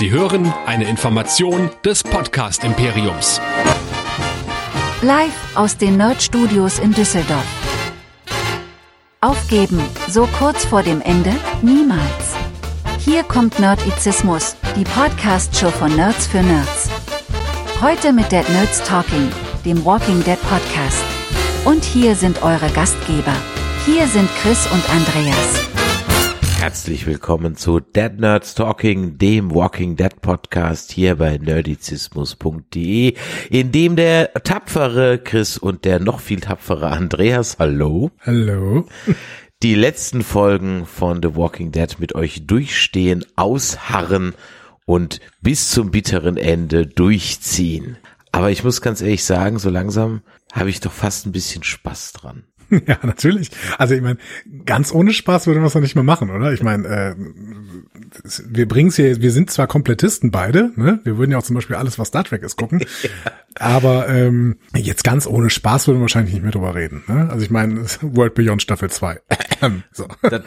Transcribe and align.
Sie 0.00 0.10
hören 0.10 0.50
eine 0.64 0.88
Information 0.88 1.68
des 1.84 2.02
Podcast 2.02 2.64
Imperiums. 2.64 3.38
Live 5.02 5.54
aus 5.54 5.76
den 5.76 5.98
Nerd 5.98 6.22
Studios 6.22 6.78
in 6.78 6.92
Düsseldorf. 6.92 7.44
Aufgeben, 9.20 9.78
so 10.08 10.26
kurz 10.38 10.64
vor 10.64 10.82
dem 10.82 11.02
Ende, 11.02 11.34
niemals. 11.60 12.34
Hier 13.04 13.24
kommt 13.24 13.58
Nerdizismus, 13.58 14.56
die 14.74 14.84
Podcast-Show 14.84 15.68
von 15.68 15.94
Nerds 15.94 16.26
für 16.28 16.42
Nerds. 16.42 16.88
Heute 17.82 18.14
mit 18.14 18.32
Dead 18.32 18.48
Nerds 18.48 18.82
Talking, 18.84 19.30
dem 19.66 19.84
Walking 19.84 20.24
Dead 20.24 20.40
Podcast. 20.48 21.04
Und 21.66 21.84
hier 21.84 22.16
sind 22.16 22.42
eure 22.42 22.70
Gastgeber. 22.70 23.36
Hier 23.84 24.06
sind 24.06 24.30
Chris 24.40 24.66
und 24.72 24.82
Andreas. 24.88 25.69
Herzlich 26.60 27.06
willkommen 27.06 27.56
zu 27.56 27.80
Dead 27.80 28.20
Nerds 28.20 28.54
Talking, 28.54 29.16
dem 29.16 29.54
Walking 29.54 29.96
Dead 29.96 30.20
Podcast 30.20 30.92
hier 30.92 31.16
bei 31.16 31.38
nerdizismus.de, 31.38 33.14
in 33.48 33.72
dem 33.72 33.96
der 33.96 34.34
tapfere 34.34 35.18
Chris 35.18 35.56
und 35.56 35.86
der 35.86 36.00
noch 36.00 36.20
viel 36.20 36.40
tapfere 36.40 36.88
Andreas, 36.88 37.58
hallo, 37.58 38.10
Hallo. 38.20 38.86
die 39.62 39.74
letzten 39.74 40.22
Folgen 40.22 40.84
von 40.84 41.22
The 41.22 41.34
Walking 41.34 41.72
Dead 41.72 41.98
mit 41.98 42.14
euch 42.14 42.46
durchstehen, 42.46 43.24
ausharren 43.36 44.34
und 44.84 45.20
bis 45.40 45.70
zum 45.70 45.90
bitteren 45.90 46.36
Ende 46.36 46.86
durchziehen. 46.86 47.96
Aber 48.32 48.50
ich 48.50 48.64
muss 48.64 48.82
ganz 48.82 49.00
ehrlich 49.00 49.24
sagen, 49.24 49.58
so 49.58 49.70
langsam 49.70 50.20
habe 50.52 50.68
ich 50.68 50.80
doch 50.80 50.92
fast 50.92 51.24
ein 51.24 51.32
bisschen 51.32 51.62
Spaß 51.62 52.12
dran. 52.12 52.44
Ja, 52.86 52.98
natürlich. 53.02 53.50
Also 53.78 53.94
ich 53.94 54.00
meine, 54.00 54.18
ganz 54.64 54.92
ohne 54.92 55.12
Spaß 55.12 55.46
würde 55.46 55.60
man 55.60 55.66
es 55.66 55.72
doch 55.72 55.80
nicht 55.80 55.94
mehr 55.94 56.04
machen, 56.04 56.30
oder? 56.30 56.52
Ich 56.52 56.62
meine, 56.62 56.88
äh, 56.88 57.14
wir 58.48 58.68
bringen 58.68 58.88
es 58.88 58.96
hier, 58.96 59.20
wir 59.20 59.32
sind 59.32 59.50
zwar 59.50 59.66
Komplettisten 59.66 60.30
beide, 60.30 60.72
ne? 60.76 61.00
Wir 61.04 61.18
würden 61.18 61.32
ja 61.32 61.38
auch 61.38 61.42
zum 61.42 61.54
Beispiel 61.54 61.76
alles, 61.76 61.98
was 61.98 62.08
Star 62.08 62.24
Trek 62.24 62.42
ist, 62.42 62.56
gucken. 62.56 62.84
Aber 63.58 64.08
ähm, 64.08 64.56
jetzt 64.76 65.02
ganz 65.04 65.26
ohne 65.26 65.50
Spaß 65.50 65.88
würden 65.88 65.98
wir 65.98 66.02
wahrscheinlich 66.02 66.34
nicht 66.34 66.42
mehr 66.42 66.52
drüber 66.52 66.74
reden. 66.74 67.02
Ne? 67.08 67.28
Also 67.30 67.44
ich 67.44 67.50
meine, 67.50 67.84
World 68.02 68.34
Beyond 68.34 68.62
Staffel 68.62 68.90
2. 68.90 69.20
so. 69.92 70.06
Das, 70.22 70.42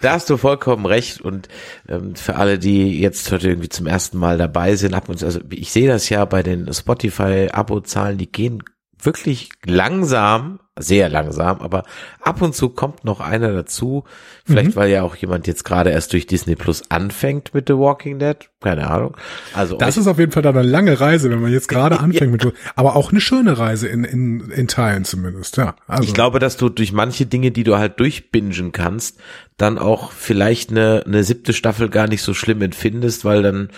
da 0.00 0.12
hast 0.12 0.28
du 0.28 0.36
vollkommen 0.36 0.86
recht 0.86 1.20
und 1.20 1.48
ähm, 1.88 2.16
für 2.16 2.36
alle, 2.36 2.58
die 2.58 3.00
jetzt 3.00 3.30
heute 3.30 3.48
irgendwie 3.48 3.68
zum 3.68 3.86
ersten 3.86 4.18
Mal 4.18 4.38
dabei 4.38 4.74
sind, 4.76 4.94
ab 4.94 5.08
und 5.08 5.22
also 5.22 5.40
ich 5.50 5.70
sehe 5.70 5.88
das 5.88 6.08
ja 6.08 6.24
bei 6.24 6.42
den 6.42 6.72
Spotify-Abo-Zahlen, 6.72 8.18
die 8.18 8.30
gehen 8.30 8.62
wirklich 9.04 9.50
langsam, 9.64 10.60
sehr 10.78 11.08
langsam, 11.10 11.60
aber 11.60 11.84
ab 12.22 12.40
und 12.40 12.54
zu 12.54 12.70
kommt 12.70 13.04
noch 13.04 13.20
einer 13.20 13.52
dazu. 13.52 14.04
Vielleicht, 14.46 14.70
Mhm. 14.70 14.76
weil 14.76 14.90
ja 14.90 15.02
auch 15.02 15.14
jemand 15.16 15.46
jetzt 15.46 15.64
gerade 15.64 15.90
erst 15.90 16.12
durch 16.14 16.26
Disney 16.26 16.54
Plus 16.56 16.84
anfängt 16.90 17.52
mit 17.52 17.68
The 17.68 17.74
Walking 17.76 18.18
Dead. 18.18 18.36
Keine 18.62 18.88
Ahnung. 18.88 19.16
Also 19.54 19.76
Das 19.76 19.96
ist 19.98 20.06
auf 20.06 20.18
jeden 20.18 20.32
Fall 20.32 20.42
dann 20.42 20.56
eine 20.56 20.66
lange 20.66 20.98
Reise, 21.00 21.30
wenn 21.30 21.40
man 21.42 21.52
jetzt 21.52 21.68
gerade 21.68 22.00
anfängt 22.00 22.32
mit, 22.32 22.52
aber 22.76 22.96
auch 22.96 23.10
eine 23.10 23.20
schöne 23.20 23.58
Reise 23.58 23.88
in, 23.88 24.04
in, 24.04 24.50
in 24.50 24.68
Teilen 24.68 25.04
zumindest, 25.04 25.56
ja. 25.58 25.74
Also, 25.86 26.04
ich 26.04 26.14
glaube, 26.14 26.38
dass 26.38 26.56
du 26.56 26.68
durch 26.70 26.92
manche 26.92 27.26
Dinge, 27.26 27.50
die 27.50 27.64
du 27.64 27.76
halt 27.76 28.00
durchbingen 28.00 28.72
kannst, 28.72 29.18
dann 29.58 29.78
auch 29.78 30.12
vielleicht 30.12 30.70
eine, 30.70 31.02
eine 31.06 31.24
siebte 31.24 31.52
Staffel 31.52 31.90
gar 31.90 32.06
nicht 32.06 32.22
so 32.22 32.32
schlimm 32.32 32.62
empfindest, 32.62 33.24
weil 33.26 33.42
dann 33.42 33.68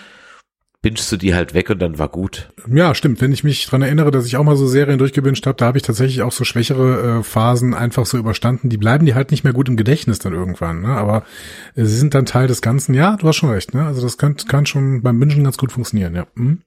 bingst 0.82 1.10
du 1.12 1.16
die 1.16 1.32
halt 1.32 1.54
weg 1.54 1.70
und 1.70 1.80
dann 1.80 2.00
war 2.00 2.08
gut. 2.08 2.50
Ja, 2.68 2.94
stimmt. 2.94 3.20
Wenn 3.20 3.32
ich 3.32 3.44
mich 3.44 3.64
dran 3.66 3.82
erinnere, 3.82 4.10
dass 4.10 4.26
ich 4.26 4.36
auch 4.36 4.42
mal 4.42 4.56
so 4.56 4.66
Serien 4.66 4.98
durchgewünscht 4.98 5.46
habe, 5.46 5.56
da 5.56 5.66
habe 5.66 5.78
ich 5.78 5.84
tatsächlich 5.84 6.22
auch 6.22 6.32
so 6.32 6.42
schwächere 6.42 7.20
äh, 7.20 7.22
Phasen 7.22 7.72
einfach 7.72 8.04
so 8.04 8.18
überstanden. 8.18 8.68
Die 8.68 8.78
bleiben 8.78 9.06
die 9.06 9.14
halt 9.14 9.30
nicht 9.30 9.44
mehr 9.44 9.52
gut 9.52 9.68
im 9.68 9.76
Gedächtnis 9.76 10.18
dann 10.18 10.34
irgendwann. 10.34 10.82
Ne? 10.82 10.88
Aber 10.88 11.22
äh, 11.76 11.84
sie 11.84 11.96
sind 11.96 12.14
dann 12.14 12.26
Teil 12.26 12.48
des 12.48 12.62
Ganzen. 12.62 12.94
Ja, 12.94 13.16
du 13.16 13.28
hast 13.28 13.36
schon 13.36 13.50
recht. 13.50 13.74
Ne? 13.74 13.86
Also 13.86 14.02
das 14.02 14.18
kann, 14.18 14.36
kann 14.36 14.66
schon 14.66 15.02
beim 15.02 15.20
Bingen 15.20 15.44
ganz 15.44 15.56
gut 15.56 15.70
funktionieren. 15.70 16.16
Ja. 16.16 16.26
Hm? 16.34 16.58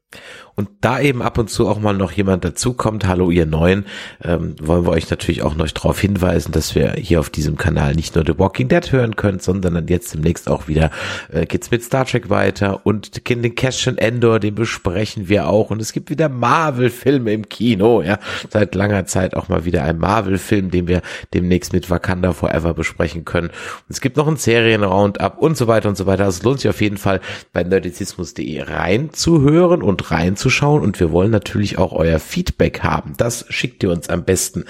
Und 0.56 0.70
da 0.80 1.00
eben 1.02 1.22
ab 1.22 1.38
und 1.38 1.50
zu 1.50 1.68
auch 1.68 1.80
mal 1.80 1.94
noch 1.94 2.12
jemand 2.12 2.46
dazukommt, 2.46 3.06
hallo 3.06 3.30
ihr 3.30 3.46
Neuen, 3.46 3.86
ähm, 4.24 4.56
wollen 4.62 4.86
wir 4.86 4.92
euch 4.92 5.10
natürlich 5.10 5.42
auch 5.42 5.56
noch 5.56 5.70
darauf 5.70 6.00
hinweisen, 6.00 6.54
dass 6.54 6.76
wir 6.76 6.94
hier 6.94 7.20
auf 7.20 7.30
diesem 7.30 7.58
Kanal 7.58 7.96
nicht 7.96 8.16
nur 8.16 8.26
The 8.26 8.40
Walking 8.40 8.70
Dead 8.70 8.92
hören 8.92 9.18
könnt, 9.18 9.44
sondern 9.44 9.74
dann 9.74 9.88
jetzt 9.88 10.14
demnächst 10.14 10.50
auch 10.50 10.70
wieder 10.70 10.92
äh, 11.30 11.46
geht's 11.46 11.72
mit 11.72 11.84
Star 11.84 12.06
Trek 12.06 12.30
weiter 12.30 12.86
und 12.86 13.28
den 13.30 13.56
Cassian 13.56 13.98
Endor, 14.06 14.40
den 14.40 14.56
besprechen 14.56 15.30
wir 15.30 15.48
auch 15.48 15.72
und 15.72 15.82
es 15.82 15.94
gibt 15.94 16.12
wieder 16.12 16.30
Marvel-Filme 16.30 17.34
im 17.34 17.50
Kino, 17.50 18.04
ja, 18.04 18.20
seit 18.50 18.76
langer 18.76 19.06
Zeit 19.06 19.36
auch 19.36 19.50
mal 19.50 19.66
wieder 19.66 19.84
ein 19.84 19.98
Marvel-Film, 19.98 20.70
den 20.70 20.88
wir 20.88 21.02
demnächst 21.34 21.74
mit 21.74 21.90
Wakanda 21.90 22.34
Forever 22.34 22.76
besprechen 22.76 23.26
können. 23.26 23.48
Und 23.48 23.90
es 23.90 24.00
gibt 24.02 24.18
noch 24.18 24.28
einen 24.28 24.38
Serien-Roundup 24.38 25.40
und 25.40 25.58
so 25.58 25.66
weiter 25.68 25.90
und 25.90 25.98
so 25.98 26.06
weiter. 26.06 26.26
Also 26.26 26.38
es 26.38 26.44
lohnt 26.44 26.60
sich 26.60 26.70
auf 26.70 26.82
jeden 26.82 26.98
Fall 26.98 27.20
bei 27.52 27.64
nerdizismus.de 27.64 28.62
reinzuhören 28.62 29.82
und 29.82 30.12
reinzuschauen 30.12 30.84
und 30.84 31.00
wir 31.00 31.12
wollen 31.12 31.32
natürlich 31.32 31.80
auch 31.80 31.94
euer 31.94 32.20
Feedback 32.20 32.84
haben. 32.84 33.14
Das 33.18 33.48
schickt 33.50 33.82
ihr 33.84 33.90
uns 33.92 34.08
am 34.10 34.24
besten 34.24 34.66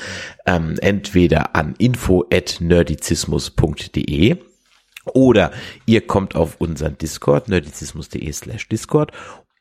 ähm, 0.46 0.75
entweder 0.79 1.56
an 1.56 1.75
info@nerdizismus.de 1.78 4.38
oder 5.13 5.51
ihr 5.85 6.05
kommt 6.05 6.35
auf 6.35 6.55
unseren 6.59 6.97
Discord, 6.97 7.49
nerdizismus.de 7.49 8.31
slash 8.31 8.67
Discord. 8.67 9.11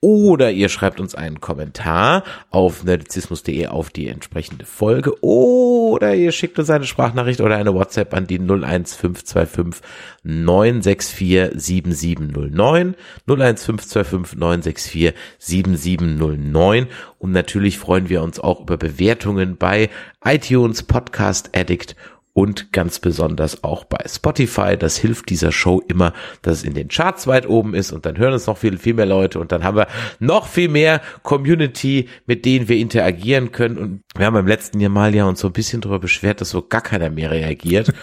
Oder 0.04 0.50
ihr 0.50 0.68
schreibt 0.68 1.00
uns 1.00 1.14
einen 1.14 1.40
Kommentar 1.40 2.24
auf 2.50 2.84
nerdizismus.de 2.84 3.68
auf 3.68 3.88
die 3.88 4.08
entsprechende 4.08 4.66
Folge. 4.66 5.18
Oder 5.24 6.14
ihr 6.14 6.30
schickt 6.30 6.58
uns 6.58 6.68
eine 6.68 6.84
Sprachnachricht 6.84 7.40
oder 7.40 7.56
eine 7.56 7.72
WhatsApp 7.72 8.12
an 8.12 8.26
die 8.26 8.38
01525 8.38 9.80
964 10.22 11.52
7709 11.58 12.96
01525 13.26 14.38
964 14.38 15.14
7709 15.38 16.88
und 17.18 17.32
natürlich 17.32 17.78
freuen 17.78 18.10
wir 18.10 18.22
uns 18.22 18.38
auch 18.38 18.60
über 18.60 18.76
Bewertungen 18.76 19.56
bei 19.56 19.88
iTunes, 20.22 20.82
Podcast 20.82 21.48
Addict 21.56 21.96
und 22.34 22.72
ganz 22.72 22.98
besonders 22.98 23.64
auch 23.64 23.84
bei 23.84 24.04
Spotify. 24.06 24.76
Das 24.76 24.96
hilft 24.96 25.30
dieser 25.30 25.52
Show 25.52 25.82
immer, 25.88 26.12
dass 26.42 26.58
es 26.58 26.64
in 26.64 26.74
den 26.74 26.88
Charts 26.88 27.26
weit 27.26 27.48
oben 27.48 27.74
ist 27.74 27.92
und 27.92 28.04
dann 28.04 28.18
hören 28.18 28.34
uns 28.34 28.46
noch 28.46 28.58
viel, 28.58 28.76
viel 28.76 28.94
mehr 28.94 29.06
Leute 29.06 29.38
und 29.38 29.52
dann 29.52 29.64
haben 29.64 29.76
wir 29.76 29.86
noch 30.18 30.48
viel 30.48 30.68
mehr 30.68 31.00
Community, 31.22 32.08
mit 32.26 32.44
denen 32.44 32.68
wir 32.68 32.76
interagieren 32.76 33.52
können 33.52 33.78
und 33.78 34.02
wir 34.16 34.26
haben 34.26 34.34
beim 34.34 34.46
letzten 34.46 34.80
Jahr 34.80 34.90
mal 34.90 35.14
ja 35.14 35.24
uns 35.24 35.40
so 35.40 35.46
ein 35.46 35.52
bisschen 35.52 35.80
darüber 35.80 36.00
beschwert, 36.00 36.40
dass 36.40 36.50
so 36.50 36.62
gar 36.62 36.82
keiner 36.82 37.08
mehr 37.08 37.30
reagiert. 37.30 37.92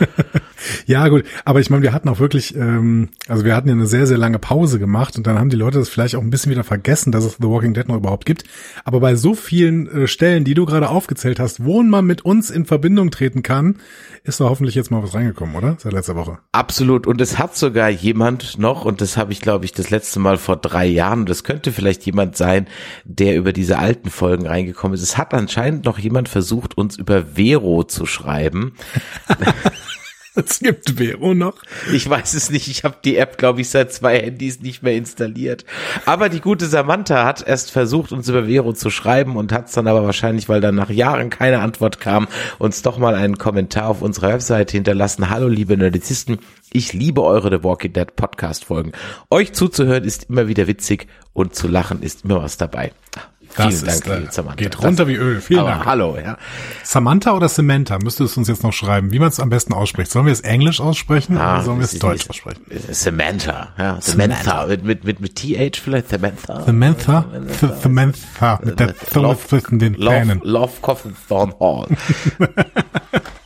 Ja, 0.86 1.08
gut. 1.08 1.24
Aber 1.46 1.60
ich 1.60 1.70
meine, 1.70 1.84
wir 1.84 1.94
hatten 1.94 2.10
auch 2.10 2.20
wirklich, 2.20 2.56
ähm, 2.56 3.10
also 3.28 3.46
wir 3.46 3.56
hatten 3.56 3.68
ja 3.68 3.74
eine 3.74 3.88
sehr, 3.88 4.08
sehr 4.08 4.18
lange 4.18 4.40
Pause 4.40 4.80
gemacht 4.80 5.18
und 5.18 5.28
dann 5.28 5.40
haben 5.40 5.50
die 5.50 5.56
Leute 5.56 5.80
das 5.80 5.90
vielleicht 5.90 6.16
auch 6.16 6.22
ein 6.22 6.30
bisschen 6.30 6.52
wieder 6.52 6.64
vergessen, 6.64 7.12
dass 7.12 7.26
es 7.26 7.38
The 7.40 7.48
Walking 7.48 7.74
Dead 7.74 7.88
noch 7.88 7.98
überhaupt 7.98 8.26
gibt. 8.26 8.44
Aber 8.86 9.00
bei 9.00 9.16
so 9.16 9.34
vielen 9.34 9.88
äh, 9.88 10.08
Stellen, 10.08 10.44
die 10.44 10.54
du 10.54 10.66
gerade 10.66 10.90
aufgezählt 10.90 11.40
hast, 11.40 11.64
wo 11.66 11.82
man 11.82 12.06
mit 12.06 12.24
uns 12.24 12.50
in 12.50 12.66
Verbindung 12.66 13.12
treten 13.12 13.44
kann, 13.44 13.78
ist 14.24 14.40
da 14.40 14.46
hoffentlich 14.46 14.76
jetzt 14.76 14.92
mal 14.92 15.02
was 15.02 15.16
reingekommen, 15.16 15.56
oder? 15.56 15.78
Seit 15.80 15.94
letzter 15.94 16.16
Woche. 16.16 16.38
Absolut. 16.52 17.08
Und 17.08 17.20
es 17.22 17.40
hat 17.40 17.56
sogar 17.56 17.90
jemand 17.90 18.60
noch, 18.60 18.86
und 18.86 19.02
das 19.02 19.18
habe 19.18 19.32
ich, 19.32 19.42
glaube 19.42 19.66
ich, 19.66 19.72
das 19.72 19.90
letzte 19.90 20.20
Mal 20.20 20.38
vor 20.38 20.58
drei 20.58 20.86
Jahren, 20.86 21.22
und 21.22 21.30
das 21.30 21.44
könnte 21.44 21.72
vielleicht 21.72 22.06
jemand 22.06 22.38
sein, 22.38 22.68
der 23.04 23.36
über 23.36 23.52
diese 23.52 23.80
alten 23.80 24.10
Folgen 24.10 24.46
reingekommen 24.46 24.94
ist. 24.94 25.02
Es 25.02 25.18
hat 25.18 25.34
anscheinend 25.34 25.86
noch 25.86 25.98
jemand 25.98 26.30
versucht, 26.30 26.78
uns 26.78 26.98
über 26.98 27.24
Vero 27.36 27.84
zu 27.84 28.06
schreiben. 28.06 28.74
Es 30.34 30.60
gibt 30.60 30.92
Vero 30.92 31.34
noch. 31.34 31.56
Ich 31.92 32.10
weiß 32.10 32.36
es 32.36 32.50
nicht. 32.50 32.70
Ich 32.70 32.86
habe 32.86 32.96
die 33.04 33.18
App, 33.18 33.38
glaube 33.38 33.60
ich, 33.60 33.70
seit 33.70 33.92
zwei 33.92 34.18
Handys 34.18 34.62
nicht 34.62 34.82
mehr 34.82 34.94
installiert. 34.94 35.66
Aber 36.06 36.30
die 36.30 36.40
gute 36.40 36.68
Samantha 36.68 37.26
hat 37.26 37.46
erst 37.46 37.72
versucht, 37.72 38.14
uns 38.14 38.30
über 38.30 38.46
Vero 38.46 38.72
zu 38.72 38.90
schreiben 38.90 39.36
und 39.36 39.52
hat 39.52 39.68
es 39.68 39.74
dann 39.74 39.88
aber 39.88 40.06
wahrscheinlich, 40.06 40.48
weil 40.48 40.62
dann 40.62 40.76
nach 40.76 40.90
Jahren 40.90 41.30
keine 41.30 41.60
Antwort 41.60 42.00
kam, 42.00 42.30
uns 42.60 42.82
doch 42.82 42.98
mal 42.98 43.14
einen 43.14 43.38
Kommentar 43.38 43.90
auf 43.90 44.02
unserer 44.02 44.30
Webseite 44.30 44.78
hinterlassen. 44.78 45.30
Hallo, 45.30 45.50
liebe 45.50 45.76
Nerdizisten. 45.76 46.40
Ich 46.72 46.94
liebe 46.94 47.22
eure 47.22 47.50
The 47.50 47.64
Walking 47.66 47.92
Dead 47.92 48.16
Podcast 48.16 48.64
Folgen. 48.66 48.94
Euch 49.30 49.52
zuzuhören 49.52 50.06
ist 50.06 50.30
immer 50.30 50.48
wieder 50.48 50.68
witzig 50.68 51.08
und 51.34 51.56
zu 51.56 51.68
lachen 51.68 52.02
ist 52.02 52.24
immer 52.24 52.42
was 52.42 52.56
dabei. 52.56 52.94
Das 53.56 53.68
Vielen 53.68 53.86
Dank, 53.86 53.98
ist, 53.98 54.08
äh, 54.08 54.20
liebe 54.20 54.32
Samantha. 54.32 54.56
geht 54.56 54.84
runter 54.84 55.08
wie 55.08 55.16
Öl. 55.16 55.42
Vielen 55.42 55.66
Dank. 55.66 55.86
Hallo, 55.86 56.18
ja. 56.18 56.38
Samantha 56.84 57.34
oder 57.34 57.50
Samantha? 57.50 57.98
Müsstest 58.02 58.36
du 58.36 58.40
uns 58.40 58.48
jetzt 58.48 58.64
noch 58.64 58.74
schreiben, 58.74 59.12
wie 59.12 59.20
man 59.20 59.30
es 59.30 59.40
am 59.40 59.50
besten 59.50 59.74
ausspricht. 59.74 60.12
Sollen 60.12 60.26
wir 60.26 60.34
es 60.34 60.42
Englisch 60.42 60.80
aussprechen 60.80 61.36
oder 61.36 61.62
sollen 61.64 61.80
wir 61.80 61.86
es 61.86 61.98
Deutsch 62.00 62.30
aussprechen? 62.30 62.62
Samantha, 62.92 63.70
ja. 63.78 64.00
Samantha. 64.02 64.66
Mit, 64.68 64.84
mit, 64.84 65.04
mit, 65.04 65.20
mit 65.20 65.36
TH 65.36 65.78
vielleicht 65.78 66.10
Samantha. 66.10 66.62
Samantha? 66.64 67.26
Samantha. 67.82 68.60
Mit 68.64 68.80
der 68.80 68.98
Zunge 68.98 69.38
zwischen 69.48 69.80
den 69.80 69.94
Love, 69.96 70.16
Zähnen. 70.16 70.42
Love 70.44 70.74
Coffin 70.82 71.16
Thorn 71.28 71.54
Hall. 71.60 71.88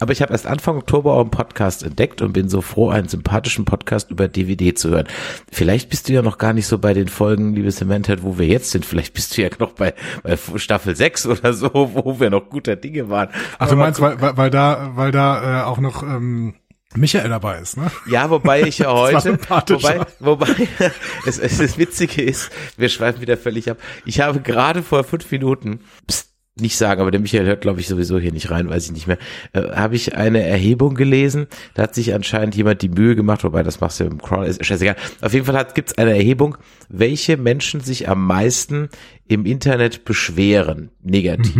Aber 0.00 0.12
ich 0.12 0.22
habe 0.22 0.32
erst 0.32 0.46
Anfang 0.46 0.76
Oktober 0.76 1.14
euren 1.14 1.30
Podcast 1.30 1.82
entdeckt 1.82 2.22
und 2.22 2.32
bin 2.32 2.48
so 2.48 2.60
froh, 2.60 2.90
einen 2.90 3.08
sympathischen 3.08 3.64
Podcast 3.64 4.10
über 4.10 4.28
DVD 4.28 4.74
zu 4.74 4.90
hören. 4.90 5.06
Vielleicht 5.50 5.90
bist 5.90 6.08
du 6.08 6.12
ja 6.12 6.22
noch 6.22 6.38
gar 6.38 6.52
nicht 6.52 6.66
so 6.66 6.78
bei 6.78 6.94
den 6.94 7.08
Folgen, 7.08 7.54
liebe 7.54 7.70
Samantha, 7.70 8.14
wo 8.22 8.38
wir 8.38 8.46
jetzt 8.46 8.70
sind. 8.70 8.84
Vielleicht 8.86 9.14
bist 9.14 9.36
du 9.36 9.42
ja 9.42 9.48
noch 9.58 9.72
bei, 9.72 9.94
bei 10.22 10.38
Staffel 10.56 10.94
6 10.94 11.26
oder 11.26 11.52
so, 11.52 11.70
wo 11.72 12.20
wir 12.20 12.30
noch 12.30 12.48
guter 12.48 12.76
Dinge 12.76 13.08
waren. 13.10 13.28
Ach, 13.58 13.68
du 13.68 13.76
meinst, 13.76 14.00
weil, 14.00 14.20
weil, 14.20 14.36
weil 14.36 14.50
da, 14.50 14.92
weil 14.94 15.12
da 15.12 15.62
äh, 15.62 15.64
auch 15.64 15.78
noch 15.78 16.02
ähm, 16.02 16.54
Michael 16.94 17.28
dabei 17.28 17.58
ist, 17.58 17.76
ne? 17.76 17.90
Ja, 18.06 18.30
wobei 18.30 18.62
ich 18.62 18.78
ja 18.78 18.92
heute, 18.92 19.38
wobei, 19.68 20.00
wobei, 20.20 20.48
es, 21.26 21.38
es, 21.38 21.58
das 21.58 21.76
Witzige 21.76 22.22
ist, 22.22 22.50
wir 22.76 22.88
schweifen 22.88 23.20
wieder 23.20 23.36
völlig 23.36 23.70
ab. 23.70 23.78
Ich 24.04 24.20
habe 24.20 24.40
gerade 24.40 24.82
vor 24.82 25.04
fünf 25.04 25.30
Minuten, 25.30 25.80
pst, 26.06 26.27
nicht 26.60 26.76
sagen, 26.76 27.00
aber 27.00 27.10
der 27.10 27.20
Michael 27.20 27.46
hört, 27.46 27.60
glaube 27.60 27.80
ich, 27.80 27.88
sowieso 27.88 28.18
hier 28.18 28.32
nicht 28.32 28.50
rein, 28.50 28.68
weiß 28.68 28.86
ich 28.86 28.92
nicht 28.92 29.06
mehr, 29.06 29.18
äh, 29.52 29.62
habe 29.72 29.96
ich 29.96 30.16
eine 30.16 30.42
Erhebung 30.42 30.94
gelesen. 30.94 31.46
Da 31.74 31.84
hat 31.84 31.94
sich 31.94 32.14
anscheinend 32.14 32.54
jemand 32.56 32.82
die 32.82 32.88
Mühe 32.88 33.16
gemacht, 33.16 33.44
wobei 33.44 33.62
das 33.62 33.80
machst 33.80 34.00
du 34.00 34.04
ja 34.04 34.10
im 34.10 34.20
Crawl, 34.20 34.46
ist 34.46 34.64
scheißegal. 34.64 34.96
Auf 35.20 35.32
jeden 35.32 35.46
Fall 35.46 35.66
gibt 35.74 35.90
es 35.90 35.98
eine 35.98 36.16
Erhebung, 36.16 36.56
welche 36.88 37.36
Menschen 37.36 37.80
sich 37.80 38.08
am 38.08 38.26
meisten 38.26 38.88
im 39.26 39.46
Internet 39.46 40.04
beschweren, 40.04 40.90
negativ. 41.02 41.54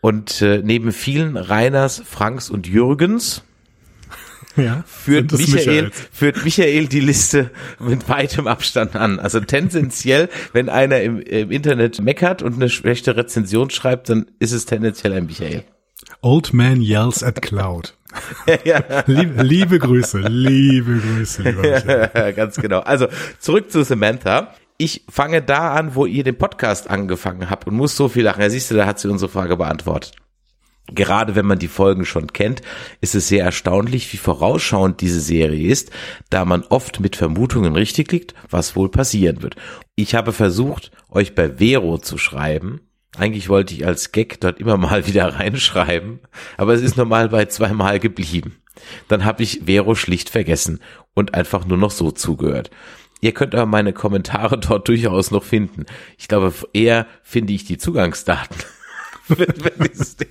Und 0.00 0.42
äh, 0.42 0.60
neben 0.62 0.92
vielen 0.92 1.36
Reiners, 1.36 2.02
Franks 2.04 2.50
und 2.50 2.66
Jürgens 2.66 3.42
Ja. 4.56 4.84
führt 4.86 5.32
Michael, 5.32 5.90
führt 6.12 6.44
Michael 6.44 6.86
die 6.86 7.00
Liste 7.00 7.50
mit 7.78 8.08
weitem 8.08 8.46
Abstand 8.46 8.96
an. 8.96 9.18
Also 9.18 9.40
tendenziell, 9.40 10.28
wenn 10.52 10.68
einer 10.68 11.00
im, 11.02 11.20
im 11.20 11.50
Internet 11.50 12.00
meckert 12.00 12.42
und 12.42 12.54
eine 12.54 12.68
schlechte 12.68 13.16
Rezension 13.16 13.70
schreibt, 13.70 14.08
dann 14.08 14.26
ist 14.38 14.52
es 14.52 14.66
tendenziell 14.66 15.12
ein 15.12 15.26
Michael. 15.26 15.64
Old 16.20 16.52
man 16.52 16.80
yells 16.80 17.22
at 17.22 17.42
cloud. 17.42 17.94
liebe, 19.06 19.42
liebe 19.42 19.78
Grüße, 19.78 20.18
liebe 20.20 20.98
Grüße, 20.98 21.42
lieber 21.42 21.62
Michael. 21.84 22.32
Ganz 22.34 22.56
genau. 22.56 22.80
Also 22.80 23.08
zurück 23.38 23.70
zu 23.70 23.82
Samantha. 23.84 24.54
Ich 24.76 25.04
fange 25.08 25.40
da 25.40 25.72
an, 25.72 25.94
wo 25.94 26.04
ihr 26.04 26.24
den 26.24 26.36
Podcast 26.36 26.90
angefangen 26.90 27.48
habt 27.48 27.66
und 27.68 27.74
muss 27.74 27.96
so 27.96 28.08
viel 28.08 28.24
lachen. 28.24 28.42
Ja, 28.42 28.50
siehst 28.50 28.70
du, 28.70 28.74
da 28.74 28.86
hat 28.86 28.98
sie 28.98 29.08
unsere 29.08 29.30
Frage 29.30 29.56
beantwortet. 29.56 30.12
Gerade 30.92 31.34
wenn 31.34 31.46
man 31.46 31.58
die 31.58 31.68
Folgen 31.68 32.04
schon 32.04 32.32
kennt, 32.32 32.60
ist 33.00 33.14
es 33.14 33.28
sehr 33.28 33.44
erstaunlich, 33.44 34.12
wie 34.12 34.18
vorausschauend 34.18 35.00
diese 35.00 35.20
Serie 35.20 35.68
ist, 35.68 35.90
da 36.28 36.44
man 36.44 36.62
oft 36.68 37.00
mit 37.00 37.16
Vermutungen 37.16 37.74
richtig 37.74 38.12
liegt, 38.12 38.34
was 38.50 38.76
wohl 38.76 38.90
passieren 38.90 39.42
wird. 39.42 39.56
Ich 39.94 40.14
habe 40.14 40.32
versucht, 40.32 40.90
euch 41.08 41.34
bei 41.34 41.56
Vero 41.58 41.98
zu 41.98 42.18
schreiben. 42.18 42.80
Eigentlich 43.16 43.48
wollte 43.48 43.72
ich 43.74 43.86
als 43.86 44.12
Gag 44.12 44.40
dort 44.40 44.58
immer 44.60 44.76
mal 44.76 45.06
wieder 45.06 45.26
reinschreiben, 45.34 46.20
aber 46.58 46.74
es 46.74 46.82
ist 46.82 46.96
normal 46.98 47.30
bei 47.30 47.46
zweimal 47.46 47.98
geblieben. 47.98 48.56
Dann 49.08 49.24
habe 49.24 49.42
ich 49.42 49.62
Vero 49.64 49.94
schlicht 49.94 50.28
vergessen 50.28 50.80
und 51.14 51.32
einfach 51.32 51.64
nur 51.64 51.78
noch 51.78 51.92
so 51.92 52.10
zugehört. 52.10 52.70
Ihr 53.22 53.32
könnt 53.32 53.54
aber 53.54 53.64
meine 53.66 53.94
Kommentare 53.94 54.58
dort 54.58 54.86
durchaus 54.88 55.30
noch 55.30 55.44
finden. 55.44 55.86
Ich 56.18 56.28
glaube, 56.28 56.52
eher 56.74 57.06
finde 57.22 57.54
ich 57.54 57.64
die 57.64 57.78
Zugangsdaten. 57.78 58.56
für- 59.22 59.36
für 59.36 59.88
dieses 59.88 60.16
Ding. 60.16 60.28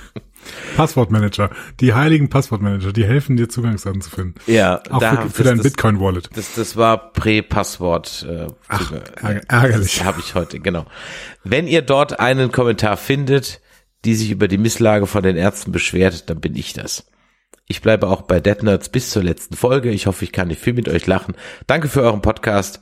Passwortmanager. 0.76 1.50
Die 1.80 1.94
heiligen 1.94 2.28
Passwortmanager, 2.28 2.92
die 2.92 3.04
helfen 3.04 3.36
dir 3.36 3.48
Zugangsdaten 3.48 4.00
zu 4.00 4.10
finden. 4.10 4.34
Ja, 4.46 4.82
Auch 4.90 5.00
da- 5.00 5.22
für, 5.22 5.30
für 5.30 5.42
das- 5.44 5.54
dein 5.54 5.62
Bitcoin-Wallet. 5.62 6.30
Das, 6.34 6.54
das 6.54 6.76
war 6.76 7.12
Prä-Passwort. 7.12 8.26
Äh, 8.28 8.46
Ach, 8.68 8.92
ärgerlich. 9.48 10.04
Habe 10.04 10.20
ich 10.20 10.34
heute, 10.34 10.60
genau. 10.60 10.86
Wenn 11.44 11.66
ihr 11.66 11.82
dort 11.82 12.20
einen 12.20 12.52
Kommentar 12.52 12.96
findet, 12.96 13.60
die 14.04 14.14
sich 14.14 14.30
über 14.30 14.46
die 14.48 14.58
Misslage 14.58 15.06
von 15.06 15.22
den 15.22 15.36
Ärzten 15.36 15.72
beschwert, 15.72 16.30
dann 16.30 16.40
bin 16.40 16.54
ich 16.54 16.72
das. 16.72 17.06
Ich 17.66 17.82
bleibe 17.82 18.06
auch 18.06 18.22
bei 18.22 18.38
Dead 18.38 18.62
Nerds 18.62 18.88
bis 18.90 19.10
zur 19.10 19.24
letzten 19.24 19.56
Folge. 19.56 19.90
Ich 19.90 20.06
hoffe, 20.06 20.24
ich 20.24 20.30
kann 20.30 20.48
nicht 20.48 20.60
viel 20.60 20.74
mit 20.74 20.88
euch 20.88 21.06
lachen. 21.08 21.34
Danke 21.66 21.88
für 21.88 22.02
euren 22.02 22.22
Podcast, 22.22 22.80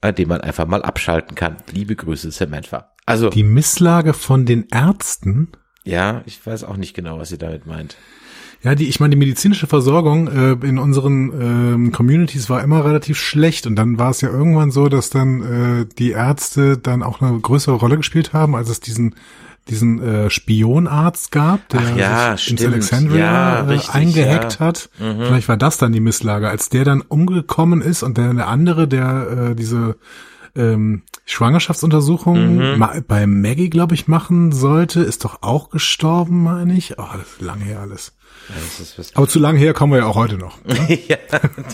an 0.00 0.14
dem 0.14 0.28
man 0.28 0.40
einfach 0.40 0.66
mal 0.66 0.82
abschalten 0.82 1.34
kann. 1.34 1.56
Liebe 1.70 1.94
Grüße, 1.96 2.30
Samantha. 2.30 2.92
Also, 3.04 3.28
Die 3.28 3.42
Misslage 3.42 4.14
von 4.14 4.46
den 4.46 4.68
Ärzten. 4.72 5.48
Ja, 5.84 6.22
ich 6.26 6.44
weiß 6.44 6.64
auch 6.64 6.76
nicht 6.76 6.94
genau, 6.94 7.18
was 7.18 7.32
ihr 7.32 7.38
damit 7.38 7.66
meint. 7.66 7.96
Ja, 8.62 8.76
die, 8.76 8.88
ich 8.88 9.00
meine, 9.00 9.10
die 9.10 9.18
medizinische 9.18 9.66
Versorgung 9.66 10.28
äh, 10.28 10.52
in 10.66 10.78
unseren 10.78 11.32
ähm, 11.40 11.92
Communities 11.92 12.48
war 12.48 12.62
immer 12.62 12.84
relativ 12.84 13.18
schlecht 13.18 13.66
und 13.66 13.74
dann 13.74 13.98
war 13.98 14.10
es 14.10 14.20
ja 14.20 14.28
irgendwann 14.28 14.70
so, 14.70 14.88
dass 14.88 15.10
dann 15.10 15.42
äh, 15.82 15.86
die 15.98 16.12
Ärzte 16.12 16.78
dann 16.78 17.02
auch 17.02 17.20
eine 17.20 17.36
größere 17.40 17.74
Rolle 17.74 17.96
gespielt 17.96 18.32
haben, 18.32 18.54
als 18.54 18.68
es 18.68 18.78
diesen 18.78 19.16
diesen 19.68 20.02
äh, 20.02 20.30
Spionarzt 20.30 21.30
gab, 21.30 21.68
der 21.68 21.80
Ach 21.80 21.96
ja, 21.96 22.36
sich 22.36 22.50
ins 22.50 22.60
stimmt. 22.60 22.74
Alexandria 22.74 23.18
Ja, 23.18 23.56
äh, 23.58 23.60
richtig, 23.60 23.94
eingehackt 23.94 24.58
ja. 24.58 24.66
Mhm. 24.66 24.68
hat. 24.68 24.90
Vielleicht 24.98 25.48
war 25.48 25.56
das 25.56 25.78
dann 25.78 25.92
die 25.92 26.00
Misslage, 26.00 26.48
als 26.48 26.68
der 26.68 26.84
dann 26.84 27.00
umgekommen 27.00 27.80
ist 27.80 28.02
und 28.02 28.18
der, 28.18 28.34
der 28.34 28.48
andere, 28.48 28.88
der 28.88 29.50
äh, 29.50 29.54
diese 29.54 29.96
ähm, 30.54 31.02
Schwangerschaftsuntersuchung 31.24 32.56
Mhm. 32.72 32.78
ma 32.78 33.00
bei 33.06 33.26
Maggie, 33.26 33.70
glaube 33.70 33.94
ich, 33.94 34.08
machen 34.08 34.52
sollte, 34.52 35.00
ist 35.00 35.24
doch 35.24 35.42
auch 35.42 35.70
gestorben, 35.70 36.42
meine 36.42 36.74
ich. 36.76 36.98
Oh, 36.98 37.06
das 37.12 37.32
ist 37.34 37.40
lange 37.40 37.64
her 37.64 37.80
alles. 37.80 38.12
Das 38.48 38.98
ist 38.98 39.16
Aber 39.16 39.28
zu 39.28 39.38
lange 39.38 39.58
her 39.58 39.72
kommen 39.72 39.92
wir 39.92 40.00
ja 40.00 40.06
auch 40.06 40.16
heute 40.16 40.36
noch. 40.36 40.58
ja, 41.08 41.16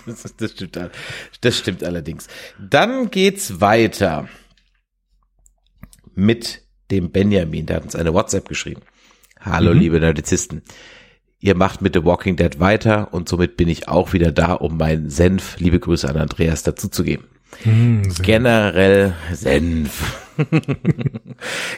das, 0.07 0.35
das 0.37 0.51
stimmt. 0.53 0.79
Das 1.41 1.59
stimmt 1.59 1.83
allerdings. 1.83 2.29
Dann 2.59 3.11
geht's 3.11 3.61
weiter 3.61 4.29
mit 6.15 6.63
dem 6.91 7.11
Benjamin. 7.11 7.67
Der 7.67 7.77
hat 7.77 7.85
uns 7.85 7.97
eine 7.97 8.13
WhatsApp 8.13 8.49
geschrieben. 8.49 8.83
Hallo, 9.41 9.73
liebe 9.73 10.01
Nerdizisten. 10.01 10.63
Ihr 11.41 11.55
macht 11.55 11.81
mit 11.81 11.95
The 11.95 12.05
Walking 12.05 12.37
Dead 12.37 12.59
weiter 12.59 13.15
und 13.15 13.29
somit 13.29 13.57
bin 13.57 13.69
ich 13.69 13.89
auch 13.89 14.13
wieder 14.13 14.33
da, 14.33 14.55
um 14.55 14.77
meinen 14.77 15.09
Senf, 15.09 15.59
liebe 15.61 15.79
Grüße 15.79 16.09
an 16.09 16.17
Andreas, 16.17 16.65
dazu 16.65 16.89
geben. 17.63 18.15
Generell 18.23 19.15
Senf. 19.33 20.25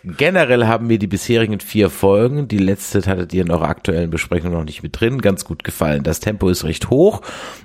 Generell 0.04 0.66
haben 0.66 0.86
mir 0.86 0.98
die 0.98 1.06
bisherigen 1.06 1.60
vier 1.60 1.88
Folgen, 1.88 2.48
die 2.48 2.58
letzte 2.58 3.00
hattet 3.06 3.32
ihr 3.32 3.42
in 3.42 3.50
eurer 3.50 3.68
aktuellen 3.68 4.10
Besprechung 4.10 4.52
noch 4.52 4.64
nicht 4.64 4.82
mit 4.82 5.00
drin, 5.00 5.20
ganz 5.20 5.44
gut 5.44 5.64
gefallen. 5.64 6.02
Das 6.02 6.20
Tempo 6.20 6.48
ist 6.48 6.64
recht 6.64 6.90
hoch 6.90 7.22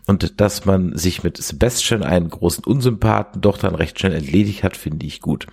und 0.07 0.39
dass 0.39 0.65
man 0.65 0.97
sich 0.97 1.23
mit 1.23 1.37
Sebastian 1.37 2.03
einen 2.03 2.29
großen 2.29 2.63
Unsympathen 2.63 3.41
doch 3.41 3.57
dann 3.57 3.75
recht 3.75 3.99
schnell 3.99 4.13
entledigt 4.13 4.63
hat, 4.63 4.77
finde 4.77 5.05
ich 5.05 5.19
gut. 5.21 5.47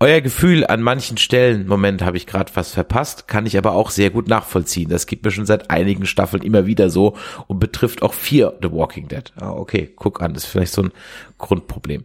Euer 0.00 0.20
Gefühl 0.20 0.64
an 0.64 0.80
manchen 0.80 1.16
Stellen, 1.16 1.66
Moment, 1.66 2.02
habe 2.02 2.16
ich 2.16 2.28
gerade 2.28 2.54
was 2.54 2.70
verpasst, 2.70 3.26
kann 3.26 3.46
ich 3.46 3.58
aber 3.58 3.72
auch 3.72 3.90
sehr 3.90 4.10
gut 4.10 4.28
nachvollziehen. 4.28 4.88
Das 4.88 5.06
geht 5.06 5.24
mir 5.24 5.32
schon 5.32 5.44
seit 5.44 5.70
einigen 5.70 6.06
Staffeln 6.06 6.44
immer 6.44 6.66
wieder 6.66 6.88
so 6.88 7.16
und 7.48 7.58
betrifft 7.58 8.02
auch 8.02 8.14
vier 8.14 8.56
The 8.62 8.70
Walking 8.70 9.08
Dead. 9.08 9.32
Ah, 9.40 9.50
okay, 9.50 9.90
guck 9.96 10.22
an, 10.22 10.34
das 10.34 10.44
ist 10.44 10.50
vielleicht 10.50 10.72
so 10.72 10.82
ein 10.82 10.92
Grundproblem. 11.36 12.04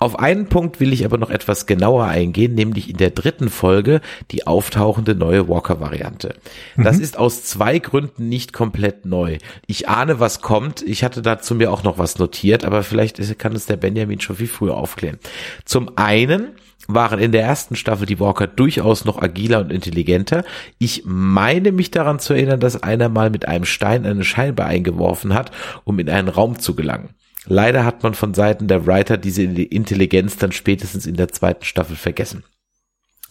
Auf 0.00 0.18
einen 0.18 0.48
Punkt 0.48 0.80
will 0.80 0.92
ich 0.92 1.04
aber 1.04 1.16
noch 1.16 1.30
etwas 1.30 1.66
genauer 1.66 2.06
eingehen, 2.06 2.54
nämlich 2.54 2.90
in 2.90 2.96
der 2.96 3.10
dritten 3.10 3.48
Folge 3.48 4.00
die 4.32 4.48
auftauchende 4.48 5.14
neue 5.14 5.48
Walker-Variante. 5.48 6.34
Das 6.76 6.98
ist 6.98 7.16
aus 7.16 7.44
zwei 7.44 7.78
Gründen 7.78 8.28
nicht 8.28 8.52
komplett 8.52 9.06
neu. 9.06 9.38
Ich 9.68 9.88
ahne, 9.88 10.18
was 10.18 10.40
kommt. 10.40 10.82
Ich 10.82 11.04
hatte 11.04 11.22
dazu 11.22 11.54
mir 11.54 11.72
auch 11.72 11.84
noch 11.84 11.96
was 11.96 12.18
notiert, 12.18 12.64
aber 12.64 12.82
vielleicht 12.82 13.38
kann 13.38 13.54
es 13.54 13.66
der 13.66 13.76
Benjamin 13.76 14.20
schon 14.20 14.36
viel 14.36 14.48
früher 14.48 14.76
aufklären. 14.76 15.18
Zum 15.64 15.96
einen 15.96 16.52
waren 16.88 17.18
in 17.18 17.32
der 17.32 17.42
ersten 17.42 17.76
Staffel 17.76 18.06
die 18.06 18.20
Walker 18.20 18.46
durchaus 18.46 19.04
noch 19.04 19.20
agiler 19.20 19.60
und 19.60 19.72
intelligenter. 19.72 20.44
Ich 20.78 21.02
meine 21.04 21.72
mich 21.72 21.90
daran 21.90 22.18
zu 22.18 22.34
erinnern, 22.34 22.60
dass 22.60 22.82
einer 22.82 23.08
mal 23.08 23.30
mit 23.30 23.48
einem 23.48 23.64
Stein 23.64 24.06
eine 24.06 24.24
Scheibe 24.24 24.64
eingeworfen 24.64 25.34
hat, 25.34 25.50
um 25.84 25.98
in 25.98 26.10
einen 26.10 26.28
Raum 26.28 26.58
zu 26.58 26.74
gelangen. 26.74 27.10
Leider 27.46 27.84
hat 27.84 28.02
man 28.02 28.14
von 28.14 28.32
Seiten 28.34 28.68
der 28.68 28.86
Writer 28.86 29.18
diese 29.18 29.42
Intelligenz 29.42 30.38
dann 30.38 30.52
spätestens 30.52 31.06
in 31.06 31.16
der 31.16 31.28
zweiten 31.28 31.64
Staffel 31.64 31.96
vergessen. 31.96 32.42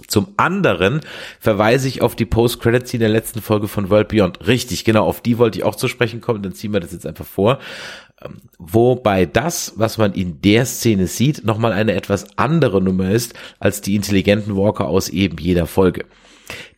Zum 0.07 0.33
anderen 0.37 1.01
verweise 1.39 1.87
ich 1.87 2.01
auf 2.01 2.15
die 2.15 2.25
Post-Credit-Scene 2.25 3.03
der 3.03 3.09
letzten 3.09 3.41
Folge 3.41 3.67
von 3.67 3.89
World 3.89 4.07
Beyond. 4.09 4.47
Richtig, 4.47 4.85
genau, 4.85 5.05
auf 5.05 5.21
die 5.21 5.37
wollte 5.37 5.59
ich 5.59 5.63
auch 5.63 5.75
zu 5.75 5.87
sprechen 5.87 6.19
kommen, 6.19 6.41
dann 6.41 6.53
ziehen 6.53 6.73
wir 6.73 6.79
das 6.79 6.91
jetzt 6.91 7.05
einfach 7.05 7.25
vor. 7.25 7.59
Ähm, 8.23 8.41
Wobei 8.65 9.25
das, 9.25 9.73
was 9.75 9.97
man 9.97 10.13
in 10.13 10.41
der 10.41 10.65
Szene 10.65 11.07
sieht, 11.07 11.43
nochmal 11.43 11.73
eine 11.73 11.93
etwas 11.93 12.37
andere 12.37 12.81
Nummer 12.81 13.11
ist, 13.11 13.33
als 13.59 13.81
die 13.81 13.95
intelligenten 13.95 14.55
Walker 14.55 14.87
aus 14.87 15.09
eben 15.09 15.37
jeder 15.37 15.67
Folge. 15.67 16.05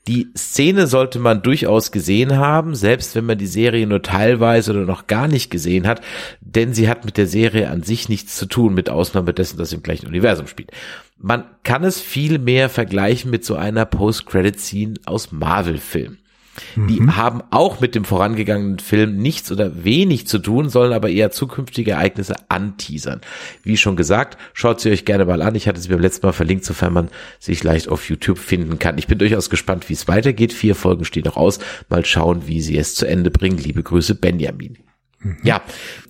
Die 0.08 0.28
Szene 0.38 0.88
sollte 0.88 1.20
man 1.20 1.42
durchaus 1.42 1.92
gesehen 1.92 2.38
haben, 2.38 2.76
selbst 2.76 3.16
wenn 3.16 3.26
man 3.26 3.38
die 3.38 3.48
Serie 3.48 3.88
nur 3.88 4.02
teilweise 4.02 4.72
oder 4.72 4.86
noch 4.86 5.08
gar 5.08 5.28
nicht 5.28 5.50
gesehen 5.50 5.88
hat, 5.88 6.02
denn 6.42 6.74
sie 6.74 6.90
hat 6.90 7.06
mit 7.06 7.18
der 7.18 7.28
Serie 7.28 7.70
an 7.70 7.84
sich 7.84 8.10
nichts 8.10 8.36
zu 8.36 8.46
tun, 8.46 8.74
mit 8.74 8.90
Ausnahme 8.90 9.34
dessen, 9.34 9.58
dass 9.58 9.70
sie 9.70 9.76
im 9.76 9.84
gleichen 9.84 10.08
Universum 10.08 10.48
spielt. 10.48 10.72
Man 11.18 11.46
kann 11.64 11.84
es 11.84 12.00
viel 12.00 12.40
mehr 12.40 12.70
vergleichen 12.70 13.32
mit 13.32 13.46
so 13.46 13.56
einer 13.56 13.86
Post-Credit-Scene 13.86 14.96
aus 15.06 15.32
Marvel-Filmen. 15.32 16.20
Die 16.76 17.02
haben 17.02 17.42
auch 17.52 17.82
mit 17.82 17.96
dem 17.96 18.06
vorangegangenen 18.06 18.80
Film 18.80 19.18
nichts 19.18 19.52
oder 19.52 19.84
wenig 19.84 20.28
zu 20.28 20.40
tun, 20.40 20.70
sollen 20.70 20.94
aber 20.94 21.10
eher 21.10 21.32
zukünftige 21.32 21.92
Ereignisse 21.92 22.36
anteasern. 22.50 23.22
Wie 23.64 23.78
schon 23.78 23.96
gesagt, 23.96 24.38
schaut 24.54 24.80
sie 24.80 24.92
euch 24.92 25.06
gerne 25.06 25.26
mal 25.26 25.42
an. 25.42 25.56
Ich 25.56 25.68
hatte 25.68 25.80
sie 25.80 25.90
beim 25.90 26.00
letzten 26.00 26.26
Mal 26.26 26.34
verlinkt, 26.34 26.66
sofern 26.66 26.94
man 26.94 27.10
sich 27.40 27.64
leicht 27.64 27.90
auf 27.90 28.10
YouTube 28.10 28.38
finden 28.38 28.80
kann. 28.80 28.98
Ich 28.98 29.08
bin 29.08 29.18
durchaus 29.18 29.50
gespannt, 29.50 29.90
wie 29.90 29.94
es 29.94 30.08
weitergeht. 30.08 30.54
Vier 30.54 30.76
Folgen 30.76 31.06
stehen 31.06 31.26
noch 31.26 31.38
aus. 31.38 31.60
Mal 31.90 32.06
schauen, 32.06 32.48
wie 32.48 32.62
sie 32.62 32.78
es 32.78 32.96
zu 32.96 33.06
Ende 33.06 33.32
bringen. 33.32 33.58
Liebe 33.58 33.84
Grüße, 33.84 34.16
Benjamin. 34.16 34.78
Ja, 35.44 35.62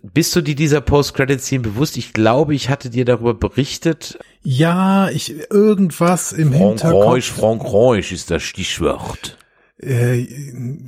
bist 0.03 0.35
du 0.35 0.41
dir 0.41 0.55
dieser 0.55 0.81
Post-Credit-Scene 0.81 1.61
bewusst? 1.61 1.95
Ich 1.95 2.11
glaube, 2.11 2.53
ich 2.53 2.69
hatte 2.69 2.89
dir 2.89 3.05
darüber 3.05 3.33
berichtet. 3.33 4.19
Ja, 4.43 5.09
ich 5.09 5.49
irgendwas 5.49 6.33
im 6.33 6.51
Frankreich, 6.51 6.81
Hinterkopf. 6.81 7.25
Frankreich 7.25 8.11
ist 8.11 8.29
das 8.29 8.43
Stichwort. 8.43 9.37
Äh, 9.81 10.25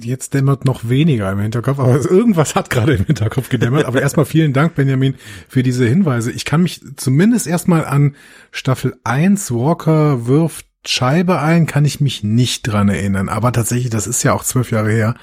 jetzt 0.01 0.33
dämmert 0.33 0.63
noch 0.63 0.87
weniger 0.87 1.29
im 1.31 1.39
Hinterkopf, 1.39 1.79
aber 1.79 2.09
irgendwas 2.09 2.55
hat 2.55 2.69
gerade 2.69 2.95
im 2.95 3.05
Hinterkopf 3.05 3.49
gedämmert. 3.49 3.85
Aber 3.85 4.01
erstmal 4.01 4.25
vielen 4.25 4.53
Dank, 4.53 4.75
Benjamin, 4.75 5.15
für 5.49 5.61
diese 5.61 5.85
Hinweise. 5.85 6.31
Ich 6.31 6.45
kann 6.45 6.63
mich 6.63 6.81
zumindest 6.95 7.47
erstmal 7.47 7.85
an 7.85 8.15
Staffel 8.51 8.95
1 9.03 9.51
Walker 9.51 10.27
wirft 10.27 10.67
Scheibe 10.85 11.41
ein, 11.41 11.65
kann 11.65 11.83
ich 11.83 11.99
mich 11.99 12.23
nicht 12.23 12.63
dran 12.63 12.87
erinnern. 12.87 13.27
Aber 13.27 13.51
tatsächlich, 13.51 13.89
das 13.89 14.07
ist 14.07 14.23
ja 14.23 14.33
auch 14.33 14.43
zwölf 14.43 14.71
Jahre 14.71 14.91
her. 14.91 15.15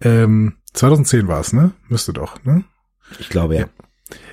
Ähm, 0.00 0.54
2010 0.72 1.28
war 1.28 1.40
es, 1.40 1.52
ne? 1.52 1.72
Müsste 1.88 2.14
doch, 2.14 2.42
ne? 2.44 2.64
Ich 3.18 3.28
glaube, 3.28 3.56
ja. 3.56 3.66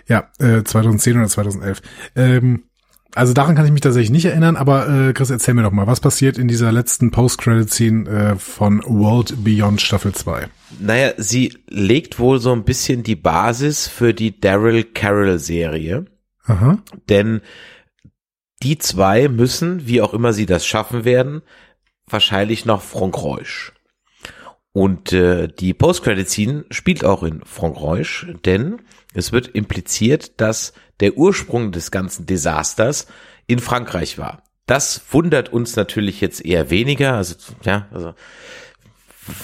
Ja, 0.08 0.30
äh, 0.40 0.63
2010 0.63 1.18
oder 1.18 1.28
2011. 1.28 1.82
Ähm, 2.16 2.63
also 3.15 3.34
daran 3.34 3.56
kann 3.56 3.65
ich 3.65 3.72
mich 3.72 3.82
tatsächlich 3.82 4.12
nicht 4.12 4.25
erinnern, 4.25 4.56
aber 4.56 4.88
äh, 4.88 5.13
Chris, 5.13 5.30
erzähl 5.30 5.53
mir 5.53 5.63
doch 5.63 5.72
mal, 5.72 5.88
was 5.88 6.00
passiert 6.00 6.38
in 6.38 6.48
dieser 6.48 6.72
letzten 6.72 7.12
Post-Credit-Scene 7.12 8.10
äh, 8.10 8.36
von 8.36 8.82
World 8.86 9.44
Beyond 9.44 9.82
Staffel 9.82 10.13
2? 10.13 10.48
Naja, 10.80 11.13
sie 11.18 11.58
legt 11.68 12.20
wohl 12.20 12.39
so 12.39 12.51
ein 12.53 12.63
bisschen 12.63 13.03
die 13.03 13.15
Basis 13.15 13.88
für 13.88 14.13
die 14.13 14.39
Daryl 14.39 14.84
Carroll-Serie. 14.84 16.06
Aha. 16.46 16.80
Denn 17.10 17.41
die 18.63 18.77
zwei 18.77 19.27
müssen, 19.27 19.88
wie 19.88 20.01
auch 20.01 20.13
immer 20.13 20.34
sie 20.34 20.46
das 20.46 20.65
schaffen 20.65 21.03
werden, 21.03 21.41
wahrscheinlich 22.08 22.65
nach 22.65 22.82
Frankreich. 22.82 23.72
Und 24.74 25.12
äh, 25.12 25.48
die 25.48 25.74
Post-Credit-Scene 25.74 26.65
spielt 26.72 27.03
auch 27.03 27.24
in 27.24 27.41
Frankreich, 27.44 28.25
denn 28.46 28.82
es 29.13 29.32
wird 29.32 29.50
impliziert, 29.50 30.39
dass 30.39 30.74
der 31.01 31.17
Ursprung 31.17 31.72
des 31.72 31.91
ganzen 31.91 32.25
Desasters 32.25 33.08
in 33.48 33.60
Frankreich 33.60 34.17
war. 34.17 34.43
Das 34.67 35.01
wundert 35.12 35.50
uns 35.51 35.75
natürlich 35.75 36.22
jetzt 36.22 36.46
eher 36.46 36.70
weniger. 36.70 37.15
Also, 37.15 37.36
ja, 37.63 37.88
also 37.91 38.13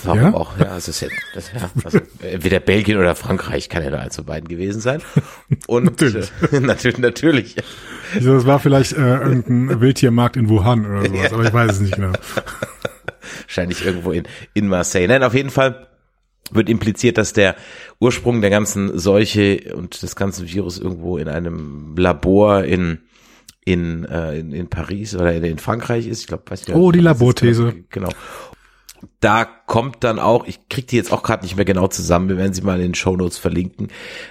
warum 0.03 0.19
Ja? 0.21 0.33
auch, 0.33 0.57
ja, 0.57 0.67
also, 0.67 0.91
es 0.91 1.01
ist 1.01 1.01
ja, 1.01 1.07
das, 1.33 1.51
ja, 1.53 1.69
also 1.83 1.99
entweder 2.21 2.59
Belgien 2.59 2.97
oder 2.97 3.15
Frankreich 3.15 3.69
kann 3.69 3.83
ja 3.83 3.89
da 3.89 3.99
eins 3.99 4.15
von 4.15 4.25
beiden 4.25 4.47
gewesen 4.47 4.79
sein. 4.79 5.01
Und 5.67 5.85
Natürlich. 5.85 6.31
Äh, 6.51 6.59
natürlich, 6.61 6.97
natürlich. 6.99 7.55
Also 8.13 8.35
das 8.35 8.45
war 8.45 8.59
vielleicht 8.59 8.93
äh, 8.93 9.17
irgendein 9.17 9.81
Wildtiermarkt 9.81 10.37
in 10.37 10.49
Wuhan 10.49 10.85
oder 10.85 11.05
sowas, 11.09 11.33
aber 11.33 11.43
ich 11.43 11.53
weiß 11.53 11.71
es 11.73 11.79
nicht 11.81 11.95
genau. 11.95 12.13
Wahrscheinlich 13.47 13.85
irgendwo 13.85 14.11
in, 14.11 14.23
in 14.53 14.67
Marseille. 14.67 15.07
Nein, 15.07 15.23
auf 15.23 15.33
jeden 15.33 15.49
Fall 15.49 15.86
wird 16.51 16.69
impliziert, 16.69 17.17
dass 17.17 17.33
der 17.33 17.55
Ursprung 17.99 18.41
der 18.41 18.49
ganzen 18.49 18.97
Seuche 18.97 19.73
und 19.75 20.01
des 20.01 20.15
ganzen 20.15 20.47
Virus 20.47 20.77
irgendwo 20.77 21.17
in 21.17 21.27
einem 21.27 21.95
Labor 21.97 22.63
in 22.63 22.99
in, 23.67 24.05
äh, 24.05 24.39
in, 24.39 24.53
in 24.53 24.69
Paris 24.69 25.13
oder 25.13 25.33
in, 25.33 25.43
in 25.43 25.57
Frankreich 25.57 26.07
ist. 26.07 26.21
Ich 26.21 26.27
glaube, 26.27 26.43
weiß 26.47 26.67
nicht. 26.67 26.77
Oh, 26.77 26.89
die 26.93 27.01
Laborthese. 27.01 27.75
Genau. 27.89 28.09
Da 29.19 29.43
kommt 29.43 30.05
dann 30.05 30.19
auch, 30.19 30.47
ich 30.47 30.69
krieg 30.69 30.87
die 30.87 30.95
jetzt 30.95 31.11
auch 31.11 31.21
gerade 31.21 31.43
nicht 31.43 31.57
mehr 31.57 31.65
genau 31.65 31.87
zusammen, 31.87 32.29
wir 32.29 32.37
werden 32.37 32.53
sie 32.53 32.61
mal 32.61 32.77
in 32.77 32.87
den 32.87 32.95
Shownotes 32.95 33.37
verlinken. 33.37 33.89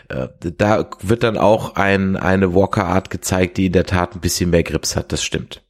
Äh, 0.09 0.29
da 0.41 0.89
wird 1.03 1.23
dann 1.23 1.37
auch 1.37 1.77
ein, 1.77 2.17
eine 2.17 2.55
Walker-Art 2.55 3.11
gezeigt, 3.11 3.59
die 3.59 3.67
in 3.67 3.73
der 3.73 3.85
Tat 3.85 4.15
ein 4.15 4.21
bisschen 4.21 4.49
mehr 4.49 4.63
Grips 4.63 4.97
hat, 4.97 5.13
das 5.13 5.23
stimmt. 5.23 5.63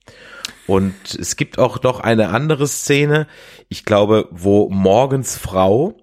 Und 0.68 0.94
es 1.18 1.34
gibt 1.34 1.58
auch 1.58 1.82
noch 1.82 1.98
eine 2.00 2.28
andere 2.28 2.68
Szene, 2.68 3.26
ich 3.68 3.84
glaube, 3.84 4.28
wo 4.30 4.68
Morgens 4.68 5.36
Frau 5.36 5.96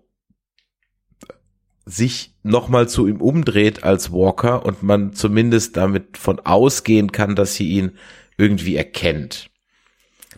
sich 1.86 2.34
nochmal 2.44 2.88
zu 2.88 3.08
ihm 3.08 3.22
umdreht 3.22 3.84
als 3.84 4.12
Walker 4.12 4.66
und 4.66 4.84
man 4.84 5.14
zumindest 5.14 5.76
damit 5.78 6.18
von 6.18 6.40
ausgehen 6.40 7.12
kann, 7.12 7.36
dass 7.36 7.56
sie 7.56 7.70
ihn 7.70 7.92
irgendwie 8.38 8.76
erkennt. 8.76 9.50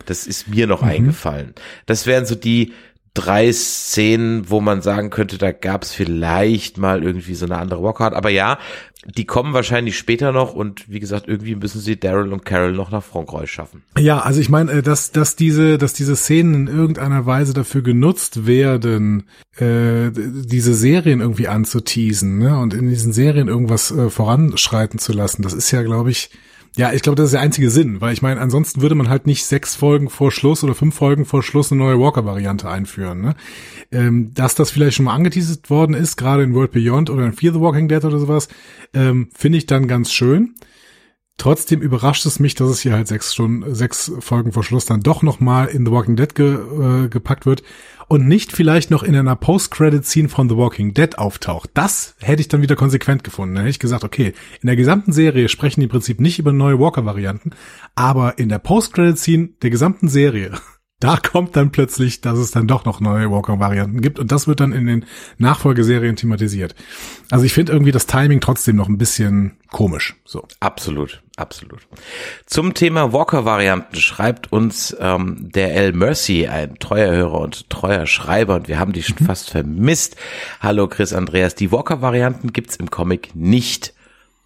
Das 0.05 0.27
ist 0.27 0.47
mir 0.47 0.67
noch 0.67 0.81
eingefallen. 0.83 1.53
Das 1.85 2.05
wären 2.05 2.25
so 2.25 2.35
die 2.35 2.73
drei 3.13 3.51
Szenen, 3.51 4.49
wo 4.49 4.59
man 4.59 4.81
sagen 4.81 5.09
könnte, 5.09 5.37
da 5.37 5.51
gab 5.51 5.83
es 5.83 5.93
vielleicht 5.93 6.77
mal 6.77 7.03
irgendwie 7.03 7.33
so 7.33 7.45
eine 7.45 7.57
andere 7.57 7.81
Walker. 7.81 8.13
Aber 8.13 8.29
ja, 8.29 8.59
die 9.05 9.25
kommen 9.25 9.53
wahrscheinlich 9.53 9.97
später 9.97 10.31
noch 10.31 10.53
und 10.53 10.89
wie 10.89 10.99
gesagt, 10.99 11.27
irgendwie 11.27 11.55
müssen 11.55 11.79
sie 11.79 11.99
Daryl 11.99 12.33
und 12.33 12.43
Carol 12.43 12.73
noch 12.73 12.91
nach 12.91 13.03
Frankreich 13.03 13.51
schaffen. 13.51 13.83
Ja, 13.97 14.19
also 14.19 14.41
ich 14.41 14.49
meine, 14.49 14.71
äh, 14.71 14.81
dass, 14.81 15.11
dass 15.11 15.35
diese, 15.35 15.77
dass 15.77 15.93
diese 15.93 16.15
Szenen 16.15 16.67
in 16.67 16.75
irgendeiner 16.75 17.25
Weise 17.25 17.53
dafür 17.53 17.83
genutzt 17.83 18.47
werden, 18.47 19.27
äh, 19.57 20.09
diese 20.11 20.73
Serien 20.73 21.21
irgendwie 21.21 21.47
anzuteasen, 21.47 22.39
ne, 22.39 22.57
und 22.57 22.73
in 22.73 22.89
diesen 22.89 23.13
Serien 23.13 23.47
irgendwas 23.47 23.91
äh, 23.91 24.09
voranschreiten 24.09 24.99
zu 24.99 25.13
lassen, 25.13 25.43
das 25.43 25.53
ist 25.53 25.71
ja, 25.71 25.83
glaube 25.83 26.09
ich, 26.09 26.31
ja, 26.77 26.91
ich 26.91 27.01
glaube, 27.01 27.15
das 27.15 27.27
ist 27.27 27.33
der 27.33 27.41
einzige 27.41 27.69
Sinn, 27.69 28.01
weil 28.01 28.13
ich 28.13 28.21
meine, 28.21 28.41
ansonsten 28.41 28.81
würde 28.81 28.95
man 28.95 29.07
halt 29.07 29.27
nicht 29.27 29.45
sechs 29.45 29.75
Folgen 29.75 30.09
vor 30.09 30.31
Schluss 30.31 30.63
oder 30.63 30.75
fünf 30.75 30.95
Folgen 30.95 31.25
vor 31.25 31.41
Schluss 31.41 31.71
eine 31.71 31.79
neue 31.79 31.99
Walker-Variante 31.99 32.69
einführen. 32.69 33.21
Ne? 33.21 33.35
Ähm, 33.91 34.33
dass 34.33 34.55
das 34.55 34.71
vielleicht 34.71 34.97
schon 34.97 35.05
mal 35.05 35.13
angeteasert 35.13 35.69
worden 35.69 35.93
ist, 35.93 36.17
gerade 36.17 36.43
in 36.43 36.53
World 36.53 36.71
Beyond 36.71 37.09
oder 37.09 37.25
in 37.25 37.33
Fear 37.33 37.53
the 37.53 37.61
Walking 37.61 37.87
Dead 37.87 38.03
oder 38.03 38.19
sowas, 38.19 38.49
ähm, 38.93 39.29
finde 39.33 39.57
ich 39.57 39.65
dann 39.67 39.87
ganz 39.87 40.11
schön. 40.11 40.55
Trotzdem 41.37 41.81
überrascht 41.81 42.25
es 42.25 42.39
mich, 42.39 42.55
dass 42.55 42.69
es 42.69 42.79
hier 42.79 42.93
halt 42.93 43.07
sechs 43.07 43.33
Stunden, 43.33 43.75
sechs 43.75 44.11
Folgen 44.19 44.53
vor 44.53 44.63
Schluss 44.63 44.85
dann 44.85 45.01
doch 45.01 45.21
nochmal 45.21 45.67
in 45.67 45.85
The 45.85 45.91
Walking 45.91 46.15
Dead 46.15 46.33
ge, 46.33 46.55
äh, 46.55 47.09
gepackt 47.09 47.45
wird 47.45 47.61
und 48.07 48.27
nicht 48.27 48.51
vielleicht 48.51 48.91
noch 48.91 49.03
in 49.03 49.15
einer 49.15 49.35
Post-Credit-Scene 49.35 50.29
von 50.29 50.49
The 50.49 50.57
Walking 50.57 50.93
Dead 50.93 51.17
auftaucht. 51.17 51.71
Das 51.73 52.15
hätte 52.21 52.41
ich 52.41 52.47
dann 52.47 52.61
wieder 52.61 52.75
konsequent 52.75 53.23
gefunden. 53.23 53.55
Dann 53.55 53.63
hätte 53.63 53.71
ich 53.71 53.79
gesagt, 53.79 54.03
okay, 54.03 54.33
in 54.61 54.67
der 54.67 54.75
gesamten 54.75 55.11
Serie 55.11 55.49
sprechen 55.49 55.81
die 55.81 55.85
im 55.85 55.91
Prinzip 55.91 56.19
nicht 56.19 56.39
über 56.39 56.53
neue 56.53 56.79
Walker-Varianten, 56.79 57.51
aber 57.95 58.37
in 58.37 58.49
der 58.49 58.59
Post-Credit-Scene 58.59 59.49
der 59.61 59.69
gesamten 59.69 60.07
Serie, 60.07 60.51
da 60.99 61.17
kommt 61.17 61.55
dann 61.55 61.71
plötzlich, 61.71 62.21
dass 62.21 62.37
es 62.37 62.51
dann 62.51 62.67
doch 62.67 62.85
noch 62.85 62.99
neue 62.99 63.29
Walker-Varianten 63.31 64.01
gibt 64.01 64.19
und 64.19 64.31
das 64.31 64.47
wird 64.47 64.59
dann 64.59 64.71
in 64.71 64.85
den 64.85 65.05
Nachfolgeserien 65.37 66.15
thematisiert. 66.15 66.75
Also 67.29 67.45
ich 67.45 67.53
finde 67.53 67.73
irgendwie 67.73 67.91
das 67.91 68.07
Timing 68.07 68.39
trotzdem 68.39 68.75
noch 68.75 68.87
ein 68.87 68.97
bisschen 68.97 69.57
komisch. 69.71 70.15
So. 70.25 70.47
Absolut, 70.59 71.23
absolut. 71.37 71.87
Zum 72.45 72.73
Thema 72.73 73.13
Walker-Varianten 73.13 73.95
schreibt 73.97 74.51
uns 74.51 74.95
ähm, 74.99 75.51
der 75.51 75.75
L. 75.75 75.93
Mercy, 75.93 76.47
ein 76.47 76.79
treuer 76.79 77.11
Hörer 77.11 77.39
und 77.39 77.69
treuer 77.69 78.05
Schreiber, 78.05 78.55
und 78.55 78.67
wir 78.67 78.79
haben 78.79 78.93
die 78.93 79.03
schon 79.03 79.17
fast 79.17 79.49
vermisst. 79.49 80.15
Hallo 80.61 80.87
Chris 80.87 81.13
Andreas, 81.13 81.55
die 81.55 81.71
Walker-Varianten 81.71 82.53
gibt's 82.53 82.75
im 82.75 82.89
Comic 82.89 83.35
nicht. 83.35 83.93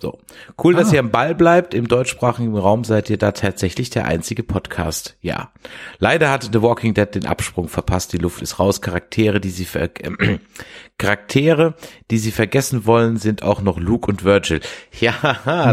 So. 0.01 0.17
Cool, 0.63 0.75
dass 0.75 0.91
Ah. 0.91 0.93
ihr 0.93 0.99
am 1.01 1.11
Ball 1.11 1.35
bleibt. 1.35 1.73
Im 1.73 1.87
deutschsprachigen 1.89 2.57
Raum 2.57 2.85
seid 2.85 3.09
ihr 3.09 3.17
da 3.17 3.33
tatsächlich 3.33 3.89
der 3.89 4.05
einzige 4.05 4.43
Podcast. 4.43 5.17
Ja. 5.21 5.51
Leider 5.97 6.31
hat 6.31 6.49
The 6.53 6.61
Walking 6.61 6.93
Dead 6.93 7.13
den 7.13 7.25
Absprung 7.25 7.67
verpasst. 7.67 8.13
Die 8.13 8.17
Luft 8.17 8.41
ist 8.41 8.59
raus. 8.59 8.81
Charaktere, 8.81 9.41
die 9.41 9.49
sie 9.49 9.65
ver 9.65 9.89
äh, 10.01 10.39
Charaktere, 10.97 11.75
die 12.11 12.17
sie 12.17 12.31
vergessen 12.31 12.85
wollen, 12.85 13.17
sind 13.17 13.43
auch 13.43 13.61
noch 13.61 13.77
Luke 13.77 14.09
und 14.09 14.23
Virgil. 14.23 14.61
Ja, 14.99 15.11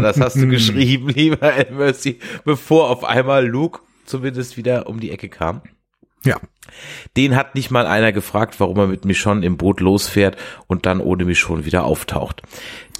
das 0.01 0.19
hast 0.19 0.35
du 0.35 0.47
geschrieben, 0.49 1.09
lieber 1.09 1.53
L. 1.53 1.71
Mercy, 1.71 2.19
bevor 2.45 2.89
auf 2.89 3.03
einmal 3.03 3.45
Luke 3.47 3.81
zumindest 4.05 4.55
wieder 4.57 4.87
um 4.87 4.99
die 4.99 5.11
Ecke 5.11 5.27
kam. 5.29 5.61
Ja. 6.23 6.37
Den 7.15 7.35
hat 7.35 7.55
nicht 7.55 7.71
mal 7.71 7.85
einer 7.85 8.11
gefragt, 8.11 8.59
warum 8.59 8.77
er 8.77 8.87
mit 8.87 9.05
Michonne 9.05 9.45
im 9.45 9.55
Boot 9.57 9.79
losfährt 9.79 10.35
und 10.67 10.85
dann 10.85 10.99
ohne 10.99 11.25
Michonne 11.25 11.63
wieder 11.65 11.83
auftaucht. 11.85 12.41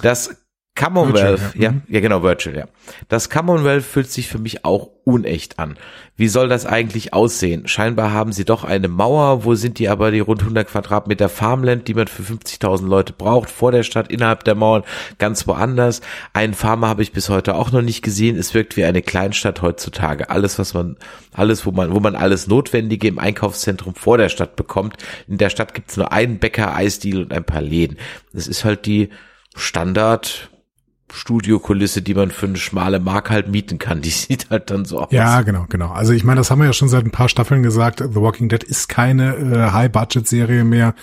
Das 0.02 0.36
Commonwealth, 0.78 1.40
Virgil, 1.40 1.62
ja. 1.62 1.70
ja, 1.70 1.80
ja 1.88 2.00
genau, 2.00 2.22
Virgil, 2.22 2.56
ja. 2.56 2.66
Das 3.08 3.28
Commonwealth 3.30 3.84
fühlt 3.84 4.10
sich 4.10 4.28
für 4.28 4.38
mich 4.38 4.64
auch 4.64 4.88
unecht 5.02 5.58
an. 5.58 5.76
Wie 6.16 6.28
soll 6.28 6.48
das 6.48 6.66
eigentlich 6.66 7.12
aussehen? 7.12 7.66
Scheinbar 7.66 8.12
haben 8.12 8.30
sie 8.30 8.44
doch 8.44 8.62
eine 8.62 8.86
Mauer, 8.86 9.44
wo 9.44 9.56
sind 9.56 9.80
die 9.80 9.88
aber 9.88 10.12
die 10.12 10.20
rund 10.20 10.42
100 10.42 10.68
Quadratmeter 10.68 11.28
Farmland, 11.28 11.88
die 11.88 11.94
man 11.94 12.06
für 12.06 12.22
50.000 12.22 12.86
Leute 12.86 13.12
braucht, 13.12 13.50
vor 13.50 13.72
der 13.72 13.82
Stadt, 13.82 14.12
innerhalb 14.12 14.44
der 14.44 14.54
Mauern, 14.54 14.84
ganz 15.18 15.48
woanders. 15.48 16.00
Einen 16.32 16.54
Farmer 16.54 16.88
habe 16.88 17.02
ich 17.02 17.12
bis 17.12 17.28
heute 17.28 17.56
auch 17.56 17.72
noch 17.72 17.82
nicht 17.82 18.02
gesehen. 18.02 18.36
Es 18.36 18.54
wirkt 18.54 18.76
wie 18.76 18.84
eine 18.84 19.02
Kleinstadt 19.02 19.62
heutzutage. 19.62 20.30
Alles, 20.30 20.60
was 20.60 20.74
man, 20.74 20.96
alles, 21.32 21.66
wo 21.66 21.72
man, 21.72 21.92
wo 21.92 21.98
man 21.98 22.14
alles 22.14 22.46
Notwendige 22.46 23.08
im 23.08 23.18
Einkaufszentrum 23.18 23.96
vor 23.96 24.16
der 24.16 24.28
Stadt 24.28 24.54
bekommt. 24.54 24.96
In 25.26 25.38
der 25.38 25.50
Stadt 25.50 25.74
gibt's 25.74 25.96
nur 25.96 26.12
einen 26.12 26.38
Bäcker, 26.38 26.76
Eisdiel 26.76 27.22
und 27.22 27.32
ein 27.32 27.44
paar 27.44 27.62
Läden. 27.62 27.96
Das 28.32 28.46
ist 28.46 28.64
halt 28.64 28.86
die 28.86 29.08
Standard 29.56 30.50
Studiokulisse, 31.12 32.02
die 32.02 32.14
man 32.14 32.30
für 32.30 32.46
eine 32.46 32.58
schmale 32.58 33.00
Mark 33.00 33.30
halt 33.30 33.48
mieten 33.48 33.78
kann. 33.78 34.00
Die 34.00 34.10
sieht 34.10 34.50
halt 34.50 34.70
dann 34.70 34.84
so 34.84 35.00
aus. 35.00 35.08
Ja, 35.10 35.42
genau, 35.42 35.66
genau. 35.68 35.90
Also 35.90 36.12
ich 36.12 36.24
meine, 36.24 36.40
das 36.40 36.50
haben 36.50 36.60
wir 36.60 36.66
ja 36.66 36.72
schon 36.72 36.88
seit 36.88 37.04
ein 37.04 37.10
paar 37.10 37.28
Staffeln 37.28 37.62
gesagt. 37.62 38.00
The 38.00 38.20
Walking 38.20 38.48
Dead 38.48 38.62
ist 38.62 38.88
keine 38.88 39.36
äh, 39.36 39.72
High-Budget-Serie 39.72 40.64
mehr. 40.64 40.94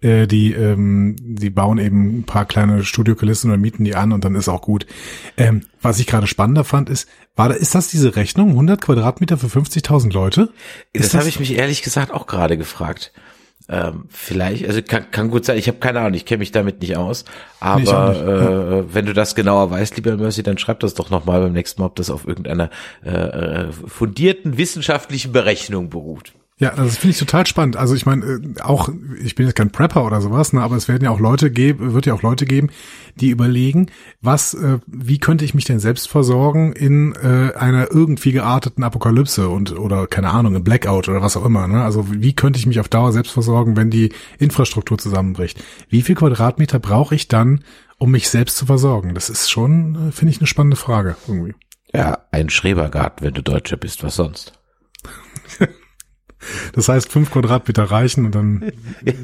Äh, 0.00 0.26
die, 0.26 0.52
ähm, 0.52 1.16
die 1.18 1.50
bauen 1.50 1.78
eben 1.78 2.20
ein 2.20 2.24
paar 2.24 2.44
kleine 2.44 2.84
Studiokulissen 2.84 3.50
und 3.50 3.60
mieten 3.60 3.84
die 3.84 3.94
an 3.94 4.12
und 4.12 4.24
dann 4.24 4.34
ist 4.34 4.48
auch 4.48 4.62
gut. 4.62 4.86
Ähm, 5.36 5.62
was 5.80 5.98
ich 6.00 6.06
gerade 6.06 6.26
spannender 6.26 6.64
fand, 6.64 6.90
ist, 6.90 7.08
war 7.36 7.48
da, 7.48 7.54
ist 7.54 7.74
das 7.74 7.88
diese 7.88 8.16
Rechnung? 8.16 8.50
100 8.50 8.80
Quadratmeter 8.80 9.38
für 9.38 9.46
50.000 9.46 10.12
Leute? 10.12 10.50
Das, 10.92 11.06
Ist 11.06 11.14
habe 11.14 11.28
ich 11.28 11.38
mich 11.38 11.54
ehrlich 11.54 11.82
gesagt 11.82 12.12
auch 12.12 12.26
gerade 12.26 12.58
gefragt. 12.58 13.12
Ähm, 13.70 14.04
vielleicht, 14.08 14.66
also 14.66 14.80
kann, 14.80 15.10
kann 15.10 15.30
gut 15.30 15.44
sein, 15.44 15.58
ich 15.58 15.68
habe 15.68 15.78
keine 15.78 16.00
Ahnung, 16.00 16.14
ich 16.14 16.24
kenne 16.24 16.38
mich 16.38 16.52
damit 16.52 16.80
nicht 16.80 16.96
aus. 16.96 17.26
Aber 17.60 17.80
nicht. 17.80 17.92
Äh, 17.92 18.94
wenn 18.94 19.04
du 19.04 19.12
das 19.12 19.34
genauer 19.34 19.70
weißt, 19.70 19.96
lieber 19.96 20.16
Mercy, 20.16 20.42
dann 20.42 20.56
schreib 20.56 20.80
das 20.80 20.94
doch 20.94 21.10
nochmal 21.10 21.40
beim 21.42 21.52
nächsten 21.52 21.82
Mal, 21.82 21.86
ob 21.86 21.96
das 21.96 22.08
auf 22.08 22.26
irgendeiner 22.26 22.70
äh, 23.04 23.10
äh, 23.10 23.72
fundierten 23.72 24.56
wissenschaftlichen 24.56 25.32
Berechnung 25.32 25.90
beruht. 25.90 26.32
Ja, 26.60 26.74
das 26.74 26.96
finde 26.96 27.12
ich 27.12 27.18
total 27.18 27.46
spannend. 27.46 27.76
Also 27.76 27.94
ich 27.94 28.04
meine, 28.04 28.24
äh, 28.24 28.60
auch, 28.62 28.88
ich 29.22 29.36
bin 29.36 29.46
jetzt 29.46 29.54
kein 29.54 29.70
Prepper 29.70 30.04
oder 30.04 30.20
sowas, 30.20 30.52
ne, 30.52 30.60
aber 30.60 30.74
es 30.74 30.88
werden 30.88 31.04
ja 31.04 31.10
auch 31.10 31.20
Leute 31.20 31.52
geben, 31.52 31.94
wird 31.94 32.06
ja 32.06 32.14
auch 32.14 32.22
Leute 32.22 32.46
geben, 32.46 32.70
die 33.14 33.30
überlegen, 33.30 33.90
was, 34.20 34.54
äh, 34.54 34.80
wie 34.88 35.18
könnte 35.18 35.44
ich 35.44 35.54
mich 35.54 35.66
denn 35.66 35.78
selbst 35.78 36.08
versorgen 36.08 36.72
in 36.72 37.14
äh, 37.14 37.54
einer 37.56 37.92
irgendwie 37.92 38.32
gearteten 38.32 38.82
Apokalypse 38.82 39.48
und 39.48 39.78
oder 39.78 40.08
keine 40.08 40.30
Ahnung, 40.30 40.56
im 40.56 40.64
Blackout 40.64 41.08
oder 41.08 41.22
was 41.22 41.36
auch 41.36 41.44
immer. 41.44 41.68
Ne? 41.68 41.84
Also 41.84 42.06
wie 42.10 42.32
könnte 42.32 42.58
ich 42.58 42.66
mich 42.66 42.80
auf 42.80 42.88
Dauer 42.88 43.12
selbst 43.12 43.30
versorgen, 43.30 43.76
wenn 43.76 43.90
die 43.90 44.12
Infrastruktur 44.40 44.98
zusammenbricht? 44.98 45.62
Wie 45.88 46.02
viel 46.02 46.16
Quadratmeter 46.16 46.80
brauche 46.80 47.14
ich 47.14 47.28
dann, 47.28 47.62
um 47.98 48.10
mich 48.10 48.28
selbst 48.28 48.56
zu 48.56 48.66
versorgen? 48.66 49.14
Das 49.14 49.30
ist 49.30 49.48
schon, 49.48 50.08
äh, 50.08 50.12
finde 50.12 50.32
ich, 50.32 50.40
eine 50.40 50.48
spannende 50.48 50.76
Frage 50.76 51.16
irgendwie. 51.28 51.54
Ja, 51.94 52.18
ein 52.32 52.50
Schrebergarten, 52.50 53.24
wenn 53.24 53.34
du 53.34 53.44
Deutscher 53.44 53.76
bist, 53.76 54.02
was 54.02 54.16
sonst? 54.16 54.58
Das 56.72 56.88
heißt, 56.88 57.10
fünf 57.10 57.30
Quadratmeter 57.30 57.84
reichen 57.84 58.24
und 58.26 58.34
dann 58.34 58.72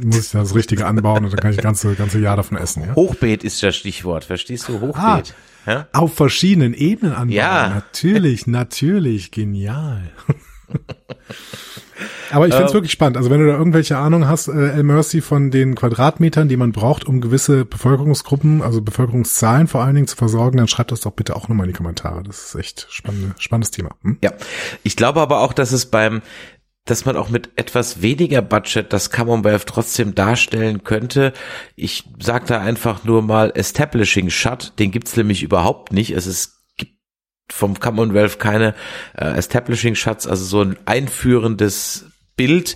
muss 0.05 0.27
ich 0.27 0.31
das 0.33 0.55
Richtige 0.55 0.87
anbauen 0.87 1.25
und 1.25 1.33
dann 1.33 1.41
kann 1.41 1.51
ich 1.51 1.57
das 1.57 1.65
ganze, 1.65 1.95
ganze 1.95 2.19
Jahr 2.21 2.37
davon 2.37 2.57
essen. 2.59 2.83
Ja? 2.87 2.95
Hochbeet 2.95 3.45
ist 3.45 3.63
das 3.63 3.77
Stichwort, 3.77 4.25
verstehst 4.25 4.69
du? 4.69 4.81
Hochbeet. 4.81 5.35
Ah, 5.67 5.71
ja? 5.71 5.89
Auf 5.93 6.15
verschiedenen 6.15 6.75
Ebenen 6.75 7.13
anbauen. 7.15 7.31
Ja. 7.31 7.69
Natürlich, 7.69 8.47
natürlich, 8.49 9.31
genial. 9.31 10.03
Aber 12.33 12.49
ich 12.49 12.53
finde 12.53 12.67
es 12.67 12.73
Ähm. 12.73 12.75
wirklich 12.75 12.91
spannend. 12.93 13.17
Also 13.17 13.31
wenn 13.31 13.39
du 13.41 13.47
da 13.47 13.57
irgendwelche 13.57 13.97
Ahnung 13.97 14.27
hast, 14.27 14.49
äh, 14.49 14.71
El 14.71 14.83
Mercy, 14.83 15.21
von 15.21 15.51
den 15.53 15.77
Quadratmetern, 15.77 16.49
die 16.49 16.57
man 16.57 16.73
braucht, 16.73 17.05
um 17.07 17.21
gewisse 17.21 17.65
Bevölkerungsgruppen, 17.65 18.63
also 18.63 18.83
Bevölkerungszahlen 18.83 19.69
vor 19.69 19.83
allen 19.85 19.95
Dingen 19.95 20.09
zu 20.09 20.17
versorgen, 20.17 20.57
dann 20.57 20.67
schreibt 20.67 20.91
das 20.91 21.01
doch 21.01 21.13
bitte 21.13 21.37
auch 21.37 21.49
nochmal 21.49 21.67
in 21.67 21.73
die 21.73 21.77
Kommentare. 21.77 22.23
Das 22.25 22.47
ist 22.47 22.55
echt 22.57 22.87
spannende, 22.91 23.35
spannendes 23.39 23.71
Thema. 23.71 23.91
Hm? 24.03 24.19
Ja, 24.23 24.33
ich 24.83 24.97
glaube 24.97 25.21
aber 25.21 25.41
auch, 25.41 25.53
dass 25.53 25.71
es 25.71 25.87
beim, 25.87 26.23
dass 26.85 27.07
man 27.07 27.17
auch 27.17 27.31
mit 27.31 27.51
etwas 27.57 28.03
weniger 28.03 28.43
Budget 28.43 28.93
das 28.93 29.11
Commonwealth 29.11 29.67
trotzdem 29.67 30.15
darstellen 30.15 30.85
könnte. 30.85 31.33
Ich 31.77 32.05
sage 32.19 32.45
da 32.47 32.61
einfach 32.61 33.05
nur 33.05 33.23
mal 33.23 33.53
Establishing 33.55 34.29
Shut, 34.29 34.75
den 34.79 34.91
gibt's 34.91 35.17
nämlich 35.17 35.43
überhaupt 35.43 35.93
nicht. 35.93 36.11
Es 36.11 36.27
ist 36.27 36.61
gibt 36.77 36.93
vom 37.51 37.81
Commonwealth 37.81 38.39
keine 38.39 38.75
äh, 39.17 39.25
Establishing 39.37 39.95
Shuts, 39.95 40.27
also 40.27 40.45
so 40.45 40.61
ein 40.61 40.77
einführendes 40.85 42.07
Bild. 42.37 42.75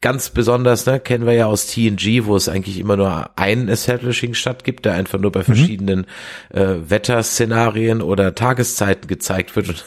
Ganz 0.00 0.30
besonders, 0.30 0.84
ne, 0.86 1.00
kennen 1.00 1.26
wir 1.26 1.32
ja 1.32 1.46
aus 1.46 1.66
TNG, 1.66 2.24
wo 2.24 2.36
es 2.36 2.48
eigentlich 2.48 2.78
immer 2.78 2.96
nur 2.96 3.38
einen 3.38 3.68
Establishing 3.68 4.34
Shut 4.34 4.64
gibt, 4.64 4.86
der 4.86 4.94
einfach 4.94 5.18
nur 5.18 5.32
bei 5.32 5.42
verschiedenen 5.42 6.06
äh, 6.50 6.76
Wetterszenarien 6.88 8.00
oder 8.00 8.34
Tageszeiten 8.34 9.06
gezeigt 9.06 9.56
wird. 9.56 9.68
Und 9.68 9.84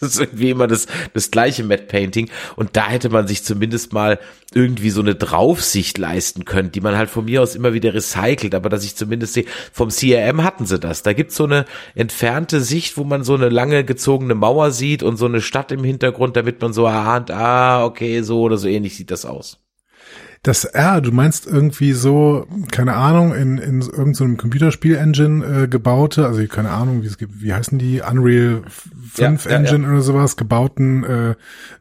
das 0.10 0.14
ist 0.14 0.20
irgendwie 0.20 0.50
immer 0.50 0.66
das, 0.66 0.86
das 1.12 1.30
gleiche 1.30 1.62
Matte 1.62 1.84
Painting. 1.84 2.30
Und 2.56 2.76
da 2.76 2.88
hätte 2.88 3.10
man 3.10 3.26
sich 3.26 3.44
zumindest 3.44 3.92
mal 3.92 4.18
irgendwie 4.54 4.90
so 4.90 5.00
eine 5.00 5.14
Draufsicht 5.14 5.98
leisten 5.98 6.44
können, 6.44 6.72
die 6.72 6.80
man 6.80 6.96
halt 6.96 7.10
von 7.10 7.26
mir 7.26 7.42
aus 7.42 7.54
immer 7.54 7.74
wieder 7.74 7.94
recycelt. 7.94 8.54
Aber 8.54 8.68
dass 8.68 8.84
ich 8.84 8.96
zumindest 8.96 9.34
sehe, 9.34 9.44
vom 9.72 9.90
CRM 9.90 10.42
hatten 10.42 10.66
sie 10.66 10.78
das. 10.78 11.02
Da 11.02 11.12
gibt's 11.12 11.36
so 11.36 11.44
eine 11.44 11.66
entfernte 11.94 12.60
Sicht, 12.60 12.96
wo 12.96 13.04
man 13.04 13.24
so 13.24 13.34
eine 13.34 13.50
lange 13.50 13.84
gezogene 13.84 14.34
Mauer 14.34 14.70
sieht 14.70 15.02
und 15.02 15.16
so 15.18 15.26
eine 15.26 15.40
Stadt 15.40 15.70
im 15.70 15.84
Hintergrund, 15.84 16.36
damit 16.36 16.60
man 16.60 16.72
so 16.72 16.86
erahnt, 16.86 17.30
ah, 17.30 17.84
okay, 17.84 18.22
so 18.22 18.40
oder 18.40 18.56
so 18.56 18.68
ähnlich 18.68 18.96
sieht 18.96 19.10
das 19.10 19.24
aus. 19.24 19.59
Das 20.42 20.64
R, 20.64 21.02
du 21.02 21.12
meinst 21.12 21.46
irgendwie 21.46 21.92
so, 21.92 22.46
keine 22.72 22.94
Ahnung, 22.94 23.34
in, 23.34 23.58
in 23.58 23.82
irgendeinem 23.82 24.38
Computerspiel-Engine 24.38 25.64
äh, 25.64 25.68
gebaute, 25.68 26.24
also 26.24 26.42
keine 26.46 26.70
Ahnung, 26.70 27.02
wie 27.02 27.08
es 27.08 27.18
gibt, 27.18 27.42
wie 27.42 27.52
heißen 27.52 27.78
die, 27.78 28.00
Unreal 28.00 28.62
5 29.12 29.44
Ja, 29.44 29.50
ja, 29.50 29.56
Engine 29.58 29.86
oder 29.86 30.00
sowas, 30.00 30.38
gebauten 30.38 31.04
äh, 31.04 31.34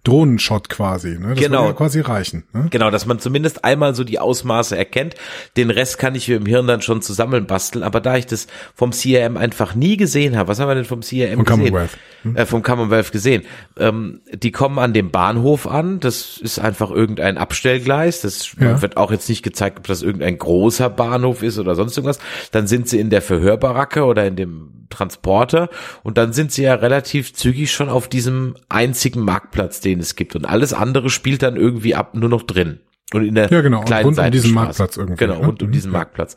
Drohnenshot 0.04 0.68
quasi. 0.68 1.18
Ne? 1.18 1.36
Das 1.36 1.40
Genau. 1.40 1.60
würde 1.60 1.68
ja 1.70 1.74
quasi 1.74 2.02
reichen. 2.02 2.44
Ne? 2.52 2.68
Genau, 2.70 2.92
dass 2.92 3.06
man 3.06 3.20
zumindest 3.20 3.64
einmal 3.64 3.96
so 3.96 4.04
die 4.04 4.20
Ausmaße 4.20 4.76
erkennt. 4.78 5.16
Den 5.56 5.70
Rest 5.70 5.98
kann 5.98 6.16
ich 6.16 6.28
mir 6.28 6.36
im 6.36 6.46
Hirn 6.46 6.68
dann 6.68 6.82
schon 6.82 7.02
zusammenbasteln. 7.02 7.82
Aber 7.84 8.02
da 8.02 8.18
ich 8.18 8.26
das 8.26 8.48
vom 8.76 8.92
CRM 8.92 9.38
einfach 9.38 9.74
nie 9.74 9.96
gesehen 9.96 10.36
habe, 10.36 10.50
was 10.50 10.60
haben 10.60 10.68
wir 10.68 10.76
denn 10.76 10.84
vom 10.84 11.00
CRM 11.00 11.36
Vom 11.36 11.46
gesehen? 11.46 11.46
Commonwealth. 11.46 11.98
Äh, 12.36 12.46
vom 12.46 12.62
Commonwealth 12.62 13.12
gesehen. 13.14 13.44
Ähm, 13.78 14.20
die 14.34 14.52
kommen 14.52 14.80
an 14.80 14.92
dem 14.92 15.12
Bahnhof 15.12 15.66
an. 15.66 16.02
Das 16.02 16.38
ist 16.38 16.60
einfach 16.60 16.92
irgendein 16.92 17.38
Abstellgleis. 17.38 18.20
Das 18.20 18.49
Ja. 18.60 18.82
wird 18.82 18.98
auch 18.98 19.12
jetzt 19.12 19.28
nicht 19.30 19.44
gezeigt, 19.44 19.80
ob 19.80 19.88
das 19.88 20.02
irgendein 20.02 20.38
großer 20.38 20.90
Bahnhof 20.90 21.44
ist 21.44 21.60
oder 21.60 21.76
sonst 21.76 21.98
irgendwas. 21.98 22.20
Dann 22.52 22.68
sind 22.68 22.88
sie 22.88 23.00
in 23.00 23.10
der 23.10 23.22
Verhörbaracke 23.22 24.04
oder 24.06 24.26
in 24.26 24.36
dem 24.36 24.88
Transporter 24.90 25.70
und 26.04 26.18
dann 26.18 26.34
sind 26.34 26.52
sie 26.52 26.64
ja 26.64 26.74
relativ 26.76 27.34
zügig 27.34 27.72
schon 27.72 27.90
auf 27.90 28.08
diesem 28.08 28.56
einzigen 28.70 29.22
Marktplatz, 29.24 29.82
den 29.82 30.00
es 30.00 30.16
gibt 30.16 30.36
und 30.36 30.46
alles 30.46 30.74
andere 30.74 31.10
spielt 31.10 31.44
dann 31.44 31.56
irgendwie 31.58 31.94
ab 31.96 32.16
nur 32.16 32.30
noch 32.30 32.42
drin 32.44 32.80
und 33.14 33.24
in 33.26 33.36
der 33.36 33.52
Ja, 33.52 33.62
genau, 33.62 33.80
und 33.80 33.86
kleinen 33.86 34.06
rund 34.06 34.20
um 34.20 34.32
diesen. 34.32 34.54
Marktplatz 34.54 34.98
irgendwie, 34.98 35.18
Genau, 35.18 35.40
ne? 35.40 35.46
rund 35.46 35.62
um 35.62 35.68
Mhm, 35.70 35.74
diesen. 35.74 35.92
Marktplatz. 35.92 36.36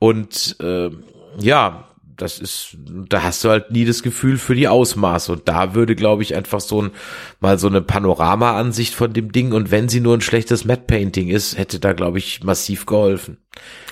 Und 0.00 0.56
äh, 0.60 0.90
ja, 1.38 1.88
das 2.22 2.38
ist, 2.38 2.76
da 3.08 3.24
hast 3.24 3.42
du 3.42 3.50
halt 3.50 3.72
nie 3.72 3.84
das 3.84 4.02
Gefühl 4.02 4.38
für 4.38 4.54
die 4.54 4.68
Ausmaße. 4.68 5.32
Und 5.32 5.48
da 5.48 5.74
würde, 5.74 5.96
glaube 5.96 6.22
ich, 6.22 6.36
einfach 6.36 6.60
so 6.60 6.82
ein, 6.82 6.90
mal 7.40 7.58
so 7.58 7.66
eine 7.66 7.82
Panorama-Ansicht 7.82 8.94
von 8.94 9.12
dem 9.12 9.32
Ding. 9.32 9.52
Und 9.52 9.70
wenn 9.72 9.88
sie 9.88 10.00
nur 10.00 10.16
ein 10.16 10.20
schlechtes 10.20 10.64
Matte 10.64 10.84
Painting 10.86 11.28
ist, 11.28 11.58
hätte 11.58 11.80
da, 11.80 11.92
glaube 11.92 12.18
ich, 12.18 12.44
massiv 12.44 12.86
geholfen. 12.86 13.38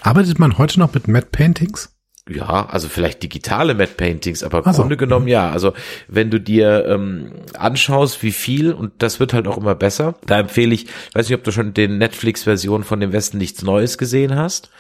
Arbeitet 0.01 0.39
man 0.39 0.59
heute 0.59 0.79
noch 0.79 0.95
mit 0.95 1.09
Matte 1.09 1.29
Paintings? 1.33 1.93
Ja, 2.31 2.67
also 2.67 2.89
vielleicht 2.89 3.23
digitale 3.23 3.75
Matte 3.75 3.95
Paintings, 3.97 4.43
aber 4.43 4.59
im 4.59 4.65
Ach 4.67 4.75
so. 4.75 4.83
Grunde 4.83 4.97
genommen 4.97 5.29
ja. 5.29 5.51
Also 5.51 5.73
wenn 6.09 6.31
du 6.31 6.41
dir 6.41 6.87
ähm, 6.87 7.33
anschaust, 7.59 8.23
wie 8.23 8.33
viel, 8.33 8.73
und 8.73 8.93
das 8.99 9.21
wird 9.21 9.33
halt 9.33 9.47
auch 9.47 9.59
immer 9.59 9.75
besser, 9.75 10.15
da 10.27 10.39
empfehle 10.39 10.75
ich, 10.75 10.87
weiß 11.15 11.29
nicht, 11.29 11.37
ob 11.37 11.45
du 11.45 11.53
schon 11.53 11.75
den 11.75 11.99
Netflix-Version 11.99 12.85
von 12.85 13.01
dem 13.01 13.13
Westen 13.13 13.39
nichts 13.39 13.63
Neues 13.63 13.99
gesehen 13.99 14.37
hast. 14.37 14.71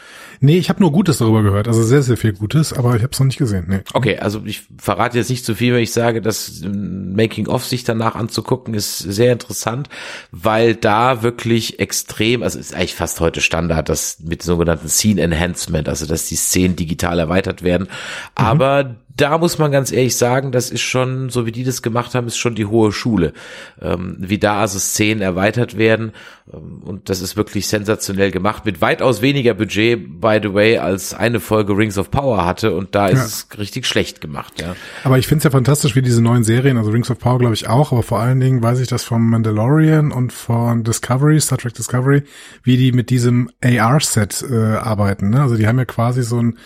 Nee, 0.42 0.56
ich 0.56 0.70
habe 0.70 0.80
nur 0.80 0.90
Gutes 0.90 1.18
darüber 1.18 1.42
gehört, 1.42 1.68
also 1.68 1.82
sehr, 1.82 2.00
sehr 2.00 2.16
viel 2.16 2.32
Gutes, 2.32 2.72
aber 2.72 2.96
ich 2.96 3.02
habe 3.02 3.12
es 3.12 3.20
noch 3.20 3.26
nicht 3.26 3.36
gesehen. 3.36 3.66
Nee. 3.68 3.80
Okay, 3.92 4.18
also 4.18 4.40
ich 4.46 4.62
verrate 4.78 5.18
jetzt 5.18 5.28
nicht 5.28 5.44
zu 5.44 5.54
viel, 5.54 5.74
wenn 5.74 5.82
ich 5.82 5.92
sage, 5.92 6.22
das 6.22 6.62
Making-of 6.64 7.66
sich 7.66 7.84
danach 7.84 8.14
anzugucken, 8.14 8.72
ist 8.72 8.96
sehr 8.96 9.34
interessant, 9.34 9.90
weil 10.30 10.74
da 10.74 11.22
wirklich 11.22 11.78
extrem, 11.78 12.42
also 12.42 12.58
ist 12.58 12.74
eigentlich 12.74 12.94
fast 12.94 13.20
heute 13.20 13.42
Standard, 13.42 13.90
das 13.90 14.20
mit 14.20 14.42
sogenannten 14.42 14.88
Scene 14.88 15.20
Enhancement, 15.20 15.90
also 15.90 16.06
dass 16.06 16.24
die 16.26 16.36
Szenen 16.36 16.74
digital 16.74 17.18
erweitert 17.18 17.39
werden. 17.62 17.88
Aber 18.34 18.96
da 19.16 19.36
muss 19.36 19.58
man 19.58 19.70
ganz 19.70 19.92
ehrlich 19.92 20.16
sagen, 20.16 20.50
das 20.50 20.70
ist 20.70 20.80
schon, 20.80 21.28
so 21.28 21.44
wie 21.44 21.52
die 21.52 21.64
das 21.64 21.82
gemacht 21.82 22.14
haben, 22.14 22.26
ist 22.26 22.38
schon 22.38 22.54
die 22.54 22.64
hohe 22.64 22.90
Schule. 22.90 23.34
Ähm, 23.82 24.16
wie 24.18 24.38
da 24.38 24.60
also 24.60 24.78
Szenen 24.78 25.20
erweitert 25.20 25.76
werden. 25.76 26.12
Ähm, 26.50 26.80
und 26.84 27.10
das 27.10 27.20
ist 27.20 27.36
wirklich 27.36 27.66
sensationell 27.66 28.30
gemacht. 28.30 28.64
Mit 28.64 28.80
weitaus 28.80 29.20
weniger 29.20 29.52
Budget, 29.52 30.20
by 30.20 30.38
the 30.42 30.54
way, 30.54 30.78
als 30.78 31.12
eine 31.12 31.40
Folge 31.40 31.76
Rings 31.76 31.98
of 31.98 32.10
Power 32.10 32.46
hatte. 32.46 32.74
Und 32.74 32.94
da 32.94 33.08
ist 33.08 33.18
Ja. 33.18 33.24
es 33.24 33.58
richtig 33.58 33.84
schlecht 33.86 34.22
gemacht, 34.22 34.60
ja. 34.60 34.74
Aber 35.04 35.18
ich 35.18 35.26
finde 35.26 35.38
es 35.38 35.44
ja 35.44 35.50
fantastisch, 35.50 35.94
wie 35.96 36.02
diese 36.02 36.22
neuen 36.22 36.44
Serien, 36.44 36.78
also 36.78 36.90
Rings 36.90 37.10
of 37.10 37.18
Power 37.18 37.38
glaube 37.38 37.54
ich 37.54 37.68
auch, 37.68 37.92
aber 37.92 38.02
vor 38.02 38.20
allen 38.20 38.40
Dingen 38.40 38.62
weiß 38.62 38.78
ich 38.80 38.88
das 38.88 39.04
vom 39.04 39.28
Mandalorian 39.28 40.12
und 40.12 40.32
von 40.32 40.82
Discovery, 40.82 41.40
Star 41.40 41.58
Trek 41.58 41.74
Discovery, 41.74 42.22
wie 42.62 42.76
die 42.78 42.92
mit 42.92 43.10
diesem 43.10 43.50
AR-Set 43.62 44.44
äh, 44.50 44.76
arbeiten. 44.76 45.28
Ne? 45.30 45.42
Also 45.42 45.56
die 45.56 45.66
haben 45.66 45.78
ja 45.78 45.84
quasi 45.84 46.22
so 46.22 46.40
ein, 46.40 46.58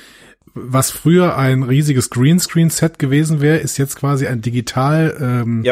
was 0.54 0.90
früher 0.90 1.36
ein 1.36 1.62
riesiges 1.62 2.10
Greenscreen-Set 2.10 2.98
gewesen 2.98 3.40
wäre, 3.40 3.58
ist 3.58 3.76
jetzt 3.76 3.96
quasi 3.96 4.26
ein 4.26 4.40
digital 4.40 5.16
ähm, 5.20 5.64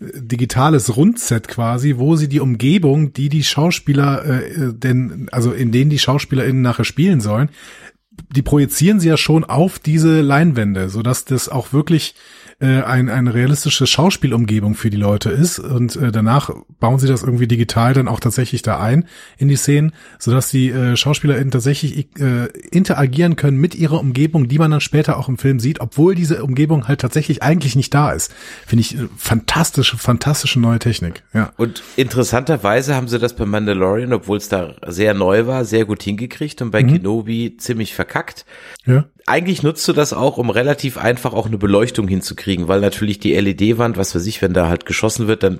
digitales 0.00 0.96
Rundset 0.96 1.48
quasi, 1.48 1.96
wo 1.98 2.16
sie 2.16 2.28
die 2.28 2.40
Umgebung, 2.40 3.12
die 3.12 3.28
die 3.28 3.44
Schauspieler 3.44 4.24
äh, 4.24 4.72
denn 4.72 5.28
also 5.30 5.52
in 5.52 5.72
denen 5.72 5.90
die 5.90 5.98
SchauspielerInnen 5.98 6.62
nachher 6.62 6.84
spielen 6.84 7.20
sollen, 7.20 7.50
die 8.34 8.42
projizieren 8.42 9.00
sie 9.00 9.08
ja 9.08 9.16
schon 9.16 9.44
auf 9.44 9.78
diese 9.78 10.20
Leinwände, 10.20 10.88
so 10.88 11.02
dass 11.02 11.24
das 11.24 11.48
auch 11.48 11.72
wirklich 11.72 12.14
äh, 12.60 12.82
ein, 12.82 13.08
eine 13.08 13.34
realistische 13.34 13.86
Schauspielumgebung 13.86 14.74
für 14.74 14.90
die 14.90 14.96
Leute 14.96 15.30
ist 15.30 15.58
und 15.58 15.96
äh, 15.96 16.12
danach 16.12 16.50
bauen 16.78 16.98
sie 16.98 17.08
das 17.08 17.22
irgendwie 17.22 17.46
digital 17.46 17.94
dann 17.94 18.08
auch 18.08 18.20
tatsächlich 18.20 18.62
da 18.62 18.78
ein 18.78 19.06
in 19.38 19.48
die 19.48 19.56
Szenen, 19.56 19.92
so 20.18 20.30
dass 20.30 20.50
die 20.50 20.68
äh, 20.68 20.96
SchauspielerInnen 20.96 21.50
tatsächlich 21.50 22.08
äh, 22.18 22.46
interagieren 22.70 23.36
können 23.36 23.56
mit 23.56 23.74
ihrer 23.74 23.98
Umgebung, 23.98 24.48
die 24.48 24.58
man 24.58 24.70
dann 24.70 24.80
später 24.80 25.18
auch 25.18 25.28
im 25.28 25.38
Film 25.38 25.58
sieht, 25.58 25.80
obwohl 25.80 26.14
diese 26.14 26.44
Umgebung 26.44 26.86
halt 26.86 27.00
tatsächlich 27.00 27.42
eigentlich 27.42 27.76
nicht 27.76 27.94
da 27.94 28.12
ist. 28.12 28.32
Finde 28.66 28.80
ich 28.80 28.98
äh, 28.98 29.08
fantastische, 29.16 29.96
fantastische 29.96 30.60
neue 30.60 30.78
Technik. 30.78 31.22
Ja. 31.32 31.52
Und 31.56 31.82
interessanterweise 31.96 32.94
haben 32.94 33.08
sie 33.08 33.18
das 33.18 33.34
bei 33.34 33.46
Mandalorian, 33.46 34.12
obwohl 34.12 34.36
es 34.36 34.48
da 34.48 34.74
sehr 34.86 35.14
neu 35.14 35.46
war, 35.46 35.64
sehr 35.64 35.86
gut 35.86 36.02
hingekriegt 36.02 36.60
und 36.62 36.70
bei 36.70 36.82
Kenobi 36.82 37.56
ziemlich 37.56 37.94
verkackt. 37.94 38.44
Ja. 38.84 39.06
Eigentlich 39.26 39.62
nutzt 39.62 39.86
du 39.88 39.92
das 39.92 40.12
auch, 40.12 40.38
um 40.38 40.50
relativ 40.50 40.98
einfach 40.98 41.32
auch 41.32 41.46
eine 41.46 41.58
Beleuchtung 41.58 42.08
hinzukriegen, 42.08 42.68
weil 42.68 42.80
natürlich 42.80 43.18
die 43.18 43.34
LED-Wand, 43.34 43.96
was 43.96 44.14
weiß 44.14 44.26
ich, 44.26 44.42
wenn 44.42 44.52
da 44.52 44.68
halt 44.68 44.86
geschossen 44.86 45.28
wird, 45.28 45.42
dann 45.42 45.58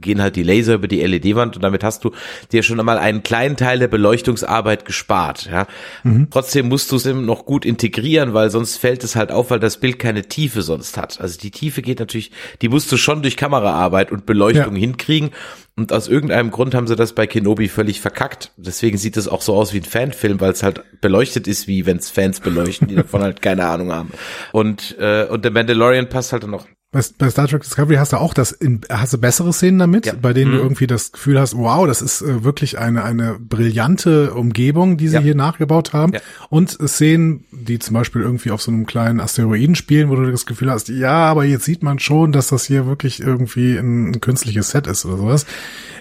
gehen 0.00 0.22
halt 0.22 0.36
die 0.36 0.42
Laser 0.42 0.74
über 0.74 0.88
die 0.88 1.00
LED-Wand 1.00 1.56
und 1.56 1.62
damit 1.62 1.84
hast 1.84 2.04
du 2.04 2.10
dir 2.52 2.62
schon 2.62 2.80
einmal 2.80 2.98
einen 2.98 3.22
kleinen 3.22 3.56
Teil 3.56 3.78
der 3.78 3.88
Beleuchtungsarbeit 3.88 4.84
gespart. 4.84 5.48
Ja. 5.50 5.66
Mhm. 6.02 6.28
Trotzdem 6.30 6.68
musst 6.68 6.92
du 6.92 6.96
es 6.96 7.06
eben 7.06 7.24
noch 7.24 7.46
gut 7.46 7.64
integrieren, 7.64 8.34
weil 8.34 8.50
sonst 8.50 8.76
fällt 8.76 9.04
es 9.04 9.16
halt 9.16 9.32
auf, 9.32 9.50
weil 9.50 9.60
das 9.60 9.78
Bild 9.78 9.98
keine 9.98 10.22
Tiefe 10.22 10.62
sonst 10.62 10.96
hat. 10.96 11.20
Also 11.20 11.38
die 11.38 11.50
Tiefe 11.50 11.82
geht 11.82 12.00
natürlich, 12.00 12.30
die 12.62 12.68
musst 12.68 12.90
du 12.92 12.96
schon 12.96 13.22
durch 13.22 13.36
Kameraarbeit 13.36 14.12
und 14.12 14.26
Beleuchtung 14.26 14.74
ja. 14.74 14.80
hinkriegen. 14.80 15.30
Und 15.76 15.92
aus 15.92 16.08
irgendeinem 16.08 16.50
Grund 16.50 16.74
haben 16.74 16.86
sie 16.86 16.96
das 16.96 17.14
bei 17.14 17.26
Kenobi 17.26 17.68
völlig 17.68 18.00
verkackt. 18.00 18.52
Deswegen 18.56 18.98
sieht 18.98 19.16
es 19.16 19.28
auch 19.28 19.40
so 19.40 19.54
aus 19.54 19.72
wie 19.72 19.78
ein 19.78 19.84
Fanfilm, 19.84 20.40
weil 20.40 20.52
es 20.52 20.62
halt 20.62 20.82
beleuchtet 21.00 21.46
ist, 21.46 21.68
wie 21.68 21.86
wenn 21.86 21.96
es 21.96 22.10
Fans 22.10 22.40
beleuchten, 22.40 22.88
die 22.88 22.96
davon 22.96 23.22
halt 23.22 23.40
keine 23.40 23.66
Ahnung 23.66 23.92
haben. 23.92 24.12
Und, 24.52 24.96
äh, 24.98 25.24
und 25.24 25.44
der 25.44 25.52
Mandalorian 25.52 26.08
passt 26.08 26.32
halt 26.32 26.46
noch 26.46 26.66
bei, 26.92 27.00
bei 27.18 27.30
Star 27.30 27.46
Trek 27.46 27.62
Discovery 27.62 27.96
hast 27.96 28.12
du 28.12 28.16
auch 28.16 28.34
das, 28.34 28.50
in, 28.50 28.80
hast 28.90 29.12
du 29.12 29.18
bessere 29.18 29.52
Szenen 29.52 29.78
damit, 29.78 30.06
ja. 30.06 30.14
bei 30.20 30.32
denen 30.32 30.50
mhm. 30.50 30.56
du 30.56 30.62
irgendwie 30.62 30.88
das 30.88 31.12
Gefühl 31.12 31.38
hast, 31.38 31.56
wow, 31.56 31.86
das 31.86 32.02
ist 32.02 32.20
äh, 32.20 32.42
wirklich 32.42 32.78
eine, 32.78 33.04
eine 33.04 33.38
brillante 33.38 34.34
Umgebung, 34.34 34.96
die 34.96 35.06
sie 35.06 35.14
ja. 35.14 35.20
hier 35.20 35.36
nachgebaut 35.36 35.92
haben. 35.92 36.14
Ja. 36.14 36.20
Und 36.48 36.70
Szenen, 36.70 37.44
die 37.52 37.78
zum 37.78 37.94
Beispiel 37.94 38.22
irgendwie 38.22 38.50
auf 38.50 38.60
so 38.60 38.72
einem 38.72 38.86
kleinen 38.86 39.20
Asteroiden 39.20 39.76
spielen, 39.76 40.10
wo 40.10 40.16
du 40.16 40.30
das 40.32 40.46
Gefühl 40.46 40.70
hast, 40.70 40.88
ja, 40.88 41.26
aber 41.26 41.44
jetzt 41.44 41.64
sieht 41.64 41.84
man 41.84 42.00
schon, 42.00 42.32
dass 42.32 42.48
das 42.48 42.64
hier 42.64 42.86
wirklich 42.86 43.20
irgendwie 43.20 43.76
ein, 43.76 44.10
ein 44.10 44.20
künstliches 44.20 44.70
Set 44.70 44.88
ist 44.88 45.04
oder 45.04 45.16
sowas. 45.16 45.46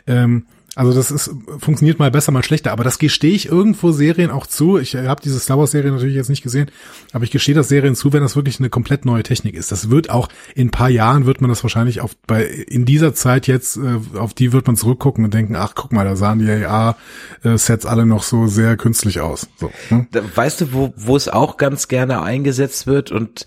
Ähm, 0.07 0.45
also 0.75 0.93
das 0.93 1.11
ist 1.11 1.31
funktioniert 1.59 1.99
mal 1.99 2.11
besser, 2.11 2.31
mal 2.31 2.43
schlechter, 2.43 2.71
aber 2.71 2.83
das 2.83 2.99
gestehe 2.99 3.33
ich 3.33 3.47
irgendwo 3.47 3.91
Serien 3.91 4.31
auch 4.31 4.47
zu. 4.47 4.77
Ich 4.77 4.95
habe 4.95 5.21
diese 5.21 5.39
Star 5.39 5.57
Wars 5.57 5.71
Serie 5.71 5.91
natürlich 5.91 6.15
jetzt 6.15 6.29
nicht 6.29 6.43
gesehen, 6.43 6.69
aber 7.11 7.23
ich 7.23 7.31
gestehe 7.31 7.55
das 7.55 7.69
Serien 7.69 7.95
zu, 7.95 8.13
wenn 8.13 8.21
das 8.21 8.35
wirklich 8.35 8.59
eine 8.59 8.69
komplett 8.69 9.05
neue 9.05 9.23
Technik 9.23 9.55
ist. 9.55 9.71
Das 9.71 9.89
wird 9.89 10.09
auch 10.09 10.29
in 10.55 10.67
ein 10.67 10.71
paar 10.71 10.89
Jahren 10.89 11.25
wird 11.25 11.41
man 11.41 11.49
das 11.49 11.63
wahrscheinlich 11.63 12.01
auf 12.01 12.15
bei 12.27 12.43
in 12.45 12.85
dieser 12.85 13.13
Zeit 13.13 13.47
jetzt 13.47 13.77
äh, 13.77 13.99
auf 14.17 14.33
die 14.33 14.53
wird 14.53 14.67
man 14.67 14.75
zurückgucken 14.75 15.25
und 15.25 15.33
denken, 15.33 15.55
ach 15.55 15.73
guck 15.75 15.91
mal, 15.91 16.05
da 16.05 16.15
sahen 16.15 16.39
die 16.39 16.49
AR 16.65 16.95
Sets 17.43 17.85
alle 17.85 18.05
noch 18.05 18.23
so 18.23 18.47
sehr 18.47 18.77
künstlich 18.77 19.21
aus. 19.21 19.47
So, 19.57 19.71
ne? 19.89 20.07
Weißt 20.35 20.61
du, 20.61 20.73
wo 20.73 20.93
wo 20.95 21.15
es 21.15 21.29
auch 21.29 21.57
ganz 21.57 21.87
gerne 21.87 22.21
eingesetzt 22.21 22.87
wird 22.87 23.11
und 23.11 23.45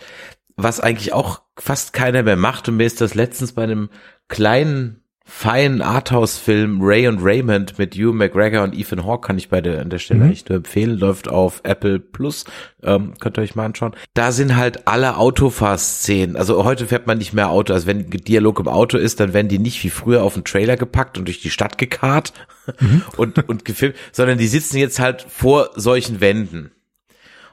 was 0.57 0.81
eigentlich 0.81 1.13
auch 1.13 1.43
fast 1.59 1.93
keiner 1.93 2.23
mehr 2.23 2.37
macht 2.37 2.69
und 2.69 2.77
mir 2.77 2.87
ist 2.87 3.01
das 3.01 3.15
letztens 3.15 3.53
bei 3.53 3.63
einem 3.63 3.91
kleinen 4.29 5.02
feinen 5.25 5.83
Arthouse-Film 5.83 6.81
Ray 6.83 7.09
und 7.09 7.21
Raymond 7.23 7.79
mit 7.79 7.95
Hugh 7.95 8.13
McGregor 8.13 8.63
und 8.63 8.75
Ethan 8.75 9.05
Hawke 9.05 9.27
kann 9.27 9.39
ich 9.39 9.49
bei 9.49 9.61
der, 9.61 9.81
an 9.81 9.91
der 9.91 9.99
Stelle 9.99 10.25
mhm. 10.25 10.33
echt 10.33 10.49
nur 10.49 10.57
empfehlen. 10.57 10.99
Läuft 10.99 11.29
auf 11.29 11.61
Apple 11.65 12.01
Plus. 12.01 12.45
Ähm, 12.83 13.15
könnt 13.21 13.39
ihr 13.39 13.43
euch 13.43 13.55
mal 13.55 13.65
anschauen. 13.65 13.95
Da 14.15 14.33
sind 14.33 14.57
halt 14.57 14.87
alle 14.87 15.17
Autofahrszenen. 15.17 16.37
Also 16.37 16.65
heute 16.65 16.87
fährt 16.87 17.07
man 17.07 17.19
nicht 17.19 17.33
mehr 17.33 17.51
Auto. 17.51 17.73
Also 17.73 17.87
wenn 17.87 18.11
Dialog 18.11 18.61
im 18.61 18.69
Auto 18.69 18.99
ist, 18.99 19.21
dann 19.21 19.33
werden 19.33 19.49
die 19.49 19.59
nicht 19.59 19.83
wie 19.85 19.91
früher 19.91 20.23
auf 20.23 20.35
den 20.35 20.45
Trailer 20.45 20.77
gepackt 20.77 21.19
und 21.19 21.27
durch 21.27 21.41
die 21.41 21.51
Stadt 21.51 21.79
gekarrt 21.79 22.33
mhm. 22.81 23.03
und, 23.17 23.49
und 23.49 23.65
gefilmt, 23.65 23.97
sondern 24.13 24.39
die 24.39 24.49
sitzen 24.49 24.79
jetzt 24.79 24.99
halt 24.99 25.23
vor 25.29 25.71
solchen 25.77 26.21
Wänden. 26.21 26.73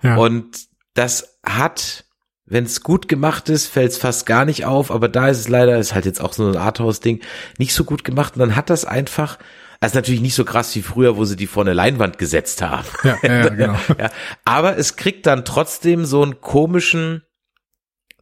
Ja. 0.02 0.16
Und 0.16 0.68
das 0.94 1.40
hat 1.46 2.06
wenn 2.50 2.66
es 2.66 2.82
gut 2.82 3.08
gemacht 3.08 3.48
ist, 3.50 3.68
fällt 3.68 3.92
es 3.92 3.98
fast 3.98 4.26
gar 4.26 4.46
nicht 4.46 4.66
auf, 4.66 4.92
aber 4.92 5.08
da 5.08 5.28
ist 5.30 5.40
es 5.40 5.48
leider, 5.48 5.78
ist 5.78 5.94
halt 5.94 6.06
jetzt 6.06 6.22
auch 6.22 6.34
so 6.34 6.48
ein 6.48 6.58
Arthouse-Ding, 6.58 7.22
nicht 7.58 7.74
so 7.74 7.84
gut 7.84 8.04
gemacht. 8.04 8.36
Und 8.36 8.40
dann 8.40 8.56
hat 8.56 8.70
das 8.70 8.86
einfach, 8.86 9.38
also 9.80 9.98
natürlich 9.98 10.22
nicht 10.22 10.36
so 10.36 10.46
krass 10.46 10.76
wie 10.76 10.82
früher, 10.82 11.16
wo 11.16 11.26
sie 11.26 11.36
die 11.36 11.48
vor 11.48 11.64
eine 11.64 11.74
Leinwand 11.74 12.18
gesetzt 12.18 12.62
haben. 12.62 12.88
Ja, 13.04 13.18
ja, 13.22 13.50
genau. 13.50 13.78
ja, 13.98 14.10
aber 14.46 14.78
es 14.78 14.96
kriegt 14.96 15.26
dann 15.28 15.46
trotzdem 15.46 16.06
so 16.06 16.24
einen 16.24 16.42
komischen, 16.42 17.24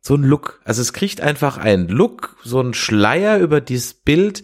so 0.01 0.13
einen 0.13 0.23
Look. 0.23 0.61
Also 0.65 0.81
es 0.81 0.93
kriegt 0.93 1.21
einfach 1.21 1.57
einen 1.57 1.87
Look, 1.87 2.35
so 2.43 2.59
einen 2.59 2.73
Schleier 2.73 3.39
über 3.39 3.61
dieses 3.61 3.93
Bild, 3.93 4.43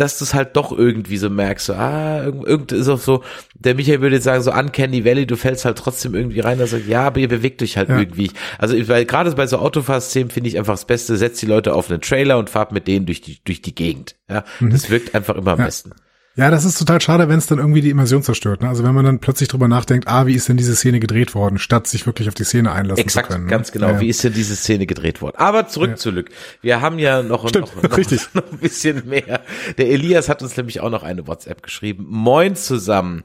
dass 0.00 0.18
du 0.18 0.24
es 0.24 0.34
halt 0.34 0.56
doch 0.56 0.76
irgendwie 0.76 1.16
so 1.16 1.30
merkst, 1.30 1.66
so, 1.66 1.74
ah, 1.74 2.24
irgend 2.24 2.72
ist 2.72 2.88
auch 2.88 3.00
so, 3.00 3.22
der 3.54 3.74
Michael 3.74 4.00
würde 4.00 4.16
jetzt 4.16 4.24
sagen, 4.24 4.42
so 4.42 4.52
Uncanny 4.52 5.04
Valley, 5.04 5.26
du 5.26 5.36
fällst 5.36 5.64
halt 5.64 5.78
trotzdem 5.78 6.14
irgendwie 6.14 6.40
rein, 6.40 6.58
dass 6.58 6.70
sagt, 6.70 6.86
ja, 6.86 7.06
aber 7.06 7.20
ihr 7.20 7.28
bewegt 7.28 7.62
euch 7.62 7.76
halt 7.76 7.88
ja. 7.88 7.98
irgendwie. 7.98 8.30
Also, 8.58 8.76
weil 8.88 9.04
gerade 9.04 9.30
bei 9.32 9.46
so 9.46 9.58
Autofahrszenen 9.58 10.30
finde 10.30 10.48
ich 10.48 10.58
einfach 10.58 10.74
das 10.74 10.86
Beste, 10.86 11.16
setzt 11.16 11.42
die 11.42 11.46
Leute 11.46 11.74
auf 11.74 11.90
einen 11.90 12.00
Trailer 12.00 12.38
und 12.38 12.50
fahrt 12.50 12.72
mit 12.72 12.86
denen 12.86 13.06
durch 13.06 13.20
die, 13.20 13.38
durch 13.44 13.62
die 13.62 13.74
Gegend. 13.74 14.16
Ja, 14.28 14.44
mhm. 14.60 14.70
das 14.70 14.90
wirkt 14.90 15.14
einfach 15.14 15.36
immer 15.36 15.52
am 15.52 15.58
ja. 15.58 15.64
besten. 15.66 15.92
Ja, 16.38 16.52
das 16.52 16.64
ist 16.64 16.78
total 16.78 17.00
schade, 17.00 17.28
wenn 17.28 17.38
es 17.38 17.48
dann 17.48 17.58
irgendwie 17.58 17.80
die 17.80 17.90
Immersion 17.90 18.22
zerstört. 18.22 18.62
Ne? 18.62 18.68
Also 18.68 18.84
wenn 18.84 18.94
man 18.94 19.04
dann 19.04 19.18
plötzlich 19.18 19.48
drüber 19.48 19.66
nachdenkt, 19.66 20.06
ah, 20.06 20.26
wie 20.26 20.34
ist 20.34 20.48
denn 20.48 20.56
diese 20.56 20.76
Szene 20.76 21.00
gedreht 21.00 21.34
worden, 21.34 21.58
statt 21.58 21.88
sich 21.88 22.06
wirklich 22.06 22.28
auf 22.28 22.34
die 22.34 22.44
Szene 22.44 22.70
einlassen 22.70 23.02
Exakt, 23.02 23.26
zu 23.26 23.32
können. 23.32 23.46
Ne? 23.46 23.50
ganz 23.50 23.72
genau. 23.72 23.88
Ja, 23.88 24.00
Wie 24.00 24.06
ist 24.06 24.22
denn 24.22 24.34
diese 24.34 24.54
Szene 24.54 24.86
gedreht 24.86 25.20
worden? 25.20 25.34
Aber 25.36 25.66
zurück 25.66 25.90
ja. 25.90 25.96
zu 25.96 26.12
Lück. 26.12 26.30
Wir 26.62 26.80
haben 26.80 27.00
ja 27.00 27.24
noch, 27.24 27.48
Stimmt, 27.48 27.74
noch, 27.74 27.82
noch, 27.82 27.98
noch 28.34 28.52
ein 28.52 28.58
bisschen 28.58 29.08
mehr. 29.08 29.40
Der 29.78 29.88
Elias 29.88 30.28
hat 30.28 30.40
uns 30.40 30.56
nämlich 30.56 30.80
auch 30.80 30.90
noch 30.90 31.02
eine 31.02 31.26
WhatsApp 31.26 31.60
geschrieben. 31.60 32.06
Moin 32.08 32.54
zusammen. 32.54 33.24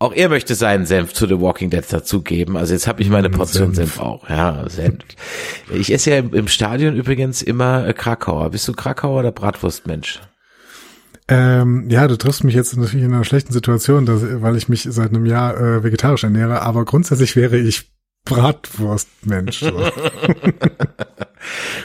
Auch 0.00 0.12
er 0.12 0.28
möchte 0.28 0.56
seinen 0.56 0.86
Senf 0.86 1.12
zu 1.12 1.28
The 1.28 1.40
Walking 1.40 1.70
Dead 1.70 1.84
dazugeben. 1.88 2.56
Also 2.56 2.72
jetzt 2.72 2.88
habe 2.88 3.00
ich 3.00 3.10
meine 3.10 3.30
Portion 3.30 3.74
Senf. 3.74 3.94
Senf. 3.94 4.00
auch. 4.00 4.28
Ja, 4.28 4.68
Senf. 4.68 5.04
Ich 5.72 5.92
esse 5.92 6.10
ja 6.10 6.16
im, 6.16 6.34
im 6.34 6.48
Stadion 6.48 6.96
übrigens 6.96 7.42
immer 7.42 7.86
äh, 7.86 7.92
Krakauer. 7.92 8.50
Bist 8.50 8.66
du 8.66 8.72
Krakauer 8.72 9.20
oder 9.20 9.30
Bratwurstmensch? 9.30 10.18
Ähm, 11.30 11.88
ja, 11.88 12.08
du 12.08 12.18
triffst 12.18 12.42
mich 12.42 12.54
jetzt 12.56 12.76
natürlich 12.76 13.04
in 13.04 13.14
einer 13.14 13.24
schlechten 13.24 13.52
Situation, 13.52 14.04
dass, 14.04 14.20
weil 14.42 14.56
ich 14.56 14.68
mich 14.68 14.82
seit 14.82 15.10
einem 15.10 15.26
Jahr 15.26 15.56
äh, 15.56 15.84
vegetarisch 15.84 16.24
ernähre, 16.24 16.62
aber 16.62 16.84
grundsätzlich 16.84 17.36
wäre 17.36 17.56
ich 17.56 17.92
Bratwurstmensch. 18.24 19.60
So. 19.60 19.70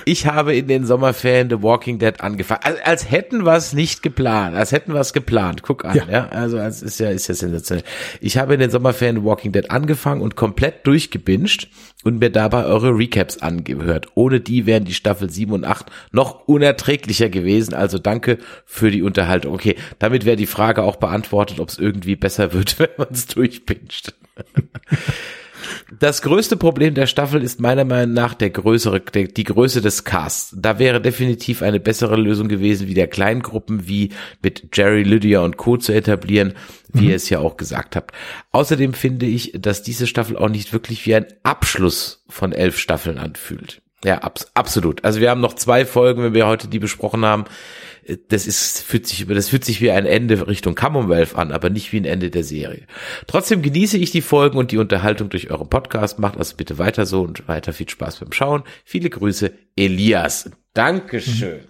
ich 0.05 0.27
habe 0.27 0.55
in 0.55 0.67
den 0.67 0.85
Sommerferien 0.85 1.49
The 1.49 1.61
Walking 1.61 1.99
Dead 1.99 2.21
angefangen. 2.21 2.61
Als, 2.63 2.81
als 2.81 3.11
hätten 3.11 3.45
wir 3.45 3.53
es 3.53 3.73
nicht 3.73 4.03
geplant. 4.03 4.55
Als 4.55 4.71
hätten 4.71 4.93
wir 4.93 4.99
es 4.99 5.13
geplant. 5.13 5.63
Guck 5.63 5.85
an, 5.85 5.95
ja. 5.95 6.05
ja. 6.09 6.27
Also 6.29 6.59
als 6.59 6.81
ist 6.81 6.99
ja, 6.99 7.09
ist 7.09 7.27
ja 7.27 7.35
sensationell. 7.35 7.83
Ich 8.21 8.37
habe 8.37 8.53
in 8.53 8.59
den 8.59 8.71
Sommerferien 8.71 9.17
The 9.17 9.23
Walking 9.23 9.51
Dead 9.51 9.69
angefangen 9.71 10.21
und 10.21 10.35
komplett 10.35 10.85
durchgebinged 10.87 11.69
und 12.03 12.19
mir 12.19 12.29
dabei 12.29 12.65
eure 12.65 12.91
Recaps 12.97 13.39
angehört. 13.39 14.07
Ohne 14.15 14.39
die 14.39 14.65
wären 14.65 14.85
die 14.85 14.93
Staffel 14.93 15.29
7 15.29 15.51
und 15.51 15.65
8 15.65 15.87
noch 16.11 16.47
unerträglicher 16.47 17.29
gewesen. 17.29 17.73
Also 17.73 17.97
danke 17.97 18.37
für 18.65 18.91
die 18.91 19.01
Unterhaltung. 19.01 19.53
Okay, 19.53 19.75
damit 19.99 20.25
wäre 20.25 20.35
die 20.35 20.45
Frage 20.45 20.83
auch 20.83 20.97
beantwortet, 20.97 21.59
ob 21.59 21.69
es 21.69 21.79
irgendwie 21.79 22.15
besser 22.15 22.53
wird, 22.53 22.79
wenn 22.79 22.89
man 22.97 23.07
es 23.11 23.27
durchpinscht. 23.27 24.13
Das 25.99 26.21
größte 26.21 26.57
Problem 26.57 26.93
der 26.93 27.07
Staffel 27.07 27.41
ist 27.41 27.59
meiner 27.59 27.85
Meinung 27.85 28.13
nach 28.13 28.33
der 28.33 28.49
größere, 28.49 28.99
der, 29.01 29.27
die 29.27 29.43
Größe 29.43 29.81
des 29.81 30.03
Casts. 30.03 30.55
Da 30.57 30.79
wäre 30.79 31.01
definitiv 31.01 31.61
eine 31.61 31.79
bessere 31.79 32.15
Lösung 32.15 32.47
gewesen, 32.47 32.87
wie 32.87 32.93
der 32.93 33.07
Kleingruppen 33.07 33.87
wie 33.87 34.09
mit 34.41 34.69
Jerry, 34.73 35.03
Lydia 35.03 35.41
und 35.41 35.57
Co. 35.57 35.77
zu 35.77 35.93
etablieren, 35.93 36.53
wie 36.93 37.03
mhm. 37.03 37.09
ihr 37.09 37.15
es 37.15 37.29
ja 37.29 37.39
auch 37.39 37.57
gesagt 37.57 37.95
habt. 37.95 38.13
Außerdem 38.51 38.93
finde 38.93 39.25
ich, 39.25 39.53
dass 39.57 39.83
diese 39.83 40.07
Staffel 40.07 40.37
auch 40.37 40.49
nicht 40.49 40.73
wirklich 40.73 41.05
wie 41.05 41.15
ein 41.15 41.27
Abschluss 41.43 42.23
von 42.29 42.51
elf 42.51 42.77
Staffeln 42.77 43.17
anfühlt. 43.17 43.81
Ja, 44.03 44.19
abs 44.19 44.51
absolut. 44.53 45.03
Also 45.03 45.19
wir 45.19 45.31
haben 45.31 45.41
noch 45.41 45.55
zwei 45.55 45.83
Folgen, 45.85 46.21
wenn 46.21 46.33
wir 46.35 46.45
heute 46.45 46.67
die 46.67 46.79
besprochen 46.79 47.25
haben, 47.25 47.45
das 48.29 48.45
ist, 48.45 48.81
fühlt 48.81 49.07
sich, 49.07 49.25
das 49.27 49.49
fühlt 49.49 49.65
sich 49.65 49.81
wie 49.81 49.91
ein 49.91 50.05
Ende 50.05 50.47
Richtung 50.47 50.75
Commonwealth 50.75 51.35
an, 51.35 51.51
aber 51.51 51.69
nicht 51.69 51.91
wie 51.91 51.97
ein 51.97 52.05
Ende 52.05 52.29
der 52.29 52.43
Serie. 52.43 52.85
Trotzdem 53.27 53.61
genieße 53.61 53.97
ich 53.97 54.11
die 54.11 54.21
Folgen 54.21 54.57
und 54.57 54.71
die 54.71 54.77
Unterhaltung 54.77 55.29
durch 55.29 55.49
euren 55.49 55.69
Podcast. 55.69 56.19
Macht 56.19 56.37
also 56.37 56.55
bitte 56.55 56.77
weiter 56.77 57.05
so 57.05 57.21
und 57.21 57.47
weiter 57.47 57.73
viel 57.73 57.89
Spaß 57.89 58.19
beim 58.19 58.31
Schauen. 58.31 58.63
Viele 58.83 59.09
Grüße, 59.09 59.51
Elias. 59.75 60.51
Dankeschön. 60.73 61.61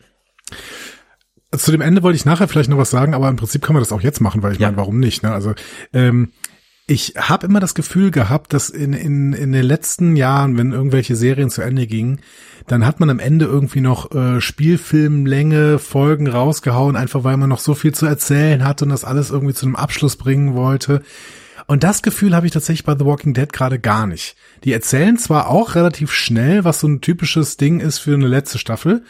Zu 1.51 1.71
dem 1.71 1.81
Ende 1.81 2.03
wollte 2.03 2.17
ich 2.17 2.25
nachher 2.25 2.47
vielleicht 2.47 2.69
noch 2.69 2.77
was 2.77 2.89
sagen, 2.89 3.13
aber 3.13 3.29
im 3.29 3.37
Prinzip 3.37 3.61
können 3.61 3.77
wir 3.77 3.81
das 3.81 3.93
auch 3.93 4.01
jetzt 4.01 4.19
machen, 4.19 4.43
weil 4.43 4.53
ich 4.53 4.59
ja. 4.59 4.67
meine, 4.67 4.77
warum 4.77 4.99
nicht? 4.99 5.23
Ne? 5.23 5.31
Also 5.31 5.53
ähm, 5.93 6.33
ich 6.87 7.13
habe 7.17 7.47
immer 7.47 7.59
das 7.59 7.73
Gefühl 7.73 8.11
gehabt, 8.11 8.53
dass 8.53 8.69
in, 8.69 8.93
in, 8.93 9.33
in 9.33 9.51
den 9.51 9.65
letzten 9.65 10.15
Jahren, 10.15 10.55
wenn 10.57 10.71
irgendwelche 10.71 11.15
Serien 11.15 11.49
zu 11.49 11.63
Ende 11.63 11.87
gingen, 11.87 12.21
dann 12.67 12.85
hat 12.85 12.99
man 12.99 13.09
am 13.09 13.17
Ende 13.17 13.45
irgendwie 13.45 13.81
noch 13.81 14.11
äh, 14.13 14.39
Spielfilmlänge, 14.39 15.79
Folgen 15.79 16.27
rausgehauen, 16.27 16.95
einfach 16.95 17.23
weil 17.23 17.37
man 17.37 17.49
noch 17.49 17.59
so 17.59 17.73
viel 17.73 17.93
zu 17.93 18.05
erzählen 18.05 18.63
hat 18.63 18.83
und 18.83 18.89
das 18.89 19.03
alles 19.03 19.31
irgendwie 19.31 19.55
zu 19.55 19.65
einem 19.65 19.75
Abschluss 19.75 20.15
bringen 20.15 20.53
wollte. 20.53 21.01
Und 21.65 21.83
das 21.83 22.03
Gefühl 22.03 22.35
habe 22.35 22.45
ich 22.45 22.53
tatsächlich 22.53 22.85
bei 22.85 22.95
The 22.95 23.05
Walking 23.05 23.33
Dead 23.33 23.51
gerade 23.51 23.79
gar 23.79 24.05
nicht. 24.05 24.35
Die 24.63 24.71
erzählen 24.71 25.17
zwar 25.17 25.49
auch 25.49 25.73
relativ 25.73 26.11
schnell, 26.11 26.65
was 26.65 26.79
so 26.79 26.87
ein 26.87 27.01
typisches 27.01 27.57
Ding 27.57 27.79
ist 27.79 27.97
für 27.97 28.13
eine 28.13 28.27
letzte 28.27 28.59
Staffel, 28.59 29.03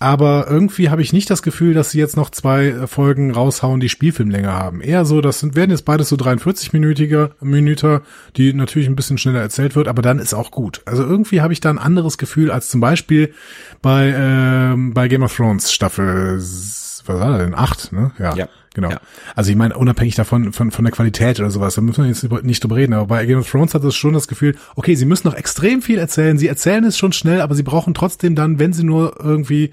aber 0.00 0.46
irgendwie 0.48 0.90
habe 0.90 1.02
ich 1.02 1.12
nicht 1.12 1.28
das 1.30 1.42
Gefühl, 1.42 1.74
dass 1.74 1.90
sie 1.90 1.98
jetzt 1.98 2.16
noch 2.16 2.30
zwei 2.30 2.66
äh, 2.66 2.86
Folgen 2.86 3.32
raushauen, 3.32 3.80
die 3.80 3.88
Spielfilmlänge 3.88 4.52
haben. 4.52 4.80
Eher 4.80 5.04
so, 5.04 5.20
das 5.20 5.40
sind, 5.40 5.56
werden 5.56 5.70
jetzt 5.70 5.84
beides 5.84 6.08
so 6.08 6.16
43-minütiger 6.16 7.30
Minüter, 7.40 8.02
die 8.36 8.52
natürlich 8.52 8.88
ein 8.88 8.96
bisschen 8.96 9.18
schneller 9.18 9.40
erzählt 9.40 9.74
wird, 9.74 9.88
aber 9.88 10.02
dann 10.02 10.18
ist 10.18 10.34
auch 10.34 10.50
gut. 10.50 10.82
Also 10.84 11.02
irgendwie 11.02 11.40
habe 11.40 11.52
ich 11.52 11.60
da 11.60 11.70
ein 11.70 11.78
anderes 11.78 12.18
Gefühl 12.18 12.50
als 12.50 12.68
zum 12.68 12.80
Beispiel 12.80 13.34
bei, 13.82 14.14
ähm, 14.16 14.94
bei 14.94 15.08
Game 15.08 15.22
of 15.22 15.34
Thrones 15.34 15.72
Staffel, 15.72 16.36
was 16.38 17.04
war 17.20 17.38
denn? 17.38 17.54
Acht, 17.54 17.92
ne? 17.92 18.12
Ja. 18.18 18.34
ja. 18.34 18.48
Genau. 18.80 18.90
Ja. 18.90 19.00
Also 19.34 19.50
ich 19.50 19.56
meine, 19.56 19.76
unabhängig 19.76 20.14
davon, 20.14 20.52
von, 20.52 20.70
von 20.70 20.84
der 20.84 20.92
Qualität 20.92 21.40
oder 21.40 21.50
sowas, 21.50 21.74
da 21.74 21.80
müssen 21.80 22.04
wir 22.04 22.08
jetzt 22.08 22.44
nicht 22.44 22.62
drüber 22.62 22.76
reden, 22.76 22.92
aber 22.92 23.06
bei 23.06 23.26
Game 23.26 23.38
of 23.38 23.50
Thrones 23.50 23.74
hat 23.74 23.82
es 23.82 23.96
schon 23.96 24.12
das 24.12 24.28
Gefühl, 24.28 24.56
okay, 24.76 24.94
sie 24.94 25.04
müssen 25.04 25.26
noch 25.26 25.34
extrem 25.34 25.82
viel 25.82 25.98
erzählen, 25.98 26.38
sie 26.38 26.46
erzählen 26.46 26.84
es 26.84 26.96
schon 26.96 27.12
schnell, 27.12 27.40
aber 27.40 27.54
sie 27.54 27.64
brauchen 27.64 27.92
trotzdem 27.94 28.34
dann, 28.34 28.58
wenn 28.58 28.72
sie 28.72 28.84
nur 28.84 29.16
irgendwie 29.20 29.72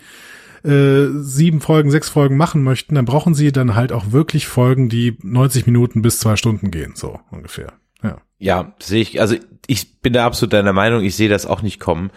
äh, 0.63 1.08
sieben 1.20 1.62
Folgen, 1.62 1.91
sechs 1.91 2.10
Folgen 2.10 2.38
machen 2.38 2.63
möchten, 2.63 2.96
dann 2.96 3.06
brauchen 3.06 3.36
sie 3.36 3.52
dann 3.52 3.76
halt 3.76 3.91
auch 3.91 4.12
wirklich 4.12 4.48
Folgen, 4.48 4.89
die 4.89 5.18
90 5.22 5.68
Minuten 5.68 6.02
bis 6.02 6.20
zwei 6.20 6.36
Stunden 6.36 6.72
gehen, 6.72 6.94
so 6.96 7.20
ungefähr. 7.30 7.74
Ja. 8.02 8.18
Ja, 8.39 8.74
sehe 8.80 9.02
ich, 9.02 9.22
also 9.22 9.36
ich 9.68 10.02
bin 10.02 10.13
da 10.13 10.26
absolut 10.26 10.54
deiner 10.54 10.74
Meinung, 10.74 11.04
ich 11.04 11.15
sehe 11.15 11.30
das 11.30 11.46
auch 11.46 11.62
nicht 11.62 11.80
kommen, 11.80 12.10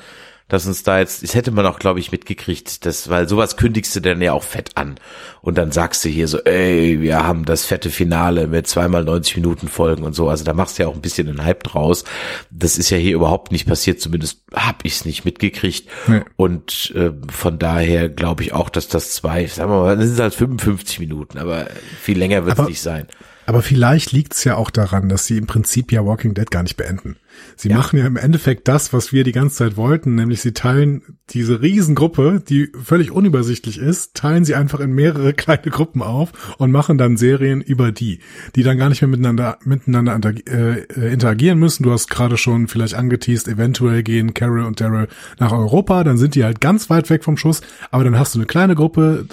dass 0.49 0.67
uns 0.67 0.83
da 0.83 0.99
jetzt, 0.99 1.23
das 1.23 1.35
hätte 1.35 1.51
man 1.51 1.67
auch, 1.67 1.79
glaube 1.79 2.01
ich, 2.01 2.11
mitgekriegt, 2.11 2.87
das, 2.87 3.11
weil 3.11 3.29
sowas 3.29 3.57
kündigst 3.57 3.95
du 3.95 4.01
dann 4.01 4.23
ja 4.23 4.33
auch 4.33 4.43
fett 4.43 4.71
an. 4.77 4.97
Und 5.43 5.59
dann 5.59 5.73
sagst 5.73 6.05
du 6.05 6.09
hier 6.09 6.27
so, 6.27 6.39
ey, 6.39 7.01
wir 7.01 7.25
haben 7.25 7.45
das 7.45 7.67
fette 7.67 7.91
Finale 7.91 8.47
mit 8.47 8.67
zweimal 8.67 9.05
90 9.05 9.37
Minuten 9.37 9.69
Folgen 9.69 10.05
und 10.05 10.15
so. 10.15 10.29
Also 10.29 10.45
da 10.45 10.55
machst 10.55 10.79
du 10.79 10.83
ja 10.83 10.89
auch 10.89 10.95
ein 10.95 11.03
bisschen 11.03 11.29
einen 11.29 11.45
Hype 11.45 11.63
draus. 11.65 12.05
Das 12.51 12.79
ist 12.79 12.89
ja 12.91 12.97
hier 12.97 13.15
überhaupt 13.15 13.53
nicht 13.53 13.67
passiert, 13.67 14.01
zumindest 14.01 14.43
habe 14.55 14.79
ich 14.85 14.95
es 14.95 15.05
nicht 15.05 15.25
mitgekriegt. 15.27 15.89
Nee. 16.07 16.23
Und 16.37 16.93
äh, 16.95 17.13
von 17.31 17.59
daher 17.59 18.09
glaube 18.09 18.43
ich 18.43 18.55
auch, 18.55 18.71
dass 18.71 18.89
das 18.89 19.13
zwei, 19.13 19.47
sagen 19.47 19.71
wir 19.71 19.81
mal, 19.81 19.97
das 19.97 20.07
sind 20.07 20.21
halt 20.21 20.35
55 20.35 20.99
Minuten, 21.01 21.39
aber 21.39 21.67
viel 22.01 22.19
länger 22.19 22.47
wird 22.47 22.59
es 22.59 22.69
nicht 22.69 22.81
sein. 22.81 23.07
Aber 23.49 23.63
vielleicht 23.63 24.13
liegt's 24.13 24.45
ja 24.45 24.57
auch 24.57 24.69
daran, 24.69 25.09
dass 25.09 25.25
sie 25.25 25.39
im 25.39 25.47
Prinzip 25.47 25.91
ja 25.91 26.05
Walking 26.05 26.35
Dead 26.35 26.51
gar 26.51 26.63
nicht 26.63 26.77
beenden. 26.77 27.17
Sie 27.57 27.69
machen 27.69 27.99
ja 27.99 28.07
im 28.07 28.17
Endeffekt 28.17 28.69
das, 28.69 28.93
was 28.93 29.13
wir 29.13 29.25
die 29.25 29.33
ganze 29.33 29.57
Zeit 29.57 29.77
wollten, 29.77 30.15
nämlich 30.15 30.41
sie 30.41 30.53
teilen 30.53 31.19
diese 31.31 31.61
Riesengruppe, 31.61 32.43
die 32.47 32.71
völlig 32.83 33.11
unübersichtlich 33.11 33.79
ist, 33.79 34.15
teilen 34.15 34.45
sie 34.45 34.55
einfach 34.55 34.81
in 34.81 34.93
mehrere 34.93 35.33
kleine 35.35 35.71
Gruppen 35.71 36.03
auf 36.03 36.57
und 36.59 36.71
machen 36.71 36.99
dann 36.99 37.17
Serien 37.17 37.61
über 37.61 37.93
die, 37.93 38.21
die 38.55 38.63
dann 38.63 38.79
gar 38.79 38.89
nicht 38.89 39.03
mehr 39.03 39.09
miteinander 39.09 39.59
miteinander 39.65 40.33
äh, 40.47 41.13
interagieren 41.13 41.59
müssen. 41.59 41.83
Du 41.83 41.93
hast 41.93 42.09
gerade 42.09 42.37
schon 42.37 42.69
vielleicht 42.69 42.95
angeteased, 42.95 43.49
eventuell 43.49 44.03
gehen 44.03 44.35
Carol 44.35 44.65
und 44.65 44.81
Daryl 44.81 45.09
nach 45.39 45.53
Europa, 45.53 46.05
dann 46.05 46.19
sind 46.19 46.35
die 46.35 46.45
halt 46.45 46.61
ganz 46.61 46.91
weit 46.91 47.11
weg 47.11 47.25
vom 47.25 47.37
Schuss, 47.37 47.61
aber 47.91 48.05
dann 48.05 48.19
hast 48.19 48.35
du 48.35 48.39
eine 48.39 48.47
kleine 48.47 48.75
Gruppe, 48.75 49.27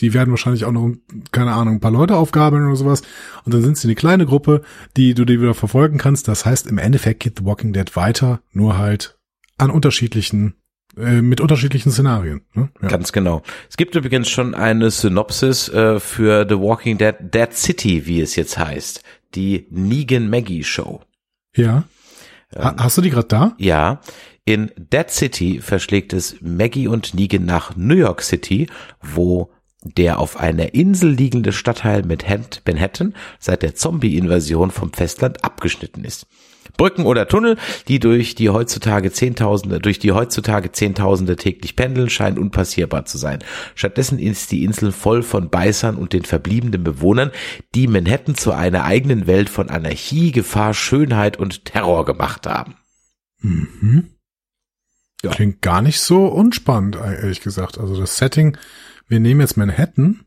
die 0.00 0.14
werden 0.14 0.30
wahrscheinlich 0.30 0.64
auch 0.64 0.72
noch, 0.72 0.92
keine 1.32 1.52
Ahnung, 1.52 1.74
ein 1.74 1.80
paar 1.80 1.90
Leute 1.90 2.16
aufgabeln 2.16 2.66
oder 2.66 2.76
sowas. 2.76 3.02
Und 3.44 3.54
dann 3.54 3.62
sind 3.62 3.76
sie 3.76 3.88
eine 3.88 3.94
kleine 3.94 4.26
Gruppe, 4.26 4.62
die 4.96 5.14
du 5.14 5.24
dir 5.24 5.40
wieder 5.40 5.54
verfolgen 5.54 5.98
kannst. 5.98 6.28
Das 6.28 6.46
heißt, 6.46 6.66
im 6.66 6.78
Endeffekt 6.78 7.20
geht 7.20 7.38
The 7.38 7.44
Walking 7.50 7.72
Dead 7.72 7.96
weiter, 7.96 8.40
nur 8.52 8.78
halt 8.78 9.18
an 9.58 9.70
unterschiedlichen, 9.70 10.54
äh, 10.96 11.20
mit 11.20 11.40
unterschiedlichen 11.40 11.90
Szenarien. 11.90 12.42
Ne? 12.54 12.70
Ja. 12.80 12.88
Ganz 12.88 13.12
genau. 13.12 13.42
Es 13.68 13.76
gibt 13.76 13.94
übrigens 13.96 14.28
schon 14.30 14.54
eine 14.54 14.90
Synopsis 14.90 15.68
äh, 15.68 15.98
für 15.98 16.46
The 16.48 16.56
Walking 16.58 16.96
Dead, 16.96 17.14
Dead 17.20 17.52
City, 17.52 18.06
wie 18.06 18.20
es 18.20 18.36
jetzt 18.36 18.56
heißt. 18.56 19.02
Die 19.34 19.66
Negan 19.70 20.30
Maggie 20.30 20.64
Show. 20.64 21.02
ja. 21.56 21.84
Ha 22.56 22.74
hast 22.78 22.98
du 22.98 23.02
die 23.02 23.10
gerade 23.10 23.28
da? 23.28 23.54
Ja, 23.58 24.00
in 24.44 24.72
Dead 24.76 25.08
City 25.08 25.60
verschlägt 25.60 26.12
es 26.12 26.36
Maggie 26.40 26.88
und 26.88 27.14
Negan 27.14 27.44
nach 27.44 27.76
New 27.76 27.94
York 27.94 28.22
City, 28.22 28.66
wo 29.00 29.52
der 29.84 30.18
auf 30.18 30.36
einer 30.36 30.74
Insel 30.74 31.10
liegende 31.10 31.52
Stadtteil 31.52 32.02
mit 32.02 32.24
Manhattan 32.66 33.14
seit 33.38 33.62
der 33.62 33.76
Zombie-Invasion 33.76 34.72
vom 34.72 34.92
Festland 34.92 35.44
abgeschnitten 35.44 36.04
ist. 36.04 36.26
Brücken 36.80 37.04
oder 37.04 37.28
Tunnel, 37.28 37.58
die 37.88 38.00
durch 38.00 38.34
die 38.34 38.48
heutzutage 38.48 39.12
Zehntausende, 39.12 39.80
durch 39.80 39.98
die 39.98 40.12
heutzutage 40.12 40.72
Zehntausende 40.72 41.36
täglich 41.36 41.76
pendeln, 41.76 42.08
scheinen 42.08 42.38
unpassierbar 42.38 43.04
zu 43.04 43.18
sein. 43.18 43.40
Stattdessen 43.74 44.18
ist 44.18 44.50
die 44.50 44.64
Insel 44.64 44.90
voll 44.90 45.22
von 45.22 45.50
Beißern 45.50 45.96
und 45.96 46.14
den 46.14 46.24
verbliebenen 46.24 46.82
Bewohnern, 46.82 47.32
die 47.74 47.86
Manhattan 47.86 48.34
zu 48.34 48.52
einer 48.52 48.84
eigenen 48.84 49.26
Welt 49.26 49.50
von 49.50 49.68
Anarchie, 49.68 50.32
Gefahr, 50.32 50.72
Schönheit 50.72 51.36
und 51.36 51.66
Terror 51.66 52.06
gemacht 52.06 52.46
haben. 52.46 52.76
Mhm. 53.40 54.14
Ja. 55.22 55.32
Klingt 55.32 55.60
gar 55.60 55.82
nicht 55.82 56.00
so 56.00 56.28
unspannend, 56.28 56.96
ehrlich 56.96 57.42
gesagt. 57.42 57.76
Also 57.76 58.00
das 58.00 58.16
Setting, 58.16 58.56
wir 59.06 59.20
nehmen 59.20 59.42
jetzt 59.42 59.58
Manhattan. 59.58 60.24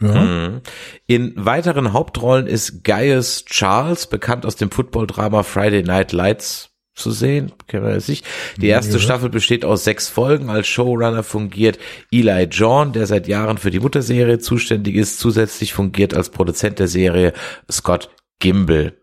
Ja. 0.00 0.14
Mhm. 0.14 0.60
In 1.06 1.32
weiteren 1.36 1.92
Hauptrollen 1.92 2.46
ist 2.46 2.84
Gaius 2.84 3.44
Charles, 3.44 4.06
bekannt 4.06 4.46
aus 4.46 4.56
dem 4.56 4.70
Football-Drama 4.70 5.42
Friday 5.42 5.82
Night 5.82 6.12
Lights 6.12 6.70
zu 6.94 7.10
sehen, 7.12 7.52
kennen 7.68 7.84
wir 7.86 7.94
nicht. 7.94 8.26
Die 8.56 8.66
erste 8.66 8.94
Ja. 8.94 8.98
Staffel 8.98 9.28
besteht 9.30 9.64
aus 9.64 9.84
sechs 9.84 10.08
Folgen. 10.08 10.50
Als 10.50 10.66
Showrunner 10.66 11.22
fungiert 11.22 11.78
Eli 12.10 12.44
John, 12.50 12.92
der 12.92 13.06
seit 13.06 13.28
Jahren 13.28 13.58
für 13.58 13.70
die 13.70 13.78
Mutterserie 13.80 14.38
zuständig 14.40 14.96
ist. 14.96 15.20
Zusätzlich 15.20 15.72
fungiert 15.74 16.12
als 16.14 16.30
Produzent 16.30 16.78
der 16.80 16.88
Serie 16.88 17.32
Scott 17.70 18.10
Gimble. 18.40 18.94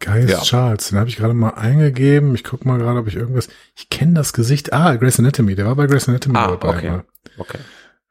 Gaius 0.00 0.30
Ja. 0.30 0.40
Charles, 0.40 0.88
den 0.88 0.98
habe 0.98 1.08
ich 1.10 1.16
gerade 1.16 1.34
mal 1.34 1.50
eingegeben. 1.50 2.34
Ich 2.34 2.42
guck 2.42 2.64
mal 2.64 2.78
gerade, 2.78 2.98
ob 3.00 3.06
ich 3.06 3.16
irgendwas. 3.16 3.48
Ich 3.76 3.88
kenne 3.90 4.14
das 4.14 4.32
Gesicht. 4.32 4.72
Ah, 4.72 4.96
Grey's 4.96 5.18
Anatomy. 5.18 5.54
Der 5.54 5.66
war 5.66 5.76
bei 5.76 5.86
Grey's 5.86 6.08
Anatomy 6.08 6.38
Ah, 6.38 6.46
dabei. 6.56 6.68
okay. 6.76 6.90
mal. 6.90 7.04
Okay. 7.38 7.58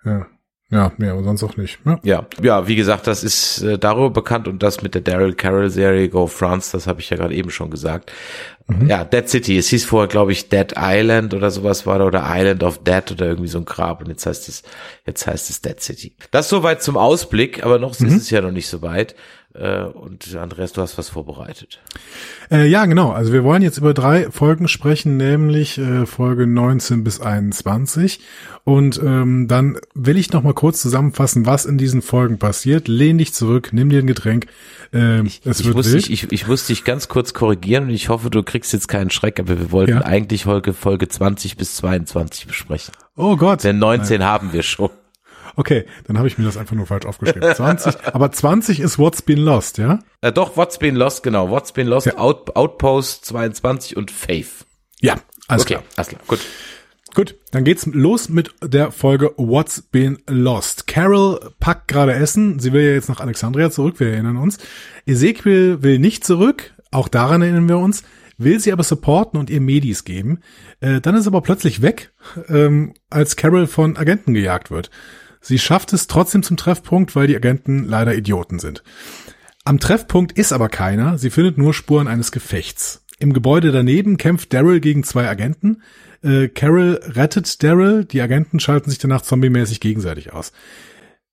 Ja. 0.05 0.27
Ja, 0.71 0.91
nee, 0.97 1.09
aber 1.09 1.23
sonst 1.23 1.43
auch 1.43 1.57
nicht. 1.57 1.79
Ja. 1.83 1.99
Ja, 2.03 2.25
ja, 2.41 2.67
wie 2.67 2.75
gesagt, 2.75 3.07
das 3.07 3.23
ist 3.23 3.63
äh, 3.63 3.79
darüber 3.79 4.11
bekannt 4.11 4.47
und 4.47 4.61
das 4.61 4.83
mit 4.83 4.93
der 4.93 5.01
Daryl 5.01 5.33
Carroll 5.33 5.69
Serie 5.71 6.09
Go 6.09 6.27
France, 6.27 6.71
das 6.73 6.85
habe 6.85 7.01
ich 7.01 7.09
ja 7.09 7.17
gerade 7.17 7.33
eben 7.33 7.49
schon 7.49 7.71
gesagt. 7.71 8.11
Ja, 8.85 9.03
Dead 9.03 9.27
City, 9.27 9.57
es 9.57 9.69
hieß 9.69 9.85
vorher, 9.85 10.07
glaube 10.07 10.31
ich, 10.31 10.47
Dead 10.47 10.75
Island 10.77 11.33
oder 11.33 11.49
sowas 11.49 11.87
war 11.87 11.97
da 11.97 12.05
oder 12.05 12.25
Island 12.27 12.61
of 12.61 12.83
Dead 12.83 13.11
oder 13.11 13.25
irgendwie 13.25 13.49
so 13.49 13.57
ein 13.57 13.65
Grab 13.65 14.01
und 14.01 14.09
jetzt 14.09 14.27
heißt 14.27 14.47
es, 14.47 14.61
jetzt 15.07 15.25
heißt 15.25 15.49
es 15.49 15.61
Dead 15.61 15.81
City. 15.81 16.13
Das 16.29 16.49
soweit 16.49 16.83
zum 16.83 16.95
Ausblick, 16.95 17.63
aber 17.65 17.79
noch 17.79 17.93
ist 17.93 18.01
es 18.01 18.29
ja 18.29 18.41
noch 18.41 18.51
nicht 18.51 18.67
so 18.67 18.83
weit. 18.83 19.15
Äh, 19.55 19.81
und 19.83 20.35
Andreas, 20.35 20.73
du 20.73 20.81
hast 20.81 20.97
was 20.99 21.09
vorbereitet. 21.09 21.79
Äh, 22.51 22.67
ja, 22.67 22.85
genau. 22.85 23.11
Also 23.11 23.33
wir 23.33 23.43
wollen 23.43 23.63
jetzt 23.63 23.79
über 23.79 23.95
drei 23.95 24.29
Folgen 24.29 24.67
sprechen, 24.67 25.17
nämlich 25.17 25.79
äh, 25.79 26.05
Folge 26.05 26.45
19 26.45 27.03
bis 27.03 27.19
21. 27.19 28.19
Und 28.63 28.99
ähm, 29.03 29.47
dann 29.47 29.77
will 29.95 30.17
ich 30.17 30.31
noch 30.31 30.43
mal 30.43 30.53
kurz 30.53 30.81
zusammenfassen, 30.81 31.47
was 31.47 31.65
in 31.65 31.79
diesen 31.79 32.03
Folgen 32.03 32.37
passiert. 32.37 32.87
Lehn 32.87 33.17
dich 33.17 33.33
zurück, 33.33 33.69
nimm 33.71 33.89
dir 33.89 33.99
ein 33.99 34.07
Getränk. 34.07 34.45
Ähm, 34.93 35.25
es 35.43 35.59
Ich 35.61 35.65
wird 35.65 35.75
muss, 35.75 35.91
wild. 35.91 36.07
dich, 36.07 36.11
ich, 36.25 36.31
ich 36.31 36.47
muss 36.47 36.67
dich 36.67 36.83
ganz 36.83 37.07
kurz 37.07 37.33
korrigieren 37.33 37.85
und 37.85 37.89
ich 37.89 38.09
hoffe, 38.09 38.29
du 38.29 38.43
kriegst 38.43 38.71
jetzt 38.73 38.87
keinen 38.87 39.09
Schreck, 39.09 39.39
aber 39.39 39.57
wir 39.59 39.71
wollten 39.71 39.93
Ja. 39.93 40.01
eigentlich 40.05 40.43
Folge, 40.43 40.73
Folge 40.73 41.07
20 41.07 41.57
bis 41.57 41.75
22 41.77 42.45
besprechen. 42.45 42.93
oh 43.15 43.35
Gott. 43.35 43.63
Denn 43.63 43.79
19 43.79 44.23
haben 44.23 44.53
wir 44.53 44.61
schon. 44.61 44.89
Okay, 45.55 45.85
dann 46.05 46.17
habe 46.17 46.27
ich 46.27 46.37
mir 46.37 46.45
das 46.45 46.57
einfach 46.57 46.75
nur 46.75 46.85
falsch 46.85 47.05
aufgeschrieben. 47.05 47.53
20, 47.53 47.95
aber 48.13 48.31
20 48.31 48.79
ist 48.79 48.97
What's 48.99 49.21
Been 49.21 49.39
Lost, 49.39 49.77
ja? 49.77 49.99
Äh, 50.21 50.31
doch, 50.31 50.57
What's 50.57 50.77
Been 50.77 50.95
Lost, 50.95 51.23
genau. 51.23 51.49
What's 51.49 51.71
Been 51.71 51.87
Lost, 51.87 52.07
Ja. 52.07 52.17
Out, 52.17 52.55
Outpost 52.55 53.25
22 53.25 53.97
und 53.97 54.11
Faith. 54.11 54.65
Ja, 55.01 55.15
alles 55.47 55.63
okay, 55.63 55.75
klar. 55.75 55.83
alles 55.95 56.09
klar, 56.09 56.21
gut. 56.27 56.39
Gut, 57.15 57.35
dann 57.51 57.63
geht's 57.63 57.87
los 57.87 58.29
mit 58.29 58.53
der 58.61 58.91
Folge 58.91 59.33
What's 59.37 59.81
Been 59.81 60.19
Lost. 60.27 60.85
Carol 60.85 61.39
packt 61.59 61.87
gerade 61.87 62.13
Essen. 62.13 62.59
Sie 62.59 62.71
will 62.71 62.83
ja 62.83 62.91
jetzt 62.91 63.09
nach 63.09 63.19
Alexandria 63.19 63.71
zurück, 63.71 63.99
wir 63.99 64.09
erinnern 64.11 64.37
uns. 64.37 64.59
Ezekiel 65.07 65.81
will 65.81 65.97
nicht 65.97 66.23
zurück, 66.23 66.73
auch 66.91 67.07
daran 67.07 67.41
erinnern 67.41 67.67
wir 67.67 67.79
uns, 67.79 68.03
will 68.37 68.59
sie 68.59 68.71
aber 68.71 68.83
supporten 68.83 69.39
und 69.39 69.49
ihr 69.49 69.59
Medis 69.59 70.03
geben. 70.03 70.41
Äh, 70.81 71.01
dann 71.01 71.15
ist 71.15 71.25
aber 71.25 71.41
plötzlich 71.41 71.81
weg, 71.81 72.11
ähm, 72.47 72.93
als 73.09 73.35
Carol 73.35 73.65
von 73.65 73.97
Agenten 73.97 74.35
gejagt 74.35 74.69
wird. 74.69 74.91
Sie 75.41 75.59
schafft 75.59 75.93
es 75.93 76.07
trotzdem 76.07 76.43
zum 76.43 76.57
Treffpunkt, 76.57 77.15
weil 77.15 77.27
die 77.27 77.35
Agenten 77.35 77.85
leider 77.85 78.15
Idioten 78.15 78.59
sind. 78.59 78.83
Am 79.65 79.79
Treffpunkt 79.79 80.31
ist 80.37 80.51
aber 80.51 80.69
keiner, 80.69 81.17
sie 81.17 81.29
findet 81.29 81.57
nur 81.57 81.73
Spuren 81.73 82.07
eines 82.07 82.31
Gefechts. 82.31 83.05
Im 83.19 83.33
Gebäude 83.33 83.71
daneben 83.71 84.17
kämpft 84.17 84.53
Daryl 84.53 84.79
gegen 84.79 85.03
zwei 85.03 85.29
Agenten. 85.29 85.83
Äh, 86.23 86.47
Carol 86.47 86.99
rettet 87.03 87.61
Daryl, 87.61 88.05
die 88.05 88.21
Agenten 88.21 88.59
schalten 88.59 88.89
sich 88.89 88.99
danach 88.99 89.21
zombiemäßig 89.21 89.79
gegenseitig 89.79 90.33
aus. 90.33 90.53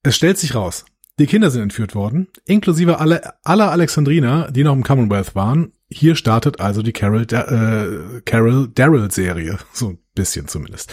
Es 0.03 0.17
stellt 0.17 0.39
sich 0.39 0.55
raus, 0.55 0.85
die 1.19 1.27
Kinder 1.27 1.51
sind 1.51 1.63
entführt 1.63 1.95
worden, 1.95 2.29
inklusive 2.45 3.01
alle, 3.01 3.35
aller 3.43 3.71
Alexandriner, 3.71 4.51
die 4.51 4.65
noch 4.65 4.75
im 4.75 4.83
Commonwealth 4.83 5.35
waren. 5.35 5.73
Hier 5.89 6.17
startet 6.17 6.61
also 6.61 6.83
die 6.83 6.93
Carol, 6.93 7.23
äh, 7.23 8.21
Carol 8.25 8.69
Daryl 8.75 9.11
Serie, 9.11 9.59
so 9.73 9.91
ein 9.91 9.99
bisschen 10.15 10.49
zumindest. 10.49 10.93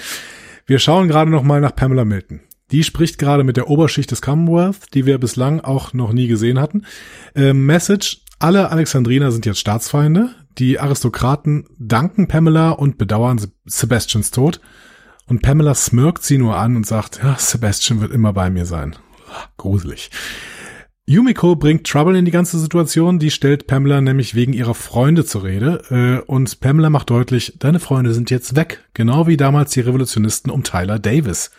Wir 0.66 0.80
schauen 0.80 1.08
gerade 1.08 1.30
noch 1.30 1.44
mal 1.44 1.60
nach 1.60 1.76
Pamela 1.76 2.06
Milton. 2.06 2.40
Die 2.72 2.84
spricht 2.84 3.18
gerade 3.20 3.44
mit 3.44 3.58
der 3.58 3.70
Oberschicht 3.70 4.10
des 4.12 4.22
Commonwealth, 4.22 4.94
die 4.94 5.06
wir 5.06 5.18
bislang 5.20 5.60
auch 5.60 5.94
noch 5.94 6.14
nie 6.14 6.28
gesehen 6.28 6.60
hatten. 6.60 6.86
Äh, 7.36 7.54
Message, 7.54 8.22
alle 8.40 8.72
Alexandriner 8.72 9.32
sind 9.32 9.46
jetzt 9.46 9.60
Staatsfeinde. 9.60 10.30
Die 10.58 10.80
Aristokraten 10.80 11.66
danken 11.78 12.28
Pamela 12.28 12.72
und 12.72 12.98
bedauern 12.98 13.38
Se- 13.38 13.52
Sebastians 13.66 14.32
Tod. 14.32 14.60
Und 15.28 15.42
Pamela 15.42 15.74
smirkt 15.76 16.24
sie 16.24 16.38
nur 16.38 16.58
an 16.58 16.76
und 16.76 16.86
sagt, 16.86 17.22
ja, 17.24 17.36
Sebastian 17.38 18.02
wird 18.02 18.12
immer 18.12 18.34
bei 18.34 18.50
mir 18.50 18.66
sein. 18.66 18.96
Gruselig. 19.58 20.10
Yumiko 21.06 21.56
bringt 21.56 21.86
Trouble 21.88 22.18
in 22.18 22.26
die 22.26 22.32
ganze 22.32 22.58
Situation. 22.60 23.20
Die 23.20 23.32
stellt 23.32 23.68
Pamela 23.68 24.00
nämlich 24.02 24.36
wegen 24.36 24.54
ihrer 24.54 24.74
Freunde 24.74 25.26
zur 25.26 25.44
Rede. 25.44 26.22
Äh, 26.26 26.32
und 26.32 26.60
Pamela 26.60 26.90
macht 26.90 27.10
deutlich, 27.10 27.56
deine 27.60 27.80
Freunde 27.80 28.14
sind 28.14 28.32
jetzt 28.32 28.56
weg. 28.56 28.84
Genau 28.94 29.28
wie 29.28 29.38
damals 29.38 29.72
die 29.72 29.82
Revolutionisten 29.82 30.52
um 30.52 30.64
Tyler 30.64 31.00
Davis. 31.00 31.52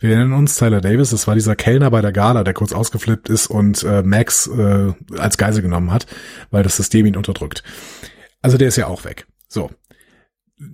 Wir 0.00 0.10
erinnern 0.10 0.34
uns, 0.34 0.56
Tyler 0.56 0.80
Davis, 0.80 1.10
das 1.10 1.26
war 1.26 1.34
dieser 1.34 1.56
Kellner 1.56 1.90
bei 1.90 2.00
der 2.00 2.12
Gala, 2.12 2.44
der 2.44 2.54
kurz 2.54 2.72
ausgeflippt 2.72 3.28
ist 3.28 3.48
und 3.48 3.82
äh, 3.82 4.02
Max 4.02 4.46
äh, 4.46 4.92
als 5.16 5.38
Geisel 5.38 5.62
genommen 5.62 5.92
hat, 5.92 6.06
weil 6.50 6.62
das 6.62 6.76
System 6.76 7.06
ihn 7.06 7.16
unterdrückt. 7.16 7.64
Also 8.40 8.58
der 8.58 8.68
ist 8.68 8.76
ja 8.76 8.86
auch 8.86 9.04
weg. 9.04 9.26
So. 9.48 9.70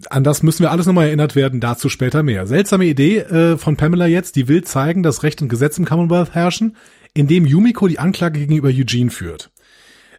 An 0.09 0.25
das 0.25 0.43
müssen 0.43 0.63
wir 0.63 0.71
alles 0.71 0.87
nochmal 0.87 1.07
erinnert 1.07 1.37
werden, 1.37 1.61
dazu 1.61 1.89
später 1.89 2.23
mehr. 2.23 2.47
Seltsame 2.47 2.85
Idee 2.85 3.19
äh, 3.19 3.59
von 3.59 3.77
Pamela 3.77 4.07
jetzt, 4.07 4.37
die 4.37 4.49
will 4.49 4.65
zeigen, 4.65 5.03
dass 5.03 5.23
Recht 5.23 5.43
und 5.43 5.49
Gesetz 5.49 5.79
im 5.79 5.85
Commonwealth 5.85 6.35
herrschen, 6.35 6.77
indem 7.13 7.47
Yumiko 7.47 7.87
die 7.87 7.99
Anklage 7.99 8.41
gegenüber 8.41 8.69
Eugene 8.69 9.11
führt. 9.11 9.51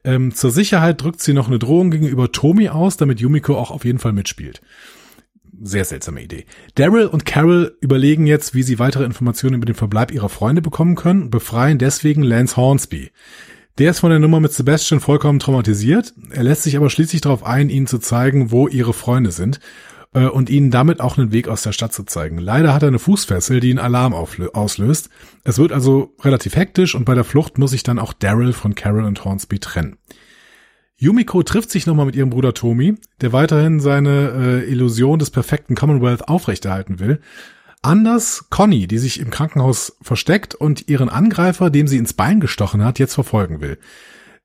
Ähm, 0.03 0.33
zur 0.33 0.51
Sicherheit 0.51 1.01
drückt 1.01 1.21
sie 1.21 1.33
noch 1.33 1.47
eine 1.47 1.57
Drohung 1.57 1.89
gegenüber 1.89 2.31
Tomi 2.31 2.69
aus, 2.69 2.97
damit 2.97 3.19
Yumiko 3.19 3.57
auch 3.57 3.71
auf 3.71 3.85
jeden 3.85 3.97
Fall 3.97 4.13
mitspielt. 4.13 4.61
Sehr 5.61 5.85
seltsame 5.85 6.21
Idee. 6.21 6.45
Daryl 6.75 7.05
und 7.07 7.25
Carol 7.25 7.77
überlegen 7.81 8.27
jetzt, 8.27 8.53
wie 8.53 8.63
sie 8.63 8.79
weitere 8.79 9.05
Informationen 9.05 9.55
über 9.55 9.65
den 9.65 9.75
Verbleib 9.75 10.11
ihrer 10.11 10.29
Freunde 10.29 10.61
bekommen 10.61 10.95
können 10.95 11.23
und 11.23 11.29
befreien 11.29 11.77
deswegen 11.77 12.23
Lance 12.23 12.57
Hornsby. 12.57 13.11
Der 13.77 13.91
ist 13.91 13.99
von 13.99 14.09
der 14.09 14.19
Nummer 14.19 14.39
mit 14.39 14.53
Sebastian 14.53 15.01
vollkommen 15.01 15.39
traumatisiert. 15.39 16.13
Er 16.31 16.43
lässt 16.43 16.63
sich 16.63 16.77
aber 16.77 16.89
schließlich 16.89 17.21
darauf 17.21 17.45
ein, 17.45 17.69
ihnen 17.69 17.87
zu 17.87 17.99
zeigen, 17.99 18.51
wo 18.51 18.67
ihre 18.67 18.93
Freunde 18.93 19.31
sind 19.31 19.59
äh, 20.13 20.25
und 20.25 20.49
ihnen 20.49 20.71
damit 20.71 21.01
auch 21.01 21.17
einen 21.17 21.31
Weg 21.31 21.47
aus 21.47 21.61
der 21.61 21.73
Stadt 21.73 21.93
zu 21.93 22.03
zeigen. 22.03 22.37
Leider 22.37 22.73
hat 22.73 22.83
er 22.83 22.87
eine 22.87 22.99
Fußfessel, 22.99 23.59
die 23.59 23.71
einen 23.71 23.79
Alarm 23.79 24.13
auslöst. 24.13 25.09
Es 25.43 25.57
wird 25.57 25.71
also 25.71 26.13
relativ 26.21 26.55
hektisch 26.55 26.95
und 26.95 27.05
bei 27.05 27.15
der 27.15 27.25
Flucht 27.25 27.57
muss 27.57 27.71
sich 27.71 27.83
dann 27.83 27.99
auch 27.99 28.13
Daryl 28.13 28.53
von 28.53 28.75
Carol 28.75 29.03
und 29.03 29.23
Hornsby 29.25 29.59
trennen. 29.59 29.97
Yumiko 30.97 31.43
trifft 31.43 31.71
sich 31.71 31.85
nochmal 31.85 32.05
mit 32.05 32.15
ihrem 32.15 32.29
Bruder 32.29 32.53
Tomi, 32.53 32.95
der 33.21 33.33
weiterhin 33.33 33.79
seine 33.79 34.63
äh, 34.65 34.71
Illusion 34.71 35.19
des 35.19 35.29
perfekten 35.29 35.75
Commonwealth 35.75 36.27
aufrechterhalten 36.27 36.99
will. 36.99 37.19
Anders 37.81 38.45
Conny, 38.49 38.87
die 38.87 38.97
sich 38.97 39.19
im 39.19 39.29
Krankenhaus 39.29 39.97
versteckt 40.01 40.55
und 40.55 40.87
ihren 40.87 41.09
Angreifer, 41.09 41.69
dem 41.69 41.87
sie 41.87 41.97
ins 41.97 42.13
Bein 42.13 42.39
gestochen 42.39 42.83
hat, 42.83 42.97
jetzt 42.97 43.13
verfolgen 43.13 43.61
will. 43.61 43.77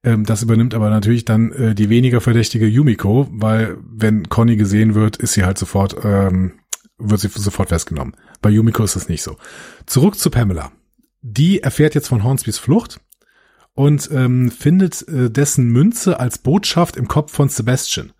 Ähm, 0.02 0.24
das 0.24 0.42
übernimmt 0.42 0.74
aber 0.74 0.90
natürlich 0.90 1.24
dann 1.24 1.52
äh, 1.52 1.74
die 1.74 1.88
weniger 1.88 2.20
verdächtige 2.20 2.66
Yumiko, 2.66 3.28
weil 3.30 3.78
wenn 3.82 4.28
Conny 4.28 4.56
gesehen 4.56 4.94
wird, 4.94 5.16
ist 5.16 5.34
sie 5.34 5.44
halt 5.44 5.56
sofort, 5.56 5.96
ähm, 6.04 6.54
wird 6.98 7.20
sie 7.20 7.28
sofort 7.28 7.68
festgenommen. 7.68 8.14
Bei 8.42 8.50
Yumiko 8.50 8.82
ist 8.82 8.96
das 8.96 9.08
nicht 9.08 9.22
so. 9.22 9.36
Zurück 9.86 10.16
zu 10.18 10.30
Pamela. 10.30 10.72
Die 11.22 11.62
erfährt 11.62 11.94
jetzt 11.94 12.08
von 12.08 12.24
Hornsbys 12.24 12.58
Flucht 12.58 13.00
und 13.74 14.10
ähm, 14.12 14.50
findet 14.50 15.06
äh, 15.08 15.30
dessen 15.30 15.68
Münze 15.68 16.20
als 16.20 16.38
Botschaft 16.38 16.96
im 16.96 17.08
Kopf 17.08 17.32
von 17.32 17.48
Sebastian. 17.48 18.12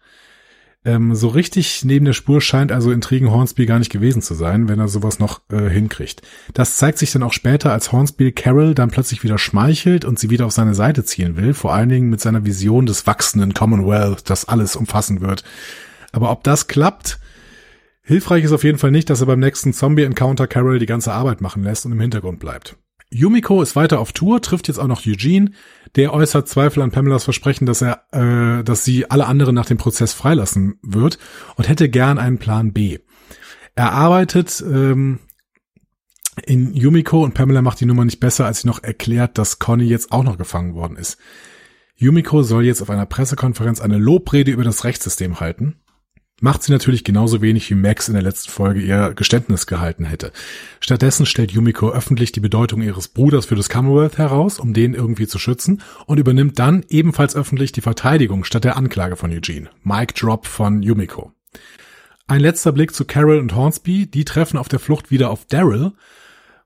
Ähm, 0.82 1.14
so 1.14 1.28
richtig 1.28 1.84
neben 1.84 2.06
der 2.06 2.14
Spur 2.14 2.40
scheint 2.40 2.72
also 2.72 2.90
Intrigen 2.90 3.30
Hornsby 3.30 3.66
gar 3.66 3.78
nicht 3.78 3.92
gewesen 3.92 4.22
zu 4.22 4.32
sein, 4.32 4.68
wenn 4.68 4.78
er 4.78 4.88
sowas 4.88 5.18
noch 5.18 5.42
äh, 5.52 5.68
hinkriegt. 5.68 6.22
Das 6.54 6.78
zeigt 6.78 6.96
sich 6.96 7.12
dann 7.12 7.22
auch 7.22 7.34
später, 7.34 7.72
als 7.72 7.92
Hornsby 7.92 8.32
Carol 8.32 8.74
dann 8.74 8.90
plötzlich 8.90 9.22
wieder 9.22 9.36
schmeichelt 9.36 10.06
und 10.06 10.18
sie 10.18 10.30
wieder 10.30 10.46
auf 10.46 10.52
seine 10.52 10.74
Seite 10.74 11.04
ziehen 11.04 11.36
will, 11.36 11.52
vor 11.52 11.74
allen 11.74 11.90
Dingen 11.90 12.08
mit 12.08 12.20
seiner 12.22 12.46
Vision 12.46 12.86
des 12.86 13.06
wachsenden 13.06 13.52
Commonwealth, 13.52 14.30
das 14.30 14.46
alles 14.46 14.74
umfassen 14.74 15.20
wird. 15.20 15.44
Aber 16.12 16.30
ob 16.30 16.44
das 16.44 16.66
klappt, 16.66 17.20
hilfreich 18.02 18.44
ist 18.44 18.52
auf 18.52 18.64
jeden 18.64 18.78
Fall 18.78 18.90
nicht, 18.90 19.10
dass 19.10 19.20
er 19.20 19.26
beim 19.26 19.40
nächsten 19.40 19.74
Zombie-Encounter 19.74 20.46
Carol 20.46 20.78
die 20.78 20.86
ganze 20.86 21.12
Arbeit 21.12 21.42
machen 21.42 21.62
lässt 21.62 21.84
und 21.84 21.92
im 21.92 22.00
Hintergrund 22.00 22.40
bleibt. 22.40 22.76
Yumiko 23.12 23.60
ist 23.60 23.74
weiter 23.74 23.98
auf 23.98 24.12
Tour, 24.12 24.40
trifft 24.40 24.68
jetzt 24.68 24.78
auch 24.78 24.86
noch 24.86 25.04
Eugene. 25.04 25.50
Der 25.96 26.14
äußert 26.14 26.48
Zweifel 26.48 26.82
an 26.82 26.92
Pamelas 26.92 27.24
Versprechen, 27.24 27.66
dass 27.66 27.82
er, 27.82 28.04
äh, 28.12 28.62
dass 28.62 28.84
sie 28.84 29.10
alle 29.10 29.26
anderen 29.26 29.54
nach 29.54 29.66
dem 29.66 29.78
Prozess 29.78 30.12
freilassen 30.12 30.78
wird 30.82 31.18
und 31.56 31.68
hätte 31.68 31.88
gern 31.88 32.18
einen 32.18 32.38
Plan 32.38 32.72
B. 32.72 32.98
Er 33.74 33.92
arbeitet 33.92 34.62
ähm, 34.64 35.18
in 36.46 36.72
Yumiko 36.74 37.24
und 37.24 37.34
Pamela 37.34 37.62
macht 37.62 37.80
die 37.80 37.86
Nummer 37.86 38.04
nicht 38.04 38.20
besser, 38.20 38.46
als 38.46 38.60
sie 38.60 38.68
noch 38.68 38.82
erklärt, 38.82 39.38
dass 39.38 39.58
Conny 39.58 39.84
jetzt 39.84 40.12
auch 40.12 40.22
noch 40.22 40.38
gefangen 40.38 40.74
worden 40.74 40.96
ist. 40.96 41.18
Yumiko 41.96 42.42
soll 42.42 42.64
jetzt 42.64 42.80
auf 42.80 42.90
einer 42.90 43.06
Pressekonferenz 43.06 43.80
eine 43.80 43.98
Lobrede 43.98 44.52
über 44.52 44.64
das 44.64 44.84
Rechtssystem 44.84 45.40
halten 45.40 45.79
macht 46.40 46.62
sie 46.62 46.72
natürlich 46.72 47.05
genauso 47.05 47.40
wenig 47.42 47.70
wie 47.70 47.74
Max 47.74 48.09
in 48.09 48.14
der 48.14 48.22
letzten 48.22 48.50
Folge 48.50 48.81
ihr 48.81 49.12
Geständnis 49.14 49.66
gehalten 49.66 50.05
hätte. 50.05 50.33
Stattdessen 50.81 51.26
stellt 51.26 51.53
Yumiko 51.53 51.90
öffentlich 51.90 52.33
die 52.33 52.40
Bedeutung 52.40 52.83
ihres 52.83 53.09
Bruders 53.09 53.46
für 53.46 53.55
das 53.55 53.68
Commonwealth 53.68 54.18
heraus, 54.18 54.59
um 54.59 54.72
den 54.72 54.94
irgendwie 54.94 55.26
zu 55.26 55.38
schützen, 55.38 55.83
und 56.07 56.18
übernimmt 56.18 56.59
dann 56.59 56.85
ebenfalls 56.88 57.37
öffentlich 57.37 57.72
die 57.72 57.83
Verteidigung 57.83 58.44
statt 58.44 58.64
der 58.64 58.76
Anklage 58.76 59.16
von 59.16 59.31
Eugene. 59.31 59.70
Mic 59.85 60.14
Drop 60.14 60.46
von 60.46 60.83
Yumiko. 60.83 61.33
Ein 62.26 62.40
letzter 62.40 62.72
Blick 62.72 62.94
zu 62.94 63.05
Carol 63.05 63.38
und 63.38 63.55
Hornsby, 63.55 64.07
die 64.07 64.24
treffen 64.24 64.57
auf 64.57 64.68
der 64.68 64.79
Flucht 64.79 65.11
wieder 65.11 65.31
auf 65.31 65.44
Daryl, 65.46 65.92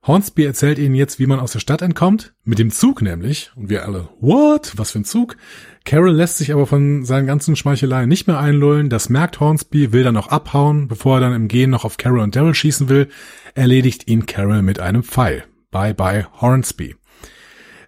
Hornsby 0.07 0.45
erzählt 0.45 0.79
ihnen 0.79 0.95
jetzt, 0.95 1.19
wie 1.19 1.27
man 1.27 1.41
aus 1.41 1.53
der 1.53 1.61
Stadt 1.61 1.81
entkommt, 1.81 2.35
mit 2.45 2.59
dem 2.59 2.71
Zug 2.71 3.01
nämlich, 3.01 3.51
und 3.57 3.71
wir 3.71 3.85
alle, 3.87 4.11
what? 4.21 4.75
Was 4.77 4.91
für 4.91 4.99
ein 4.99 5.07
Zug? 5.07 5.37
Carol 5.85 6.12
lässt 6.12 6.38
sich 6.38 6.53
aber 6.53 6.66
von 6.66 7.05
seinen 7.05 7.27
ganzen 7.27 7.57
Schmeicheleien 7.57 8.09
nicht 8.09 8.27
mehr 8.27 8.38
einlullen, 8.40 8.88
das 8.88 9.11
merkt 9.11 9.40
Hornsby, 9.40 9.92
will 9.92 10.03
dann 10.03 10.16
auch 10.16 10.29
abhauen, 10.29 10.88
bevor 10.88 11.18
er 11.18 11.20
dann 11.20 11.35
im 11.35 11.49
Gehen 11.49 11.70
noch 11.70 11.85
auf 11.85 11.99
Carol 11.99 12.20
und 12.20 12.35
Daryl 12.35 12.55
schießen 12.55 12.88
will, 12.88 13.09
erledigt 13.55 14.09
ihn 14.09 14.25
Carol 14.25 14.62
mit 14.62 14.81
einem 14.81 15.03
Pfeil. 15.03 15.44
Bye 15.70 15.92
bye 15.92 16.27
Hornsby. 16.40 16.97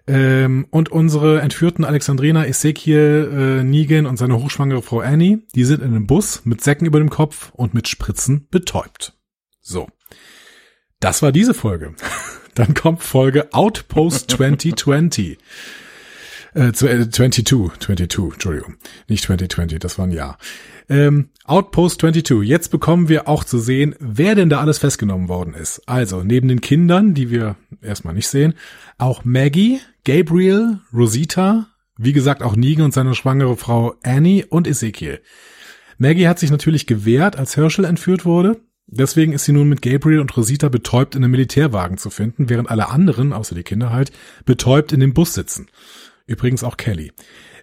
Ähm, 0.05 0.67
und 0.69 0.89
unsere 0.89 1.41
entführten 1.41 1.83
Alexandrina, 1.83 2.45
Ezekiel, 2.45 3.59
äh, 3.59 3.63
Negan 3.63 4.05
und 4.05 4.17
seine 4.17 4.41
hochschwangere 4.41 4.81
Frau 4.81 4.99
Annie, 4.99 5.39
die 5.53 5.65
sind 5.65 5.81
in 5.81 5.89
einem 5.89 6.07
Bus 6.07 6.45
mit 6.45 6.61
Säcken 6.61 6.85
über 6.87 6.99
dem 6.99 7.09
Kopf 7.09 7.51
und 7.53 7.73
mit 7.73 7.87
Spritzen 7.89 8.47
betäubt. 8.49 9.17
So. 9.59 9.87
Das 10.99 11.21
war 11.21 11.31
diese 11.31 11.53
Folge. 11.53 11.93
Dann 12.55 12.73
kommt 12.73 13.03
Folge 13.03 13.53
Outpost 13.53 14.31
2020. 14.31 15.37
Äh, 16.57 16.73
22, 16.73 17.45
22, 17.45 17.99
äh, 17.99 18.33
Entschuldigung. 18.33 18.77
Nicht 19.07 19.23
2020, 19.25 19.77
das 19.77 19.99
war 19.99 20.07
ein 20.07 20.11
Jahr. 20.11 20.39
Ähm, 20.89 21.29
Outpost 21.43 22.01
22. 22.01 22.41
Jetzt 22.41 22.69
bekommen 22.69 23.09
wir 23.09 23.27
auch 23.27 23.43
zu 23.43 23.59
sehen, 23.59 23.93
wer 23.99 24.33
denn 24.33 24.49
da 24.49 24.59
alles 24.59 24.79
festgenommen 24.79 25.29
worden 25.29 25.53
ist. 25.53 25.87
Also, 25.87 26.23
neben 26.23 26.47
den 26.47 26.61
Kindern, 26.61 27.13
die 27.13 27.29
wir 27.29 27.57
erstmal 27.83 28.15
nicht 28.15 28.27
sehen, 28.27 28.55
auch 28.97 29.23
Maggie, 29.23 29.81
Gabriel, 30.03 30.79
Rosita, 30.91 31.67
wie 31.95 32.13
gesagt 32.13 32.41
auch 32.41 32.55
Negan 32.55 32.85
und 32.85 32.93
seine 32.93 33.13
schwangere 33.13 33.55
Frau 33.55 33.93
Annie 34.01 34.47
und 34.47 34.67
Ezekiel. 34.67 35.21
Maggie 35.99 36.27
hat 36.27 36.39
sich 36.39 36.49
natürlich 36.49 36.87
gewehrt, 36.87 37.35
als 37.35 37.55
Herschel 37.55 37.85
entführt 37.85 38.25
wurde. 38.25 38.59
Deswegen 38.87 39.33
ist 39.33 39.45
sie 39.45 39.51
nun 39.51 39.69
mit 39.69 39.83
Gabriel 39.83 40.21
und 40.21 40.35
Rosita 40.35 40.69
betäubt 40.69 41.13
in 41.13 41.23
einem 41.23 41.31
Militärwagen 41.31 41.97
zu 41.99 42.09
finden, 42.09 42.49
während 42.49 42.71
alle 42.71 42.89
anderen, 42.89 43.33
außer 43.33 43.53
die 43.53 43.63
Kinder 43.63 43.91
halt, 43.91 44.11
betäubt 44.45 44.91
in 44.91 45.01
dem 45.01 45.13
Bus 45.13 45.33
sitzen. 45.33 45.67
Übrigens 46.27 46.63
auch 46.63 46.77
Kelly. 46.77 47.11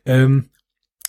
Ähm, 0.04 0.50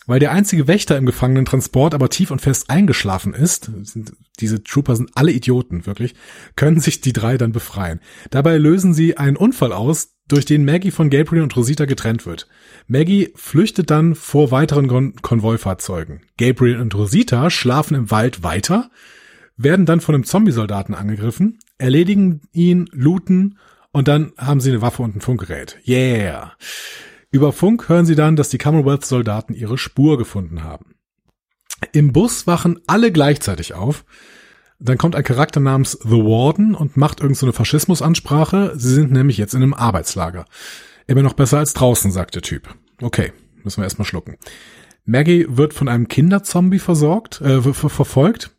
weil 0.08 0.20
der 0.20 0.32
einzige 0.32 0.68
Wächter 0.68 0.98
im 0.98 1.06
Gefangenentransport 1.06 1.96
aber 1.96 2.10
tief 2.10 2.30
und 2.30 2.42
fest 2.42 2.70
eingeschlafen 2.70 3.34
ist, 3.34 3.72
sind, 3.82 4.14
diese 4.40 4.64
Trooper 4.64 4.96
sind 4.96 5.12
alle 5.16 5.32
Idioten, 5.32 5.86
wirklich, 5.88 6.14
können 6.56 6.80
sich 6.80 7.02
die 7.02 7.14
drei 7.14 7.38
dann 7.38 7.52
befreien. 7.52 8.00
Dabei 8.30 8.58
lösen 8.58 8.94
sie 8.94 9.18
einen 9.18 9.38
Unfall 9.38 9.74
aus, 9.74 10.12
durch 10.28 10.46
den 10.46 10.66
Maggie 10.66 10.92
von 10.92 11.10
Gabriel 11.10 11.44
und 11.44 11.56
Rosita 11.56 11.86
getrennt 11.86 12.26
wird. 12.26 12.48
Maggie 12.88 13.32
flüchtet 13.36 13.92
dann 13.92 14.16
vor 14.16 14.50
weiteren 14.50 14.88
Kon 14.88 15.16
Konvoifahrzeugen. 15.22 16.22
Gabriel 16.38 16.80
und 16.80 16.96
Rosita 16.96 17.50
schlafen 17.52 17.96
im 17.96 18.12
Wald 18.12 18.42
weiter, 18.42 18.90
werden 19.56 19.86
dann 19.86 20.02
von 20.02 20.16
einem 20.16 20.24
Zombie-Soldaten 20.24 20.96
angegriffen, 20.96 21.60
erledigen 21.78 22.42
ihn, 22.54 22.90
looten 22.92 23.60
und 23.92 24.08
dann 24.08 24.34
haben 24.38 24.62
sie 24.62 24.72
eine 24.72 24.82
Waffe 24.82 25.04
und 25.04 25.16
ein 25.16 25.22
Funkgerät. 25.22 25.78
Yeah! 25.88 26.54
Über 27.36 27.52
Funk 27.52 27.90
hören 27.90 28.06
sie 28.06 28.16
dann, 28.16 28.38
dass 28.38 28.48
die 28.48 28.58
Commonwealth-Soldaten 28.58 29.56
ihre 29.56 29.78
Spur 29.78 30.18
gefunden 30.18 30.64
haben. 30.64 30.96
Im 31.92 32.14
Bus 32.14 32.48
wachen 32.48 32.80
alle 32.88 33.12
gleichzeitig 33.12 33.74
auf. 33.74 34.06
Dann 34.80 34.98
kommt 34.98 35.18
ein 35.18 35.24
Charakter 35.26 35.60
namens 35.60 36.00
The 36.02 36.12
Warden 36.12 36.76
und 36.76 36.96
macht 36.96 37.20
irgendeine 37.20 37.52
so 37.52 37.58
Faschismusansprache. 37.58 38.76
Sie 38.78 38.94
sind 38.94 39.12
nämlich 39.12 39.38
jetzt 39.38 39.54
in 39.54 39.62
einem 39.62 39.74
Arbeitslager. 39.74 40.46
Immer 41.08 41.24
noch 41.24 41.34
besser 41.34 41.58
als 41.58 41.74
draußen, 41.74 42.10
sagt 42.10 42.36
der 42.36 42.42
Typ. 42.42 42.74
Okay, 43.02 43.34
müssen 43.66 43.82
wir 43.82 43.84
erstmal 43.84 44.08
schlucken. 44.08 44.38
Maggie 45.04 45.46
wird 45.50 45.74
von 45.74 45.90
einem 45.90 46.08
Kinderzombie 46.08 46.80
versorgt, 46.80 47.42
äh, 47.42 47.62
verfolgt. 47.62 48.52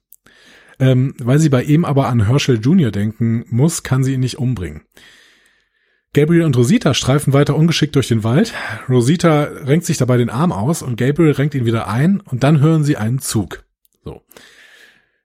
Ähm, 0.78 1.14
weil 1.18 1.38
sie 1.38 1.48
bei 1.48 1.62
ihm 1.62 1.86
aber 1.86 2.08
an 2.08 2.26
Herschel 2.26 2.60
Jr. 2.60 2.90
denken 2.90 3.46
muss, 3.48 3.82
kann 3.82 4.04
sie 4.04 4.12
ihn 4.12 4.20
nicht 4.20 4.36
umbringen. 4.36 4.82
Gabriel 6.16 6.44
und 6.44 6.56
Rosita 6.56 6.94
streifen 6.94 7.34
weiter 7.34 7.54
ungeschickt 7.54 7.94
durch 7.94 8.08
den 8.08 8.24
Wald. 8.24 8.54
Rosita 8.88 9.42
renkt 9.42 9.84
sich 9.84 9.98
dabei 9.98 10.16
den 10.16 10.30
Arm 10.30 10.50
aus 10.50 10.80
und 10.80 10.96
Gabriel 10.96 11.32
renkt 11.32 11.54
ihn 11.54 11.66
wieder 11.66 11.88
ein 11.88 12.20
und 12.20 12.42
dann 12.42 12.58
hören 12.58 12.84
sie 12.84 12.96
einen 12.96 13.18
Zug. 13.18 13.64
So. 14.02 14.22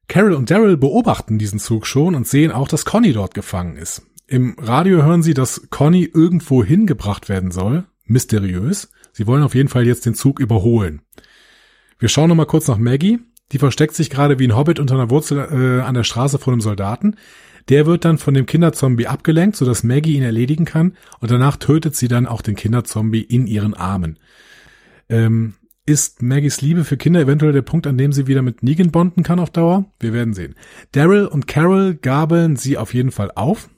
Carol 0.10 0.34
und 0.34 0.52
Daryl 0.52 0.76
beobachten 0.76 1.40
diesen 1.40 1.60
Zug 1.60 1.88
schon 1.88 2.14
und 2.14 2.28
sehen 2.28 2.52
auch, 2.52 2.68
dass 2.68 2.84
Conny 2.84 3.14
dort 3.14 3.34
gefangen 3.34 3.78
ist. 3.78 4.02
Im 4.28 4.58
Radio 4.60 5.02
hören 5.02 5.24
sie, 5.24 5.34
dass 5.34 5.70
Conny 5.70 6.12
irgendwo 6.14 6.62
hingebracht 6.62 7.30
werden 7.30 7.52
soll. 7.52 7.86
Mysteriös. 8.04 8.92
Sie 9.14 9.28
wollen 9.28 9.44
auf 9.44 9.56
jeden 9.56 9.70
Fall 9.70 9.88
jetzt 9.88 10.06
den 10.06 10.14
Zug 10.14 10.42
überholen. 10.42 11.04
Wir 12.00 12.10
schauen 12.10 12.28
nochmal 12.28 12.48
kurz 12.48 12.68
nach 12.68 12.78
Maggie. 12.78 13.20
Die 13.54 13.60
versteckt 13.60 13.96
sich 13.96 14.10
gerade 14.10 14.40
wie 14.40 14.48
ein 14.50 14.58
Hobbit 14.58 14.78
unter 14.78 14.96
einer 14.96 15.10
Wurzel 15.10 15.38
äh, 15.38 15.84
an 15.84 15.94
der 15.94 16.04
Straße 16.04 16.38
vor 16.38 16.52
einem 16.52 16.60
Soldaten. 16.60 17.16
Der 17.70 17.86
wird 17.86 18.06
dann 18.06 18.18
von 18.18 18.34
dem 18.34 18.46
Kinderzombie 18.46 19.08
abgelenkt, 19.08 19.56
sodass 19.56 19.84
Maggie 19.84 20.16
ihn 20.16 20.24
erledigen 20.24 20.66
kann 20.66 20.94
und 21.20 21.32
danach 21.32 21.58
tötet 21.58 21.96
sie 21.96 22.08
dann 22.08 22.28
auch 22.28 22.42
den 22.42 22.56
Kinderzombie 22.56 23.22
in 23.22 23.48
ihren 23.48 23.74
Armen. 23.74 24.20
Ähm, 25.10 25.54
ist 25.86 26.22
Maggies 26.22 26.62
Liebe 26.62 26.84
für 26.84 26.96
Kinder 26.96 27.22
eventuell 27.22 27.54
der 27.54 27.64
Punkt, 27.64 27.88
an 27.88 27.98
dem 27.98 28.14
sie 28.14 28.28
wieder 28.28 28.42
mit 28.42 28.62
Negan 28.62 28.92
bonden 28.92 29.24
kann 29.24 29.40
auf 29.40 29.50
Dauer? 29.50 29.86
Wir 30.00 30.14
werden 30.14 30.34
sehen. 30.34 30.56
Daryl 30.92 31.26
und 31.26 31.48
Carol 31.48 31.96
gabeln 31.96 32.56
sie 32.56 32.78
auf 32.78 32.94
jeden 32.94 33.12
Fall 33.12 33.32
auf. 33.36 33.70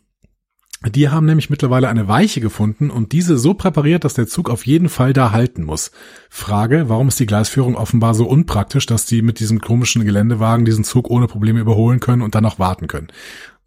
Die 0.86 1.08
haben 1.08 1.26
nämlich 1.26 1.50
mittlerweile 1.50 1.88
eine 1.88 2.10
Weiche 2.10 2.42
gefunden 2.42 2.90
und 2.90 3.14
diese 3.14 3.38
so 3.38 3.54
präpariert, 3.54 4.04
dass 4.04 4.16
der 4.16 4.28
Zug 4.28 4.50
auf 4.50 4.66
jeden 4.66 4.90
Fall 4.90 5.14
da 5.14 5.32
halten 5.32 5.64
muss. 5.64 5.92
Frage, 6.30 6.90
warum 6.90 7.08
ist 7.08 7.22
die 7.22 7.26
Gleisführung 7.26 7.76
offenbar 7.76 8.14
so 8.14 8.28
unpraktisch, 8.28 8.86
dass 8.86 9.06
die 9.06 9.22
mit 9.22 9.40
diesem 9.40 9.62
komischen 9.62 10.04
Geländewagen 10.04 10.66
diesen 10.66 10.84
Zug 10.84 11.10
ohne 11.10 11.28
Probleme 11.28 11.62
überholen 11.62 12.02
können 12.02 12.22
und 12.22 12.36
dann 12.36 12.44
noch 12.44 12.60
warten 12.60 12.88
können? 12.88 13.08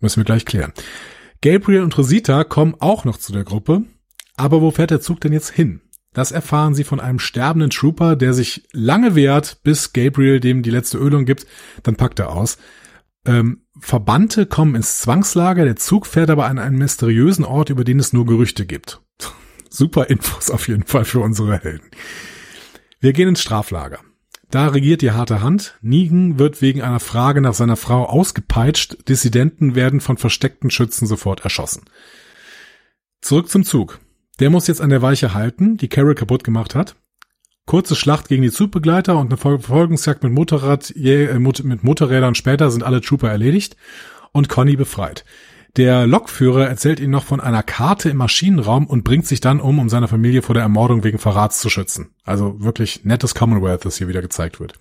Müssen 0.00 0.18
wir 0.18 0.24
gleich 0.24 0.44
klären. 0.44 0.72
Gabriel 1.40 1.82
und 1.82 1.96
Rosita 1.96 2.44
kommen 2.44 2.74
auch 2.78 3.04
noch 3.04 3.18
zu 3.18 3.32
der 3.32 3.44
Gruppe. 3.44 3.82
Aber 4.36 4.60
wo 4.60 4.70
fährt 4.70 4.90
der 4.90 5.00
Zug 5.00 5.20
denn 5.20 5.32
jetzt 5.32 5.50
hin? 5.50 5.80
Das 6.12 6.32
erfahren 6.32 6.74
sie 6.74 6.84
von 6.84 6.98
einem 7.00 7.18
sterbenden 7.18 7.70
Trooper, 7.70 8.16
der 8.16 8.32
sich 8.32 8.66
lange 8.72 9.14
wehrt, 9.14 9.62
bis 9.62 9.92
Gabriel 9.92 10.40
dem 10.40 10.62
die 10.62 10.70
letzte 10.70 10.98
Ölung 10.98 11.26
gibt. 11.26 11.46
Dann 11.82 11.96
packt 11.96 12.18
er 12.18 12.32
aus. 12.32 12.58
Ähm, 13.26 13.62
Verbannte 13.78 14.46
kommen 14.46 14.74
ins 14.74 14.98
Zwangslager, 14.98 15.64
der 15.64 15.76
Zug 15.76 16.06
fährt 16.06 16.30
aber 16.30 16.46
an 16.46 16.58
einen 16.58 16.78
mysteriösen 16.78 17.44
Ort, 17.44 17.70
über 17.70 17.84
den 17.84 17.98
es 17.98 18.12
nur 18.12 18.24
Gerüchte 18.24 18.64
gibt. 18.64 19.02
Super 19.68 20.08
Infos 20.08 20.50
auf 20.50 20.68
jeden 20.68 20.84
Fall 20.84 21.04
für 21.04 21.20
unsere 21.20 21.58
Helden. 21.58 21.90
Wir 23.00 23.12
gehen 23.12 23.28
ins 23.28 23.42
Straflager. 23.42 23.98
Da 24.50 24.68
regiert 24.68 25.02
die 25.02 25.10
harte 25.10 25.42
Hand. 25.42 25.76
Nigen 25.82 26.38
wird 26.38 26.62
wegen 26.62 26.82
einer 26.82 27.00
Frage 27.00 27.40
nach 27.40 27.54
seiner 27.54 27.76
Frau 27.76 28.04
ausgepeitscht. 28.04 29.08
Dissidenten 29.08 29.74
werden 29.74 30.00
von 30.00 30.16
versteckten 30.16 30.70
Schützen 30.70 31.06
sofort 31.06 31.40
erschossen. 31.40 31.84
Zurück 33.20 33.48
zum 33.48 33.64
Zug. 33.64 33.98
Der 34.38 34.50
muss 34.50 34.66
jetzt 34.66 34.80
an 34.80 34.90
der 34.90 35.02
Weiche 35.02 35.34
halten, 35.34 35.76
die 35.76 35.88
Carol 35.88 36.14
kaputt 36.14 36.44
gemacht 36.44 36.74
hat. 36.74 36.94
Kurze 37.64 37.96
Schlacht 37.96 38.28
gegen 38.28 38.42
die 38.42 38.52
Zugbegleiter 38.52 39.18
und 39.18 39.26
eine 39.26 39.36
Verfolgungsjagd 39.36 40.22
mit 40.22 40.32
Motorrad, 40.32 40.94
äh, 40.94 41.36
mit 41.38 41.82
Motorrädern 41.82 42.36
später 42.36 42.70
sind 42.70 42.84
alle 42.84 43.00
Trooper 43.00 43.28
erledigt 43.28 43.76
und 44.30 44.48
Conny 44.48 44.76
befreit. 44.76 45.24
Der 45.76 46.06
Lokführer 46.06 46.66
erzählt 46.66 47.00
ihm 47.00 47.10
noch 47.10 47.24
von 47.24 47.40
einer 47.40 47.62
Karte 47.62 48.08
im 48.08 48.16
Maschinenraum 48.16 48.86
und 48.86 49.04
bringt 49.04 49.26
sich 49.26 49.40
dann 49.40 49.60
um, 49.60 49.78
um 49.78 49.90
seine 49.90 50.08
Familie 50.08 50.40
vor 50.40 50.54
der 50.54 50.62
Ermordung 50.62 51.04
wegen 51.04 51.18
Verrats 51.18 51.60
zu 51.60 51.68
schützen. 51.68 52.14
Also 52.24 52.62
wirklich 52.62 53.04
nettes 53.04 53.34
Commonwealth, 53.34 53.84
das 53.84 53.98
hier 53.98 54.08
wieder 54.08 54.22
gezeigt 54.22 54.58
wird. 54.58 54.74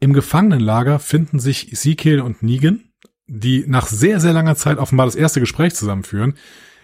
Im 0.00 0.12
Gefangenenlager 0.12 0.98
finden 0.98 1.38
sich 1.38 1.72
Ezekiel 1.72 2.20
und 2.20 2.42
Negan, 2.42 2.82
die 3.28 3.64
nach 3.68 3.86
sehr, 3.86 4.18
sehr 4.18 4.32
langer 4.32 4.56
Zeit 4.56 4.78
offenbar 4.78 5.06
das 5.06 5.14
erste 5.14 5.38
Gespräch 5.38 5.74
zusammenführen. 5.74 6.34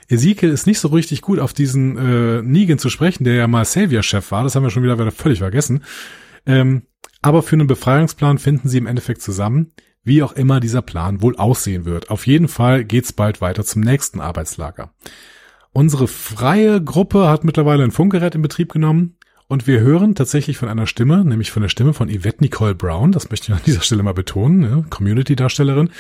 Ezekiel 0.09 0.51
ist 0.51 0.67
nicht 0.67 0.79
so 0.79 0.89
richtig 0.89 1.21
gut 1.21 1.41
auf 1.41 1.53
diesen 1.53 1.97
äh, 1.97 2.43
Negan 2.43 2.79
zu 2.79 2.89
sprechen, 2.89 3.25
der 3.25 3.35
ja 3.35 3.49
mal 3.49 3.65
Savior-Chef 3.65 4.31
war. 4.31 4.45
Das 4.45 4.55
haben 4.55 4.63
wir 4.63 4.71
schon 4.71 4.83
wieder, 4.85 4.99
wieder 4.99 5.11
völlig 5.11 5.41
vergessen. 5.41 5.83
Ähm, 6.47 6.83
aber 7.21 7.43
für 7.43 7.57
einen 7.57 7.67
Befreiungsplan 7.67 8.39
finden 8.39 8.69
sie 8.69 8.79
im 8.79 8.87
Endeffekt 8.87 9.23
zusammen, 9.23 9.73
wie 10.05 10.23
auch 10.23 10.33
immer 10.33 10.61
dieser 10.61 10.83
Plan 10.83 11.23
wohl 11.23 11.37
aussehen 11.37 11.85
wird. 11.85 12.11
Auf 12.11 12.27
jeden 12.27 12.49
Fall 12.49 12.85
geht's 12.85 13.13
bald 13.13 13.41
weiter 13.41 13.65
zum 13.65 13.83
nächsten 13.83 14.21
Arbeitslager. 14.21 14.93
Unsere 15.73 16.07
freie 16.07 16.83
Gruppe 16.83 17.29
hat 17.29 17.43
mittlerweile 17.43 17.83
ein 17.83 17.91
Funkgerät 17.91 18.35
in 18.35 18.43
Betrieb 18.43 18.73
genommen 18.73 19.17
und 19.49 19.67
wir 19.67 19.81
hören 19.81 20.15
tatsächlich 20.15 20.57
von 20.57 20.69
einer 20.69 20.87
Stimme, 20.87 21.25
nämlich 21.25 21.51
von 21.51 21.63
der 21.63 21.69
Stimme 21.69 21.95
von 21.95 22.09
Yvette 22.09 22.43
Nicole 22.43 22.75
Brown, 22.75 23.13
das 23.13 23.31
möchte 23.31 23.51
ich 23.51 23.59
an 23.59 23.65
dieser 23.67 23.83
Stelle 23.83 24.03
mal 24.03 24.15
betonen, 24.15 24.61
ne? 24.61 24.85
Community-Darstellerin, 24.89 25.91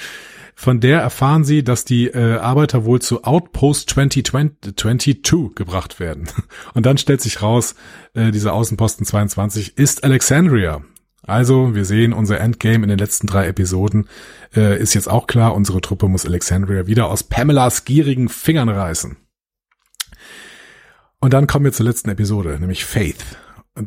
von 0.55 0.81
der 0.81 1.01
erfahren 1.01 1.45
sie, 1.45 1.65
dass 1.65 1.85
die 1.85 2.07
äh, 2.07 2.37
Arbeiter 2.37 2.85
wohl 2.85 3.03
zu 3.03 3.25
Outpost 3.25 3.91
2022 3.91 5.55
gebracht 5.55 5.99
werden. 5.99 6.29
Und 6.75 6.87
dann 6.87 6.97
stellt 6.97 7.21
sich 7.21 7.43
raus, 7.43 7.75
äh, 8.15 8.31
dieser 8.31 8.53
Außenposten 8.53 9.05
22 9.05 9.77
ist 9.77 10.05
Alexandria. 10.05 10.83
Also, 11.27 11.75
wir 11.75 11.85
sehen, 11.87 12.13
unser 12.13 12.41
Endgame 12.41 12.83
in 12.85 12.89
den 12.89 12.99
letzten 12.99 13.27
drei 13.27 13.47
Episoden 13.47 14.09
äh, 14.55 14.79
ist 14.79 14.95
jetzt 14.95 15.09
auch 15.09 15.27
klar. 15.27 15.55
Unsere 15.55 15.81
Truppe 15.81 16.09
muss 16.09 16.27
Alexandria 16.27 16.87
wieder 16.87 17.09
aus 17.09 17.23
Pamelas 17.23 17.85
gierigen 17.85 18.29
Fingern 18.29 18.69
reißen. 18.69 19.17
Und 21.21 21.33
dann 21.33 21.47
kommen 21.47 21.65
wir 21.65 21.73
zur 21.73 21.87
letzten 21.87 22.11
Episode, 22.11 22.59
nämlich 22.61 22.85
Faith. 22.85 23.25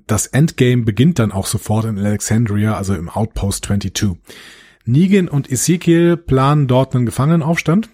Das 0.08 0.26
Endgame 0.26 0.84
beginnt 0.84 1.20
dann 1.20 1.32
auch 1.32 1.46
sofort 1.46 1.86
in 1.86 2.00
Alexandria, 2.00 2.76
also 2.76 2.96
im 2.96 3.10
Outpost 3.10 3.66
22. 3.66 4.18
Negan 4.86 5.28
und 5.28 5.52
Ezekiel 5.52 6.18
planen 6.18 6.68
dort 6.68 6.96
einen 6.96 7.06
Gefangenenaufstand. 7.06 7.90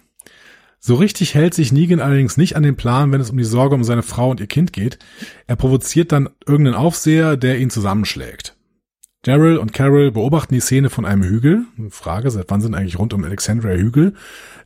So 0.80 0.94
richtig 0.94 1.34
hält 1.34 1.54
sich 1.54 1.72
Negan 1.72 2.00
allerdings 2.00 2.36
nicht 2.36 2.56
an 2.56 2.62
den 2.62 2.76
Plan, 2.76 3.12
wenn 3.12 3.20
es 3.20 3.30
um 3.30 3.36
die 3.36 3.44
Sorge 3.44 3.74
um 3.74 3.84
seine 3.84 4.02
Frau 4.02 4.30
und 4.30 4.40
ihr 4.40 4.46
Kind 4.46 4.72
geht. 4.72 4.98
Er 5.46 5.56
provoziert 5.56 6.12
dann 6.12 6.30
irgendeinen 6.46 6.76
Aufseher, 6.76 7.36
der 7.36 7.58
ihn 7.58 7.70
zusammenschlägt. 7.70 8.53
Daryl 9.24 9.56
und 9.56 9.72
Carol 9.72 10.12
beobachten 10.12 10.54
die 10.54 10.60
Szene 10.60 10.90
von 10.90 11.04
einem 11.04 11.22
Hügel. 11.22 11.64
Frage, 11.90 12.30
seit 12.30 12.50
wann 12.50 12.60
sind 12.60 12.74
eigentlich 12.74 12.98
rund 12.98 13.14
um 13.14 13.24
Alexandria 13.24 13.74
Hügel? 13.74 14.12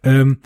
Ähm, 0.02 0.38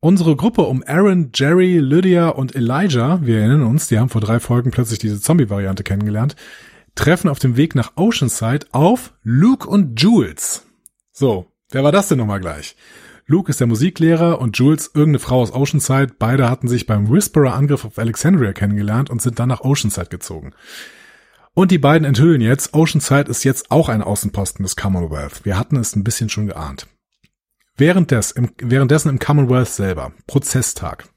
unsere 0.00 0.34
Gruppe 0.36 0.62
um 0.62 0.82
Aaron, 0.84 1.30
Jerry, 1.32 1.78
Lydia 1.78 2.28
und 2.28 2.56
Elijah, 2.56 3.20
wir 3.22 3.38
erinnern 3.38 3.62
uns, 3.62 3.86
die 3.86 3.98
haben 3.98 4.08
vor 4.08 4.20
drei 4.20 4.40
Folgen 4.40 4.72
plötzlich 4.72 4.98
diese 4.98 5.20
Zombie-Variante 5.20 5.84
kennengelernt, 5.84 6.34
treffen 6.96 7.28
auf 7.28 7.38
dem 7.38 7.56
Weg 7.56 7.76
nach 7.76 7.92
Oceanside 7.96 8.66
auf 8.72 9.14
Luke 9.22 9.68
und 9.68 10.00
Jules. 10.00 10.66
So, 11.12 11.46
wer 11.70 11.84
war 11.84 11.92
das 11.92 12.08
denn 12.08 12.18
nochmal 12.18 12.40
gleich? 12.40 12.74
Luke 13.26 13.50
ist 13.50 13.60
der 13.60 13.66
Musiklehrer 13.68 14.40
und 14.40 14.58
Jules 14.58 14.90
irgendeine 14.92 15.18
Frau 15.20 15.40
aus 15.40 15.52
Oceanside. 15.52 16.14
Beide 16.18 16.50
hatten 16.50 16.68
sich 16.68 16.86
beim 16.86 17.10
Whisperer-Angriff 17.10 17.84
auf 17.84 17.98
Alexandria 17.98 18.52
kennengelernt 18.52 19.08
und 19.08 19.22
sind 19.22 19.38
dann 19.38 19.48
nach 19.48 19.62
Oceanside 19.62 20.08
gezogen. 20.08 20.52
Und 21.56 21.70
die 21.70 21.78
beiden 21.78 22.06
enthüllen 22.06 22.42
jetzt, 22.42 22.74
Oceanside 22.74 23.30
ist 23.30 23.42
jetzt 23.42 23.70
auch 23.70 23.88
ein 23.88 24.02
Außenposten 24.02 24.62
des 24.62 24.76
Commonwealth. 24.76 25.46
Wir 25.46 25.58
hatten 25.58 25.76
es 25.76 25.96
ein 25.96 26.04
bisschen 26.04 26.28
schon 26.28 26.48
geahnt. 26.48 26.86
Währenddes, 27.78 28.30
im, 28.30 28.50
währenddessen 28.58 29.08
im 29.08 29.18
Commonwealth 29.18 29.70
selber, 29.70 30.12
Prozesstag. 30.26 31.08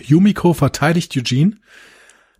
Yumiko 0.00 0.52
verteidigt 0.52 1.16
Eugene, 1.16 1.58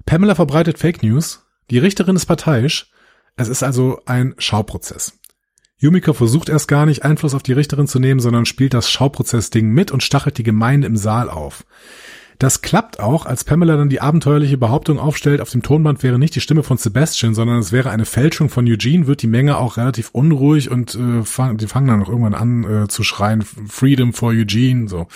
Pamela 0.05 0.35
verbreitet 0.35 0.81
Fake 0.81 1.05
News, 1.05 1.47
die 1.71 1.79
Richterin 1.79 2.17
ist 2.17 2.27
parteiisch, 2.27 2.91
es 3.37 3.47
ist 3.47 3.63
also 3.63 4.01
ein 4.05 4.35
Schauprozess. 4.39 5.21
Yumiko 5.77 6.15
versucht 6.15 6.49
erst 6.49 6.67
gar 6.67 6.87
nicht 6.87 7.05
Einfluss 7.05 7.35
auf 7.35 7.45
die 7.45 7.53
Richterin 7.53 7.87
zu 7.87 8.01
nehmen, 8.01 8.19
sondern 8.19 8.47
spielt 8.47 8.75
das 8.75 8.91
Schauprozessding 8.91 9.69
mit 9.69 9.93
und 9.93 10.03
stachelt 10.03 10.39
die 10.39 10.43
Gemeinde 10.43 10.89
im 10.89 10.97
Saal 10.97 11.31
auf. 11.31 11.65
Das 12.43 12.61
klappt 12.61 12.99
auch, 12.99 13.25
als 13.25 13.45
Pamela 13.45 13.77
dann 13.77 13.89
die 13.89 14.01
abenteuerliche 14.01 14.59
Behauptung 14.59 14.99
aufstellt, 14.99 15.41
auf 15.41 15.51
dem 15.51 15.63
Tonband 15.63 16.03
wäre 16.03 16.19
nicht 16.19 16.35
die 16.35 16.41
Stimme 16.41 16.65
von 16.65 16.77
Sebastian, 16.77 17.37
sondern 17.37 17.61
es 17.61 17.71
wäre 17.71 17.91
eine 17.91 18.05
Fälschung 18.05 18.49
von 18.49 18.67
Eugene, 18.67 19.07
wird 19.07 19.23
die 19.23 19.29
Menge 19.29 19.59
auch 19.59 19.77
relativ 19.77 20.11
unruhig 20.11 20.69
und 20.69 20.97
äh, 20.97 21.23
fang, 21.23 21.57
die 21.57 21.69
fangen 21.69 21.87
dann 21.87 22.01
noch 22.01 22.09
irgendwann 22.09 22.35
an 22.35 22.65
äh, 22.65 22.89
zu 22.89 23.05
schreien, 23.05 23.43
Freedom 23.43 24.13
for 24.13 24.31
Eugene, 24.31 24.89
so. 24.89 25.07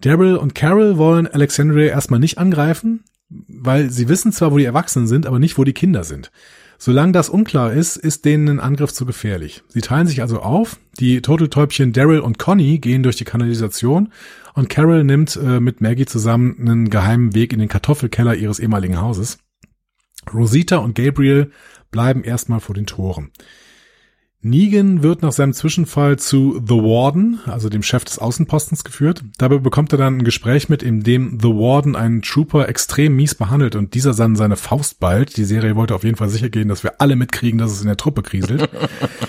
Daryl 0.00 0.36
und 0.36 0.54
Carol 0.54 0.96
wollen 0.96 1.26
Alexandria 1.26 1.88
erstmal 1.88 2.18
nicht 2.18 2.38
angreifen, 2.38 3.04
weil 3.28 3.90
sie 3.90 4.08
wissen 4.08 4.32
zwar, 4.32 4.52
wo 4.52 4.56
die 4.56 4.64
Erwachsenen 4.64 5.08
sind, 5.08 5.26
aber 5.26 5.38
nicht, 5.38 5.58
wo 5.58 5.64
die 5.64 5.74
Kinder 5.74 6.02
sind. 6.02 6.30
Solange 6.78 7.12
das 7.12 7.28
unklar 7.28 7.74
ist, 7.74 7.98
ist 7.98 8.24
denen 8.24 8.48
ein 8.48 8.58
Angriff 8.58 8.94
zu 8.94 9.04
gefährlich. 9.04 9.62
Sie 9.68 9.82
teilen 9.82 10.06
sich 10.06 10.22
also 10.22 10.40
auf. 10.40 10.78
Die 10.98 11.20
Toteltäubchen 11.20 11.92
Daryl 11.92 12.20
und 12.20 12.38
Conny 12.38 12.78
gehen 12.78 13.02
durch 13.02 13.16
die 13.16 13.24
Kanalisation 13.24 14.12
und 14.54 14.68
Carol 14.68 15.04
nimmt 15.04 15.36
äh, 15.36 15.60
mit 15.60 15.80
Maggie 15.80 16.06
zusammen 16.06 16.56
einen 16.60 16.90
geheimen 16.90 17.34
Weg 17.34 17.52
in 17.52 17.58
den 17.58 17.68
Kartoffelkeller 17.68 18.34
ihres 18.34 18.58
ehemaligen 18.58 19.00
Hauses. 19.00 19.38
Rosita 20.32 20.76
und 20.78 20.94
Gabriel 20.94 21.50
bleiben 21.90 22.24
erstmal 22.24 22.60
vor 22.60 22.74
den 22.74 22.86
Toren. 22.86 23.30
Negan 24.44 25.04
wird 25.04 25.22
nach 25.22 25.30
seinem 25.30 25.52
Zwischenfall 25.52 26.18
zu 26.18 26.60
The 26.66 26.74
Warden, 26.74 27.38
also 27.46 27.68
dem 27.68 27.84
Chef 27.84 28.04
des 28.04 28.18
Außenpostens, 28.18 28.82
geführt. 28.82 29.22
Dabei 29.38 29.58
bekommt 29.58 29.92
er 29.92 29.98
dann 29.98 30.18
ein 30.18 30.24
Gespräch 30.24 30.68
mit, 30.68 30.82
in 30.82 31.04
dem 31.04 31.38
The 31.40 31.50
Warden 31.50 31.94
einen 31.94 32.22
Trooper 32.22 32.68
extrem 32.68 33.14
mies 33.14 33.36
behandelt 33.36 33.76
und 33.76 33.94
dieser 33.94 34.14
dann 34.14 34.34
seine 34.34 34.56
Faust 34.56 34.98
ballt. 34.98 35.36
Die 35.36 35.44
Serie 35.44 35.76
wollte 35.76 35.94
auf 35.94 36.02
jeden 36.02 36.16
Fall 36.16 36.28
sicher 36.28 36.48
gehen, 36.48 36.66
dass 36.66 36.82
wir 36.82 37.00
alle 37.00 37.14
mitkriegen, 37.14 37.58
dass 37.58 37.70
es 37.70 37.82
in 37.82 37.86
der 37.86 37.96
Truppe 37.96 38.22
kriselt. 38.22 38.68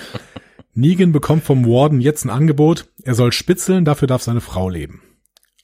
Negan 0.74 1.11
bekommt 1.11 1.43
vom 1.43 1.67
Warden 1.67 2.01
jetzt 2.01 2.26
ein 2.26 2.32
Angebot. 2.32 2.88
Er 3.03 3.13
soll 3.13 3.32
spitzeln, 3.32 3.86
dafür 3.86 4.07
darf 4.07 4.24
seine 4.24 4.41
Frau 4.41 4.67
leben. 4.67 5.01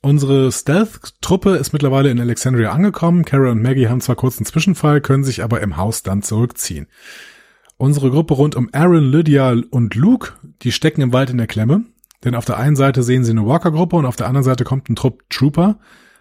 Unsere 0.01 0.51
Stealth-Truppe 0.51 1.57
ist 1.57 1.73
mittlerweile 1.73 2.09
in 2.09 2.21
Alexandria 2.21 2.71
angekommen. 2.71 3.25
Carol 3.25 3.49
und 3.49 3.61
Maggie 3.61 3.89
haben 3.89 3.99
zwar 3.99 4.15
kurz 4.15 4.37
einen 4.37 4.45
Zwischenfall, 4.45 5.01
können 5.01 5.25
sich 5.25 5.43
aber 5.43 5.59
im 5.59 5.75
Haus 5.75 6.03
dann 6.03 6.21
zurückziehen. 6.21 6.87
Unsere 7.75 8.09
Gruppe 8.09 8.33
rund 8.33 8.55
um 8.55 8.69
Aaron, 8.71 9.03
Lydia 9.03 9.55
und 9.71 9.95
Luke, 9.95 10.33
die 10.61 10.71
stecken 10.71 11.01
im 11.01 11.13
Wald 11.13 11.29
in 11.29 11.37
der 11.37 11.47
Klemme. 11.47 11.83
Denn 12.23 12.35
auf 12.35 12.45
der 12.45 12.57
einen 12.57 12.75
Seite 12.75 13.03
sehen 13.03 13.23
sie 13.23 13.31
eine 13.31 13.45
Walker-Gruppe 13.45 13.95
und 13.95 14.05
auf 14.05 14.15
der 14.15 14.27
anderen 14.27 14.43
Seite 14.43 14.63
kommt 14.63 14.89
ein 14.89 14.95
Trupp 14.95 15.29
Trooper. 15.29 15.79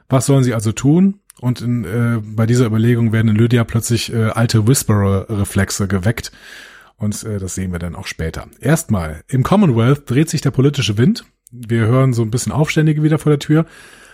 Was 0.09 0.27
sollen 0.27 0.45
sie 0.45 0.55
also 0.55 0.73
tun? 0.73 1.21
Und 1.41 1.61
in, 1.61 1.85
äh, 1.85 2.21
bei 2.23 2.47
dieser 2.47 2.67
Überlegung 2.67 3.13
werden 3.13 3.29
in 3.29 3.37
Lydia 3.37 3.63
plötzlich 3.65 4.13
äh, 4.13 4.27
alte 4.27 4.67
Whisperer-Reflexe 4.67 5.87
geweckt. 5.87 6.33
Und 6.97 7.23
äh, 7.25 7.39
das 7.39 7.55
sehen 7.55 7.71
wir 7.71 7.79
dann 7.79 7.95
auch 7.95 8.07
später. 8.07 8.47
Erstmal, 8.61 9.23
im 9.29 9.45
Commonwealth 9.45 10.11
dreht 10.11 10.31
sich 10.31 10.41
der 10.41 10.51
politische 10.51 10.99
Wind. 10.99 11.25
Wir 11.51 11.87
hören 11.87 12.13
so 12.13 12.23
ein 12.23 12.31
bisschen 12.31 12.53
Aufständige 12.53 13.03
wieder 13.03 13.19
vor 13.19 13.31
der 13.31 13.39
Tür. 13.39 13.67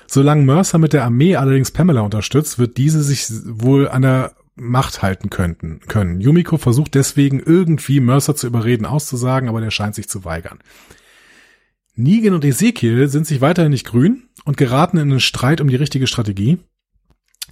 Solange 0.07 0.45
Mercer 0.45 0.79
mit 0.79 0.93
der 0.93 1.05
Armee 1.05 1.37
allerdings 1.37 1.71
Pamela 1.71 2.03
unterstützt, 2.03 2.59
wird 2.59 2.77
diese 2.77 3.03
sich 3.03 3.27
wohl 3.45 3.89
an 3.89 4.03
der 4.03 4.35
Macht 4.57 5.03
halten 5.03 5.31
könnten, 5.31 5.81
können. 5.89 6.21
Yumiko 6.21 6.59
versucht 6.59 6.95
deswegen 6.95 7.41
irgendwie 7.41 7.99
Mercer 7.99 8.37
zu 8.37 8.47
überreden, 8.47 8.87
auszusagen, 8.87 9.49
aber 9.49 9.61
der 9.61 9.73
scheint 9.73 9.97
sich 9.97 10.09
zu 10.09 10.25
weigern. 10.25 10.61
Negan 11.97 12.35
und 12.35 12.45
Ezekiel 12.45 13.09
sind 13.09 13.27
sich 13.27 13.41
weiterhin 13.41 13.73
nicht 13.73 13.87
grün 13.87 14.25
und 14.45 14.57
geraten 14.57 14.97
in 14.97 15.11
einen 15.11 15.21
Streit 15.21 15.61
um 15.61 15.69
die 15.69 15.77
richtige 15.77 16.07
Strategie. 16.07 16.59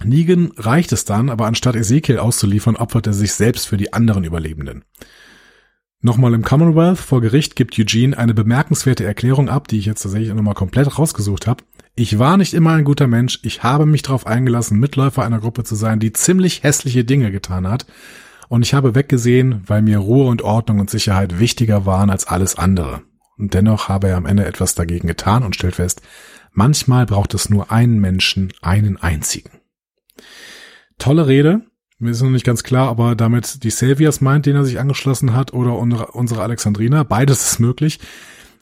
Negan 0.03 0.51
reicht 0.57 0.91
es 0.91 1.05
dann, 1.05 1.29
aber 1.29 1.45
anstatt 1.45 1.75
Ezekiel 1.75 2.19
auszuliefern, 2.19 2.75
opfert 2.75 3.07
er 3.07 3.13
sich 3.13 3.33
selbst 3.33 3.67
für 3.67 3.77
die 3.77 3.93
anderen 3.93 4.23
Überlebenden. 4.23 4.83
Nochmal 6.05 6.33
im 6.33 6.43
Commonwealth 6.43 6.97
vor 6.97 7.21
Gericht 7.21 7.55
gibt 7.55 7.79
Eugene 7.79 8.17
eine 8.17 8.33
bemerkenswerte 8.33 9.05
Erklärung 9.05 9.47
ab, 9.47 9.69
die 9.69 9.79
ich 9.79 9.85
jetzt 9.85 10.03
tatsächlich 10.03 10.33
nochmal 10.33 10.53
komplett 10.53 10.99
rausgesucht 10.99 11.47
habe. 11.47 11.63
Ich 11.95 12.19
war 12.19 12.35
nicht 12.35 12.53
immer 12.53 12.73
ein 12.73 12.83
guter 12.83 13.07
Mensch, 13.07 13.39
ich 13.43 13.63
habe 13.63 13.85
mich 13.85 14.01
darauf 14.01 14.27
eingelassen, 14.27 14.81
Mitläufer 14.81 15.23
einer 15.23 15.39
Gruppe 15.39 15.63
zu 15.63 15.75
sein, 15.75 16.01
die 16.01 16.11
ziemlich 16.11 16.61
hässliche 16.63 17.05
Dinge 17.05 17.31
getan 17.31 17.69
hat, 17.69 17.85
und 18.49 18.63
ich 18.63 18.73
habe 18.73 18.95
weggesehen, 18.95 19.63
weil 19.65 19.81
mir 19.81 19.99
Ruhe 19.99 20.27
und 20.27 20.41
Ordnung 20.41 20.79
und 20.79 20.89
Sicherheit 20.89 21.39
wichtiger 21.39 21.85
waren 21.85 22.09
als 22.09 22.27
alles 22.27 22.57
andere. 22.57 23.03
Und 23.37 23.53
dennoch 23.53 23.87
habe 23.87 24.09
er 24.09 24.17
am 24.17 24.25
Ende 24.25 24.45
etwas 24.45 24.75
dagegen 24.75 25.07
getan 25.07 25.43
und 25.43 25.55
stellt 25.55 25.75
fest, 25.75 26.01
manchmal 26.51 27.05
braucht 27.05 27.33
es 27.33 27.49
nur 27.49 27.71
einen 27.71 28.01
Menschen, 28.01 28.51
einen 28.61 28.97
einzigen. 28.97 29.51
Tolle 30.99 31.27
Rede. 31.27 31.61
Mir 32.03 32.11
ist 32.11 32.21
noch 32.21 32.29
nicht 32.29 32.45
ganz 32.45 32.63
klar, 32.63 32.91
ob 32.91 32.99
er 32.99 33.15
damit 33.15 33.63
die 33.63 33.69
Saviors 33.69 34.19
meint, 34.19 34.45
den 34.45 34.57
er 34.57 34.65
sich 34.65 34.77
angeschlossen 34.77 35.33
hat, 35.33 35.53
oder 35.53 35.79
unsere 35.79 36.41
Alexandrina. 36.41 37.03
Beides 37.03 37.51
ist 37.51 37.59
möglich. 37.59 37.99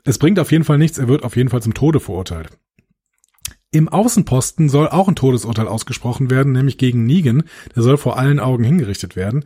Es 0.03 0.19
bringt 0.19 0.39
auf 0.39 0.51
jeden 0.51 0.63
Fall 0.63 0.77
nichts. 0.77 0.99
Er 0.99 1.07
wird 1.07 1.23
auf 1.23 1.35
jeden 1.35 1.49
Fall 1.49 1.63
zum 1.63 1.73
Tode 1.73 1.99
verurteilt. 1.99 2.49
Im 3.71 3.89
Außenposten 3.89 4.69
soll 4.69 4.89
auch 4.89 5.07
ein 5.07 5.15
Todesurteil 5.15 5.67
ausgesprochen 5.67 6.29
werden, 6.29 6.51
nämlich 6.51 6.77
gegen 6.77 7.05
Negan. 7.05 7.43
Der 7.75 7.81
soll 7.81 7.97
vor 7.97 8.19
allen 8.19 8.39
Augen 8.39 8.63
hingerichtet 8.63 9.15
werden. 9.15 9.43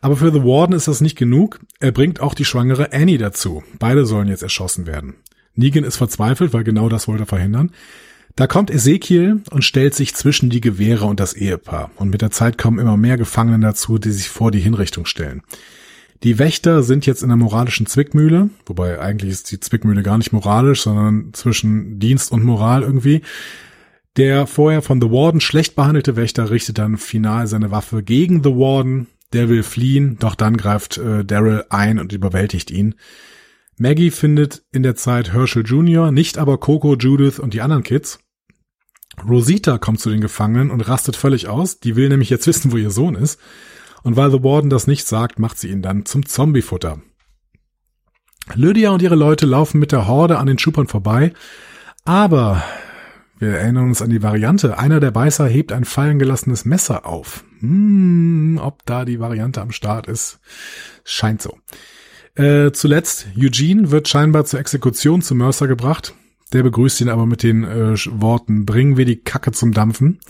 Aber 0.00 0.16
für 0.16 0.30
The 0.30 0.44
Warden 0.44 0.76
ist 0.76 0.86
das 0.86 1.00
nicht 1.00 1.18
genug. 1.18 1.58
Er 1.80 1.90
bringt 1.90 2.20
auch 2.20 2.34
die 2.34 2.44
schwangere 2.44 2.92
Annie 2.92 3.18
dazu. 3.18 3.64
Beide 3.80 4.06
sollen 4.06 4.28
jetzt 4.28 4.42
erschossen 4.42 4.86
werden. 4.86 5.14
Negan 5.56 5.82
ist 5.82 5.96
verzweifelt, 5.96 6.52
weil 6.52 6.62
genau 6.62 6.88
das 6.88 7.08
wollte 7.08 7.24
er 7.24 7.26
verhindern. 7.26 7.72
Da 8.36 8.46
kommt 8.46 8.70
Ezekiel 8.70 9.42
und 9.50 9.62
stellt 9.62 9.94
sich 9.94 10.14
zwischen 10.14 10.48
die 10.48 10.60
Gewehre 10.60 11.04
und 11.04 11.20
das 11.20 11.34
Ehepaar. 11.34 11.90
Und 11.96 12.10
mit 12.10 12.22
der 12.22 12.30
Zeit 12.30 12.56
kommen 12.56 12.78
immer 12.78 12.96
mehr 12.96 13.18
Gefangene 13.18 13.60
dazu, 13.60 13.98
die 13.98 14.10
sich 14.10 14.28
vor 14.28 14.50
die 14.50 14.60
Hinrichtung 14.60 15.04
stellen. 15.04 15.42
Die 16.22 16.38
Wächter 16.38 16.82
sind 16.82 17.04
jetzt 17.04 17.22
in 17.22 17.28
der 17.28 17.36
moralischen 17.36 17.86
Zwickmühle, 17.86 18.48
wobei 18.66 19.00
eigentlich 19.00 19.32
ist 19.32 19.50
die 19.50 19.58
Zwickmühle 19.58 20.02
gar 20.02 20.18
nicht 20.18 20.32
moralisch, 20.32 20.82
sondern 20.82 21.34
zwischen 21.34 21.98
Dienst 21.98 22.30
und 22.30 22.44
Moral 22.44 22.82
irgendwie. 22.82 23.22
Der 24.16 24.46
vorher 24.46 24.82
von 24.82 25.00
The 25.00 25.10
Warden 25.10 25.40
schlecht 25.40 25.74
behandelte 25.74 26.16
Wächter 26.16 26.50
richtet 26.50 26.78
dann 26.78 26.96
final 26.96 27.46
seine 27.48 27.70
Waffe 27.70 28.02
gegen 28.02 28.44
The 28.44 28.50
Warden. 28.50 29.08
Der 29.32 29.48
will 29.48 29.62
fliehen, 29.62 30.16
doch 30.20 30.34
dann 30.34 30.56
greift 30.56 30.98
äh, 30.98 31.24
Daryl 31.24 31.64
ein 31.70 31.98
und 31.98 32.12
überwältigt 32.12 32.70
ihn. 32.70 32.94
Maggie 33.82 34.12
findet 34.12 34.62
in 34.70 34.84
der 34.84 34.94
Zeit 34.94 35.32
Herschel 35.32 35.66
Jr., 35.66 36.12
nicht 36.12 36.38
aber 36.38 36.58
Coco, 36.58 36.94
Judith 36.94 37.40
und 37.40 37.52
die 37.52 37.62
anderen 37.62 37.82
Kids. 37.82 38.20
Rosita 39.28 39.76
kommt 39.78 39.98
zu 39.98 40.08
den 40.08 40.20
Gefangenen 40.20 40.70
und 40.70 40.82
rastet 40.82 41.16
völlig 41.16 41.48
aus. 41.48 41.80
Die 41.80 41.96
will 41.96 42.08
nämlich 42.08 42.30
jetzt 42.30 42.46
wissen, 42.46 42.70
wo 42.70 42.76
ihr 42.76 42.92
Sohn 42.92 43.16
ist. 43.16 43.40
Und 44.04 44.14
weil 44.14 44.30
The 44.30 44.44
Warden 44.44 44.70
das 44.70 44.86
nicht 44.86 45.04
sagt, 45.08 45.40
macht 45.40 45.58
sie 45.58 45.68
ihn 45.68 45.82
dann 45.82 46.06
zum 46.06 46.24
Zombiefutter. 46.24 47.02
Lydia 48.54 48.90
und 48.90 49.02
ihre 49.02 49.16
Leute 49.16 49.46
laufen 49.46 49.80
mit 49.80 49.90
der 49.90 50.06
Horde 50.06 50.38
an 50.38 50.46
den 50.46 50.60
Schupern 50.60 50.86
vorbei. 50.86 51.32
Aber 52.04 52.62
wir 53.40 53.58
erinnern 53.58 53.88
uns 53.88 54.00
an 54.00 54.10
die 54.10 54.22
Variante. 54.22 54.78
Einer 54.78 55.00
der 55.00 55.10
Beißer 55.10 55.48
hebt 55.48 55.72
ein 55.72 55.84
fallen 55.84 56.20
gelassenes 56.20 56.64
Messer 56.64 57.04
auf. 57.04 57.42
Hm, 57.58 58.60
ob 58.62 58.86
da 58.86 59.04
die 59.04 59.18
Variante 59.18 59.60
am 59.60 59.72
Start 59.72 60.06
ist, 60.06 60.38
scheint 61.02 61.42
so. 61.42 61.58
Äh, 62.34 62.72
zuletzt, 62.72 63.26
Eugene 63.36 63.90
wird 63.90 64.08
scheinbar 64.08 64.44
zur 64.44 64.60
Exekution 64.60 65.20
zu 65.22 65.34
Mercer 65.34 65.68
gebracht. 65.68 66.14
Der 66.52 66.62
begrüßt 66.62 67.00
ihn 67.00 67.08
aber 67.08 67.26
mit 67.26 67.42
den 67.42 67.64
äh, 67.64 67.96
Worten, 68.10 68.66
bringen 68.66 68.96
wir 68.96 69.04
die 69.04 69.20
Kacke 69.20 69.52
zum 69.52 69.72
Dampfen. 69.72 70.20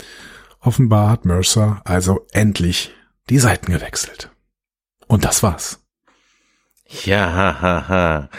Offenbar 0.59 1.09
hat 1.09 1.25
Mercer 1.25 1.81
also 1.85 2.25
endlich 2.31 2.93
die 3.29 3.39
Seiten 3.39 3.71
gewechselt. 3.71 4.31
Und 5.07 5.25
das 5.25 5.43
war's. 5.43 5.81
Ja, 7.05 7.33
ha, 7.33 7.61
ha, 7.61 7.87
ha. 7.87 8.29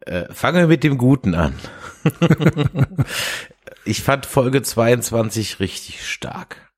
Äh, 0.00 0.32
fangen 0.32 0.58
wir 0.58 0.66
mit 0.66 0.82
dem 0.82 0.98
Guten 0.98 1.34
an. 1.34 1.54
ich 3.84 4.02
fand 4.02 4.26
Folge 4.26 4.62
22 4.62 5.60
richtig 5.60 6.08
stark. 6.08 6.72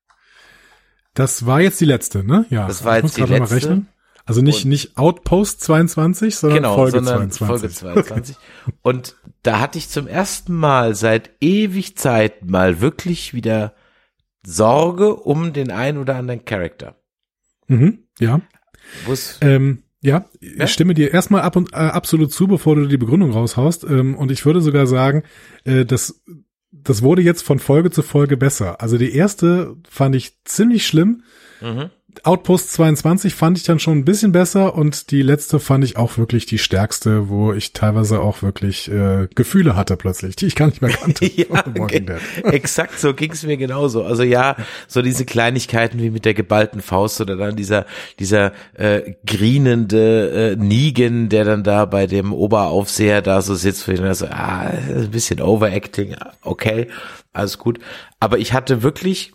Das 1.15 1.45
war 1.45 1.61
jetzt 1.61 1.81
die 1.81 1.85
letzte, 1.85 2.23
ne? 2.23 2.45
Ja. 2.49 2.67
Das 2.67 2.83
war 2.83 2.97
jetzt 2.97 3.17
die 3.17 3.21
letzte. 3.21 3.85
Also 4.25 4.41
nicht, 4.41 4.65
nicht 4.65 4.97
Outpost 4.97 5.61
22, 5.61 6.35
sondern 6.35 6.57
genau, 6.57 6.75
Folge 6.75 7.03
sondern 7.03 7.29
22. 7.29 7.79
Folge 7.79 8.03
22. 8.03 8.35
Und 8.81 9.15
da 9.43 9.59
hatte 9.59 9.77
ich 9.77 9.89
zum 9.89 10.07
ersten 10.07 10.55
Mal 10.55 10.95
seit 10.95 11.29
ewig 11.41 11.95
Zeit 11.95 12.43
mal 12.43 12.81
wirklich 12.81 13.35
wieder 13.35 13.75
Sorge 14.45 15.15
um 15.15 15.53
den 15.53 15.71
einen 15.71 15.99
oder 15.99 16.15
anderen 16.15 16.43
Charakter. 16.43 16.95
Mhm, 17.67 17.99
ja. 18.19 18.41
Ähm, 19.41 19.83
ja, 20.01 20.25
ja, 20.39 20.65
ich 20.65 20.71
stimme 20.71 20.93
dir 20.93 21.13
erstmal 21.13 21.41
ab 21.41 21.55
und 21.55 21.73
äh, 21.73 21.77
absolut 21.77 22.31
zu, 22.31 22.47
bevor 22.47 22.75
du 22.75 22.87
die 22.87 22.97
Begründung 22.97 23.31
raushaust. 23.31 23.83
Ähm, 23.83 24.15
und 24.15 24.31
ich 24.31 24.45
würde 24.45 24.61
sogar 24.61 24.87
sagen, 24.87 25.23
äh, 25.63 25.85
das, 25.85 26.23
das 26.71 27.01
wurde 27.01 27.21
jetzt 27.21 27.43
von 27.43 27.59
Folge 27.59 27.91
zu 27.91 28.03
Folge 28.03 28.37
besser. 28.37 28.81
Also 28.81 28.97
die 28.97 29.15
erste 29.15 29.75
fand 29.89 30.15
ich 30.15 30.43
ziemlich 30.45 30.85
schlimm. 30.85 31.23
Mhm. 31.61 31.89
Outpost 32.23 32.71
22 32.73 33.35
fand 33.35 33.57
ich 33.57 33.63
dann 33.63 33.79
schon 33.79 33.97
ein 33.97 34.05
bisschen 34.05 34.31
besser 34.31 34.75
und 34.75 35.11
die 35.11 35.21
letzte 35.21 35.59
fand 35.59 35.83
ich 35.83 35.97
auch 35.97 36.17
wirklich 36.17 36.45
die 36.45 36.57
stärkste, 36.57 37.29
wo 37.29 37.51
ich 37.51 37.73
teilweise 37.73 38.21
auch 38.21 38.41
wirklich 38.41 38.89
äh, 38.89 39.27
Gefühle 39.35 39.75
hatte 39.75 39.97
plötzlich, 39.97 40.35
die 40.35 40.45
ich 40.45 40.55
gar 40.55 40.67
nicht 40.67 40.81
mehr 40.81 40.91
kannte. 40.91 41.25
ja, 41.35 41.45
exakt 42.43 42.99
so 42.99 43.13
ging's 43.13 43.43
mir 43.43 43.57
genauso. 43.57 44.03
Also 44.03 44.23
ja, 44.23 44.55
so 44.87 45.01
diese 45.01 45.25
Kleinigkeiten 45.25 45.99
wie 45.99 46.09
mit 46.09 46.25
der 46.25 46.33
geballten 46.33 46.81
Faust 46.81 47.19
oder 47.21 47.35
dann 47.35 47.55
dieser 47.55 47.85
dieser 48.19 48.53
äh, 48.73 49.13
grinende 49.25 50.53
äh, 50.53 50.55
Nigen, 50.55 51.29
der 51.29 51.43
dann 51.43 51.63
da 51.63 51.85
bei 51.85 52.07
dem 52.07 52.33
Oberaufseher 52.33 53.21
da 53.21 53.41
so 53.41 53.55
sitzt, 53.55 53.83
für 53.83 53.93
den 53.93 54.13
so, 54.13 54.27
ah, 54.27 54.69
ein 54.69 55.11
bisschen 55.11 55.41
Overacting, 55.41 56.15
okay, 56.41 56.87
alles 57.33 57.57
gut. 57.57 57.79
Aber 58.19 58.37
ich 58.37 58.53
hatte 58.53 58.83
wirklich 58.83 59.33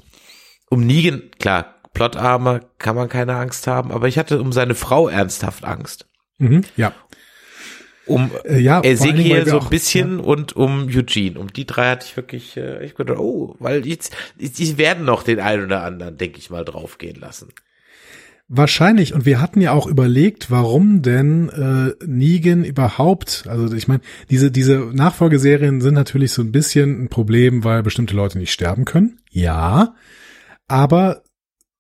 um 0.70 0.87
Nigen, 0.87 1.31
klar, 1.39 1.80
Plotarme 1.95 2.61
kann 2.78 2.97
man 2.97 3.09
keine 3.09 3.36
Angst 3.36 3.66
haben, 3.66 3.91
aber 3.93 4.09
ich 4.09 4.18
hatte 4.18 4.41
um 4.41 4.53
seine 4.53 4.74
Frau 4.74 5.09
ernsthaft 5.09 5.64
Angst. 5.64 6.07
Mhm, 6.38 6.62
ja. 6.76 6.93
Um 8.07 8.30
äh, 8.45 8.59
ja, 8.59 8.82
Ezekiel 8.82 9.47
so 9.47 9.61
ein 9.61 9.68
bisschen 9.68 10.18
ja. 10.18 10.24
und 10.24 10.57
um 10.57 10.88
Eugene. 10.88 11.38
Um 11.38 11.53
die 11.53 11.66
drei 11.66 11.91
hatte 11.91 12.07
ich 12.07 12.16
wirklich, 12.16 12.57
äh, 12.57 12.84
ich 12.84 12.95
gedacht, 12.95 13.18
oh, 13.18 13.57
weil 13.61 13.86
jetzt, 13.86 14.16
die 14.38 14.78
werden 14.78 15.05
noch 15.05 15.22
den 15.22 15.38
einen 15.38 15.66
oder 15.66 15.84
anderen, 15.84 16.16
denke 16.16 16.38
ich 16.38 16.51
mal, 16.51 16.64
draufgehen 16.64 17.20
lassen. 17.20 17.53
Wahrscheinlich. 18.53 19.14
Und 19.14 19.26
wir 19.26 19.41
hatten 19.41 19.61
ja 19.61 19.70
auch 19.70 19.86
überlegt, 19.86 20.51
warum 20.51 21.03
denn 21.03 21.51
äh, 21.51 22.05
Negan 22.05 22.64
überhaupt, 22.64 23.45
also 23.47 23.72
ich 23.72 23.86
meine, 23.86 24.01
diese, 24.28 24.51
diese 24.51 24.91
Nachfolgeserien 24.93 25.80
sind 25.80 25.95
natürlich 25.95 26.32
so 26.32 26.43
ein 26.43 26.51
bisschen 26.51 27.05
ein 27.05 27.09
Problem, 27.11 27.62
weil 27.62 27.84
bestimmte 27.84 28.16
Leute 28.16 28.38
nicht 28.38 28.53
sterben 28.53 28.86
können. 28.86 29.20
Ja. 29.30 29.95
Aber 30.66 31.22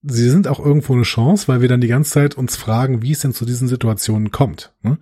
sie 0.02 0.30
sind 0.30 0.48
auch 0.48 0.64
irgendwo 0.64 0.94
eine 0.94 1.02
Chance, 1.02 1.48
weil 1.48 1.60
wir 1.60 1.68
dann 1.68 1.80
die 1.80 1.88
ganze 1.88 2.12
Zeit 2.12 2.34
uns 2.34 2.56
fragen, 2.56 3.02
wie 3.02 3.12
es 3.12 3.20
denn 3.20 3.32
zu 3.32 3.44
diesen 3.44 3.68
Situationen 3.68 4.30
kommt. 4.30 4.72
Ne? 4.82 4.98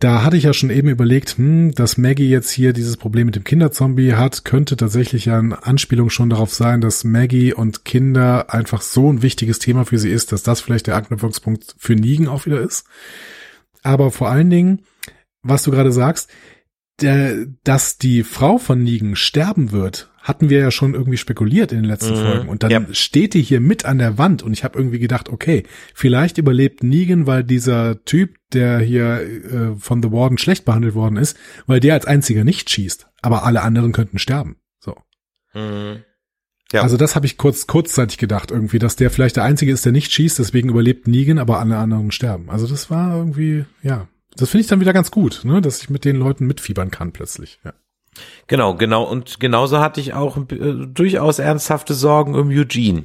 Da 0.00 0.22
hatte 0.22 0.36
ich 0.36 0.44
ja 0.44 0.52
schon 0.52 0.70
eben 0.70 0.88
überlegt, 0.88 1.38
hm, 1.38 1.72
dass 1.74 1.98
Maggie 1.98 2.28
jetzt 2.28 2.50
hier 2.50 2.72
dieses 2.72 2.96
Problem 2.96 3.26
mit 3.26 3.34
dem 3.34 3.42
Kinderzombie 3.42 4.14
hat, 4.14 4.44
könnte 4.44 4.76
tatsächlich 4.76 5.24
ja 5.24 5.38
eine 5.38 5.66
Anspielung 5.66 6.08
schon 6.08 6.30
darauf 6.30 6.54
sein, 6.54 6.80
dass 6.80 7.02
Maggie 7.02 7.52
und 7.52 7.84
Kinder 7.84 8.54
einfach 8.54 8.80
so 8.80 9.12
ein 9.12 9.22
wichtiges 9.22 9.58
Thema 9.58 9.84
für 9.84 9.98
sie 9.98 10.10
ist, 10.10 10.30
dass 10.30 10.44
das 10.44 10.60
vielleicht 10.60 10.86
der 10.86 10.96
Anknüpfungspunkt 10.96 11.74
für 11.78 11.96
Negan 11.96 12.28
auch 12.28 12.46
wieder 12.46 12.60
ist. 12.60 12.86
Aber 13.82 14.12
vor 14.12 14.28
allen 14.30 14.50
Dingen, 14.50 14.82
was 15.42 15.64
du 15.64 15.72
gerade 15.72 15.90
sagst, 15.90 16.30
der, 17.00 17.46
dass 17.64 17.98
die 17.98 18.22
Frau 18.22 18.58
von 18.58 18.82
Negan 18.82 19.16
sterben 19.16 19.72
wird, 19.72 20.10
hatten 20.28 20.50
wir 20.50 20.60
ja 20.60 20.70
schon 20.70 20.92
irgendwie 20.92 21.16
spekuliert 21.16 21.72
in 21.72 21.78
den 21.78 21.86
letzten 21.86 22.12
mhm. 22.12 22.22
Folgen. 22.22 22.48
Und 22.48 22.62
dann 22.62 22.70
ja. 22.70 22.82
steht 22.92 23.32
die 23.32 23.42
hier 23.42 23.60
mit 23.60 23.86
an 23.86 23.98
der 23.98 24.18
Wand 24.18 24.42
und 24.42 24.52
ich 24.52 24.62
habe 24.62 24.78
irgendwie 24.78 24.98
gedacht, 24.98 25.30
okay, 25.30 25.64
vielleicht 25.94 26.36
überlebt 26.36 26.84
Negan, 26.84 27.26
weil 27.26 27.42
dieser 27.42 28.04
Typ, 28.04 28.36
der 28.52 28.78
hier 28.78 29.20
äh, 29.20 29.76
von 29.78 30.02
The 30.02 30.12
Warden 30.12 30.36
schlecht 30.36 30.66
behandelt 30.66 30.94
worden 30.94 31.16
ist, 31.16 31.36
weil 31.66 31.80
der 31.80 31.94
als 31.94 32.04
einziger 32.04 32.44
nicht 32.44 32.68
schießt. 32.68 33.08
Aber 33.22 33.44
alle 33.44 33.62
anderen 33.62 33.92
könnten 33.92 34.18
sterben. 34.18 34.56
So. 34.78 34.96
Mhm. 35.54 36.02
Ja. 36.70 36.82
Also 36.82 36.98
das 36.98 37.16
habe 37.16 37.24
ich 37.24 37.38
kurz 37.38 37.66
kurzzeitig 37.66 38.18
gedacht 38.18 38.50
irgendwie, 38.50 38.78
dass 38.78 38.96
der 38.96 39.10
vielleicht 39.10 39.36
der 39.36 39.44
einzige 39.44 39.72
ist, 39.72 39.86
der 39.86 39.92
nicht 39.92 40.12
schießt, 40.12 40.38
deswegen 40.38 40.68
überlebt 40.68 41.08
Negan, 41.08 41.38
aber 41.38 41.58
alle 41.58 41.78
anderen 41.78 42.10
sterben. 42.10 42.50
Also 42.50 42.66
das 42.66 42.90
war 42.90 43.16
irgendwie, 43.16 43.64
ja, 43.82 44.06
das 44.36 44.50
finde 44.50 44.62
ich 44.62 44.68
dann 44.68 44.80
wieder 44.80 44.92
ganz 44.92 45.10
gut, 45.10 45.40
ne, 45.44 45.62
dass 45.62 45.80
ich 45.80 45.88
mit 45.88 46.04
den 46.04 46.16
Leuten 46.16 46.46
mitfiebern 46.46 46.90
kann 46.90 47.12
plötzlich. 47.12 47.58
Ja. 47.64 47.72
Genau, 48.46 48.74
genau. 48.74 49.04
Und 49.04 49.40
genauso 49.40 49.80
hatte 49.80 50.00
ich 50.00 50.14
auch 50.14 50.36
äh, 50.36 50.86
durchaus 50.86 51.38
ernsthafte 51.38 51.94
Sorgen 51.94 52.34
um 52.34 52.48
Eugene. 52.48 53.04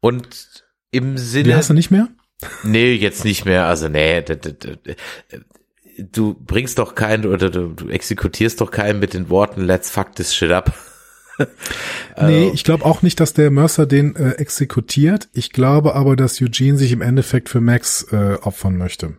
Und 0.00 0.64
im 0.90 1.18
Sinne. 1.18 1.44
Die 1.44 1.54
hast 1.54 1.70
du 1.70 1.74
nicht 1.74 1.90
mehr? 1.90 2.08
Nee, 2.62 2.94
jetzt 2.94 3.24
nicht 3.24 3.44
mehr. 3.44 3.66
Also 3.66 3.88
nee, 3.88 4.24
du 5.98 6.34
bringst 6.34 6.78
doch 6.78 6.94
keinen 6.94 7.26
oder 7.26 7.50
du, 7.50 7.68
du 7.68 7.88
exekutierst 7.88 8.60
doch 8.60 8.70
keinen 8.70 9.00
mit 9.00 9.14
den 9.14 9.28
Worten 9.28 9.62
Let's 9.62 9.90
fuck 9.90 10.14
this 10.14 10.34
shit 10.34 10.52
up. 10.52 10.72
nee, 12.20 12.50
ich 12.52 12.64
glaube 12.64 12.84
auch 12.84 13.02
nicht, 13.02 13.20
dass 13.20 13.32
der 13.32 13.50
Mercer 13.50 13.86
den 13.86 14.16
äh, 14.16 14.32
exekutiert. 14.32 15.28
Ich 15.32 15.52
glaube 15.52 15.94
aber, 15.94 16.16
dass 16.16 16.40
Eugene 16.40 16.78
sich 16.78 16.92
im 16.92 17.00
Endeffekt 17.00 17.48
für 17.48 17.60
Max 17.60 18.04
äh, 18.12 18.38
opfern 18.40 18.76
möchte. 18.76 19.18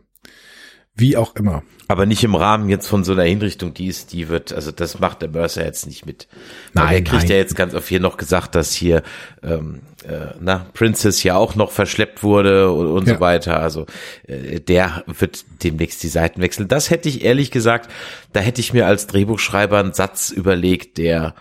Wie 1.00 1.18
auch 1.18 1.36
immer. 1.36 1.64
Aber 1.88 2.06
nicht 2.06 2.24
im 2.24 2.36
Rahmen 2.36 2.70
jetzt 2.70 2.88
von 2.88 3.04
so 3.04 3.14
einer 3.14 3.24
Hinrichtung, 3.24 3.74
die 3.74 3.88
ist, 3.88 4.14
die 4.14 4.30
wird, 4.30 4.54
also 4.54 4.72
das 4.72 5.00
macht 5.00 5.22
der 5.22 5.30
Mercer 5.30 5.66
jetzt 5.66 5.88
nicht 5.88 6.06
mit. 6.06 6.28
Nein, 6.74 6.94
er 6.94 7.02
kriegt 7.02 7.24
nein. 7.24 7.32
ja 7.32 7.36
jetzt 7.38 7.56
ganz 7.56 7.74
auf 7.74 7.88
hier 7.88 8.00
noch 8.00 8.18
gesagt, 8.18 8.54
dass 8.54 8.74
hier 8.74 9.02
ähm, 9.42 9.82
äh, 10.04 10.34
na, 10.40 10.68
Princess 10.74 11.24
ja 11.24 11.36
auch 11.36 11.56
noch 11.56 11.72
verschleppt 11.72 12.22
wurde 12.22 12.72
und, 12.72 12.88
und 12.88 13.08
ja. 13.08 13.16
so 13.16 13.20
weiter. 13.20 13.60
Also 13.60 13.86
äh, 14.28 14.60
der 14.60 15.04
wird 15.08 15.46
demnächst 15.64 16.04
die 16.04 16.10
Seiten 16.10 16.42
wechseln. 16.42 16.68
Das 16.68 16.90
hätte 16.90 17.10
ich 17.10 17.24
ehrlich 17.24 17.50
gesagt, 17.50 17.90
da 18.34 18.40
hätte 18.40 18.62
ich 18.62 18.74
mir 18.74 18.86
als 18.86 19.08
Drehbuchschreiber 19.08 19.80
einen 19.80 19.94
Satz 19.94 20.30
überlegt, 20.30 20.98
der 20.98 21.34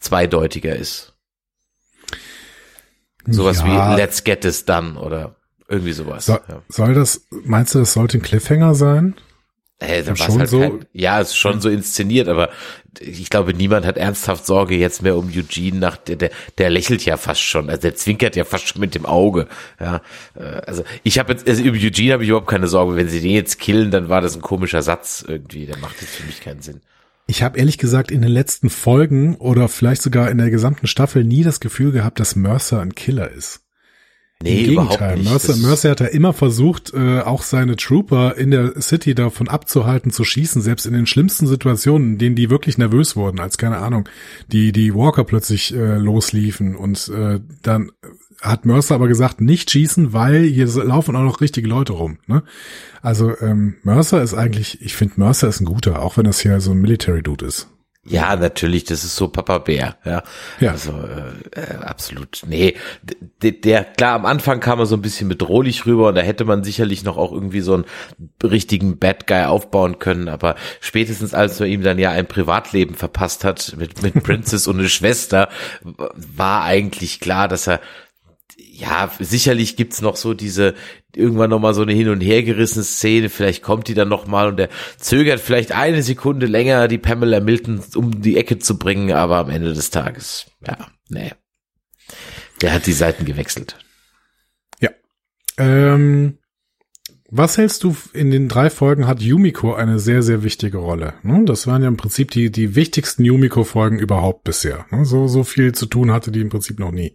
zweideutiger 0.00 0.76
ist. 0.76 1.14
Sowas 3.26 3.60
ja. 3.60 3.94
wie 3.94 4.00
Let's 4.00 4.24
get 4.24 4.40
this 4.42 4.64
done 4.64 4.98
oder 4.98 5.36
irgendwie 5.70 5.92
sowas. 5.92 6.26
So, 6.26 6.32
ja. 6.32 6.62
Soll 6.68 6.94
das, 6.94 7.26
meinst 7.30 7.74
du, 7.74 7.78
das 7.78 7.92
sollte 7.92 8.18
ein 8.18 8.22
Cliffhanger 8.22 8.74
sein? 8.74 9.14
Äh, 9.78 10.02
dann 10.02 10.16
schon 10.16 10.38
halt 10.38 10.50
so. 10.50 10.60
Kein, 10.60 10.84
ja, 10.92 11.20
ist 11.20 11.34
schon 11.34 11.62
so 11.62 11.70
inszeniert, 11.70 12.28
aber 12.28 12.50
ich 13.00 13.30
glaube, 13.30 13.54
niemand 13.54 13.86
hat 13.86 13.96
ernsthaft 13.96 14.44
Sorge 14.44 14.76
jetzt 14.76 15.00
mehr 15.02 15.16
um 15.16 15.28
Eugene 15.34 15.78
nach 15.78 15.96
der, 15.96 16.16
der, 16.16 16.30
der 16.58 16.68
lächelt 16.68 17.02
ja 17.06 17.16
fast 17.16 17.40
schon, 17.40 17.70
also 17.70 17.80
der 17.80 17.94
zwinkert 17.94 18.36
ja 18.36 18.44
fast 18.44 18.68
schon 18.68 18.80
mit 18.80 18.94
dem 18.94 19.06
Auge. 19.06 19.48
Ja, 19.80 20.02
äh, 20.34 20.42
also 20.42 20.84
ich 21.02 21.18
habe 21.18 21.32
jetzt 21.32 21.48
also 21.48 21.62
über 21.62 21.78
Eugene 21.78 22.12
habe 22.12 22.22
ich 22.22 22.28
überhaupt 22.28 22.50
keine 22.50 22.68
Sorge. 22.68 22.96
Wenn 22.96 23.08
sie 23.08 23.20
den 23.22 23.30
jetzt 23.30 23.58
killen, 23.58 23.90
dann 23.90 24.10
war 24.10 24.20
das 24.20 24.36
ein 24.36 24.42
komischer 24.42 24.82
Satz 24.82 25.24
irgendwie. 25.26 25.64
Der 25.64 25.78
macht 25.78 25.98
jetzt 26.02 26.14
für 26.14 26.26
mich 26.26 26.42
keinen 26.42 26.60
Sinn. 26.60 26.82
Ich 27.26 27.42
habe 27.42 27.58
ehrlich 27.58 27.78
gesagt 27.78 28.10
in 28.10 28.20
den 28.20 28.32
letzten 28.32 28.68
Folgen 28.68 29.36
oder 29.36 29.68
vielleicht 29.68 30.02
sogar 30.02 30.30
in 30.30 30.38
der 30.38 30.50
gesamten 30.50 30.88
Staffel 30.88 31.24
nie 31.24 31.42
das 31.42 31.60
Gefühl 31.60 31.92
gehabt, 31.92 32.20
dass 32.20 32.36
Mercer 32.36 32.80
ein 32.80 32.94
Killer 32.94 33.30
ist. 33.30 33.62
Nee, 34.42 34.64
Im 34.64 34.70
Gegenteil. 34.70 35.18
Mercer, 35.18 35.56
Mercer 35.56 35.90
hat 35.90 36.00
ja 36.00 36.06
immer 36.06 36.32
versucht, 36.32 36.94
äh, 36.94 37.20
auch 37.20 37.42
seine 37.42 37.76
Trooper 37.76 38.36
in 38.36 38.50
der 38.50 38.80
City 38.80 39.14
davon 39.14 39.48
abzuhalten 39.48 40.10
zu 40.10 40.24
schießen, 40.24 40.62
selbst 40.62 40.86
in 40.86 40.94
den 40.94 41.06
schlimmsten 41.06 41.46
Situationen, 41.46 42.12
in 42.12 42.18
denen 42.18 42.36
die 42.36 42.48
wirklich 42.48 42.78
nervös 42.78 43.16
wurden, 43.16 43.38
als 43.38 43.58
keine 43.58 43.78
Ahnung, 43.78 44.08
die 44.50 44.72
die 44.72 44.94
Walker 44.94 45.24
plötzlich 45.24 45.74
äh, 45.74 45.98
losliefen 45.98 46.74
und 46.74 47.08
äh, 47.08 47.40
dann 47.62 47.92
hat 48.40 48.64
Mercer 48.64 48.94
aber 48.94 49.08
gesagt, 49.08 49.42
nicht 49.42 49.70
schießen, 49.70 50.14
weil 50.14 50.44
hier 50.44 50.66
laufen 50.66 51.14
auch 51.16 51.22
noch 51.22 51.42
richtige 51.42 51.68
Leute 51.68 51.92
rum. 51.92 52.18
Ne? 52.26 52.42
Also 53.02 53.38
ähm, 53.40 53.74
Mercer 53.82 54.22
ist 54.22 54.32
eigentlich, 54.32 54.80
ich 54.80 54.94
finde 54.94 55.14
Mercer 55.18 55.48
ist 55.48 55.60
ein 55.60 55.66
guter, 55.66 56.00
auch 56.00 56.16
wenn 56.16 56.24
das 56.24 56.40
hier 56.40 56.60
so 56.62 56.70
ein 56.70 56.80
Military 56.80 57.22
Dude 57.22 57.44
ist. 57.44 57.68
Ja, 58.10 58.34
natürlich, 58.36 58.84
das 58.84 59.04
ist 59.04 59.16
so 59.16 59.28
Papa 59.28 59.58
Bär, 59.58 59.96
ja. 60.04 60.22
ja. 60.58 60.70
Also 60.72 60.92
äh, 60.92 61.60
äh, 61.60 61.74
absolut. 61.76 62.42
Nee, 62.46 62.76
der, 63.42 63.52
der 63.52 63.84
klar 63.84 64.14
am 64.14 64.26
Anfang 64.26 64.60
kam 64.60 64.80
er 64.80 64.86
so 64.86 64.96
ein 64.96 65.02
bisschen 65.02 65.28
bedrohlich 65.28 65.86
rüber 65.86 66.08
und 66.08 66.16
da 66.16 66.20
hätte 66.20 66.44
man 66.44 66.64
sicherlich 66.64 67.04
noch 67.04 67.16
auch 67.16 67.32
irgendwie 67.32 67.60
so 67.60 67.74
einen 67.74 67.84
richtigen 68.42 68.98
Bad 68.98 69.26
Guy 69.26 69.44
aufbauen 69.44 69.98
können, 69.98 70.28
aber 70.28 70.56
spätestens 70.80 71.34
als 71.34 71.60
man 71.60 71.68
ihm 71.68 71.82
dann 71.82 71.98
ja 71.98 72.10
ein 72.10 72.26
Privatleben 72.26 72.94
verpasst 72.94 73.44
hat 73.44 73.74
mit 73.78 74.02
mit 74.02 74.14
Princess 74.24 74.66
und 74.66 74.78
eine 74.78 74.88
Schwester, 74.88 75.48
war 76.14 76.64
eigentlich 76.64 77.20
klar, 77.20 77.46
dass 77.48 77.68
er 77.68 77.80
ja, 78.72 79.10
sicherlich 79.18 79.76
gibt's 79.76 80.00
noch 80.00 80.16
so 80.16 80.34
diese, 80.34 80.74
irgendwann 81.14 81.50
nochmal 81.50 81.74
so 81.74 81.82
eine 81.82 81.92
hin 81.92 82.08
und 82.08 82.20
her 82.20 82.42
gerissene 82.42 82.84
Szene, 82.84 83.28
vielleicht 83.28 83.62
kommt 83.62 83.88
die 83.88 83.94
dann 83.94 84.08
nochmal 84.08 84.48
und 84.48 84.56
der 84.56 84.68
zögert 84.98 85.40
vielleicht 85.40 85.72
eine 85.72 86.02
Sekunde 86.02 86.46
länger, 86.46 86.88
die 86.88 86.98
Pamela 86.98 87.40
Milton 87.40 87.82
um 87.94 88.22
die 88.22 88.36
Ecke 88.36 88.58
zu 88.58 88.78
bringen, 88.78 89.12
aber 89.12 89.38
am 89.38 89.50
Ende 89.50 89.72
des 89.72 89.90
Tages, 89.90 90.46
ja, 90.66 90.76
nee. 91.08 91.32
Der 92.62 92.72
hat 92.72 92.86
die 92.86 92.92
Seiten 92.92 93.24
gewechselt. 93.24 93.78
Ja. 94.80 94.90
Ähm, 95.56 96.38
was 97.30 97.58
hältst 97.58 97.84
du, 97.84 97.96
in 98.12 98.30
den 98.30 98.48
drei 98.48 98.70
Folgen 98.70 99.06
hat 99.06 99.22
Yumiko 99.22 99.72
eine 99.72 100.00
sehr, 100.00 100.22
sehr 100.22 100.42
wichtige 100.42 100.78
Rolle. 100.78 101.14
Ne? 101.22 101.44
Das 101.44 101.68
waren 101.68 101.82
ja 101.82 101.88
im 101.88 101.96
Prinzip 101.96 102.32
die, 102.32 102.50
die 102.50 102.74
wichtigsten 102.74 103.24
Yumiko-Folgen 103.24 104.00
überhaupt 104.00 104.42
bisher. 104.42 104.86
Ne? 104.90 105.04
So, 105.04 105.28
so 105.28 105.44
viel 105.44 105.72
zu 105.72 105.86
tun 105.86 106.10
hatte 106.10 106.32
die 106.32 106.40
im 106.40 106.48
Prinzip 106.48 106.80
noch 106.80 106.90
nie. 106.90 107.14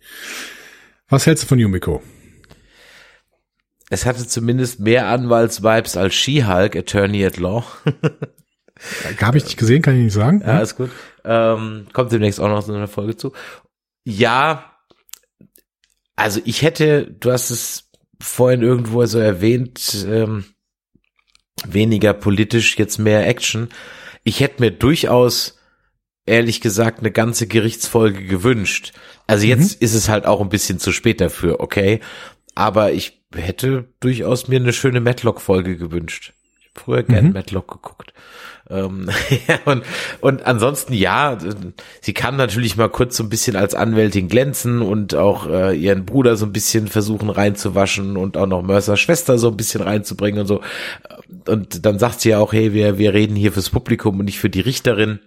Was 1.08 1.26
hältst 1.26 1.43
du 1.43 1.47
von 1.47 1.60
Yumiko? 1.60 2.01
Es 3.89 4.06
hatte 4.06 4.28
zumindest 4.28 4.80
mehr 4.80 5.08
Anwaltsvibes 5.08 5.95
als 5.95 6.16
She-Hulk, 6.16 6.76
Attorney 6.76 7.24
at 7.24 7.38
Law. 7.38 7.64
Habe 9.22 9.38
ich 9.38 9.45
nicht 9.45 9.58
gesehen, 9.58 9.82
kann 9.82 9.95
ich 9.95 10.06
nicht 10.06 10.14
sagen. 10.14 10.41
Ja, 10.41 10.60
ist 10.60 10.76
gut. 10.76 10.89
Ähm, 11.24 11.88
kommt 11.93 12.12
demnächst 12.12 12.39
auch 12.39 12.49
noch 12.49 12.62
so 12.62 12.74
eine 12.74 12.88
Folge 12.88 13.16
zu. 13.16 13.32
Ja, 14.03 14.76
also 16.16 16.41
ich 16.45 16.62
hätte, 16.62 17.06
du 17.20 17.32
hast 17.32 17.51
es 17.51 17.89
vorhin 18.20 18.62
irgendwo 18.64 19.06
so 19.06 19.20
erwähnt, 19.20 20.06
ähm, 20.08 20.45
weniger 21.66 22.14
politisch, 22.14 22.78
jetzt 22.78 22.97
mehr 22.97 23.28
Action. 23.28 23.70
Ich 24.24 24.39
hätte 24.39 24.62
mir 24.62 24.72
durchaus 24.72 25.55
ehrlich 26.26 26.61
gesagt 26.61 26.99
eine 26.99 27.11
ganze 27.11 27.47
Gerichtsfolge 27.47 28.23
gewünscht. 28.23 28.93
Also 29.28 29.45
jetzt 29.45 29.80
mhm. 29.80 29.86
ist 29.86 29.93
es 29.93 30.09
halt 30.09 30.26
auch 30.26 30.41
ein 30.41 30.49
bisschen 30.49 30.80
zu 30.80 30.91
spät 30.91 31.21
dafür, 31.21 31.59
okay? 31.59 31.99
Aber 32.55 32.93
ich 32.93 33.21
hätte 33.36 33.86
durchaus 33.99 34.47
mir 34.47 34.59
eine 34.59 34.73
schöne 34.73 35.01
Matlock-Folge 35.01 35.78
gewünscht. 35.78 36.34
Ich 36.59 36.67
habe 36.67 36.80
früher 36.80 37.03
gern 37.03 37.28
mhm. 37.28 37.34
Matlock 37.34 37.71
geguckt. 37.71 38.13
Ähm, 38.69 39.09
und, 39.65 39.84
und 40.21 40.45
ansonsten 40.45 40.93
ja, 40.93 41.38
sie 42.01 42.13
kann 42.13 42.36
natürlich 42.36 42.78
mal 42.78 42.89
kurz 42.89 43.17
so 43.17 43.23
ein 43.23 43.30
bisschen 43.30 43.55
als 43.55 43.76
Anwältin 43.76 44.28
glänzen 44.28 44.82
und 44.82 45.13
auch 45.13 45.47
äh, 45.47 45.76
ihren 45.76 46.05
Bruder 46.05 46.36
so 46.36 46.45
ein 46.45 46.53
bisschen 46.53 46.88
versuchen 46.88 47.30
reinzuwaschen 47.30 48.17
und 48.17 48.38
auch 48.38 48.47
noch 48.47 48.63
Mercers 48.63 48.99
Schwester 48.99 49.38
so 49.38 49.49
ein 49.49 49.57
bisschen 49.57 49.82
reinzubringen 49.82 50.41
und 50.41 50.47
so. 50.47 50.61
Und 51.47 51.86
dann 51.86 51.99
sagt 51.99 52.21
sie 52.21 52.30
ja 52.30 52.39
auch, 52.39 52.53
hey, 52.53 52.73
wir, 52.73 52.97
wir 52.97 53.13
reden 53.13 53.36
hier 53.36 53.51
fürs 53.51 53.69
Publikum 53.69 54.19
und 54.19 54.26
nicht 54.26 54.39
für 54.39 54.49
die 54.49 54.61
Richterin 54.61 55.19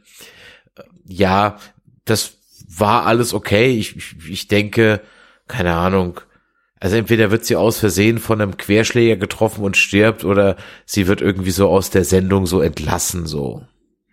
ja, 1.09 1.59
das 2.05 2.35
war 2.69 3.07
alles 3.07 3.35
okay. 3.35 3.71
Ich, 3.71 3.97
ich, 3.97 4.15
ich 4.29 4.49
denke, 4.49 5.01
keine 5.49 5.75
Ahnung. 5.75 6.21
Also 6.81 6.97
entweder 6.97 7.31
wird 7.31 7.45
sie 7.45 7.57
aus 7.57 7.79
Versehen 7.79 8.19
von 8.19 8.41
einem 8.41 8.57
Querschläger 8.57 9.17
getroffen 9.17 9.65
und 9.65 9.77
stirbt 9.77 10.25
oder 10.25 10.57
sie 10.87 11.09
wird 11.09 11.21
irgendwie 11.21 11.51
so 11.51 11.69
aus 11.69 11.91
der 11.91 12.05
Sendung 12.05 12.47
so 12.47 12.61
entlassen, 12.61 13.27
so. 13.27 13.67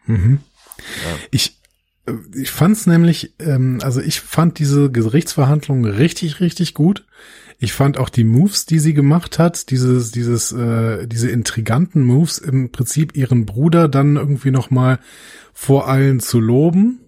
Mhm. 0.08 0.40
Ja. 0.78 1.18
Ich, 1.32 1.60
äh, 2.08 2.14
ich 2.36 2.50
fand's 2.50 2.88
nämlich, 2.88 3.34
ähm, 3.40 3.80
also 3.84 4.02
ich 4.02 4.20
fand 4.22 4.58
diese 4.58 4.90
Gerichtsverhandlung 4.90 5.86
richtig, 5.86 6.40
richtig 6.40 6.74
gut. 6.74 7.06
Ich 7.60 7.74
fand 7.74 7.98
auch 7.98 8.10
die 8.10 8.24
Moves, 8.24 8.66
die 8.66 8.80
sie 8.80 8.94
gemacht 8.94 9.40
hat, 9.40 9.70
dieses, 9.70 10.12
dieses, 10.12 10.52
äh, 10.52 11.08
diese 11.08 11.30
intriganten 11.30 12.04
Moves, 12.04 12.38
im 12.38 12.72
Prinzip 12.72 13.16
ihren 13.16 13.46
Bruder 13.46 13.88
dann 13.88 14.18
irgendwie 14.18 14.52
noch 14.52 14.72
mal 14.72 15.00
vor 15.54 15.88
allen 15.88 16.20
zu 16.20 16.40
loben 16.40 17.00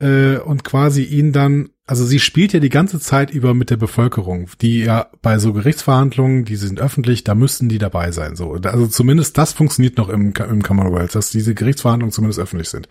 äh, 0.00 0.38
und 0.38 0.64
quasi 0.64 1.02
ihn 1.04 1.32
dann, 1.32 1.70
also 1.86 2.04
sie 2.04 2.18
spielt 2.18 2.52
ja 2.52 2.60
die 2.60 2.68
ganze 2.68 2.98
Zeit 2.98 3.30
über 3.30 3.54
mit 3.54 3.70
der 3.70 3.76
Bevölkerung, 3.76 4.50
die 4.60 4.80
ja 4.80 5.06
bei 5.22 5.38
so 5.38 5.52
Gerichtsverhandlungen, 5.52 6.44
die 6.44 6.56
sind 6.56 6.80
öffentlich, 6.80 7.22
da 7.24 7.34
müssten 7.34 7.68
die 7.68 7.78
dabei 7.78 8.10
sein. 8.10 8.34
So, 8.34 8.54
also 8.54 8.86
zumindest 8.88 9.38
das 9.38 9.52
funktioniert 9.52 9.96
noch 9.98 10.08
im, 10.08 10.32
im 10.32 10.62
Commonwealth, 10.62 11.14
dass 11.14 11.30
diese 11.30 11.54
Gerichtsverhandlungen 11.54 12.12
zumindest 12.12 12.40
öffentlich 12.40 12.68
sind. 12.68 12.88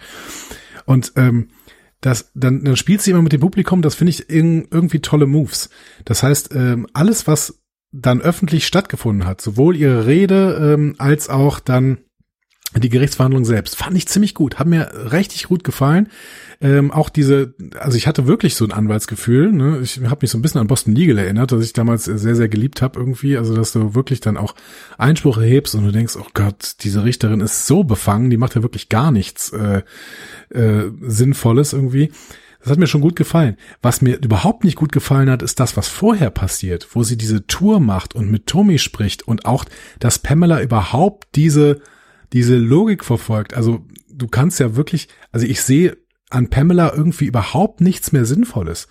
Und 0.86 1.14
ähm, 1.18 1.50
das, 2.06 2.32
dann, 2.36 2.64
dann 2.64 2.78
spielt 2.78 3.02
sie 3.02 3.10
immer 3.10 3.24
mit 3.24 3.34
dem 3.34 3.42
Publikum, 3.42 3.82
das 3.82 3.96
finde 3.96 4.12
ich 4.12 4.30
irgendwie 4.30 5.00
tolle 5.00 5.26
Moves. 5.26 5.72
Das 6.06 6.22
heißt, 6.22 6.54
ähm, 6.54 6.86
alles, 6.94 7.26
was 7.26 7.64
dann 7.92 8.22
öffentlich 8.22 8.68
stattgefunden 8.68 9.26
hat, 9.26 9.42
sowohl 9.42 9.76
ihre 9.76 10.06
Rede 10.06 10.74
ähm, 10.76 10.94
als 11.00 11.30
auch 11.30 11.60
dann 11.60 11.98
die 12.74 12.90
Gerichtsverhandlung 12.90 13.46
selbst 13.46 13.78
fand 13.78 13.96
ich 13.96 14.08
ziemlich 14.08 14.34
gut, 14.34 14.60
hat 14.60 14.68
mir 14.68 15.12
richtig 15.12 15.44
gut 15.44 15.64
gefallen. 15.64 16.10
Ähm, 16.62 16.92
auch 16.92 17.10
diese, 17.10 17.54
also 17.80 17.98
ich 17.98 18.08
hatte 18.08 18.28
wirklich 18.28 18.56
so 18.56 18.66
ein 18.66 18.72
Anwaltsgefühl. 18.72 19.52
Ne? 19.52 19.80
Ich 19.82 20.02
habe 20.04 20.20
mich 20.22 20.32
so 20.32 20.38
ein 20.38 20.42
bisschen 20.42 20.62
an 20.62 20.68
Boston 20.68 20.96
Legal 20.96 21.18
erinnert, 21.18 21.52
dass 21.52 21.64
ich 21.64 21.74
damals 21.74 22.06
sehr, 22.06 22.36
sehr 22.36 22.50
geliebt 22.50 22.82
habe 22.82 23.00
irgendwie. 23.00 23.38
Also 23.38 23.56
dass 23.56 23.72
du 23.72 23.96
wirklich 23.96 24.20
dann 24.20 24.38
auch 24.38 24.56
Einspruch 24.98 25.38
erhebst 25.38 25.76
und 25.76 25.86
du 25.86 25.92
denkst, 25.92 26.16
oh 26.18 26.28
Gott, 26.34 26.76
diese 26.82 27.04
Richterin 27.04 27.42
ist 27.42 27.68
so 27.68 27.84
befangen, 27.84 28.30
die 28.30 28.38
macht 28.38 28.56
ja 28.56 28.64
wirklich 28.64 28.90
gar 28.90 29.12
nichts 29.12 29.52
äh, 29.52 29.84
äh, 30.50 30.92
Sinnvolles 31.02 31.74
irgendwie. 31.74 32.12
Das 32.62 32.72
hat 32.72 32.80
mir 32.80 32.88
schon 32.88 33.02
gut 33.02 33.16
gefallen. 33.16 33.58
Was 33.84 34.02
mir 34.02 34.16
überhaupt 34.16 34.64
nicht 34.64 34.76
gut 34.76 34.92
gefallen 34.92 35.30
hat, 35.30 35.44
ist 35.44 35.60
das, 35.60 35.78
was 35.78 35.88
vorher 35.88 36.32
passiert, 36.32 36.88
wo 36.94 37.04
sie 37.04 37.16
diese 37.16 37.46
Tour 37.46 37.80
macht 37.80 38.16
und 38.16 38.32
mit 38.32 38.48
Tommy 38.48 38.80
spricht 38.80 39.28
und 39.28 39.46
auch, 39.46 39.66
dass 40.00 40.18
Pamela 40.18 40.62
überhaupt 40.62 41.28
diese 41.36 41.82
diese 42.34 42.58
Logik 42.58 43.04
verfolgt. 43.04 43.54
Also 43.54 43.86
du 44.10 44.28
kannst 44.28 44.60
ja 44.60 44.76
wirklich, 44.76 45.08
also 45.32 45.46
ich 45.46 45.62
sehe 45.62 45.98
an 46.30 46.50
Pamela 46.50 46.94
irgendwie 46.94 47.26
überhaupt 47.26 47.82
nichts 47.82 48.12
mehr 48.12 48.26
Sinnvolles. 48.26 48.88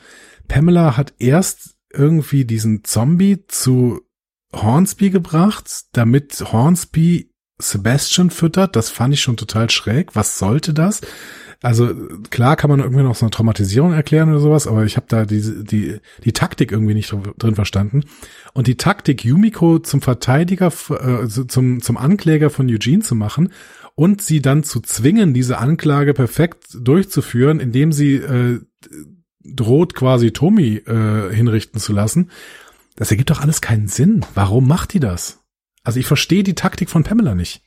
Pamela 0.49 0.97
hat 0.97 1.15
erst 1.19 1.77
irgendwie 1.93 2.45
diesen 2.45 2.85
Zombie 2.85 3.45
zu 3.47 4.01
Hornsby 4.53 5.11
gebracht, 5.11 5.69
damit 5.93 6.53
Hornsby 6.53 7.31
Sebastian 7.59 8.31
füttert. 8.31 8.77
Das 8.77 8.91
fand 8.91 9.15
ich 9.15 9.21
schon 9.21 9.37
total 9.37 9.71
schräg. 9.71 10.15
Was 10.15 10.39
sollte 10.39 10.75
das? 10.75 11.01
Also 11.65 11.95
klar 12.29 12.57
kann 12.57 12.69
man 12.69 12.81
irgendwie 12.81 13.03
noch 13.03 13.15
so 13.15 13.25
eine 13.25 13.31
Traumatisierung 13.31 13.95
erklären 13.95 14.29
oder 14.29 14.39
sowas, 14.39 14.67
aber 14.67 14.85
ich 14.85 14.99
habe 14.99 15.07
da 15.09 15.25
die, 15.25 15.65
die, 15.65 15.99
die 16.23 16.33
Taktik 16.35 16.73
irgendwie 16.73 16.93
nicht 16.93 17.11
drin 17.39 17.55
verstanden. 17.55 18.05
Und 18.53 18.67
die 18.67 18.77
Taktik, 18.77 19.25
Yumiko 19.25 19.79
zum 19.79 20.03
Verteidiger, 20.03 20.71
äh, 20.91 21.27
zum, 21.27 21.81
zum 21.81 21.97
Ankläger 21.97 22.51
von 22.51 22.69
Eugene 22.69 23.01
zu 23.01 23.15
machen 23.15 23.51
und 23.95 24.21
sie 24.21 24.43
dann 24.43 24.63
zu 24.63 24.81
zwingen, 24.81 25.33
diese 25.33 25.57
Anklage 25.57 26.13
perfekt 26.13 26.67
durchzuführen, 26.79 27.61
indem 27.61 27.93
sie 27.93 28.17
äh, 28.17 28.61
droht, 29.43 29.95
quasi 29.95 30.33
Tommy 30.33 30.83
äh, 30.87 31.35
hinrichten 31.35 31.81
zu 31.81 31.95
lassen, 31.95 32.31
das 32.97 33.11
ergibt 33.11 33.31
doch 33.31 33.41
alles 33.41 33.63
keinen 33.63 33.89
Sinn. 33.89 34.21
Warum 34.35 34.69
macht 34.69 34.93
die 34.93 35.01
das? 35.01 35.41
Also 35.83 35.99
ich 35.99 36.05
verstehe 36.05 36.43
die 36.43 36.55
Taktik 36.55 36.91
von 36.91 37.05
Pamela 37.05 37.35
nicht. 37.35 37.63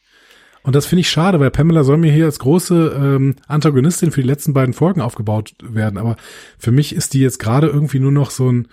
Und 0.68 0.76
das 0.76 0.86
finde 0.86 1.00
ich 1.00 1.10
schade, 1.10 1.40
weil 1.40 1.50
Pamela 1.50 1.86
soll 1.86 1.96
mir 1.96 2.12
hier 2.12 2.26
als 2.26 2.40
große 2.40 3.00
ähm, 3.02 3.38
Antagonistin 3.48 4.12
für 4.12 4.22
die 4.22 4.28
letzten 4.28 4.52
beiden 4.52 4.74
Folgen 4.74 5.00
aufgebaut 5.00 5.54
werden. 5.64 5.98
Aber 5.98 6.18
für 6.60 6.74
mich 6.74 6.94
ist 6.94 7.14
die 7.14 7.22
jetzt 7.22 7.40
gerade 7.40 7.68
irgendwie 7.68 8.02
nur 8.02 8.12
noch 8.12 8.32
so 8.32 8.52
ein, 8.52 8.68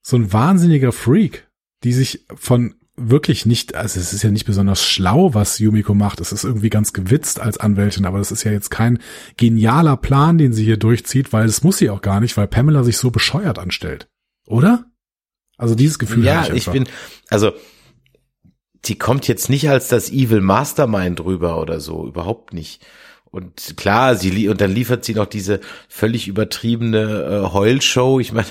so 0.00 0.16
ein 0.16 0.32
wahnsinniger 0.32 0.92
Freak, 0.92 1.48
die 1.82 1.92
sich 1.92 2.24
von 2.36 2.76
wirklich 2.94 3.46
nicht, 3.46 3.74
also 3.74 3.98
es 3.98 4.12
ist 4.12 4.22
ja 4.22 4.30
nicht 4.30 4.46
besonders 4.46 4.84
schlau, 4.84 5.34
was 5.34 5.58
Yumiko 5.58 5.92
macht. 5.92 6.20
Es 6.20 6.30
ist 6.30 6.44
irgendwie 6.44 6.70
ganz 6.70 6.92
gewitzt 6.92 7.40
als 7.40 7.58
Anwältin, 7.58 8.04
aber 8.04 8.18
das 8.18 8.30
ist 8.30 8.44
ja 8.44 8.52
jetzt 8.52 8.70
kein 8.70 9.00
genialer 9.36 9.96
Plan, 9.96 10.38
den 10.38 10.52
sie 10.52 10.64
hier 10.64 10.76
durchzieht, 10.76 11.32
weil 11.32 11.46
es 11.46 11.64
muss 11.64 11.78
sie 11.78 11.90
auch 11.90 12.00
gar 12.00 12.20
nicht, 12.20 12.36
weil 12.36 12.46
Pamela 12.46 12.84
sich 12.84 12.96
so 12.96 13.10
bescheuert 13.10 13.58
anstellt. 13.58 14.06
Oder? 14.46 14.84
Also 15.56 15.74
dieses 15.74 15.98
Gefühl. 15.98 16.24
Ja, 16.24 16.44
ich, 16.44 16.68
ich 16.68 16.70
bin, 16.70 16.86
also 17.28 17.54
die 18.88 18.98
kommt 18.98 19.28
jetzt 19.28 19.48
nicht 19.50 19.68
als 19.68 19.88
das 19.88 20.10
Evil 20.10 20.40
Mastermind 20.40 21.24
rüber 21.24 21.60
oder 21.60 21.80
so, 21.80 22.06
überhaupt 22.06 22.52
nicht. 22.52 22.84
Und 23.30 23.76
klar, 23.76 24.14
sie 24.14 24.48
und 24.48 24.60
dann 24.60 24.72
liefert 24.72 25.04
sie 25.04 25.14
noch 25.14 25.26
diese 25.26 25.60
völlig 25.88 26.28
übertriebene 26.28 27.44
äh, 27.46 27.52
Heulshow. 27.52 28.20
Ich 28.20 28.32
meine, 28.32 28.48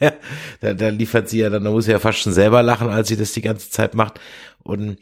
da, 0.60 0.74
da 0.74 0.88
liefert 0.88 1.28
sie 1.28 1.38
ja 1.38 1.50
dann, 1.50 1.64
da 1.64 1.70
muss 1.70 1.84
sie 1.84 1.92
ja 1.92 2.00
fast 2.00 2.18
schon 2.18 2.32
selber 2.32 2.62
lachen, 2.62 2.88
als 2.88 3.08
sie 3.08 3.16
das 3.16 3.32
die 3.32 3.42
ganze 3.42 3.70
Zeit 3.70 3.94
macht. 3.94 4.20
Und 4.62 4.98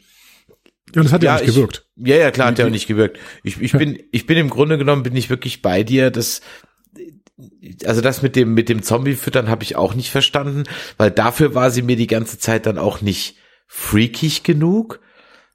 ja, 0.95 1.01
das 1.01 1.11
hat 1.11 1.23
ja, 1.23 1.35
ja 1.35 1.41
nicht 1.41 1.49
ich, 1.49 1.55
gewirkt. 1.55 1.85
Ja, 1.97 2.15
ja, 2.17 2.31
klar, 2.31 2.49
hat 2.49 2.59
ja 2.59 2.65
auch 2.65 2.69
nicht 2.69 2.87
gewirkt. 2.87 3.19
Ich, 3.43 3.59
ich 3.59 3.71
bin, 3.71 3.99
ich 4.11 4.27
bin 4.27 4.37
im 4.37 4.49
Grunde 4.49 4.77
genommen 4.77 5.03
bin 5.03 5.15
ich 5.15 5.29
wirklich 5.29 5.61
bei 5.61 5.83
dir, 5.83 6.11
dass 6.11 6.41
also 7.85 7.99
das 7.99 8.21
mit 8.21 8.35
dem 8.37 8.53
mit 8.53 8.69
dem 8.69 8.81
Zombie 8.81 9.15
füttern 9.15 9.49
habe 9.49 9.63
ich 9.63 9.75
auch 9.75 9.93
nicht 9.93 10.09
verstanden, 10.09 10.63
weil 10.97 11.11
dafür 11.11 11.53
war 11.53 11.69
sie 11.69 11.81
mir 11.81 11.97
die 11.97 12.07
ganze 12.07 12.39
Zeit 12.39 12.65
dann 12.65 12.77
auch 12.77 13.01
nicht 13.01 13.35
freakig 13.75 14.43
genug. 14.43 15.01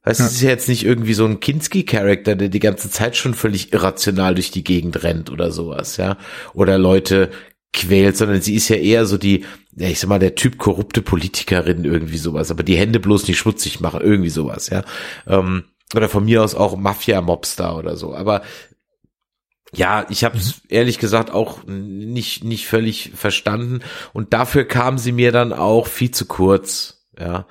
Weißt, 0.04 0.20
ja. 0.20 0.26
es 0.26 0.32
ist 0.32 0.42
ja 0.42 0.50
jetzt 0.50 0.68
nicht 0.68 0.84
irgendwie 0.84 1.14
so 1.14 1.24
ein 1.24 1.40
Kinski-Charakter, 1.40 2.36
der 2.36 2.48
die 2.48 2.60
ganze 2.60 2.90
Zeit 2.90 3.16
schon 3.16 3.34
völlig 3.34 3.72
irrational 3.72 4.34
durch 4.34 4.50
die 4.50 4.64
Gegend 4.64 5.02
rennt 5.02 5.30
oder 5.30 5.50
sowas, 5.50 5.96
ja. 5.96 6.16
Oder 6.52 6.78
Leute 6.78 7.30
quält, 7.72 8.16
sondern 8.16 8.42
sie 8.42 8.54
ist 8.54 8.68
ja 8.68 8.76
eher 8.76 9.06
so 9.06 9.16
die, 9.16 9.44
ja, 9.74 9.88
ich 9.88 10.00
sag 10.00 10.08
mal, 10.08 10.18
der 10.18 10.34
Typ 10.34 10.58
korrupte 10.58 11.02
Politikerin, 11.02 11.84
irgendwie 11.84 12.18
sowas, 12.18 12.50
aber 12.50 12.62
die 12.62 12.76
Hände 12.76 13.00
bloß 13.00 13.26
nicht 13.26 13.38
schmutzig 13.38 13.80
machen, 13.80 14.00
irgendwie 14.00 14.30
sowas, 14.30 14.68
ja. 14.68 14.84
Ähm, 15.26 15.64
oder 15.94 16.08
von 16.08 16.24
mir 16.24 16.42
aus 16.42 16.54
auch 16.54 16.76
Mafia-Mobster 16.76 17.76
oder 17.76 17.96
so. 17.96 18.14
Aber 18.14 18.42
ja, 19.72 20.06
ich 20.10 20.24
habe 20.24 20.36
es 20.36 20.62
ehrlich 20.68 20.98
gesagt 20.98 21.30
auch 21.30 21.64
nicht 21.66 22.44
nicht 22.44 22.66
völlig 22.66 23.12
verstanden 23.14 23.80
und 24.12 24.32
dafür 24.32 24.64
kam 24.64 24.98
sie 24.98 25.12
mir 25.12 25.32
dann 25.32 25.52
auch 25.52 25.86
viel 25.86 26.10
zu 26.10 26.26
kurz, 26.26 27.06
ja, 27.18 27.46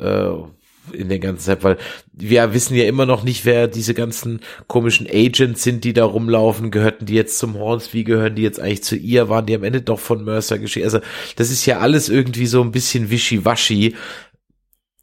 äh, 0.00 0.96
in 0.96 1.08
der 1.08 1.18
ganzen 1.18 1.44
Zeit, 1.44 1.62
weil 1.62 1.76
wir 2.12 2.52
wissen 2.52 2.74
ja 2.74 2.84
immer 2.84 3.06
noch 3.06 3.22
nicht, 3.22 3.44
wer 3.44 3.68
diese 3.68 3.94
ganzen 3.94 4.40
komischen 4.66 5.06
Agents 5.08 5.62
sind, 5.62 5.84
die 5.84 5.92
da 5.92 6.04
rumlaufen. 6.04 6.70
Gehörten 6.70 7.06
die 7.06 7.14
jetzt 7.14 7.38
zum 7.38 7.54
Hornsby? 7.54 8.02
Gehören 8.02 8.34
die 8.34 8.42
jetzt 8.42 8.58
eigentlich 8.58 8.82
zu 8.82 8.96
ihr? 8.96 9.28
Waren 9.28 9.46
die 9.46 9.54
am 9.54 9.62
Ende 9.62 9.82
doch 9.82 10.00
von 10.00 10.24
Mercer 10.24 10.58
geschehen? 10.58 10.84
Also 10.84 11.00
das 11.36 11.50
ist 11.50 11.66
ja 11.66 11.78
alles 11.78 12.08
irgendwie 12.08 12.46
so 12.46 12.62
ein 12.62 12.72
bisschen 12.72 13.10
wischiwaschi 13.10 13.94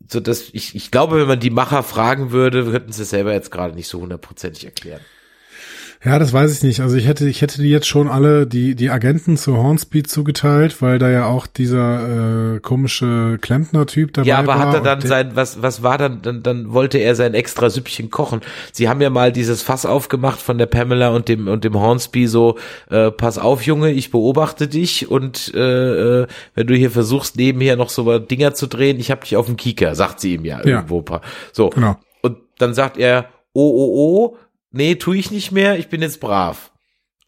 so 0.09 0.19
dass 0.19 0.49
ich, 0.53 0.75
ich 0.75 0.91
glaube, 0.91 1.19
wenn 1.19 1.27
man 1.27 1.39
die 1.39 1.49
Macher 1.49 1.83
fragen 1.83 2.31
würde, 2.31 2.71
könnten 2.71 2.91
sie 2.91 3.05
selber 3.05 3.33
jetzt 3.33 3.51
gerade 3.51 3.75
nicht 3.75 3.87
so 3.87 3.99
hundertprozentig 3.99 4.65
erklären. 4.65 5.01
Ja, 6.03 6.19
das 6.19 6.31
weiß 6.31 6.55
ich 6.55 6.63
nicht. 6.63 6.79
Also 6.79 6.95
ich 6.95 7.07
hätte, 7.07 7.27
ich 7.27 7.41
hätte 7.41 7.59
die 7.59 7.69
jetzt 7.69 7.87
schon 7.87 8.07
alle 8.07 8.45
die 8.45 8.75
die 8.75 8.91
Agenten 8.91 9.35
zu 9.35 9.57
Hornspeed 9.57 10.07
zugeteilt, 10.07 10.79
weil 10.81 10.99
da 10.99 11.09
ja 11.09 11.25
auch 11.25 11.47
dieser 11.47 12.55
äh, 12.55 12.59
komische 12.59 13.39
Klempner-Typ 13.41 14.13
dabei 14.13 14.27
war. 14.27 14.29
Ja, 14.29 14.37
aber 14.37 14.47
war 14.47 14.59
hat 14.59 14.73
er 14.75 14.81
dann 14.81 15.01
sein, 15.01 15.31
was 15.33 15.61
was 15.63 15.81
war 15.81 15.97
dann, 15.97 16.21
dann 16.21 16.43
dann 16.43 16.71
wollte 16.71 16.99
er 16.99 17.15
sein 17.15 17.33
extra 17.33 17.71
Süppchen 17.71 18.11
kochen. 18.11 18.41
Sie 18.71 18.87
haben 18.87 19.01
ja 19.01 19.09
mal 19.09 19.31
dieses 19.31 19.63
Fass 19.63 19.87
aufgemacht 19.87 20.39
von 20.39 20.59
der 20.59 20.67
Pamela 20.67 21.09
und 21.09 21.29
dem 21.29 21.47
und 21.47 21.63
dem 21.63 21.73
Hornsby 21.73 22.27
so, 22.27 22.59
äh, 22.91 23.09
pass 23.09 23.39
auf 23.39 23.63
Junge, 23.63 23.91
ich 23.91 24.11
beobachte 24.11 24.67
dich 24.67 25.09
und 25.09 25.51
äh, 25.55 26.21
äh, 26.21 26.27
wenn 26.53 26.67
du 26.67 26.75
hier 26.75 26.91
versuchst 26.91 27.37
nebenher 27.37 27.75
noch 27.75 27.89
so 27.89 28.19
Dinger 28.19 28.53
zu 28.53 28.67
drehen, 28.67 28.99
ich 28.99 29.09
hab 29.09 29.21
dich 29.21 29.35
auf 29.35 29.47
dem 29.47 29.57
Kieker, 29.57 29.95
sagt 29.95 30.19
sie 30.19 30.35
ihm 30.35 30.45
ja, 30.45 30.59
ja. 30.59 30.65
irgendwo. 30.65 31.03
So. 31.51 31.71
Genau. 31.71 31.97
Und 32.21 32.37
dann 32.59 32.75
sagt 32.75 32.97
er, 32.97 33.29
oh 33.53 33.69
oh 33.69 33.91
oh 33.95 34.37
nee, 34.71 34.95
tue 34.95 35.17
ich 35.17 35.31
nicht 35.31 35.51
mehr, 35.51 35.77
ich 35.77 35.89
bin 35.89 36.01
jetzt 36.01 36.19
brav. 36.19 36.71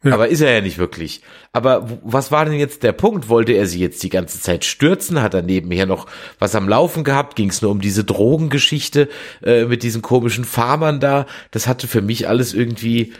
Ja. 0.02 0.14
Aber 0.14 0.30
ist 0.30 0.40
er 0.40 0.54
ja 0.54 0.62
nicht 0.62 0.78
wirklich. 0.78 1.22
Aber 1.52 2.00
was 2.04 2.32
war 2.32 2.46
denn 2.46 2.54
jetzt 2.54 2.84
der 2.84 2.94
Punkt? 2.94 3.28
Wollte 3.28 3.52
er 3.52 3.68
sie 3.68 3.80
jetzt 3.80 4.02
die 4.02 4.10
ganze 4.10 4.40
Zeit 4.40 4.64
stürzen? 4.64 5.22
Hat 5.22 5.34
er 5.34 5.42
nebenher 5.42 5.86
noch 5.86 6.08
was 6.40 6.56
am 6.56 6.70
Laufen 6.70 7.04
gehabt? 7.04 7.36
Ging 7.36 7.50
es 7.50 7.62
nur 7.62 7.72
um 7.72 7.82
diese 7.82 8.06
Drogengeschichte 8.06 9.10
äh, 9.44 9.66
mit 9.66 9.84
diesen 9.84 10.02
komischen 10.02 10.46
Farmern 10.46 11.02
da? 11.02 11.26
Das 11.52 11.68
hatte 11.68 11.88
für 11.88 12.02
mich 12.02 12.30
alles 12.30 12.54
irgendwie 12.54 13.12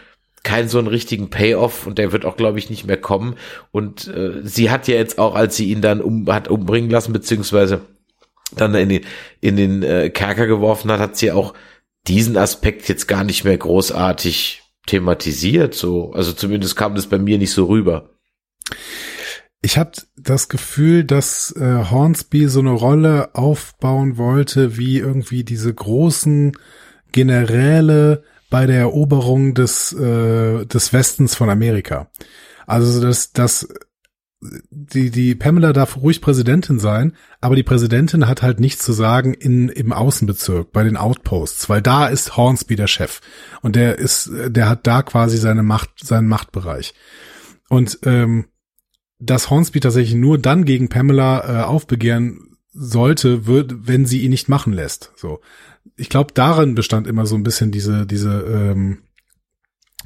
keinen 0.44 0.70
so 0.70 0.80
einen 0.80 0.88
richtigen 0.88 1.30
Payoff 1.30 1.86
und 1.86 1.98
der 1.98 2.14
wird 2.14 2.24
auch, 2.24 2.38
glaube 2.38 2.60
ich, 2.60 2.70
nicht 2.70 2.88
mehr 2.88 2.96
kommen. 2.96 3.36
Und 3.72 4.08
äh, 4.08 4.40
sie 4.44 4.72
hat 4.72 4.88
ja 4.88 4.96
jetzt 4.96 5.20
auch, 5.20 5.36
als 5.36 5.58
sie 5.58 5.70
ihn 5.70 5.82
dann 5.82 6.00
um, 6.02 6.32
hat 6.32 6.48
umbringen 6.48 6.90
lassen, 6.90 7.12
beziehungsweise 7.12 7.82
dann 8.56 8.74
in 8.74 8.88
den, 8.88 9.02
in 9.42 9.58
den 9.58 9.84
äh, 9.84 10.10
Kerker 10.10 10.48
geworfen 10.48 10.90
hat, 10.92 11.02
hat 11.02 11.18
sie 11.18 11.34
auch 11.34 11.54
diesen 12.08 12.38
Aspekt 12.38 12.88
jetzt 12.90 13.08
gar 13.08 13.24
nicht 13.24 13.44
mehr 13.44 13.58
großartig 13.58 14.64
thematisiert. 14.88 15.76
So, 15.76 16.12
also 16.14 16.34
zumindest 16.34 16.76
kam 16.76 16.96
das 16.96 17.08
bei 17.08 17.20
mir 17.20 17.38
nicht 17.38 17.52
so 17.52 17.66
rüber. 17.66 18.10
Ich 19.62 19.78
habe 19.78 19.92
das 20.16 20.48
Gefühl, 20.48 21.04
dass 21.04 21.54
äh, 21.56 21.86
Hornsby 21.92 22.48
so 22.48 22.62
eine 22.62 22.72
Rolle 22.72 23.36
aufbauen 23.36 24.18
wollte, 24.18 24.78
wie 24.78 24.98
irgendwie 24.98 25.44
diese 25.44 25.74
großen 25.74 26.54
Generäle 27.12 28.24
bei 28.50 28.66
der 28.66 28.80
Eroberung 28.80 29.54
des 29.54 29.92
äh, 29.94 30.66
des 30.66 30.94
Westens 30.94 31.36
von 31.36 31.50
Amerika. 31.50 32.10
Also 32.66 33.02
dass 33.02 33.34
das 33.34 33.68
die, 34.42 35.12
die 35.12 35.36
Pamela 35.36 35.74
darf 35.74 35.98
ruhig 35.98 36.22
Präsidentin 36.22 36.80
sein, 36.80 37.14
aber 37.42 37.56
die 37.56 37.64
Präsidentin 37.64 38.28
hat 38.28 38.42
halt 38.42 38.60
nichts 38.60 38.86
zu 38.86 38.94
sagen 38.94 39.34
in, 39.34 39.70
im 39.70 39.92
Außenbezirk, 39.92 40.72
bei 40.72 40.84
den 40.84 40.98
Outposts, 40.98 41.68
weil 41.70 41.82
da 41.82 42.08
ist 42.08 42.38
Hornsby 42.38 42.76
der 42.76 42.88
Chef. 42.88 43.20
Und 43.62 43.76
der 43.76 43.98
ist, 43.98 44.32
der 44.48 44.70
hat 44.70 44.88
da 44.88 45.02
quasi 45.02 45.38
seine 45.38 45.64
Macht, 45.64 45.90
seinen 46.02 46.28
Machtbereich. 46.28 46.94
Und 47.70 48.00
ähm, 48.04 48.46
dass 49.20 49.50
Hornsby 49.50 49.82
tatsächlich 49.82 50.16
nur 50.16 50.38
dann 50.38 50.64
gegen 50.64 50.88
Pamela 50.88 51.62
äh, 51.62 51.64
aufbegehren 51.66 52.58
sollte, 52.72 53.46
wird, 53.46 53.88
wenn 53.88 54.06
sie 54.06 54.22
ihn 54.22 54.30
nicht 54.30 54.48
machen 54.48 54.72
lässt. 54.72 55.12
So. 55.18 55.42
Ich 55.98 56.08
glaube, 56.08 56.34
darin 56.34 56.76
bestand 56.76 57.08
immer 57.08 57.26
so 57.26 57.36
ein 57.36 57.44
bisschen 57.44 57.72
diese, 57.72 58.06
diese, 58.06 58.42
ähm, 58.42 59.00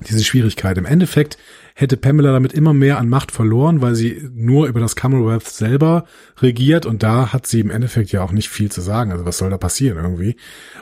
diese 0.08 0.24
Schwierigkeit. 0.24 0.78
Im 0.80 0.86
Endeffekt 0.86 1.38
hätte 1.76 1.97
Pamela 1.97 2.32
damit 2.32 2.53
immer 2.53 2.74
mehr 2.74 2.97
an 2.99 3.09
Macht 3.09 3.32
verloren, 3.32 3.82
weil 3.82 3.95
sie 3.95 4.30
nur 4.34 4.67
über 4.67 4.80
das 4.80 4.95
Commonwealth 4.95 5.47
selber 5.47 6.05
regiert 6.39 6.86
und 6.86 7.03
da 7.03 7.34
hat 7.34 7.47
sie 7.47 7.59
im 7.59 7.71
Endeffekt 7.71 8.11
ja 8.11 8.21
auch 8.24 8.32
nicht 8.32 8.49
viel 8.49 8.71
zu 8.71 8.82
sagen. 8.82 9.11
Also 9.11 9.26
was 9.26 9.38
soll 9.38 9.49
da 9.49 9.57
passieren 9.57 9.97
irgendwie? 9.97 10.36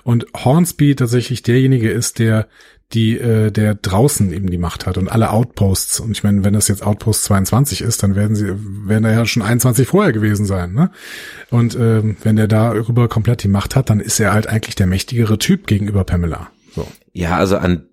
Und 0.03 0.25
Hornsby 0.35 0.95
tatsächlich 0.95 1.43
derjenige 1.43 1.89
ist, 1.89 2.19
der 2.19 2.47
die 2.93 3.17
äh, 3.17 3.51
der 3.51 3.75
draußen 3.75 4.33
eben 4.33 4.49
die 4.49 4.57
Macht 4.57 4.85
hat 4.85 4.97
und 4.97 5.09
alle 5.09 5.31
Outposts 5.31 6.01
und 6.01 6.11
ich 6.11 6.23
meine, 6.23 6.43
wenn 6.43 6.53
das 6.53 6.67
jetzt 6.67 6.83
Outpost 6.83 7.23
22 7.23 7.81
ist, 7.81 8.03
dann 8.03 8.15
werden 8.15 8.35
sie 8.35 8.53
werden 8.53 9.03
da 9.03 9.11
ja 9.11 9.25
schon 9.25 9.43
21 9.43 9.87
vorher 9.87 10.11
gewesen 10.11 10.45
sein, 10.45 10.73
ne? 10.73 10.91
Und 11.49 11.75
ähm, 11.75 12.17
wenn 12.23 12.35
der 12.35 12.47
darüber 12.47 13.07
komplett 13.07 13.43
die 13.43 13.47
Macht 13.47 13.75
hat, 13.75 13.89
dann 13.89 14.01
ist 14.01 14.19
er 14.19 14.33
halt 14.33 14.47
eigentlich 14.47 14.75
der 14.75 14.87
mächtigere 14.87 15.37
Typ 15.37 15.67
gegenüber 15.67 16.03
Pamela. 16.03 16.49
So. 16.75 16.85
Ja, 17.13 17.37
also 17.37 17.57
an 17.57 17.87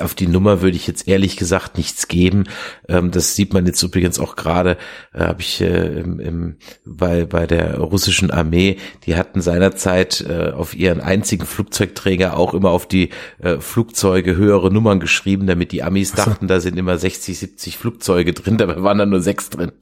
auf 0.00 0.14
die 0.14 0.26
Nummer 0.26 0.62
würde 0.62 0.76
ich 0.76 0.86
jetzt 0.86 1.08
ehrlich 1.08 1.36
gesagt 1.36 1.76
nichts 1.76 2.08
geben. 2.08 2.44
Ähm, 2.88 3.10
das 3.10 3.36
sieht 3.36 3.52
man 3.52 3.66
jetzt 3.66 3.82
übrigens 3.82 4.18
auch 4.18 4.36
gerade, 4.36 4.76
äh, 5.12 5.20
habe 5.20 5.40
ich 5.40 5.60
äh, 5.60 6.00
im, 6.00 6.20
im, 6.20 6.56
bei, 6.84 7.24
bei 7.24 7.46
der 7.46 7.78
russischen 7.78 8.30
Armee, 8.30 8.76
die 9.06 9.16
hatten 9.16 9.40
seinerzeit 9.40 10.24
äh, 10.28 10.50
auf 10.50 10.74
ihren 10.74 11.00
einzigen 11.00 11.46
Flugzeugträger 11.46 12.36
auch 12.36 12.54
immer 12.54 12.70
auf 12.70 12.86
die 12.86 13.10
äh, 13.38 13.58
Flugzeuge 13.58 14.36
höhere 14.36 14.72
Nummern 14.72 15.00
geschrieben, 15.00 15.46
damit 15.46 15.72
die 15.72 15.82
Amis 15.82 16.10
so. 16.10 16.16
dachten, 16.16 16.48
da 16.48 16.60
sind 16.60 16.78
immer 16.78 16.98
60, 16.98 17.38
70 17.38 17.78
Flugzeuge 17.78 18.32
drin, 18.32 18.58
dabei 18.58 18.82
waren 18.82 18.98
da 18.98 19.06
nur 19.06 19.20
sechs 19.20 19.50
drin. 19.50 19.72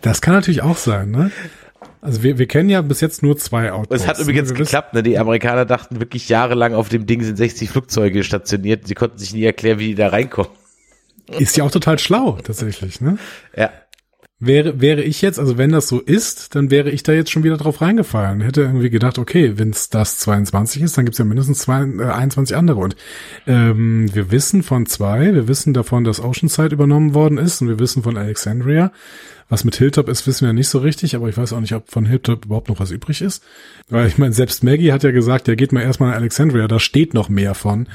das 0.00 0.20
kann 0.20 0.34
natürlich 0.34 0.62
auch 0.62 0.76
sein, 0.76 1.10
ne? 1.10 1.30
Also 2.00 2.22
wir, 2.22 2.38
wir 2.38 2.46
kennen 2.46 2.68
ja 2.68 2.80
bis 2.80 3.00
jetzt 3.00 3.22
nur 3.22 3.36
zwei 3.36 3.72
Autos. 3.72 4.02
Es 4.02 4.06
hat 4.06 4.18
übrigens 4.18 4.54
geklappt, 4.54 4.94
ne? 4.94 5.02
Die 5.02 5.18
Amerikaner 5.18 5.64
dachten 5.64 6.00
wirklich 6.00 6.28
jahrelang 6.28 6.74
auf 6.74 6.88
dem 6.88 7.06
Ding 7.06 7.22
sind 7.22 7.36
60 7.36 7.70
Flugzeuge 7.70 8.22
stationiert. 8.22 8.86
Sie 8.86 8.94
konnten 8.94 9.18
sich 9.18 9.34
nie 9.34 9.44
erklären, 9.44 9.78
wie 9.78 9.88
die 9.88 9.94
da 9.94 10.08
reinkommen. 10.08 10.52
Ist 11.38 11.56
ja 11.56 11.64
auch 11.64 11.70
total 11.70 11.98
schlau, 11.98 12.38
tatsächlich, 12.42 13.00
ne? 13.00 13.18
Ja. 13.54 13.70
Wäre, 14.40 14.80
wäre 14.80 15.02
ich 15.02 15.20
jetzt, 15.20 15.40
also 15.40 15.58
wenn 15.58 15.72
das 15.72 15.88
so 15.88 15.98
ist, 15.98 16.54
dann 16.54 16.70
wäre 16.70 16.90
ich 16.90 17.02
da 17.02 17.12
jetzt 17.12 17.32
schon 17.32 17.42
wieder 17.42 17.56
drauf 17.56 17.80
reingefallen. 17.80 18.40
Hätte 18.40 18.62
irgendwie 18.62 18.88
gedacht, 18.88 19.18
okay, 19.18 19.54
wenn 19.58 19.70
es 19.70 19.90
das 19.90 20.20
22 20.20 20.80
ist, 20.82 20.96
dann 20.96 21.04
gibt's 21.04 21.18
ja 21.18 21.24
mindestens 21.24 21.58
zwei, 21.58 21.80
äh, 21.80 22.04
21 22.04 22.56
andere. 22.56 22.78
Und 22.78 22.94
ähm, 23.48 24.08
wir 24.14 24.30
wissen 24.30 24.62
von 24.62 24.86
zwei, 24.86 25.34
wir 25.34 25.48
wissen 25.48 25.74
davon, 25.74 26.04
dass 26.04 26.20
Oceanside 26.22 26.74
übernommen 26.74 27.14
worden 27.14 27.36
ist 27.36 27.60
und 27.62 27.68
wir 27.68 27.80
wissen 27.80 28.04
von 28.04 28.16
Alexandria. 28.16 28.92
Was 29.48 29.64
mit 29.64 29.74
Hilltop 29.74 30.08
ist, 30.08 30.26
wissen 30.28 30.46
wir 30.46 30.52
nicht 30.52 30.68
so 30.68 30.78
richtig, 30.78 31.16
aber 31.16 31.28
ich 31.28 31.36
weiß 31.36 31.52
auch 31.52 31.60
nicht, 31.60 31.74
ob 31.74 31.90
von 31.90 32.04
Hilltop 32.04 32.44
überhaupt 32.44 32.68
noch 32.68 32.78
was 32.78 32.92
übrig 32.92 33.22
ist. 33.22 33.42
Weil 33.88 34.06
ich 34.06 34.18
meine, 34.18 34.34
selbst 34.34 34.62
Maggie 34.62 34.92
hat 34.92 35.02
ja 35.02 35.10
gesagt, 35.10 35.48
ja, 35.48 35.56
geht 35.56 35.72
mal 35.72 35.82
erstmal 35.82 36.10
nach 36.10 36.16
Alexandria, 36.16 36.68
da 36.68 36.78
steht 36.78 37.12
noch 37.12 37.28
mehr 37.28 37.54
von. 37.54 37.88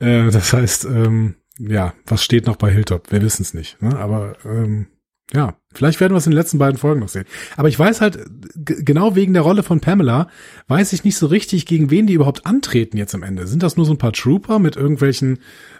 Äh, 0.00 0.30
das 0.30 0.52
heißt, 0.52 0.86
ähm, 0.86 1.36
ja, 1.60 1.94
was 2.06 2.24
steht 2.24 2.46
noch 2.46 2.56
bei 2.56 2.72
Hilltop? 2.72 3.12
Wir 3.12 3.22
wissen 3.22 3.42
es 3.42 3.54
nicht. 3.54 3.80
Ne? 3.80 3.96
Aber 3.96 4.36
ähm, 4.44 4.86
ja, 5.32 5.56
vielleicht 5.76 6.00
werden 6.00 6.14
wir 6.14 6.18
es 6.18 6.26
in 6.26 6.32
den 6.32 6.38
letzten 6.38 6.58
beiden 6.58 6.78
Folgen 6.78 7.00
noch 7.00 7.08
sehen. 7.08 7.26
Aber 7.56 7.68
ich 7.68 7.78
weiß 7.78 8.00
halt, 8.00 8.18
genau 8.54 9.14
wegen 9.14 9.34
der 9.34 9.42
Rolle 9.42 9.62
von 9.62 9.80
Pamela, 9.80 10.28
weiß 10.68 10.92
ich 10.92 11.04
nicht 11.04 11.16
so 11.16 11.26
richtig, 11.26 11.66
gegen 11.66 11.90
wen 11.90 12.06
die 12.06 12.14
überhaupt 12.14 12.46
antreten 12.46 12.96
jetzt 12.96 13.14
am 13.14 13.22
Ende. 13.22 13.46
Sind 13.46 13.62
das 13.62 13.76
nur 13.76 13.86
so 13.86 13.92
ein 13.92 13.98
paar 13.98 14.12
Trooper 14.12 14.58
mit 14.58 14.76
irgendwelchen 14.76 15.38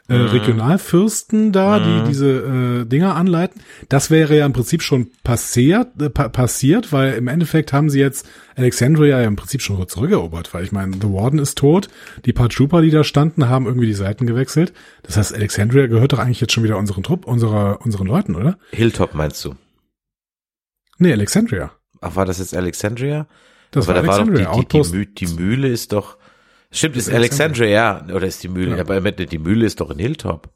äh, 0.09 0.19
mhm. 0.19 0.27
Regionalfürsten 0.27 1.53
da, 1.53 1.81
die 1.81 2.01
mhm. 2.03 2.05
diese 2.07 2.27
äh, 2.27 2.85
Dinger 2.85 3.17
anleiten? 3.17 3.61
Das 3.89 4.11
wäre 4.11 4.37
ja 4.37 4.47
im 4.47 4.53
Prinzip 4.53 4.83
schon 4.83 5.09
passiert, 5.25 6.01
äh, 6.01 6.11
pa 6.11 6.29
passiert, 6.29 6.93
weil 6.93 7.15
im 7.15 7.29
Endeffekt 7.29 7.73
haben 7.73 7.91
sie 7.91 8.01
jetzt 8.01 8.29
Alexandria 8.57 9.21
ja 9.21 9.27
im 9.27 9.37
Prinzip 9.37 9.63
schon 9.63 9.87
zurückerobert, 9.87 10.55
weil 10.55 10.65
ich 10.65 10.73
meine, 10.73 10.95
The 10.95 11.09
Warden 11.09 11.39
ist 11.39 11.59
tot, 11.59 11.89
die 12.25 12.33
paar 12.33 12.49
Trooper, 12.49 12.83
die 12.83 12.91
da 12.91 13.05
standen, 13.05 13.49
haben 13.49 13.67
irgendwie 13.67 13.87
die 13.87 13.95
Seiten 13.95 14.27
gewechselt. 14.27 14.73
Das 15.03 15.17
heißt, 15.17 15.35
Alexandria 15.35 15.87
gehört 15.87 16.13
doch 16.13 16.19
eigentlich 16.19 16.41
jetzt 16.41 16.53
schon 16.53 16.65
wieder 16.65 16.79
unseren 16.79 17.03
Trupp, 17.03 17.27
unserer, 17.27 17.81
unseren 17.85 18.07
Leuten, 18.07 18.35
oder? 18.35 18.59
Hilltop 18.71 19.15
meinst 19.15 19.45
du? 19.45 19.55
Nee, 20.99 21.13
Alexandria. 21.13 21.73
Ach, 22.01 22.17
war 22.17 22.27
das 22.27 22.39
jetzt 22.39 22.55
Alexandria? 22.55 23.27
Das 23.71 23.89
Aber 23.89 23.97
war 23.97 24.03
da 24.03 24.09
Alexandria. 24.09 24.47
War 24.47 24.57
doch 24.57 24.65
die, 24.65 24.99
die, 24.99 25.07
die, 25.07 25.27
die, 25.27 25.43
Mühle 25.43 25.69
ist 25.69 25.93
doch, 25.93 26.17
stimmt, 26.71 26.97
ist 26.97 27.11
Alexandria, 27.11 27.67
ja, 27.67 28.07
oder 28.15 28.27
ist 28.27 28.43
die 28.43 28.49
Mühle, 28.49 28.77
ja. 28.77 28.83
aber 28.83 29.01
die 29.01 29.39
Mühle 29.39 29.67
ist 29.67 29.81
doch 29.81 29.91
in 29.91 29.99
Hilltop. 29.99 30.49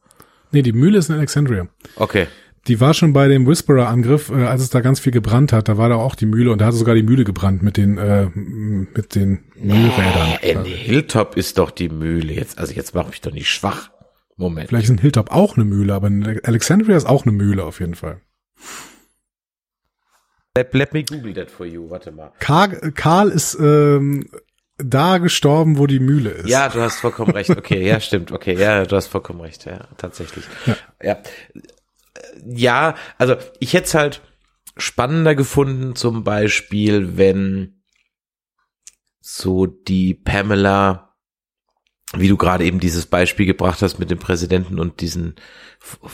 Nee, 0.53 0.63
die 0.63 0.73
Mühle 0.73 0.99
ist 0.99 1.09
in 1.09 1.17
Alexandria. 1.17 1.69
Okay. 1.97 2.27
Die 2.67 2.79
war 2.79 2.93
schon 2.93 3.13
bei 3.15 3.27
dem 3.27 3.47
Whisperer-Angriff, 3.47 4.31
äh, 4.31 4.45
als 4.45 4.63
es 4.63 4.71
da 4.71 4.81
ganz 4.81 5.01
viel 5.01 5.13
gebrannt 5.13 5.53
hat. 5.53 5.69
Da 5.69 5.79
war 5.79 5.89
da 5.89 5.95
auch 5.95 6.15
die 6.15 6.27
Mühle 6.27 6.53
und 6.53 6.61
da 6.61 6.67
hat 6.67 6.75
sogar 6.75 6.95
die 6.95 7.03
Mühle 7.03 7.25
gebrannt 7.25 7.63
mit 7.63 7.79
den 7.79 7.97
äh, 7.97 8.27
mit 8.27 9.15
den 9.15 9.45
Mühlrädern. 9.57 10.39
Nee, 10.43 10.51
in 10.51 10.65
Hilltop 10.65 11.37
ist 11.37 11.57
doch 11.57 11.71
die 11.71 11.89
Mühle 11.89 12.35
jetzt. 12.35 12.59
Also 12.59 12.75
jetzt 12.75 12.95
mache 12.95 13.11
ich 13.13 13.21
doch 13.23 13.33
nicht 13.33 13.49
schwach. 13.49 13.91
Moment. 14.37 14.69
Vielleicht 14.69 14.85
ist 14.85 14.91
in 14.91 14.99
Hilltop 14.99 15.31
auch 15.31 15.57
eine 15.57 15.65
Mühle, 15.65 15.95
aber 15.95 16.09
in 16.09 16.41
Alexandria 16.45 16.97
ist 16.97 17.07
auch 17.07 17.25
eine 17.25 17.33
Mühle 17.33 17.65
auf 17.65 17.81
jeden 17.81 17.95
Fall. 17.95 18.21
Let, 20.57 20.75
let 20.75 20.93
me 20.93 21.05
Google 21.05 21.35
that 21.35 21.51
for 21.51 21.67
you. 21.67 21.89
Warte 21.91 22.11
mal. 22.11 22.33
Karl, 22.41 22.93
Karl 22.93 23.31
ist 23.31 23.57
ähm, 23.61 24.29
da 24.79 25.19
gestorben, 25.19 25.79
wo 25.79 25.87
die 25.87 26.01
Mühle 26.01 26.31
ist. 26.31 26.49
Ja, 26.49 26.69
du 26.69 26.81
hast 26.81 26.97
vollkommen 27.01 27.33
recht. 27.33 27.51
Okay, 27.51 27.87
ja, 27.87 28.01
stimmt. 28.01 28.33
Okay, 28.33 28.55
ja, 28.55 28.85
du 28.85 28.97
hast 28.97 29.07
vollkommen 29.07 29.41
recht. 29.41 29.65
Ja, 29.67 29.87
tatsächlich. 29.97 30.45
Ja. 30.67 30.77
ja 31.03 31.23
ja, 32.47 32.95
also 33.19 33.37
ich 33.59 33.73
hätte 33.75 33.87
es 33.87 33.95
halt 33.95 34.23
spannender 34.77 35.35
gefunden, 35.35 35.95
zum 35.97 36.25
Beispiel, 36.25 37.17
wenn 37.17 37.83
so 39.21 39.67
die 39.67 40.15
Pamela, 40.15 41.15
wie 42.15 42.29
du 42.29 42.37
gerade 42.37 42.65
eben 42.65 42.81
dieses 42.81 43.07
Beispiel 43.07 43.47
gebracht 43.47 43.83
hast 43.83 43.99
mit 43.99 44.11
dem 44.11 44.19
Präsidenten 44.19 44.79
und 44.81 45.01
diesen, 45.01 45.37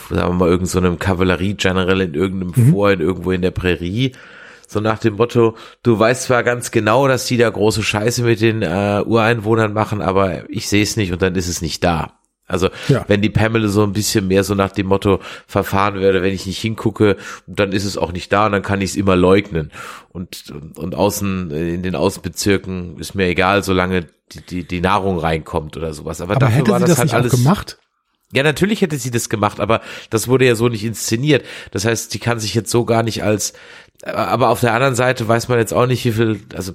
sagen 0.09 0.29
wir 0.31 0.33
mal, 0.33 0.49
irgendeinem 0.49 0.93
so 0.93 0.97
Kavallerie-General 0.97 2.01
in 2.01 2.13
irgendeinem 2.13 2.53
mhm. 2.55 2.71
Vor, 2.71 2.91
in 2.91 3.01
irgendwo 3.01 3.31
in 3.31 3.41
der 3.41 3.51
Prärie, 3.51 4.13
so 4.67 4.81
nach 4.81 4.99
dem 4.99 5.15
Motto, 5.15 5.55
du 5.81 5.97
weißt 5.97 6.23
zwar 6.23 6.43
ganz 6.43 6.71
genau, 6.71 7.07
dass 7.07 7.25
die 7.25 7.37
da 7.37 7.49
große 7.49 7.83
Scheiße 7.83 8.23
mit 8.23 8.41
den 8.41 8.61
äh, 8.61 9.01
Ureinwohnern 9.05 9.73
machen, 9.73 10.01
aber 10.01 10.49
ich 10.49 10.67
sehe 10.67 10.83
es 10.83 10.97
nicht 10.97 11.13
und 11.13 11.21
dann 11.21 11.35
ist 11.35 11.47
es 11.47 11.61
nicht 11.61 11.83
da. 11.83 12.17
Also 12.49 12.69
ja. 12.87 13.03
wenn 13.07 13.21
die 13.21 13.29
Pamela 13.29 13.67
so 13.67 13.83
ein 13.83 13.91
bisschen 13.91 14.27
mehr 14.27 14.43
so 14.43 14.55
nach 14.55 14.71
dem 14.71 14.87
Motto 14.87 15.19
verfahren 15.47 15.99
werde, 15.99 16.21
wenn 16.21 16.33
ich 16.33 16.45
nicht 16.45 16.59
hingucke, 16.59 17.17
dann 17.45 17.73
ist 17.73 17.83
es 17.83 17.97
auch 17.97 18.13
nicht 18.13 18.31
da 18.31 18.45
und 18.45 18.53
dann 18.53 18.61
kann 18.61 18.79
ich 18.79 18.91
es 18.91 18.95
immer 18.95 19.17
leugnen. 19.17 19.71
Und, 20.09 20.49
und, 20.51 20.79
und 20.79 20.95
außen 20.95 21.51
in 21.51 21.83
den 21.83 21.95
Außenbezirken 21.95 22.97
ist 22.99 23.15
mir 23.15 23.27
egal, 23.27 23.63
solange 23.63 24.07
die, 24.31 24.41
die, 24.41 24.63
die 24.63 24.81
Nahrung 24.81 25.19
reinkommt 25.19 25.75
oder 25.75 25.93
sowas. 25.93 26.21
Aber, 26.21 26.35
aber 26.35 26.45
dafür 26.45 26.67
war 26.67 26.79
das, 26.79 26.91
das 26.91 26.99
halt 26.99 27.13
alles 27.13 27.33
gemacht. 27.33 27.79
Ja, 28.33 28.43
natürlich 28.43 28.81
hätte 28.81 28.97
sie 28.97 29.11
das 29.11 29.29
gemacht, 29.29 29.59
aber 29.59 29.81
das 30.09 30.27
wurde 30.27 30.45
ja 30.45 30.55
so 30.55 30.67
nicht 30.67 30.83
inszeniert. 30.83 31.45
Das 31.71 31.85
heißt, 31.85 32.11
sie 32.11 32.19
kann 32.19 32.39
sich 32.39 32.53
jetzt 32.53 32.69
so 32.69 32.83
gar 32.83 33.03
nicht 33.03 33.23
als 33.23 33.53
aber 34.05 34.49
auf 34.49 34.59
der 34.59 34.73
anderen 34.73 34.93
Seite 34.93 35.27
weiß 35.27 35.47
man 35.47 35.57
jetzt 35.57 35.73
auch 35.73 35.87
nicht, 35.87 36.05
wie 36.05 36.11
viel, 36.11 36.41
also 36.55 36.73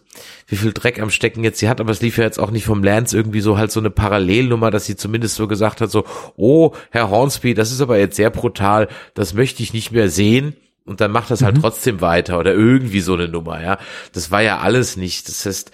wie 0.48 0.56
viel 0.56 0.72
Dreck 0.72 1.00
am 1.00 1.10
Stecken 1.10 1.44
jetzt 1.44 1.60
sie 1.60 1.68
hat, 1.68 1.80
aber 1.80 1.92
es 1.92 2.02
lief 2.02 2.18
ja 2.18 2.24
jetzt 2.24 2.40
auch 2.40 2.50
nicht 2.50 2.64
vom 2.64 2.82
Lance 2.82 3.16
irgendwie 3.16 3.40
so 3.40 3.58
halt 3.58 3.70
so 3.70 3.78
eine 3.78 3.90
Parallelnummer, 3.90 4.72
dass 4.72 4.86
sie 4.86 4.96
zumindest 4.96 5.36
so 5.36 5.46
gesagt 5.46 5.80
hat, 5.80 5.90
so, 5.90 6.04
oh, 6.36 6.72
Herr 6.90 7.10
Hornsby, 7.10 7.54
das 7.54 7.70
ist 7.70 7.80
aber 7.80 7.98
jetzt 7.98 8.16
sehr 8.16 8.30
brutal, 8.30 8.88
das 9.14 9.34
möchte 9.34 9.62
ich 9.62 9.72
nicht 9.72 9.92
mehr 9.92 10.08
sehen. 10.10 10.56
Und 10.84 11.00
dann 11.00 11.12
macht 11.12 11.30
das 11.30 11.42
halt 11.42 11.54
mhm. 11.58 11.60
trotzdem 11.60 12.00
weiter 12.00 12.40
oder 12.40 12.54
irgendwie 12.54 13.02
so 13.02 13.14
eine 13.14 13.28
Nummer, 13.28 13.62
ja. 13.62 13.78
Das 14.12 14.32
war 14.32 14.42
ja 14.42 14.58
alles 14.58 14.96
nicht. 14.96 15.28
Das 15.28 15.46
heißt, 15.46 15.70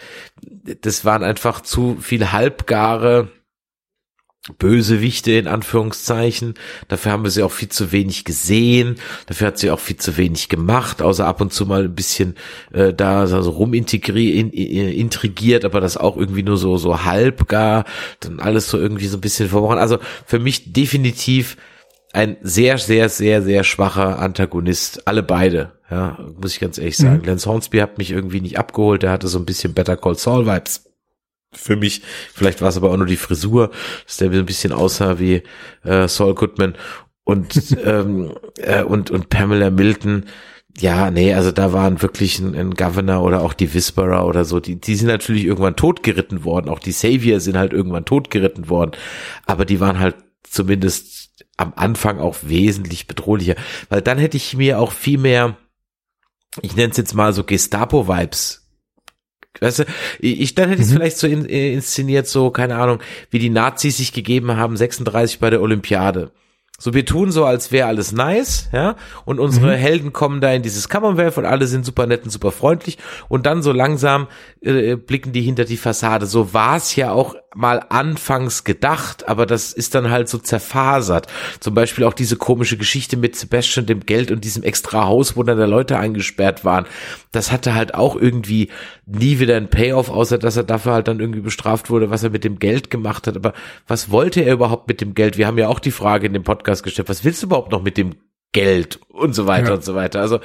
das 0.82 1.06
waren 1.06 1.22
einfach 1.22 1.62
zu 1.62 1.96
viel 1.98 2.30
halbgare 2.30 3.28
Bösewichte 4.58 5.32
in 5.32 5.46
Anführungszeichen. 5.46 6.54
Dafür 6.88 7.12
haben 7.12 7.24
wir 7.24 7.30
sie 7.30 7.42
auch 7.42 7.50
viel 7.50 7.68
zu 7.68 7.92
wenig 7.92 8.24
gesehen. 8.24 8.96
Dafür 9.26 9.48
hat 9.48 9.58
sie 9.58 9.70
auch 9.70 9.80
viel 9.80 9.96
zu 9.96 10.16
wenig 10.16 10.48
gemacht, 10.48 11.02
außer 11.02 11.26
ab 11.26 11.40
und 11.40 11.52
zu 11.52 11.66
mal 11.66 11.84
ein 11.84 11.94
bisschen 11.94 12.34
äh, 12.72 12.94
da 12.94 13.26
so 13.26 13.38
rumintegriert, 13.50 14.34
in, 14.34 14.50
intrigiert, 14.50 15.64
aber 15.64 15.80
das 15.80 15.96
auch 15.96 16.16
irgendwie 16.16 16.42
nur 16.42 16.56
so 16.56 16.78
so 16.78 17.04
halb 17.04 17.48
gar, 17.48 17.84
dann 18.20 18.40
alles 18.40 18.70
so 18.70 18.78
irgendwie 18.78 19.08
so 19.08 19.18
ein 19.18 19.22
bisschen 19.22 19.48
verworren. 19.48 19.78
Also 19.78 19.98
für 20.24 20.38
mich 20.38 20.72
definitiv 20.72 21.56
ein 22.12 22.38
sehr 22.40 22.78
sehr 22.78 23.08
sehr 23.10 23.42
sehr 23.42 23.64
schwacher 23.64 24.18
Antagonist, 24.18 25.06
alle 25.06 25.22
beide. 25.22 25.72
Ja, 25.90 26.18
muss 26.38 26.52
ich 26.52 26.60
ganz 26.60 26.78
ehrlich 26.78 26.96
sagen. 26.96 27.18
Mhm. 27.18 27.24
Lance 27.24 27.48
Hornsby 27.48 27.78
hat 27.78 27.98
mich 27.98 28.10
irgendwie 28.10 28.42
nicht 28.42 28.58
abgeholt. 28.58 29.02
Der 29.02 29.10
hatte 29.10 29.28
so 29.28 29.38
ein 29.38 29.46
bisschen 29.46 29.72
Better 29.72 29.96
Call 29.96 30.16
Saul 30.16 30.46
Vibes 30.46 30.87
für 31.52 31.76
mich. 31.76 32.02
Vielleicht 32.34 32.60
war 32.60 32.68
es 32.68 32.76
aber 32.76 32.90
auch 32.90 32.96
nur 32.96 33.06
die 33.06 33.16
Frisur, 33.16 33.70
dass 34.06 34.18
der 34.18 34.30
ein 34.30 34.46
bisschen 34.46 34.72
aussah 34.72 35.18
wie 35.18 35.42
äh, 35.84 36.08
Saul 36.08 36.34
Goodman 36.34 36.74
und 37.24 37.76
ähm, 37.84 38.32
äh, 38.56 38.82
und 38.82 39.10
und 39.10 39.28
Pamela 39.28 39.70
Milton. 39.70 40.24
Ja, 40.78 41.10
nee, 41.10 41.34
also 41.34 41.50
da 41.50 41.72
waren 41.72 42.02
wirklich 42.02 42.38
ein, 42.38 42.54
ein 42.54 42.74
Governor 42.74 43.24
oder 43.24 43.42
auch 43.42 43.52
die 43.52 43.72
Whisperer 43.74 44.26
oder 44.26 44.44
so, 44.44 44.60
die, 44.60 44.76
die 44.76 44.94
sind 44.94 45.08
natürlich 45.08 45.44
irgendwann 45.44 45.74
totgeritten 45.74 46.44
worden. 46.44 46.68
Auch 46.68 46.78
die 46.78 46.92
Savior 46.92 47.40
sind 47.40 47.58
halt 47.58 47.72
irgendwann 47.72 48.04
totgeritten 48.04 48.68
worden. 48.68 48.92
Aber 49.44 49.64
die 49.64 49.80
waren 49.80 49.98
halt 49.98 50.14
zumindest 50.44 51.44
am 51.56 51.72
Anfang 51.74 52.20
auch 52.20 52.36
wesentlich 52.42 53.08
bedrohlicher. 53.08 53.56
Weil 53.88 54.02
dann 54.02 54.18
hätte 54.18 54.36
ich 54.36 54.56
mir 54.56 54.78
auch 54.78 54.92
viel 54.92 55.18
mehr, 55.18 55.56
ich 56.62 56.76
nenne 56.76 56.92
es 56.92 56.96
jetzt 56.96 57.14
mal 57.14 57.32
so 57.32 57.42
Gestapo-Vibes 57.44 58.57
Weißt 59.60 59.80
du, 59.80 59.84
ich, 60.20 60.54
dann 60.54 60.68
hätte 60.68 60.82
ich 60.82 60.88
es 60.88 60.92
mhm. 60.92 60.98
vielleicht 60.98 61.18
so 61.18 61.26
in, 61.26 61.48
äh, 61.48 61.72
inszeniert, 61.72 62.26
so, 62.26 62.50
keine 62.50 62.76
Ahnung, 62.76 63.00
wie 63.30 63.38
die 63.38 63.50
Nazis 63.50 63.96
sich 63.96 64.12
gegeben 64.12 64.56
haben, 64.56 64.76
36 64.76 65.40
bei 65.40 65.50
der 65.50 65.62
Olympiade. 65.62 66.30
So, 66.80 66.94
wir 66.94 67.04
tun 67.04 67.32
so, 67.32 67.44
als 67.44 67.72
wäre 67.72 67.88
alles 67.88 68.12
nice, 68.12 68.68
ja, 68.72 68.94
und 69.24 69.40
unsere 69.40 69.72
mhm. 69.72 69.80
Helden 69.80 70.12
kommen 70.12 70.40
da 70.40 70.52
in 70.52 70.62
dieses 70.62 70.88
Commonwealth 70.88 71.36
und 71.36 71.44
alle 71.44 71.66
sind 71.66 71.84
super 71.84 72.06
nett 72.06 72.22
und 72.22 72.30
super 72.30 72.52
freundlich 72.52 72.98
und 73.28 73.46
dann 73.46 73.64
so 73.64 73.72
langsam 73.72 74.28
äh, 74.60 74.94
blicken 74.94 75.32
die 75.32 75.42
hinter 75.42 75.64
die 75.64 75.76
Fassade. 75.76 76.26
So 76.26 76.54
war 76.54 76.76
es 76.76 76.94
ja 76.94 77.10
auch 77.10 77.34
mal 77.54 77.84
anfangs 77.88 78.64
gedacht, 78.64 79.28
aber 79.28 79.46
das 79.46 79.72
ist 79.72 79.94
dann 79.94 80.10
halt 80.10 80.28
so 80.28 80.38
zerfasert. 80.38 81.26
Zum 81.60 81.74
Beispiel 81.74 82.04
auch 82.04 82.12
diese 82.12 82.36
komische 82.36 82.76
Geschichte 82.76 83.16
mit 83.16 83.36
Sebastian, 83.36 83.86
dem 83.86 84.00
Geld 84.00 84.30
und 84.30 84.44
diesem 84.44 84.62
extra 84.62 85.06
Haus, 85.06 85.36
wo 85.36 85.42
dann 85.42 85.58
da 85.58 85.64
Leute 85.64 85.98
eingesperrt 85.98 86.64
waren. 86.64 86.86
Das 87.32 87.50
hatte 87.50 87.74
halt 87.74 87.94
auch 87.94 88.16
irgendwie 88.16 88.70
nie 89.06 89.38
wieder 89.38 89.56
ein 89.56 89.70
Payoff, 89.70 90.10
außer 90.10 90.38
dass 90.38 90.56
er 90.56 90.64
dafür 90.64 90.92
halt 90.92 91.08
dann 91.08 91.20
irgendwie 91.20 91.40
bestraft 91.40 91.90
wurde, 91.90 92.10
was 92.10 92.22
er 92.22 92.30
mit 92.30 92.44
dem 92.44 92.58
Geld 92.58 92.90
gemacht 92.90 93.26
hat. 93.26 93.36
Aber 93.36 93.54
was 93.86 94.10
wollte 94.10 94.42
er 94.42 94.52
überhaupt 94.52 94.88
mit 94.88 95.00
dem 95.00 95.14
Geld? 95.14 95.38
Wir 95.38 95.46
haben 95.46 95.58
ja 95.58 95.68
auch 95.68 95.80
die 95.80 95.90
Frage 95.90 96.26
in 96.26 96.34
dem 96.34 96.44
Podcast 96.44 96.82
gestellt, 96.82 97.08
was 97.08 97.24
willst 97.24 97.42
du 97.42 97.46
überhaupt 97.46 97.72
noch 97.72 97.82
mit 97.82 97.96
dem 97.96 98.14
Geld 98.52 99.00
und 99.08 99.34
so 99.34 99.46
weiter 99.46 99.68
ja. 99.68 99.74
und 99.74 99.84
so 99.84 99.94
weiter. 99.94 100.20
Also 100.20 100.40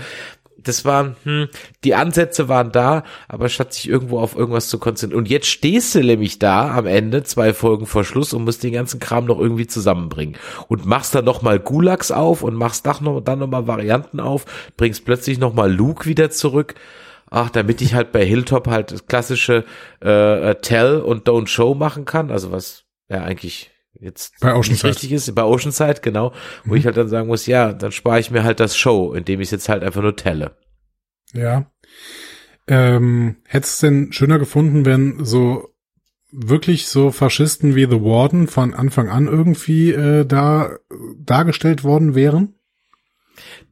das 0.63 0.85
war, 0.85 1.15
hm, 1.23 1.47
die 1.83 1.95
Ansätze 1.95 2.47
waren 2.47 2.71
da, 2.71 3.03
aber 3.27 3.49
statt 3.49 3.73
sich 3.73 3.87
irgendwo 3.87 4.19
auf 4.19 4.35
irgendwas 4.35 4.69
zu 4.69 4.79
konzentrieren. 4.79 5.19
Und 5.19 5.29
jetzt 5.29 5.47
stehst 5.47 5.95
du 5.95 6.03
nämlich 6.03 6.39
da 6.39 6.75
am 6.75 6.85
Ende, 6.85 7.23
zwei 7.23 7.53
Folgen 7.53 7.85
vor 7.85 8.03
Schluss 8.03 8.33
und 8.33 8.43
musst 8.43 8.63
den 8.63 8.73
ganzen 8.73 8.99
Kram 8.99 9.25
noch 9.25 9.39
irgendwie 9.39 9.67
zusammenbringen. 9.67 10.35
Und 10.67 10.85
machst 10.85 11.15
dann 11.15 11.25
nochmal 11.25 11.59
Gulags 11.59 12.11
auf 12.11 12.43
und 12.43 12.55
machst 12.55 12.85
dann 12.85 13.03
noch, 13.03 13.21
dann 13.21 13.39
nochmal 13.39 13.67
Varianten 13.67 14.19
auf, 14.19 14.45
bringst 14.77 15.05
plötzlich 15.05 15.39
nochmal 15.39 15.71
Luke 15.71 16.05
wieder 16.05 16.29
zurück. 16.29 16.75
Ach, 17.29 17.49
damit 17.49 17.81
ich 17.81 17.95
halt 17.95 18.11
bei 18.11 18.23
Hilltop 18.25 18.67
halt 18.67 18.91
das 18.91 19.07
klassische 19.07 19.65
äh, 20.03 20.51
äh 20.51 20.55
Tell 20.61 20.99
und 21.01 21.27
Don't 21.27 21.47
Show 21.47 21.73
machen 21.73 22.05
kann. 22.05 22.29
Also 22.29 22.51
was 22.51 22.83
ja 23.09 23.23
eigentlich 23.23 23.72
jetzt 23.99 24.33
bei 24.39 24.57
nicht 24.57 24.83
richtig 24.83 25.11
ist, 25.11 25.33
bei 25.35 25.43
Oceanside, 25.43 26.01
genau, 26.01 26.33
wo 26.65 26.71
mhm. 26.71 26.77
ich 26.77 26.85
halt 26.85 26.97
dann 26.97 27.09
sagen 27.09 27.27
muss, 27.27 27.45
ja, 27.45 27.73
dann 27.73 27.91
spare 27.91 28.19
ich 28.19 28.31
mir 28.31 28.43
halt 28.43 28.59
das 28.59 28.77
Show, 28.77 29.13
indem 29.13 29.39
ich 29.41 29.47
es 29.47 29.51
jetzt 29.51 29.69
halt 29.69 29.83
einfach 29.83 30.01
nur 30.01 30.15
telle. 30.15 30.57
Ja. 31.33 31.71
Ähm, 32.67 33.37
hättest 33.45 33.81
du 33.81 33.87
denn 33.87 34.13
schöner 34.13 34.39
gefunden, 34.39 34.85
wenn 34.85 35.25
so 35.25 35.73
wirklich 36.31 36.87
so 36.87 37.11
Faschisten 37.11 37.75
wie 37.75 37.85
The 37.85 38.01
Warden 38.01 38.47
von 38.47 38.73
Anfang 38.73 39.09
an 39.09 39.27
irgendwie 39.27 39.91
äh, 39.91 40.25
da 40.25 40.77
dargestellt 41.19 41.83
worden 41.83 42.15
wären? 42.15 42.55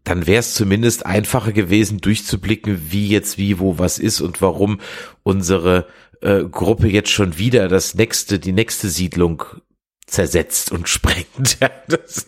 Dann 0.04 0.28
wäre 0.28 0.40
es 0.40 0.56
zumindest 0.56 1.06
einfacher 1.06 1.54
gewesen, 1.54 2.00
durchzublicken, 2.02 2.92
wie 2.92 3.08
jetzt 3.08 3.38
wie 3.38 3.60
wo 3.60 3.78
was 3.78 4.00
ist 4.00 4.22
und 4.22 4.42
warum 4.42 4.80
unsere 5.24 5.88
äh, 6.22 6.44
Gruppe 6.44 6.88
jetzt 6.88 7.10
schon 7.10 7.38
wieder 7.38 7.68
das 7.68 7.96
nächste, 7.96 8.40
die 8.40 8.52
nächste 8.52 8.90
Siedlung 8.90 9.44
zersetzt 10.12 10.72
und 10.72 10.88
sprengt. 10.88 11.28
Ja, 11.62 11.70
das, 11.88 12.26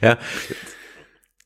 ja. 0.00 0.18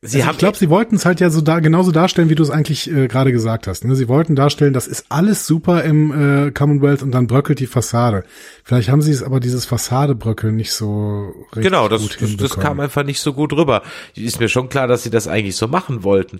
Sie 0.06 0.22
also 0.22 0.32
ich 0.32 0.38
glaube, 0.38 0.56
sie 0.56 0.70
wollten 0.70 0.96
es 0.96 1.04
halt 1.04 1.20
ja 1.20 1.30
so 1.30 1.40
da 1.40 1.60
genauso 1.60 1.92
darstellen, 1.92 2.28
wie 2.28 2.34
du 2.34 2.42
es 2.42 2.50
eigentlich 2.50 2.90
äh, 2.90 3.08
gerade 3.08 3.32
gesagt 3.32 3.66
hast. 3.66 3.84
Ne? 3.84 3.94
Sie 3.96 4.08
wollten 4.08 4.36
darstellen, 4.36 4.72
das 4.72 4.86
ist 4.86 5.06
alles 5.08 5.46
super 5.46 5.84
im 5.84 6.46
äh, 6.46 6.50
Commonwealth 6.50 7.02
und 7.02 7.12
dann 7.12 7.26
bröckelt 7.26 7.60
die 7.60 7.66
Fassade. 7.66 8.24
Vielleicht 8.64 8.88
haben 8.88 9.02
sie 9.02 9.12
es 9.12 9.22
aber 9.22 9.40
dieses 9.40 9.64
Fassadebröckeln 9.64 10.56
nicht 10.56 10.72
so 10.72 11.32
richtig 11.54 11.64
Genau, 11.70 11.88
das, 11.88 12.02
gut 12.02 12.18
das, 12.20 12.36
das 12.36 12.58
kam 12.58 12.80
einfach 12.80 13.04
nicht 13.04 13.20
so 13.20 13.32
gut 13.32 13.52
rüber. 13.52 13.82
Ist 14.14 14.40
mir 14.40 14.48
schon 14.48 14.68
klar, 14.68 14.86
dass 14.86 15.02
sie 15.02 15.10
das 15.10 15.28
eigentlich 15.28 15.56
so 15.56 15.68
machen 15.68 16.02
wollten. 16.02 16.38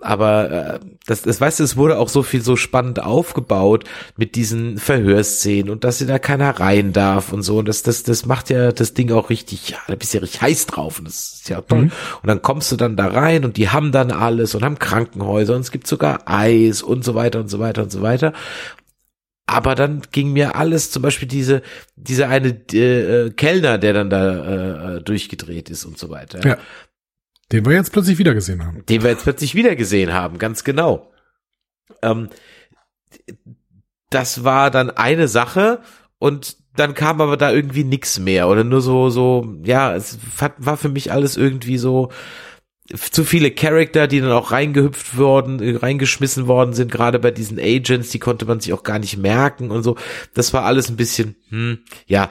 Aber 0.00 0.50
äh, 0.50 0.80
das, 1.06 1.22
das 1.22 1.40
weißt 1.40 1.60
du, 1.60 1.64
es 1.64 1.76
wurde 1.76 1.98
auch 1.98 2.08
so 2.08 2.22
viel 2.22 2.40
so 2.40 2.56
spannend 2.56 3.02
aufgebaut 3.02 3.84
mit 4.16 4.34
diesen 4.34 4.78
Verhörszenen 4.78 5.70
und 5.70 5.84
dass 5.84 5.98
sie 5.98 6.06
da 6.06 6.18
keiner 6.18 6.60
rein 6.60 6.92
darf 6.92 7.32
und 7.32 7.42
so. 7.42 7.58
Und 7.58 7.68
das, 7.68 7.82
das, 7.82 8.02
das 8.02 8.26
macht 8.26 8.50
ja 8.50 8.72
das 8.72 8.94
Ding 8.94 9.12
auch 9.12 9.30
richtig, 9.30 9.70
ja, 9.70 9.78
da 9.86 9.94
bist 9.94 10.12
du 10.12 10.18
ja 10.18 10.22
richtig 10.22 10.42
heiß 10.42 10.66
drauf 10.66 10.98
und 10.98 11.06
das 11.06 11.34
ist 11.34 11.48
ja 11.48 11.60
toll. 11.60 11.82
Mhm. 11.82 11.92
Und 12.22 12.28
dann 12.28 12.42
kommst 12.42 12.72
du 12.72 12.76
dann 12.84 12.96
da 12.96 13.08
rein 13.08 13.44
und 13.44 13.56
die 13.56 13.68
haben 13.68 13.92
dann 13.92 14.10
alles 14.10 14.54
und 14.54 14.64
haben 14.64 14.78
Krankenhäuser 14.78 15.54
und 15.54 15.62
es 15.62 15.70
gibt 15.70 15.86
sogar 15.86 16.22
Eis 16.26 16.82
und 16.82 17.04
so 17.04 17.14
weiter 17.14 17.40
und 17.40 17.48
so 17.48 17.58
weiter 17.58 17.82
und 17.82 17.90
so 17.90 18.02
weiter. 18.02 18.32
Aber 19.46 19.74
dann 19.74 20.02
ging 20.10 20.32
mir 20.32 20.56
alles, 20.56 20.90
zum 20.90 21.02
Beispiel 21.02 21.28
diese, 21.28 21.62
diese 21.96 22.28
eine 22.28 22.48
äh, 22.48 23.30
Kellner, 23.30 23.78
der 23.78 23.92
dann 23.92 24.10
da 24.10 24.96
äh, 24.96 25.02
durchgedreht 25.02 25.68
ist 25.68 25.84
und 25.84 25.98
so 25.98 26.08
weiter. 26.10 26.46
Ja. 26.46 26.58
Den 27.52 27.66
wir 27.66 27.74
jetzt 27.74 27.92
plötzlich 27.92 28.18
wieder 28.18 28.32
gesehen 28.32 28.64
haben. 28.64 28.86
Den 28.86 29.02
wir 29.02 29.10
jetzt 29.10 29.24
plötzlich 29.24 29.54
wieder 29.54 29.76
gesehen 29.76 30.14
haben, 30.14 30.38
ganz 30.38 30.64
genau. 30.64 31.12
Ähm, 32.00 32.30
das 34.08 34.44
war 34.44 34.70
dann 34.70 34.90
eine 34.90 35.28
Sache 35.28 35.80
und 36.18 36.56
dann 36.76 36.94
kam 36.94 37.20
aber 37.20 37.36
da 37.36 37.52
irgendwie 37.52 37.84
nix 37.84 38.18
mehr 38.18 38.48
oder 38.48 38.64
nur 38.64 38.80
so, 38.80 39.10
so, 39.10 39.56
ja, 39.62 39.94
es 39.94 40.18
war 40.58 40.76
für 40.76 40.88
mich 40.88 41.12
alles 41.12 41.36
irgendwie 41.36 41.78
so, 41.78 42.10
zu 42.92 43.24
viele 43.24 43.50
Charakter, 43.50 44.06
die 44.06 44.20
dann 44.20 44.32
auch 44.32 44.50
reingehüpft 44.50 45.16
wurden, 45.16 45.60
äh, 45.60 45.76
reingeschmissen 45.76 46.46
worden 46.46 46.74
sind, 46.74 46.92
gerade 46.92 47.18
bei 47.18 47.30
diesen 47.30 47.58
Agents, 47.58 48.10
die 48.10 48.18
konnte 48.18 48.44
man 48.44 48.60
sich 48.60 48.72
auch 48.72 48.82
gar 48.82 48.98
nicht 48.98 49.16
merken 49.16 49.70
und 49.70 49.82
so. 49.82 49.96
Das 50.34 50.52
war 50.52 50.64
alles 50.64 50.90
ein 50.90 50.96
bisschen, 50.96 51.36
hm, 51.48 51.78
ja, 52.06 52.30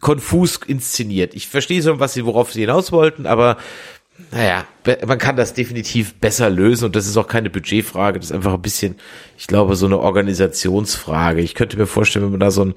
konfus 0.00 0.58
inszeniert. 0.66 1.34
Ich 1.34 1.46
verstehe 1.46 1.82
so, 1.82 2.00
was 2.00 2.14
sie, 2.14 2.26
worauf 2.26 2.52
sie 2.52 2.62
hinaus 2.62 2.90
wollten, 2.90 3.26
aber 3.26 3.56
naja, 4.30 4.64
man 5.06 5.18
kann 5.18 5.36
das 5.36 5.54
definitiv 5.54 6.14
besser 6.14 6.50
lösen 6.50 6.86
und 6.86 6.96
das 6.96 7.06
ist 7.06 7.16
auch 7.16 7.26
keine 7.26 7.50
Budgetfrage, 7.50 8.18
das 8.18 8.30
ist 8.30 8.36
einfach 8.36 8.54
ein 8.54 8.62
bisschen, 8.62 8.96
ich 9.36 9.46
glaube, 9.46 9.76
so 9.76 9.86
eine 9.86 9.98
Organisationsfrage. 9.98 11.40
Ich 11.40 11.54
könnte 11.54 11.76
mir 11.76 11.86
vorstellen, 11.86 12.24
wenn 12.24 12.32
man 12.32 12.40
da 12.40 12.50
so 12.50 12.64
ein, 12.64 12.74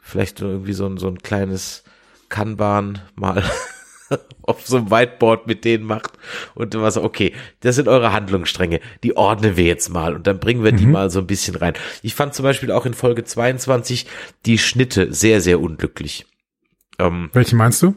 vielleicht 0.00 0.40
irgendwie 0.40 0.72
so 0.72 0.86
ein, 0.86 0.96
so 0.96 1.08
ein 1.08 1.18
kleines 1.18 1.84
Kanban 2.28 3.00
mal 3.14 3.42
auf 4.42 4.66
so 4.66 4.76
einem 4.76 4.90
Whiteboard 4.90 5.46
mit 5.46 5.64
denen 5.64 5.84
macht 5.84 6.12
und 6.54 6.74
was, 6.74 6.96
okay, 6.96 7.32
das 7.60 7.76
sind 7.76 7.88
eure 7.88 8.12
Handlungsstränge, 8.12 8.80
die 9.02 9.16
ordnen 9.16 9.56
wir 9.56 9.64
jetzt 9.64 9.88
mal 9.88 10.14
und 10.14 10.26
dann 10.26 10.40
bringen 10.40 10.64
wir 10.64 10.72
die 10.72 10.86
mhm. 10.86 10.92
mal 10.92 11.10
so 11.10 11.20
ein 11.20 11.26
bisschen 11.26 11.56
rein. 11.56 11.74
Ich 12.02 12.14
fand 12.14 12.34
zum 12.34 12.42
Beispiel 12.42 12.72
auch 12.72 12.86
in 12.86 12.94
Folge 12.94 13.24
22 13.24 14.06
die 14.46 14.58
Schnitte 14.58 15.12
sehr, 15.12 15.40
sehr 15.40 15.60
unglücklich. 15.60 16.26
Ähm, 16.98 17.30
Welche 17.32 17.56
meinst 17.56 17.82
du? 17.82 17.94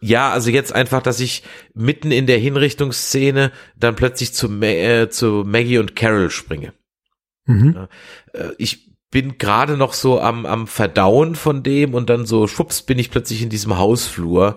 Ja, 0.00 0.30
also 0.30 0.50
jetzt 0.50 0.74
einfach, 0.74 1.02
dass 1.02 1.20
ich 1.20 1.44
mitten 1.74 2.10
in 2.10 2.26
der 2.26 2.38
Hinrichtungsszene 2.38 3.52
dann 3.76 3.94
plötzlich 3.94 4.34
zu, 4.34 4.48
äh, 4.62 5.08
zu 5.08 5.44
Maggie 5.46 5.78
und 5.78 5.96
Carol 5.96 6.30
springe. 6.30 6.72
Mhm. 7.46 7.88
Äh, 8.32 8.50
ich 8.58 8.92
bin 9.10 9.38
gerade 9.38 9.76
noch 9.76 9.92
so 9.92 10.20
am, 10.20 10.44
am 10.44 10.66
Verdauen 10.66 11.36
von 11.36 11.62
dem 11.62 11.94
und 11.94 12.10
dann 12.10 12.26
so 12.26 12.48
schwupps 12.48 12.82
bin 12.82 12.98
ich 12.98 13.12
plötzlich 13.12 13.42
in 13.42 13.48
diesem 13.48 13.78
Hausflur 13.78 14.56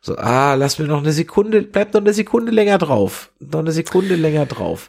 so, 0.00 0.16
ah, 0.16 0.54
lass 0.54 0.78
mir 0.78 0.86
noch 0.86 0.98
eine 0.98 1.12
Sekunde, 1.12 1.62
bleib 1.62 1.92
noch 1.92 2.00
eine 2.00 2.12
Sekunde 2.12 2.52
länger 2.52 2.78
drauf. 2.78 3.30
Noch 3.40 3.60
eine 3.60 3.72
Sekunde 3.72 4.14
länger 4.14 4.46
drauf. 4.46 4.88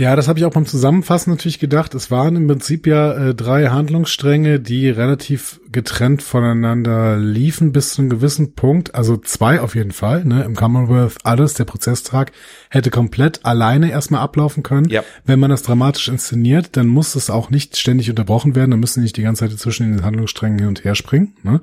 Ja, 0.00 0.16
das 0.16 0.28
habe 0.28 0.38
ich 0.38 0.46
auch 0.46 0.52
beim 0.52 0.64
Zusammenfassen 0.64 1.28
natürlich 1.28 1.58
gedacht. 1.58 1.94
Es 1.94 2.10
waren 2.10 2.34
im 2.34 2.46
Prinzip 2.46 2.86
ja 2.86 3.12
äh, 3.12 3.34
drei 3.34 3.66
Handlungsstränge, 3.66 4.58
die 4.58 4.88
relativ 4.88 5.60
getrennt 5.70 6.22
voneinander 6.22 7.18
liefen 7.18 7.70
bis 7.70 7.92
zu 7.92 8.00
einem 8.00 8.08
gewissen 8.08 8.54
Punkt. 8.54 8.94
Also 8.94 9.18
zwei 9.18 9.60
auf 9.60 9.74
jeden 9.74 9.92
Fall. 9.92 10.24
Ne? 10.24 10.42
Im 10.42 10.56
Commonwealth 10.56 11.18
alles, 11.22 11.52
der 11.52 11.66
Prozesstrag 11.66 12.32
hätte 12.70 12.88
komplett 12.88 13.44
alleine 13.44 13.90
erstmal 13.90 14.22
ablaufen 14.22 14.62
können. 14.62 14.88
Ja. 14.88 15.04
Wenn 15.26 15.38
man 15.38 15.50
das 15.50 15.62
dramatisch 15.62 16.08
inszeniert, 16.08 16.78
dann 16.78 16.86
muss 16.86 17.14
es 17.14 17.28
auch 17.28 17.50
nicht 17.50 17.76
ständig 17.76 18.08
unterbrochen 18.08 18.54
werden. 18.54 18.70
Dann 18.70 18.80
müssen 18.80 19.02
nicht 19.02 19.18
die 19.18 19.22
ganze 19.22 19.46
Zeit 19.46 19.58
zwischen 19.58 19.92
den 19.92 20.02
Handlungssträngen 20.02 20.60
hin 20.60 20.68
und 20.68 20.82
her 20.82 20.94
springen. 20.94 21.34
Ne? 21.42 21.60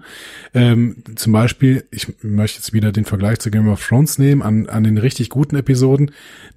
Ähm, 0.53 0.97
zum 1.15 1.33
Beispiel, 1.33 1.85
ich 1.89 2.07
möchte 2.21 2.59
jetzt 2.59 2.71
wieder 2.71 2.91
den 2.91 3.05
Vergleich 3.05 3.39
zu 3.39 3.49
Game 3.49 3.67
of 3.67 3.83
Thrones 3.83 4.19
nehmen, 4.19 4.43
an, 4.43 4.69
an 4.69 4.83
den 4.83 4.99
richtig 4.99 5.29
guten 5.29 5.55
Episoden, 5.55 6.11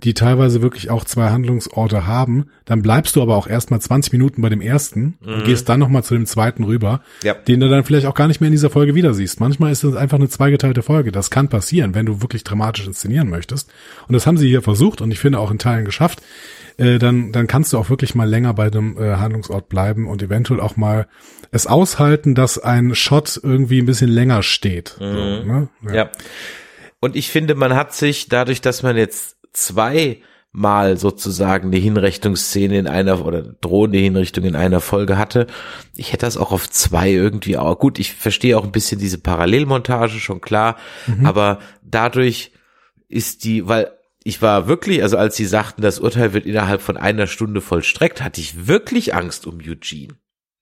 die 0.04 0.12
teilweise 0.12 0.60
wirklich 0.60 0.90
auch 0.90 1.04
zwei 1.04 1.30
Handlungs 1.30 1.69
Trainingsorte 1.70 2.06
haben, 2.06 2.46
dann 2.64 2.82
bleibst 2.82 3.16
du 3.16 3.22
aber 3.22 3.36
auch 3.36 3.46
erstmal 3.46 3.80
20 3.80 4.12
Minuten 4.12 4.42
bei 4.42 4.48
dem 4.48 4.60
ersten 4.60 5.18
mhm. 5.20 5.34
und 5.34 5.44
gehst 5.44 5.68
dann 5.68 5.80
nochmal 5.80 6.04
zu 6.04 6.14
dem 6.14 6.26
zweiten 6.26 6.64
rüber, 6.64 7.00
ja. 7.22 7.34
den 7.34 7.60
du 7.60 7.68
dann 7.68 7.84
vielleicht 7.84 8.06
auch 8.06 8.14
gar 8.14 8.28
nicht 8.28 8.40
mehr 8.40 8.48
in 8.48 8.52
dieser 8.52 8.70
Folge 8.70 8.94
wieder 8.94 9.14
siehst. 9.14 9.40
Manchmal 9.40 9.72
ist 9.72 9.84
es 9.84 9.96
einfach 9.96 10.18
eine 10.18 10.28
zweigeteilte 10.28 10.82
Folge. 10.82 11.12
Das 11.12 11.30
kann 11.30 11.48
passieren, 11.48 11.94
wenn 11.94 12.06
du 12.06 12.20
wirklich 12.22 12.44
dramatisch 12.44 12.86
inszenieren 12.86 13.30
möchtest. 13.30 13.70
Und 14.08 14.14
das 14.14 14.26
haben 14.26 14.36
sie 14.36 14.48
hier 14.48 14.62
versucht 14.62 15.00
und 15.00 15.10
ich 15.10 15.18
finde 15.18 15.38
auch 15.38 15.50
in 15.50 15.58
Teilen 15.58 15.84
geschafft. 15.84 16.20
Äh, 16.76 16.98
dann, 16.98 17.32
dann 17.32 17.46
kannst 17.46 17.72
du 17.72 17.78
auch 17.78 17.90
wirklich 17.90 18.14
mal 18.14 18.28
länger 18.28 18.54
bei 18.54 18.70
dem 18.70 18.96
äh, 18.96 19.16
Handlungsort 19.16 19.68
bleiben 19.68 20.06
und 20.06 20.22
eventuell 20.22 20.60
auch 20.60 20.76
mal 20.76 21.06
es 21.52 21.66
aushalten, 21.66 22.34
dass 22.34 22.58
ein 22.58 22.94
Shot 22.94 23.40
irgendwie 23.42 23.80
ein 23.80 23.86
bisschen 23.86 24.10
länger 24.10 24.42
steht. 24.42 24.96
Mhm. 25.00 25.04
So, 25.04 25.44
ne? 25.44 25.68
ja. 25.86 25.94
ja. 25.94 26.10
Und 27.02 27.16
ich 27.16 27.30
finde, 27.30 27.54
man 27.54 27.74
hat 27.74 27.94
sich 27.94 28.28
dadurch, 28.28 28.60
dass 28.60 28.82
man 28.82 28.96
jetzt 28.96 29.36
zwei 29.52 30.18
mal 30.52 30.96
sozusagen 30.96 31.68
eine 31.68 31.76
Hinrichtungsszene 31.76 32.78
in 32.78 32.86
einer 32.86 33.24
oder 33.24 33.42
drohende 33.42 33.98
Hinrichtung 33.98 34.44
in 34.44 34.56
einer 34.56 34.80
Folge 34.80 35.16
hatte. 35.16 35.46
Ich 35.94 36.12
hätte 36.12 36.26
das 36.26 36.36
auch 36.36 36.50
auf 36.50 36.68
zwei 36.68 37.10
irgendwie 37.10 37.56
auch. 37.56 37.78
Gut, 37.78 37.98
ich 37.98 38.14
verstehe 38.14 38.58
auch 38.58 38.64
ein 38.64 38.72
bisschen 38.72 38.98
diese 38.98 39.18
Parallelmontage, 39.18 40.18
schon 40.18 40.40
klar. 40.40 40.76
Mhm. 41.06 41.24
Aber 41.24 41.60
dadurch 41.82 42.52
ist 43.08 43.44
die, 43.44 43.68
weil 43.68 43.92
ich 44.24 44.42
war 44.42 44.66
wirklich, 44.66 45.02
also 45.02 45.16
als 45.16 45.36
sie 45.36 45.46
sagten, 45.46 45.82
das 45.82 46.00
Urteil 46.00 46.32
wird 46.32 46.46
innerhalb 46.46 46.82
von 46.82 46.96
einer 46.96 47.26
Stunde 47.26 47.60
vollstreckt, 47.60 48.22
hatte 48.22 48.40
ich 48.40 48.66
wirklich 48.66 49.14
Angst 49.14 49.46
um 49.46 49.58
Eugene. 49.58 50.14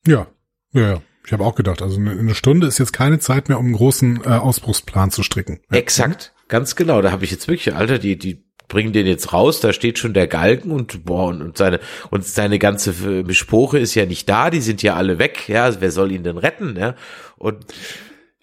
Ja, 0.07 0.29
ja, 0.73 0.93
ja. 0.93 1.03
Ich 1.27 1.33
habe 1.33 1.45
auch 1.45 1.55
gedacht, 1.55 1.83
also 1.83 1.99
eine 1.99 2.35
Stunde 2.35 2.67
ist 2.67 2.79
jetzt 2.79 2.95
keine 2.95 3.19
Zeit 3.19 3.49
mehr, 3.49 3.59
um 3.59 3.67
einen 3.67 3.75
großen 3.75 4.23
äh, 4.25 4.29
Ausbruchsplan 4.29 5.11
zu 5.11 5.23
stricken. 5.23 5.61
Exakt, 5.71 6.33
ganz 6.49 6.75
genau. 6.75 7.03
Da 7.03 7.11
habe 7.11 7.25
ich 7.25 7.31
jetzt 7.31 7.49
wirklich, 7.49 7.75
Alter, 7.75 7.99
die, 7.99 8.17
die 8.17 8.48
bringen 8.69 8.93
den 8.93 9.07
jetzt 9.07 9.33
raus, 9.33 9.61
da 9.61 9.73
steht 9.73 9.99
schon 9.99 10.15
der 10.15 10.27
Galgen 10.27 10.71
und 10.71 11.05
boah, 11.05 11.29
und, 11.29 11.57
seine 11.57 11.81
und 12.11 12.25
seine 12.25 12.59
ganze 12.59 12.91
äh, 12.91 13.33
Spruche 13.33 13.79
ist 13.79 13.95
ja 13.95 14.07
nicht 14.07 14.29
da, 14.29 14.51
die 14.51 14.61
sind 14.61 14.83
ja 14.83 14.95
alle 14.95 15.19
weg, 15.19 15.49
ja, 15.49 15.81
wer 15.81 15.91
soll 15.91 16.13
ihn 16.13 16.23
denn 16.23 16.39
retten, 16.39 16.77
ja? 16.79 16.95
Und 17.37 17.65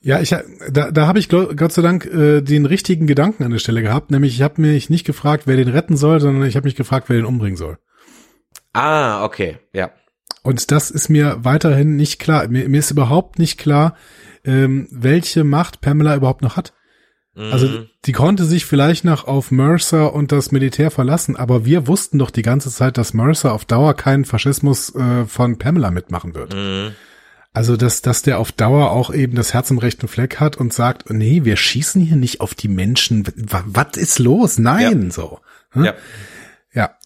Ja, 0.02 0.22
ich 0.22 0.30
da, 0.30 0.92
da 0.92 1.08
habe 1.08 1.18
ich 1.18 1.30
Gott 1.30 1.72
sei 1.72 1.82
Dank 1.82 2.06
äh, 2.06 2.42
den 2.42 2.68
richtigen 2.68 3.08
Gedanken 3.08 3.44
an 3.44 3.52
der 3.52 3.58
Stelle 3.58 3.82
gehabt, 3.82 4.12
nämlich 4.12 4.36
ich 4.36 4.44
habe 4.44 4.62
mich 4.62 4.92
nicht 4.92 5.06
gefragt, 5.06 5.44
wer 5.48 5.58
den 5.58 5.70
retten 5.70 5.98
soll, 5.98 6.20
sondern 6.20 6.48
ich 6.48 6.56
habe 6.56 6.66
mich 6.66 6.76
gefragt, 6.76 7.10
wer 7.10 7.16
den 7.16 7.26
umbringen 7.26 7.58
soll. 7.58 7.78
Ah, 8.74 9.24
okay, 9.24 9.58
ja. 9.74 9.90
Und 10.44 10.70
das 10.70 10.92
ist 10.92 11.10
mir 11.10 11.38
weiterhin 11.40 11.96
nicht 11.96 12.20
klar. 12.20 12.48
Mir, 12.48 12.70
mir 12.70 12.78
ist 12.78 12.92
überhaupt 12.92 13.40
nicht 13.40 13.58
klar, 13.58 13.96
ähm, 14.44 14.88
welche 14.92 15.44
Macht 15.44 15.82
Pamela 15.82 16.16
überhaupt 16.16 16.44
noch 16.44 16.56
hat. 16.56 16.74
Also 17.38 17.68
Mhm. 17.68 17.90
die 18.06 18.12
konnte 18.14 18.46
sich 18.46 18.66
vielleicht 18.66 19.04
noch 19.04 19.28
auf 19.28 19.52
Mercer 19.52 20.14
und 20.14 20.32
das 20.32 20.52
Militär 20.52 20.90
verlassen, 20.90 21.36
aber 21.36 21.66
wir 21.66 21.86
wussten 21.88 22.18
doch 22.18 22.32
die 22.32 22.44
ganze 22.44 22.70
Zeit, 22.70 22.98
dass 22.98 23.14
Mercer 23.14 23.52
auf 23.52 23.66
Dauer 23.66 23.94
keinen 23.94 24.24
Faschismus 24.24 24.96
äh, 24.96 25.26
von 25.26 25.58
Pamela 25.58 25.92
mitmachen 25.92 26.34
wird. 26.34 26.54
Mhm. 26.54 26.92
Also 27.54 27.78
dass, 27.78 28.02
dass 28.02 28.22
der 28.22 28.40
auf 28.40 28.52
Dauer 28.52 28.92
auch 28.92 29.14
eben 29.14 29.36
das 29.36 29.54
Herz 29.54 29.72
im 29.72 29.78
rechten 29.78 30.08
Fleck 30.08 30.40
hat 30.40 30.58
und 30.58 30.74
sagt, 30.74 31.10
nee, 31.10 31.46
wir 31.46 31.56
schießen 31.56 32.02
hier 32.02 32.18
nicht 32.18 32.42
auf 32.42 32.54
die 32.54 32.68
Menschen. 32.68 33.26
Was 33.48 33.96
ist 33.96 34.20
los? 34.20 34.58
Nein, 34.58 35.10
so. 35.12 35.40
Hm? 35.72 35.86
Ja. 35.86 35.94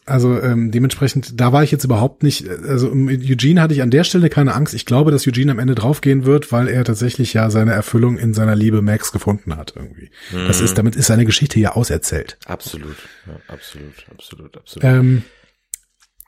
Also 0.10 0.41
ähm, 0.41 0.72
dementsprechend, 0.72 1.39
da 1.39 1.53
war 1.53 1.64
ich 1.64 1.72
jetzt 1.72 1.84
überhaupt 1.84 2.24
nicht, 2.24 2.49
also 2.49 2.93
mit 2.93 3.22
Eugene 3.30 3.62
hatte 3.62 3.74
ich 3.74 3.82
an 3.82 3.91
der 3.91 4.03
Stelle 4.03 4.30
keine 4.30 4.53
Angst. 4.55 4.74
Ich 4.74 4.86
glaube, 4.86 5.12
dass 5.12 5.28
Eugene 5.28 5.51
am 5.51 5.60
Ende 5.60 5.76
draufgehen 5.76 6.26
wird, 6.26 6.51
weil 6.51 6.68
er 6.68 6.84
tatsächlich 6.84 7.34
ja 7.34 7.49
seine 7.49 7.72
Erfüllung 7.74 8.18
in 8.18 8.34
seiner 8.34 8.55
Liebe 8.55 8.82
Max 8.82 9.12
gefunden 9.12 9.55
hat 9.55 9.74
irgendwie. 9.76 10.10
Das 10.32 10.62
ist, 10.62 10.78
damit 10.78 10.95
ist 10.95 11.07
seine 11.07 11.26
Geschichte 11.26 11.60
ja 11.60 11.74
auserzählt. 11.74 12.38
Absolut, 12.45 12.95
ja, 13.28 13.34
absolut, 13.47 13.93
absolut, 14.12 14.57
absolut. 14.57 14.84
Ähm, 14.84 15.24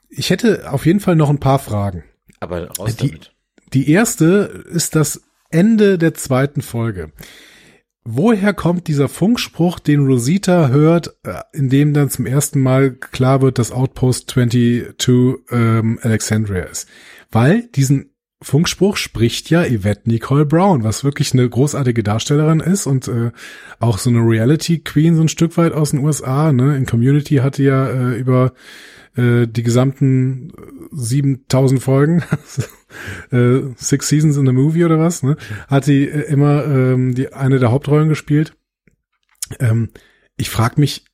ich 0.08 0.30
hätte 0.30 0.70
auf 0.72 0.86
jeden 0.86 1.00
Fall 1.00 1.16
noch 1.16 1.30
ein 1.30 1.40
paar 1.40 1.58
Fragen. 1.58 2.04
Aber 2.40 2.68
raus 2.78 2.96
die- 2.96 3.08
damit. 3.08 3.32
Die 3.72 3.90
erste 3.90 4.64
ist 4.70 4.94
das 4.94 5.22
Ende 5.50 5.96
der 5.98 6.14
zweiten 6.14 6.62
Folge. 6.62 7.12
Woher 8.04 8.52
kommt 8.52 8.88
dieser 8.88 9.08
Funkspruch, 9.08 9.78
den 9.78 10.04
Rosita 10.06 10.68
hört, 10.68 11.16
äh, 11.24 11.34
in 11.52 11.68
dem 11.68 11.94
dann 11.94 12.10
zum 12.10 12.26
ersten 12.26 12.60
Mal 12.60 12.92
klar 12.92 13.42
wird, 13.42 13.58
dass 13.58 13.70
Outpost 13.70 14.30
22 14.30 14.94
ähm, 15.50 15.98
Alexandria 16.02 16.64
ist? 16.64 16.88
Weil 17.30 17.68
diesen 17.68 18.12
Funkspruch 18.42 18.96
spricht 18.96 19.50
ja 19.50 19.64
Yvette 19.64 20.10
Nicole 20.10 20.44
Brown, 20.44 20.82
was 20.82 21.04
wirklich 21.04 21.32
eine 21.32 21.48
großartige 21.48 22.02
Darstellerin 22.02 22.60
ist 22.60 22.86
und 22.86 23.06
äh, 23.06 23.30
auch 23.78 23.98
so 23.98 24.10
eine 24.10 24.20
Reality 24.20 24.80
Queen 24.80 25.14
so 25.14 25.22
ein 25.22 25.28
Stück 25.28 25.56
weit 25.56 25.72
aus 25.72 25.90
den 25.90 26.00
USA. 26.00 26.52
Ne? 26.52 26.76
In 26.76 26.86
Community 26.86 27.36
hatte 27.36 27.62
ja 27.62 27.88
äh, 27.88 28.18
über 28.18 28.52
äh, 29.16 29.46
die 29.46 29.62
gesamten 29.62 30.50
äh, 30.50 30.52
7000 30.90 31.82
Folgen, 31.82 32.24
äh, 33.30 33.60
Six 33.76 34.08
Seasons 34.08 34.36
in 34.36 34.46
the 34.46 34.52
Movie 34.52 34.84
oder 34.84 34.98
was, 34.98 35.22
ne? 35.22 35.36
hat 35.68 35.84
sie 35.84 36.04
äh, 36.04 36.22
immer 36.30 36.64
ähm, 36.64 37.14
die 37.14 37.32
eine 37.32 37.58
der 37.58 37.70
Hauptrollen 37.70 38.08
gespielt. 38.08 38.56
Ähm, 39.60 39.90
ich 40.36 40.50
frage 40.50 40.80
mich, 40.80 41.04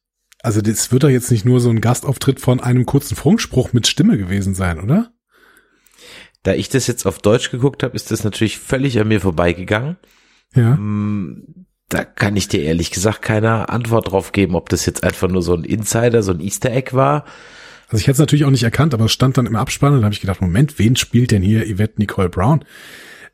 also 0.42 0.60
das 0.60 0.92
wird 0.92 1.02
doch 1.02 1.08
jetzt 1.08 1.30
nicht 1.30 1.44
nur 1.44 1.60
so 1.60 1.70
ein 1.70 1.80
Gastauftritt 1.80 2.40
von 2.40 2.60
einem 2.60 2.86
kurzen 2.86 3.16
Funkspruch 3.16 3.72
mit 3.72 3.86
Stimme 3.86 4.16
gewesen 4.18 4.54
sein, 4.54 4.80
oder? 4.80 5.12
Da 6.44 6.54
ich 6.54 6.68
das 6.68 6.86
jetzt 6.86 7.04
auf 7.06 7.18
Deutsch 7.18 7.50
geguckt 7.50 7.82
habe, 7.82 7.96
ist 7.96 8.10
das 8.10 8.22
natürlich 8.22 8.58
völlig 8.58 9.00
an 9.00 9.08
mir 9.08 9.20
vorbeigegangen. 9.20 9.96
Ja. 10.54 10.76
Mm, 10.76 11.66
Da 11.88 12.04
kann 12.04 12.36
ich 12.36 12.48
dir 12.48 12.62
ehrlich 12.62 12.90
gesagt 12.90 13.22
keine 13.22 13.70
Antwort 13.70 14.12
drauf 14.12 14.32
geben, 14.32 14.54
ob 14.54 14.68
das 14.68 14.86
jetzt 14.86 15.04
einfach 15.04 15.28
nur 15.28 15.42
so 15.42 15.54
ein 15.54 15.64
Insider, 15.64 16.22
so 16.22 16.32
ein 16.32 16.40
Easter 16.40 16.70
Egg 16.70 16.94
war. 16.94 17.24
Also 17.88 18.00
ich 18.00 18.06
hätte 18.06 18.12
es 18.12 18.18
natürlich 18.18 18.44
auch 18.44 18.50
nicht 18.50 18.62
erkannt, 18.62 18.94
aber 18.94 19.06
es 19.06 19.12
stand 19.12 19.38
dann 19.38 19.46
im 19.46 19.56
Abspann 19.56 19.94
und 19.94 20.00
da 20.00 20.04
habe 20.04 20.14
ich 20.14 20.20
gedacht, 20.20 20.40
Moment, 20.40 20.78
wen 20.78 20.96
spielt 20.96 21.30
denn 21.30 21.42
hier 21.42 21.64
Yvette 21.64 21.94
Nicole 21.98 22.28
Brown? 22.28 22.64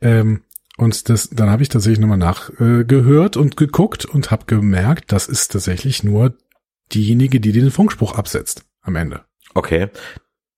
Ähm, 0.01 0.43
und 0.77 1.09
das, 1.09 1.31
dann 1.31 1.51
habe 1.51 1.63
ich 1.63 1.69
tatsächlich 1.69 2.01
nochmal 2.01 2.19
nachgehört 2.19 3.37
äh, 3.37 3.39
und 3.39 3.57
geguckt 3.57 4.05
und 4.05 4.31
habe 4.31 4.47
gemerkt, 4.47 5.13
das 5.13 5.29
ist 5.29 5.53
tatsächlich 5.53 6.03
nur 6.03 6.37
diejenige, 6.93 7.41
die 7.41 7.53
den 7.53 7.71
Funkspruch 7.71 8.15
absetzt 8.15 8.65
am 8.83 8.97
Ende. 8.97 9.23
Okay. 9.55 9.89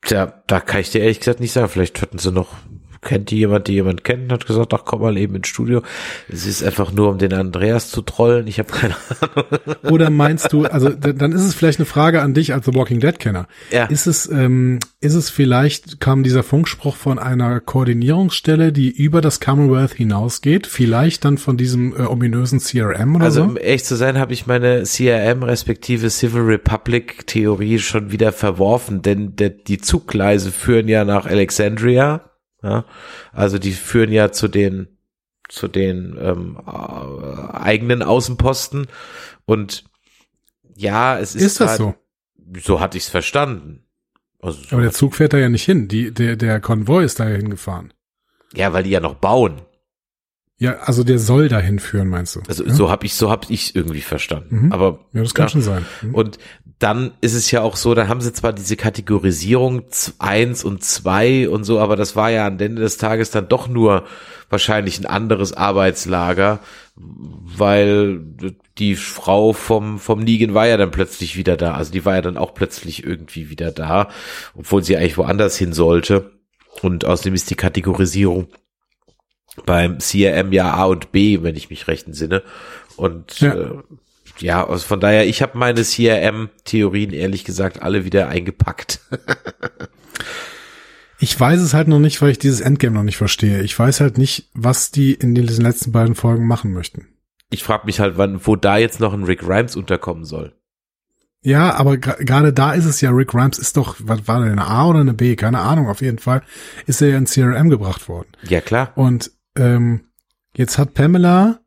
Tja, 0.02 0.42
da 0.46 0.60
kann 0.60 0.80
ich 0.80 0.90
dir 0.90 1.00
ehrlich 1.00 1.20
gesagt 1.20 1.40
nicht 1.40 1.52
sagen. 1.52 1.68
Vielleicht 1.68 2.00
hatten 2.00 2.18
sie 2.18 2.32
noch, 2.32 2.54
kennt 3.02 3.30
die 3.30 3.36
jemand, 3.38 3.68
die 3.68 3.74
jemand 3.74 4.04
kennt, 4.04 4.24
und 4.24 4.32
hat 4.32 4.46
gesagt, 4.46 4.72
ach 4.74 4.82
komm 4.84 5.00
mal 5.02 5.16
eben 5.16 5.34
ins 5.36 5.48
Studio. 5.48 5.82
Es 6.28 6.46
ist 6.46 6.62
einfach 6.62 6.92
nur, 6.92 7.10
um 7.10 7.18
den 7.18 7.32
Andreas 7.32 7.90
zu 7.90 8.02
trollen. 8.02 8.46
Ich 8.46 8.58
habe 8.58 8.72
keine 8.72 8.94
Ahnung. 9.20 9.76
Oder 9.92 10.10
meinst 10.10 10.52
du, 10.52 10.64
also 10.64 10.90
dann 10.90 11.32
ist 11.32 11.42
es 11.42 11.54
vielleicht 11.54 11.78
eine 11.78 11.86
Frage 11.86 12.22
an 12.22 12.34
dich 12.34 12.54
als 12.54 12.66
The 12.66 12.74
Walking 12.74 13.00
Dead 13.00 13.18
Kenner. 13.18 13.46
Ja. 13.70 13.84
Ist 13.86 14.06
es, 14.06 14.30
ähm, 14.30 14.78
ist 15.00 15.14
es 15.14 15.30
vielleicht, 15.30 16.00
kam 16.00 16.22
dieser 16.22 16.42
Funkspruch 16.42 16.96
von 16.96 17.18
einer 17.18 17.60
Koordinierungsstelle, 17.60 18.72
die 18.72 18.90
über 18.90 19.20
das 19.20 19.40
Commonwealth 19.40 19.94
hinausgeht? 19.94 20.66
Vielleicht 20.66 21.24
dann 21.24 21.38
von 21.38 21.56
diesem 21.56 21.94
äh, 21.94 22.02
ominösen 22.02 22.60
CRM 22.60 23.16
oder 23.16 23.24
Also 23.26 23.40
so? 23.42 23.48
um 23.50 23.56
ehrlich 23.56 23.84
zu 23.84 23.96
sein, 23.96 24.18
habe 24.18 24.32
ich 24.32 24.46
meine 24.46 24.82
CRM 24.84 25.42
respektive 25.42 26.10
Civil 26.10 26.42
Republic 26.42 27.26
Theorie 27.26 27.78
schon 27.78 28.12
wieder 28.12 28.32
verworfen, 28.32 29.02
denn 29.02 29.36
der, 29.36 29.50
die 29.50 29.78
Zuggleise 29.78 30.50
führen 30.52 30.88
ja 30.88 31.04
nach 31.04 31.26
Alexandria. 31.26 32.30
Ja? 32.62 32.84
Also 33.32 33.58
die 33.58 33.72
führen 33.72 34.12
ja 34.12 34.32
zu 34.32 34.48
den 34.48 34.88
zu 35.48 35.68
den 35.68 36.16
ähm, 36.20 36.58
äh, 36.66 37.56
eigenen 37.56 38.02
Außenposten 38.02 38.88
und 39.44 39.84
ja, 40.74 41.18
es 41.18 41.34
ist, 41.34 41.42
Ist 41.42 41.60
das 41.60 41.68
grad- 41.68 41.78
so? 41.78 41.94
So 42.60 42.80
hatte 42.80 42.98
ich 42.98 43.04
es 43.04 43.10
verstanden. 43.10 43.84
Also 44.40 44.60
so 44.62 44.74
Aber 44.76 44.82
der 44.82 44.92
Zug 44.92 45.14
fährt 45.14 45.32
da 45.32 45.38
ja 45.38 45.48
nicht 45.48 45.64
hin. 45.64 45.88
Die, 45.88 46.12
der, 46.12 46.36
der 46.36 46.60
Konvoi 46.60 47.04
ist 47.04 47.18
da 47.20 47.28
ja 47.28 47.36
hingefahren. 47.36 47.92
ja, 48.54 48.72
weil 48.72 48.82
die 48.84 48.90
ja 48.90 49.00
noch 49.00 49.14
bauen. 49.14 49.62
Ja, 50.58 50.78
also 50.78 51.04
der 51.04 51.18
soll 51.18 51.48
dahin 51.48 51.78
führen, 51.78 52.08
meinst 52.08 52.34
du? 52.36 52.40
Also 52.48 52.64
ja? 52.64 52.72
so 52.72 52.90
habe 52.90 53.04
ich 53.06 53.14
so 53.14 53.30
habe 53.30 53.46
ich 53.50 53.74
irgendwie 53.76 54.00
verstanden. 54.00 54.66
Mhm. 54.66 54.72
Aber 54.72 55.00
Ja, 55.12 55.22
das 55.22 55.34
kann 55.34 55.46
ja. 55.46 55.50
schon 55.50 55.62
sein. 55.62 55.84
Mhm. 56.02 56.14
Und 56.14 56.38
dann 56.78 57.12
ist 57.22 57.34
es 57.34 57.50
ja 57.50 57.62
auch 57.62 57.76
so, 57.76 57.94
da 57.94 58.06
haben 58.08 58.20
sie 58.20 58.32
zwar 58.34 58.52
diese 58.52 58.76
Kategorisierung 58.76 59.82
eins 60.18 60.62
und 60.62 60.84
zwei 60.84 61.48
und 61.48 61.64
so, 61.64 61.78
aber 61.80 61.96
das 61.96 62.16
war 62.16 62.30
ja 62.30 62.46
am 62.46 62.58
Ende 62.58 62.82
des 62.82 62.98
Tages 62.98 63.30
dann 63.30 63.48
doch 63.48 63.66
nur 63.68 64.04
wahrscheinlich 64.50 64.98
ein 64.98 65.06
anderes 65.06 65.54
Arbeitslager, 65.54 66.60
weil 66.94 68.20
die 68.78 68.94
Frau 68.94 69.52
vom, 69.54 69.98
vom 69.98 70.20
Negan 70.20 70.52
war 70.54 70.66
ja 70.66 70.76
dann 70.76 70.90
plötzlich 70.90 71.36
wieder 71.36 71.56
da. 71.56 71.74
Also 71.74 71.92
die 71.92 72.04
war 72.04 72.16
ja 72.16 72.22
dann 72.22 72.36
auch 72.36 72.52
plötzlich 72.54 73.04
irgendwie 73.04 73.48
wieder 73.48 73.72
da, 73.72 74.08
obwohl 74.54 74.84
sie 74.84 74.96
eigentlich 74.96 75.18
woanders 75.18 75.56
hin 75.56 75.72
sollte. 75.72 76.32
Und 76.82 77.06
außerdem 77.06 77.34
ist 77.34 77.48
die 77.48 77.54
Kategorisierung 77.54 78.48
beim 79.64 79.98
CRM 79.98 80.52
ja 80.52 80.74
A 80.74 80.84
und 80.84 81.10
B, 81.10 81.42
wenn 81.42 81.56
ich 81.56 81.70
mich 81.70 81.88
recht 81.88 82.06
entsinne. 82.06 82.42
Und 82.96 83.40
Ja. 83.40 83.54
äh, 83.54 83.70
ja, 84.38 84.66
also 84.66 84.86
von 84.86 85.00
daher, 85.00 85.26
ich 85.26 85.42
habe 85.42 85.58
meine 85.58 85.82
CRM-Theorien 85.82 87.12
ehrlich 87.12 87.44
gesagt 87.44 87.82
alle 87.82 88.04
wieder 88.04 88.28
eingepackt. 88.28 89.00
Ich 91.18 91.38
weiß 91.38 91.60
es 91.60 91.72
halt 91.72 91.88
noch 91.88 91.98
nicht, 91.98 92.20
weil 92.20 92.30
ich 92.30 92.38
dieses 92.38 92.60
Endgame 92.60 92.94
noch 92.94 93.02
nicht 93.02 93.16
verstehe. 93.16 93.62
Ich 93.62 93.78
weiß 93.78 94.00
halt 94.00 94.18
nicht, 94.18 94.50
was 94.52 94.90
die 94.90 95.14
in 95.14 95.34
diesen 95.34 95.64
letzten 95.64 95.92
beiden 95.92 96.14
Folgen 96.14 96.46
machen 96.46 96.72
möchten. 96.72 97.08
Ich 97.50 97.62
frage 97.62 97.86
mich 97.86 98.00
halt, 98.00 98.18
wann, 98.18 98.46
wo 98.46 98.56
da 98.56 98.76
jetzt 98.76 99.00
noch 99.00 99.14
ein 99.14 99.24
Rick 99.24 99.40
Grimes 99.40 99.76
unterkommen 99.76 100.24
soll. 100.24 100.54
Ja, 101.42 101.74
aber 101.74 101.96
gerade 101.96 102.52
da 102.52 102.72
ist 102.72 102.86
es 102.86 103.00
ja, 103.00 103.10
Rick 103.10 103.28
Grimes 103.28 103.58
ist 103.58 103.76
doch, 103.76 103.96
was 104.00 104.26
war 104.26 104.40
denn, 104.40 104.52
eine 104.52 104.66
A 104.66 104.88
oder 104.88 105.00
eine 105.00 105.14
B? 105.14 105.36
Keine 105.36 105.60
Ahnung, 105.60 105.88
auf 105.88 106.02
jeden 106.02 106.18
Fall 106.18 106.42
ist 106.86 107.00
er 107.00 107.08
ja 107.08 107.18
in 107.18 107.26
CRM 107.26 107.70
gebracht 107.70 108.08
worden. 108.08 108.28
Ja, 108.42 108.60
klar. 108.60 108.92
Und 108.96 109.30
ähm, 109.56 110.08
jetzt 110.54 110.76
hat 110.76 110.94
Pamela 110.94 111.60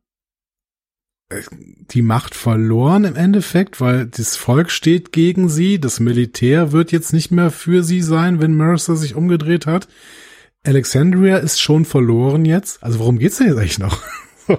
die 1.92 2.02
Macht 2.02 2.34
verloren 2.34 3.04
im 3.04 3.16
Endeffekt, 3.16 3.80
weil 3.80 4.08
das 4.08 4.36
Volk 4.36 4.72
steht 4.72 5.12
gegen 5.12 5.48
sie. 5.50 5.80
Das 5.80 6.00
Militär 6.00 6.72
wird 6.72 6.92
jetzt 6.92 7.14
nicht 7.14 7.32
mehr 7.32 7.52
für 7.52 7.84
sie 7.84 8.02
sein, 8.02 8.42
wenn 8.42 8.54
Mercer 8.54 8.96
sich 8.96 9.16
umgedreht 9.16 9.68
hat. 9.68 9.88
Alexandria 10.66 11.38
ist 11.38 11.62
schon 11.62 11.86
verloren 11.86 12.46
jetzt. 12.46 12.84
Also 12.84 13.00
worum 13.00 13.20
geht's 13.20 13.38
denn 13.38 13.48
jetzt 13.48 13.58
eigentlich 13.58 13.80
noch? 13.80 14.02
So, 14.48 14.58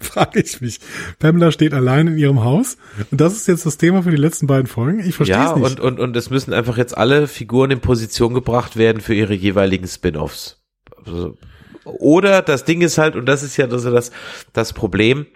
Frage 0.00 0.40
ich 0.40 0.60
mich. 0.62 0.80
Pamela 1.18 1.52
steht 1.52 1.74
allein 1.74 2.08
in 2.08 2.16
ihrem 2.18 2.42
Haus 2.42 2.76
und 3.10 3.20
das 3.20 3.34
ist 3.34 3.46
jetzt 3.46 3.66
das 3.66 3.76
Thema 3.76 4.02
für 4.02 4.10
die 4.10 4.16
letzten 4.16 4.46
beiden 4.46 4.66
Folgen. 4.66 5.00
Ich 5.00 5.14
verstehe 5.14 5.36
Ja, 5.36 5.50
es 5.50 5.56
nicht. 5.56 5.64
und, 5.64 5.80
und, 5.80 6.00
und 6.00 6.16
es 6.16 6.30
müssen 6.30 6.52
einfach 6.54 6.78
jetzt 6.78 6.96
alle 6.96 7.28
Figuren 7.28 7.70
in 7.70 7.80
Position 7.80 8.32
gebracht 8.32 8.76
werden 8.76 9.00
für 9.02 9.14
ihre 9.14 9.34
jeweiligen 9.34 9.86
Spin-offs. 9.86 10.62
Also, 11.04 11.36
oder 11.84 12.40
das 12.42 12.64
Ding 12.64 12.80
ist 12.80 12.96
halt, 12.98 13.14
und 13.16 13.26
das 13.26 13.42
ist 13.42 13.56
ja 13.58 13.66
das, 13.66 13.82
das, 13.84 14.10
das 14.54 14.72
Problem, 14.72 15.26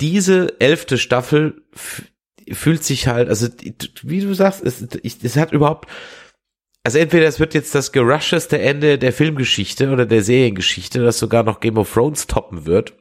diese 0.00 0.60
elfte 0.60 0.98
Staffel 0.98 1.62
fühlt 2.52 2.84
sich 2.84 3.06
halt, 3.08 3.28
also 3.28 3.48
wie 4.02 4.20
du 4.20 4.34
sagst, 4.34 4.62
es, 4.64 4.86
ich- 5.02 5.22
es 5.22 5.36
hat 5.36 5.52
überhaupt, 5.52 5.88
also 6.84 6.98
entweder 6.98 7.26
es 7.26 7.38
wird 7.40 7.54
jetzt 7.54 7.74
das 7.74 7.92
gerusheste 7.92 8.58
Ende 8.58 8.98
der 8.98 9.12
Filmgeschichte 9.12 9.90
oder 9.90 10.06
der 10.06 10.22
Seriengeschichte, 10.22 11.00
das 11.02 11.18
sogar 11.18 11.42
noch 11.44 11.60
Game 11.60 11.78
of 11.78 11.92
Thrones 11.92 12.26
toppen 12.26 12.66
wird, 12.66 12.94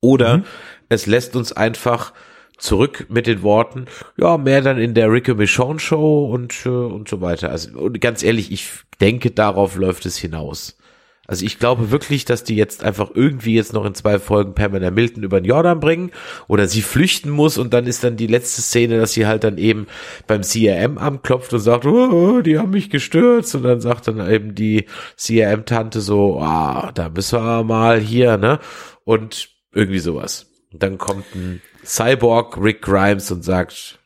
oder 0.00 0.38
Mhm. 0.38 0.44
es 0.88 1.06
lässt 1.06 1.36
uns 1.36 1.52
einfach 1.52 2.12
zurück 2.58 3.06
mit 3.10 3.26
den 3.26 3.42
Worten, 3.42 3.86
ja, 4.16 4.38
mehr 4.38 4.62
dann 4.62 4.78
in 4.78 4.94
der 4.94 5.10
Ricky 5.12 5.34
Michonne 5.34 5.78
Show 5.78 6.26
und, 6.32 6.64
äh, 6.64 6.68
und 6.70 7.08
so 7.08 7.20
weiter. 7.20 7.50
Also, 7.50 7.78
und 7.78 8.00
ganz 8.00 8.22
ehrlich, 8.22 8.50
ich 8.52 8.68
denke, 9.00 9.30
darauf 9.30 9.76
läuft 9.76 10.06
es 10.06 10.16
hinaus. 10.16 10.78
Also 11.26 11.44
ich 11.44 11.58
glaube 11.58 11.90
wirklich, 11.90 12.24
dass 12.24 12.44
die 12.44 12.56
jetzt 12.56 12.84
einfach 12.84 13.10
irgendwie 13.14 13.54
jetzt 13.54 13.72
noch 13.72 13.84
in 13.84 13.94
zwei 13.94 14.18
Folgen 14.18 14.54
Pamela 14.54 14.90
Milton 14.90 15.22
über 15.22 15.40
den 15.40 15.46
Jordan 15.46 15.80
bringen 15.80 16.12
oder 16.46 16.68
sie 16.68 16.82
flüchten 16.82 17.30
muss 17.30 17.58
und 17.58 17.74
dann 17.74 17.86
ist 17.86 18.04
dann 18.04 18.16
die 18.16 18.26
letzte 18.26 18.62
Szene, 18.62 18.98
dass 18.98 19.12
sie 19.12 19.26
halt 19.26 19.44
dann 19.44 19.58
eben 19.58 19.86
beim 20.26 20.42
CRM 20.42 20.98
anklopft 20.98 21.52
und 21.52 21.60
sagt, 21.60 21.86
oh, 21.86 22.40
die 22.42 22.58
haben 22.58 22.70
mich 22.70 22.90
gestürzt 22.90 23.54
und 23.54 23.62
dann 23.64 23.80
sagt 23.80 24.08
dann 24.08 24.30
eben 24.30 24.54
die 24.54 24.86
CRM-Tante 25.16 26.00
so, 26.00 26.40
ah, 26.40 26.92
da 26.94 27.08
müssen 27.08 27.40
wir 27.40 27.64
mal 27.64 27.98
hier, 27.98 28.36
ne? 28.36 28.60
Und 29.04 29.50
irgendwie 29.72 29.98
sowas. 29.98 30.46
Und 30.72 30.82
dann 30.82 30.98
kommt 30.98 31.34
ein 31.34 31.62
Cyborg 31.84 32.56
Rick 32.60 32.82
Grimes 32.82 33.30
und 33.30 33.42
sagt, 33.44 33.98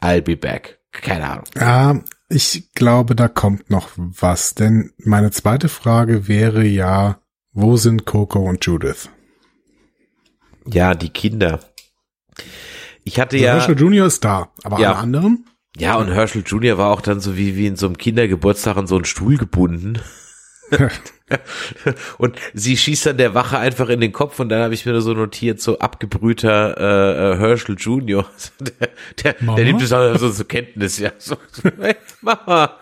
I'll 0.00 0.22
be 0.22 0.36
back. 0.36 0.80
Keine 0.92 1.28
Ahnung. 1.30 1.44
Ja, 1.56 2.00
ich 2.32 2.72
glaube, 2.74 3.14
da 3.14 3.28
kommt 3.28 3.70
noch 3.70 3.90
was, 3.96 4.54
denn 4.54 4.92
meine 4.98 5.30
zweite 5.30 5.68
Frage 5.68 6.26
wäre 6.28 6.64
ja, 6.64 7.18
wo 7.52 7.76
sind 7.76 8.06
Coco 8.06 8.40
und 8.40 8.64
Judith? 8.64 9.08
Ja, 10.66 10.94
die 10.94 11.10
Kinder. 11.10 11.60
Ich 13.04 13.18
hatte 13.20 13.36
Also 13.36 13.44
ja. 13.46 13.52
Herschel 13.54 13.78
Junior 13.78 14.06
ist 14.06 14.24
da, 14.24 14.50
aber 14.62 14.78
Ja. 14.78 14.90
alle 14.92 14.98
anderen? 14.98 15.46
Ja, 15.76 15.96
und 15.96 16.08
Herschel 16.12 16.42
Jr. 16.46 16.76
war 16.78 16.90
auch 16.90 17.00
dann 17.00 17.20
so 17.20 17.36
wie, 17.36 17.56
wie 17.56 17.66
in 17.66 17.76
so 17.76 17.86
einem 17.86 17.96
Kindergeburtstag 17.98 18.76
an 18.76 18.86
so 18.86 18.96
einen 18.96 19.04
Stuhl 19.06 19.36
gebunden. 19.38 19.98
und 22.18 22.36
sie 22.54 22.76
schießt 22.76 23.06
dann 23.06 23.16
der 23.16 23.34
Wache 23.34 23.58
einfach 23.58 23.88
in 23.88 24.00
den 24.00 24.12
Kopf 24.12 24.40
und 24.40 24.48
dann 24.48 24.62
habe 24.62 24.74
ich 24.74 24.86
mir 24.86 25.00
so 25.00 25.14
notiert, 25.14 25.60
so 25.60 25.78
abgebrühter 25.78 26.76
äh, 26.78 27.32
äh, 27.32 27.38
Herschel 27.38 27.76
Jr. 27.78 28.26
Der, 29.22 29.34
der, 29.34 29.54
der 29.56 29.64
nimmt 29.64 29.82
es 29.82 29.92
auch 29.92 30.16
so 30.16 30.30
zur 30.30 30.46
Kenntnis, 30.46 30.98
ja. 30.98 31.10
So, 31.18 31.36
so, 31.50 31.70
hey, 31.80 31.96
Mama. 32.20 32.78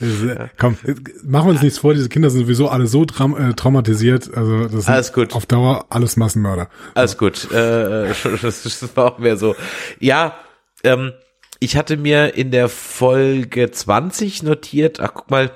Äh, 0.00 0.48
Komm, 0.58 0.76
äh, 0.84 0.94
machen 1.24 1.46
wir 1.46 1.50
uns 1.50 1.62
nichts 1.62 1.78
vor, 1.78 1.94
diese 1.94 2.08
Kinder 2.08 2.30
sind 2.30 2.42
sowieso 2.42 2.68
alle 2.68 2.86
so 2.86 3.04
traum 3.04 3.36
äh, 3.36 3.54
traumatisiert, 3.54 4.34
also 4.34 4.66
das 4.66 4.88
Alles 4.88 5.12
gut. 5.12 5.34
auf 5.34 5.46
Dauer 5.46 5.86
alles 5.90 6.16
Massenmörder. 6.16 6.68
Alles 6.94 7.16
gut. 7.18 7.50
Äh, 7.52 8.08
das, 8.42 8.62
das 8.62 8.96
war 8.96 9.12
auch 9.12 9.18
mehr 9.18 9.36
so. 9.36 9.54
Ja, 10.00 10.36
ähm, 10.82 11.12
ich 11.60 11.76
hatte 11.76 11.96
mir 11.96 12.34
in 12.34 12.50
der 12.50 12.68
Folge 12.68 13.70
20 13.70 14.42
notiert, 14.42 14.98
ach 14.98 15.12
guck 15.14 15.30
mal, 15.30 15.50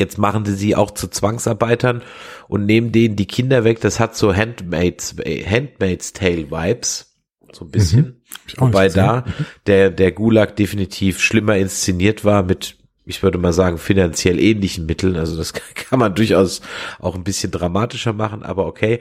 jetzt 0.00 0.18
machen 0.18 0.44
sie 0.44 0.54
sie 0.54 0.74
auch 0.74 0.90
zu 0.90 1.06
Zwangsarbeitern 1.06 2.02
und 2.48 2.66
nehmen 2.66 2.90
denen 2.90 3.14
die 3.14 3.26
Kinder 3.26 3.62
weg. 3.62 3.80
Das 3.80 4.00
hat 4.00 4.16
so 4.16 4.34
Handmaid's, 4.34 5.14
äh, 5.18 5.44
Handmaid's 5.44 6.12
Tale 6.12 6.50
Vibes. 6.50 7.14
So 7.52 7.64
ein 7.64 7.70
bisschen. 7.70 8.22
ich 8.46 8.58
auch 8.58 8.66
nicht 8.66 8.74
Wobei 8.74 8.88
da 8.88 9.24
der, 9.66 9.90
der 9.90 10.12
Gulag 10.12 10.56
definitiv 10.56 11.20
schlimmer 11.20 11.56
inszeniert 11.56 12.24
war 12.24 12.42
mit, 12.42 12.76
ich 13.04 13.22
würde 13.22 13.38
mal 13.38 13.52
sagen, 13.52 13.78
finanziell 13.78 14.38
ähnlichen 14.38 14.86
Mitteln. 14.86 15.16
Also 15.16 15.36
das 15.36 15.52
kann 15.74 15.98
man 15.98 16.14
durchaus 16.14 16.62
auch 16.98 17.14
ein 17.14 17.24
bisschen 17.24 17.50
dramatischer 17.50 18.12
machen, 18.12 18.42
aber 18.42 18.66
okay. 18.66 19.00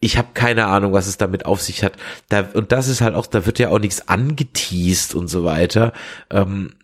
Ich 0.00 0.16
habe 0.16 0.28
keine 0.34 0.66
Ahnung, 0.66 0.92
was 0.92 1.06
es 1.06 1.18
damit 1.18 1.46
auf 1.46 1.60
sich 1.60 1.84
hat. 1.84 1.94
Da, 2.28 2.48
und 2.54 2.72
das 2.72 2.88
ist 2.88 3.00
halt 3.00 3.14
auch, 3.14 3.26
da 3.26 3.46
wird 3.46 3.58
ja 3.58 3.70
auch 3.70 3.80
nichts 3.80 4.08
angeteased 4.08 5.14
und 5.14 5.28
so 5.28 5.44
weiter. 5.44 5.92
Ähm, 6.30 6.74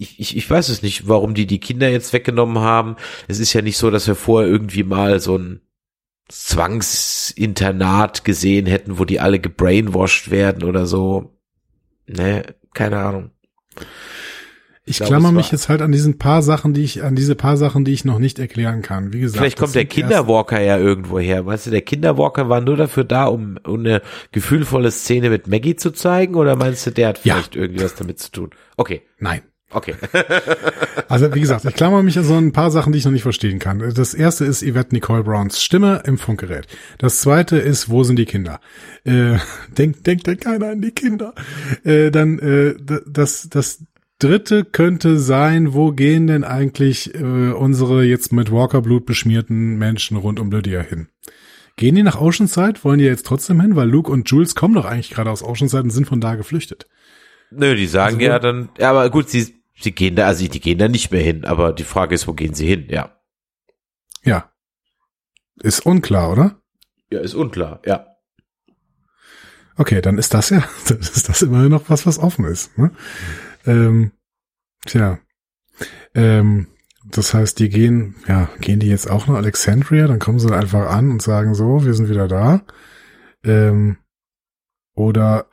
ich, 0.00 0.20
ich, 0.20 0.36
ich 0.36 0.50
weiß 0.50 0.68
es 0.68 0.82
nicht, 0.82 1.08
warum 1.08 1.34
die 1.34 1.46
die 1.46 1.60
Kinder 1.60 1.88
jetzt 1.88 2.12
weggenommen 2.12 2.58
haben. 2.58 2.96
Es 3.26 3.38
ist 3.40 3.52
ja 3.52 3.62
nicht 3.62 3.76
so, 3.78 3.90
dass 3.90 4.06
wir 4.06 4.14
vorher 4.14 4.48
irgendwie 4.50 4.84
mal 4.84 5.20
so 5.20 5.36
ein 5.36 5.60
Zwangsinternat 6.28 8.24
gesehen 8.24 8.66
hätten, 8.66 8.98
wo 8.98 9.04
die 9.04 9.20
alle 9.20 9.38
gebrainwashed 9.38 10.30
werden 10.30 10.62
oder 10.64 10.86
so. 10.86 11.34
Ne, 12.06 12.42
keine 12.74 12.98
Ahnung. 12.98 13.30
Ich 14.84 14.96
glaube, 14.96 15.10
klammer 15.10 15.32
mich 15.32 15.52
jetzt 15.52 15.68
halt 15.68 15.82
an 15.82 15.92
diesen 15.92 16.16
paar 16.16 16.40
Sachen, 16.42 16.72
die 16.72 16.82
ich, 16.82 17.02
an 17.02 17.14
diese 17.14 17.34
paar 17.34 17.58
Sachen, 17.58 17.84
die 17.84 17.92
ich 17.92 18.06
noch 18.06 18.18
nicht 18.18 18.38
erklären 18.38 18.80
kann. 18.80 19.12
Wie 19.12 19.20
gesagt. 19.20 19.38
Vielleicht 19.38 19.58
kommt 19.58 19.74
der 19.74 19.84
Kinderwalker 19.84 20.60
ja 20.62 20.78
irgendwo 20.78 21.18
her. 21.18 21.44
Weißt 21.44 21.66
du, 21.66 21.70
der 21.70 21.82
Kinderwalker 21.82 22.48
war 22.48 22.62
nur 22.62 22.78
dafür 22.78 23.04
da, 23.04 23.26
um, 23.26 23.58
um 23.66 23.80
eine 23.80 24.00
gefühlvolle 24.32 24.90
Szene 24.90 25.28
mit 25.28 25.46
Maggie 25.46 25.76
zu 25.76 25.90
zeigen? 25.90 26.36
Oder 26.36 26.56
meinst 26.56 26.86
du, 26.86 26.90
der 26.90 27.08
hat 27.08 27.24
Ja. 27.24 27.34
vielleicht 27.34 27.54
irgendwie 27.56 27.84
was 27.84 27.96
damit 27.96 28.18
zu 28.18 28.30
tun? 28.30 28.50
Okay, 28.78 29.02
Nein. 29.18 29.42
Okay. 29.72 29.94
Also 31.08 31.34
wie 31.34 31.40
gesagt, 31.40 31.64
ich 31.64 31.74
klammer 31.74 32.02
mich 32.02 32.18
an 32.18 32.24
so 32.24 32.34
ein 32.34 32.52
paar 32.52 32.70
Sachen, 32.70 32.92
die 32.92 32.98
ich 32.98 33.04
noch 33.06 33.12
nicht 33.12 33.22
verstehen 33.22 33.58
kann. 33.58 33.78
Das 33.94 34.12
erste 34.12 34.44
ist 34.44 34.62
Yvette 34.62 34.94
Nicole 34.94 35.24
Browns 35.24 35.62
Stimme 35.62 36.02
im 36.04 36.18
Funkgerät. 36.18 36.66
Das 36.98 37.20
zweite 37.22 37.56
ist, 37.56 37.88
wo 37.88 38.04
sind 38.04 38.18
die 38.18 38.26
Kinder? 38.26 38.60
Äh, 39.04 39.38
denkt, 39.78 40.06
denkt 40.06 40.26
denn 40.26 40.38
keiner 40.38 40.68
an 40.68 40.82
die 40.82 40.90
Kinder? 40.90 41.34
Äh, 41.82 42.10
dann 42.10 42.38
äh, 42.40 42.74
das, 43.06 43.48
das 43.48 43.84
dritte 44.18 44.64
könnte 44.64 45.18
sein, 45.18 45.72
wo 45.72 45.92
gehen 45.92 46.26
denn 46.26 46.44
eigentlich 46.44 47.14
äh, 47.14 47.52
unsere 47.52 48.04
jetzt 48.04 48.32
mit 48.32 48.52
Walkerblut 48.52 49.06
beschmierten 49.06 49.78
Menschen 49.78 50.18
rund 50.18 50.40
um 50.40 50.50
Lydia 50.50 50.82
hin? 50.82 51.08
Gehen 51.76 51.94
die 51.94 52.02
nach 52.02 52.20
Oceanside? 52.20 52.80
Wollen 52.82 52.98
die 52.98 53.06
jetzt 53.06 53.24
trotzdem 53.24 53.60
hin? 53.60 53.76
Weil 53.76 53.88
Luke 53.88 54.10
und 54.10 54.28
Jules 54.28 54.54
kommen 54.54 54.74
doch 54.74 54.84
eigentlich 54.84 55.10
gerade 55.10 55.30
aus 55.30 55.42
Oceanside 55.42 55.84
und 55.84 55.90
sind 55.90 56.06
von 56.06 56.20
da 56.20 56.34
geflüchtet. 56.34 56.86
Nö, 57.50 57.74
die 57.74 57.86
sagen 57.86 58.16
Also 58.16 58.26
ja 58.26 58.38
dann, 58.38 58.68
ja, 58.78 58.90
aber 58.90 59.08
gut, 59.10 59.30
sie, 59.30 59.57
sie 59.80 59.92
gehen 59.92 60.16
da, 60.16 60.26
also 60.26 60.46
die 60.46 60.60
gehen 60.60 60.78
da 60.78 60.88
nicht 60.88 61.10
mehr 61.10 61.22
hin, 61.22 61.44
aber 61.44 61.72
die 61.72 61.84
Frage 61.84 62.14
ist, 62.14 62.26
wo 62.28 62.34
gehen 62.34 62.54
sie 62.54 62.66
hin? 62.66 62.86
Ja. 62.90 63.16
Ja. 64.24 64.52
Ist 65.60 65.86
unklar, 65.86 66.32
oder? 66.32 66.60
Ja, 67.10 67.20
ist 67.20 67.34
unklar, 67.34 67.80
ja. 67.84 68.06
Okay, 69.76 70.00
dann 70.00 70.18
ist 70.18 70.34
das 70.34 70.50
ja, 70.50 70.64
dann 70.88 70.98
ist 70.98 71.28
das 71.28 71.42
immerhin 71.42 71.70
noch 71.70 71.88
was, 71.88 72.06
was 72.06 72.18
offen 72.18 72.44
ist. 72.44 72.76
Ne? 72.76 72.90
Ähm, 73.64 74.12
tja. 74.86 75.18
Ähm, 76.14 76.66
das 77.04 77.32
heißt, 77.32 77.58
die 77.58 77.68
gehen, 77.68 78.16
ja, 78.26 78.50
gehen 78.60 78.80
die 78.80 78.88
jetzt 78.88 79.08
auch 79.08 79.28
nach 79.28 79.36
Alexandria? 79.36 80.06
Dann 80.06 80.18
kommen 80.18 80.38
sie 80.40 80.54
einfach 80.54 80.90
an 80.90 81.10
und 81.10 81.22
sagen 81.22 81.54
so, 81.54 81.84
wir 81.84 81.94
sind 81.94 82.08
wieder 82.08 82.28
da. 82.28 82.62
Ähm, 83.44 83.98
oder 84.94 85.46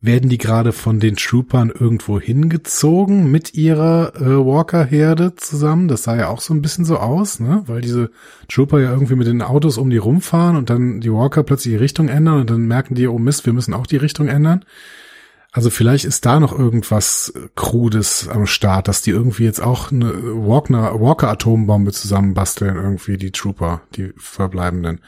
werden 0.00 0.30
die 0.30 0.38
gerade 0.38 0.72
von 0.72 1.00
den 1.00 1.16
Troopern 1.16 1.70
irgendwo 1.70 2.20
hingezogen 2.20 3.30
mit 3.30 3.54
ihrer 3.54 4.12
äh, 4.14 4.20
Walker-Herde 4.20 5.34
zusammen? 5.34 5.88
Das 5.88 6.04
sah 6.04 6.16
ja 6.16 6.28
auch 6.28 6.40
so 6.40 6.54
ein 6.54 6.62
bisschen 6.62 6.84
so 6.84 6.98
aus, 6.98 7.40
ne? 7.40 7.64
Weil 7.66 7.80
diese 7.80 8.10
Trooper 8.48 8.80
ja 8.80 8.92
irgendwie 8.92 9.16
mit 9.16 9.26
den 9.26 9.42
Autos 9.42 9.76
um 9.76 9.90
die 9.90 9.96
rumfahren 9.96 10.56
und 10.56 10.70
dann 10.70 11.00
die 11.00 11.12
Walker 11.12 11.42
plötzlich 11.42 11.74
die 11.74 11.78
Richtung 11.78 12.08
ändern 12.08 12.40
und 12.40 12.50
dann 12.50 12.66
merken 12.68 12.94
die, 12.94 13.08
oh 13.08 13.18
Mist, 13.18 13.44
wir 13.44 13.52
müssen 13.52 13.74
auch 13.74 13.86
die 13.86 13.96
Richtung 13.96 14.28
ändern. 14.28 14.64
Also 15.50 15.70
vielleicht 15.70 16.04
ist 16.04 16.24
da 16.26 16.38
noch 16.38 16.56
irgendwas 16.56 17.32
äh, 17.34 17.48
Krudes 17.56 18.28
am 18.28 18.46
Start, 18.46 18.86
dass 18.86 19.02
die 19.02 19.10
irgendwie 19.10 19.44
jetzt 19.44 19.60
auch 19.60 19.90
eine 19.90 20.12
Walker- 20.12 21.00
Walker-Atombombe 21.00 21.90
zusammenbasteln, 21.90 22.76
irgendwie 22.76 23.16
die 23.16 23.32
Trooper, 23.32 23.80
die 23.96 24.12
Verbleibenden. 24.16 25.00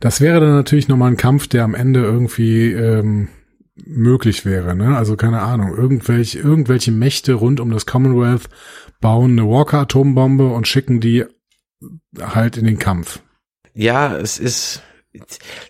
Das 0.00 0.20
wäre 0.20 0.40
dann 0.40 0.52
natürlich 0.52 0.88
nochmal 0.88 1.12
ein 1.12 1.16
Kampf, 1.16 1.46
der 1.46 1.64
am 1.64 1.74
Ende 1.74 2.02
irgendwie 2.02 2.72
ähm, 2.72 3.28
möglich 3.74 4.44
wäre. 4.44 4.74
Ne? 4.74 4.96
Also 4.96 5.16
keine 5.16 5.40
Ahnung, 5.40 5.76
irgendwelche, 5.76 6.38
irgendwelche 6.38 6.92
Mächte 6.92 7.34
rund 7.34 7.60
um 7.60 7.70
das 7.70 7.86
Commonwealth 7.86 8.48
bauen 9.00 9.32
eine 9.32 9.48
Walker-Atombombe 9.48 10.48
und 10.48 10.68
schicken 10.68 11.00
die 11.00 11.24
halt 12.20 12.56
in 12.56 12.66
den 12.66 12.78
Kampf. 12.78 13.20
Ja, 13.74 14.16
es 14.16 14.38
ist, 14.38 14.82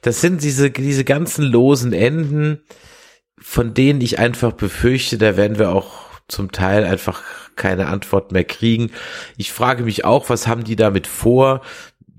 das 0.03 0.21
sind 0.21 0.43
diese, 0.43 0.71
diese 0.71 1.05
ganzen 1.05 1.45
losen 1.45 1.93
Enden, 1.93 2.63
von 3.39 3.75
denen 3.75 4.01
ich 4.01 4.19
einfach 4.19 4.53
befürchte, 4.53 5.19
da 5.19 5.37
werden 5.37 5.59
wir 5.59 5.71
auch 5.71 6.11
zum 6.29 6.53
Teil 6.53 6.85
einfach 6.85 7.23
keine 7.57 7.87
Antwort 7.87 8.33
mehr 8.33 8.45
kriegen. 8.45 8.91
Ich 9.37 9.53
frage 9.53 9.85
mich 9.85 10.05
auch, 10.05 10.29
was 10.31 10.47
haben 10.47 10.65
die 10.65 10.77
damit 10.77 11.07
vor? 11.07 11.63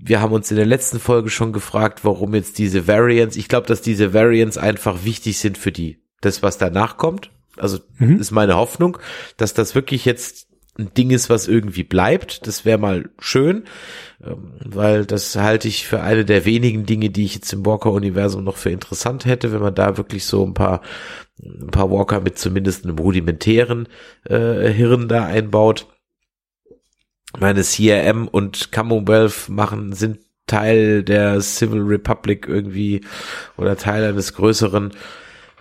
Wir 0.06 0.20
haben 0.20 0.32
uns 0.32 0.50
in 0.50 0.56
der 0.58 0.66
letzten 0.66 1.00
Folge 1.00 1.30
schon 1.30 1.52
gefragt, 1.52 2.04
warum 2.04 2.34
jetzt 2.34 2.58
diese 2.58 2.86
Variants, 2.86 3.36
ich 3.36 3.48
glaube, 3.48 3.66
dass 3.66 3.80
diese 3.80 4.12
Variants 4.12 4.58
einfach 4.58 5.04
wichtig 5.04 5.38
sind 5.38 5.56
für 5.56 5.72
die, 5.72 6.02
das, 6.20 6.42
was 6.42 6.58
danach 6.58 6.96
kommt. 6.98 7.30
Also 7.56 7.78
Mhm. 7.98 8.18
ist 8.18 8.30
meine 8.30 8.56
Hoffnung, 8.56 8.98
dass 9.36 9.54
das 9.54 9.74
wirklich 9.74 10.04
jetzt 10.04 10.48
ein 10.76 10.92
Ding 10.92 11.10
ist, 11.10 11.30
was 11.30 11.46
irgendwie 11.46 11.84
bleibt. 11.84 12.46
Das 12.46 12.64
wäre 12.64 12.78
mal 12.78 13.08
schön, 13.18 13.64
ähm, 14.22 14.54
weil 14.64 15.06
das 15.06 15.36
halte 15.36 15.68
ich 15.68 15.86
für 15.86 16.02
eine 16.02 16.24
der 16.24 16.44
wenigen 16.44 16.84
Dinge, 16.84 17.10
die 17.10 17.24
ich 17.24 17.36
jetzt 17.36 17.52
im 17.52 17.64
Walker-Universum 17.64 18.42
noch 18.42 18.56
für 18.56 18.70
interessant 18.70 19.24
hätte, 19.24 19.52
wenn 19.52 19.60
man 19.62 19.74
da 19.74 19.96
wirklich 19.96 20.24
so 20.24 20.44
ein 20.44 20.52
paar, 20.52 20.82
ein 21.40 21.68
paar 21.68 21.90
Walker 21.90 22.20
mit 22.20 22.38
zumindest 22.38 22.84
einem 22.84 22.98
rudimentären 22.98 23.88
äh, 24.24 24.68
Hirn 24.70 25.08
da 25.08 25.24
einbaut. 25.24 25.86
Meine 27.38 27.62
CRM 27.62 28.28
und 28.28 28.72
Commonwealth 28.72 29.48
machen, 29.48 29.92
sind 29.92 30.18
Teil 30.46 31.02
der 31.02 31.40
Civil 31.40 31.80
Republic 31.80 32.46
irgendwie 32.46 33.00
oder 33.56 33.76
Teil 33.76 34.04
eines 34.04 34.34
größeren 34.34 34.92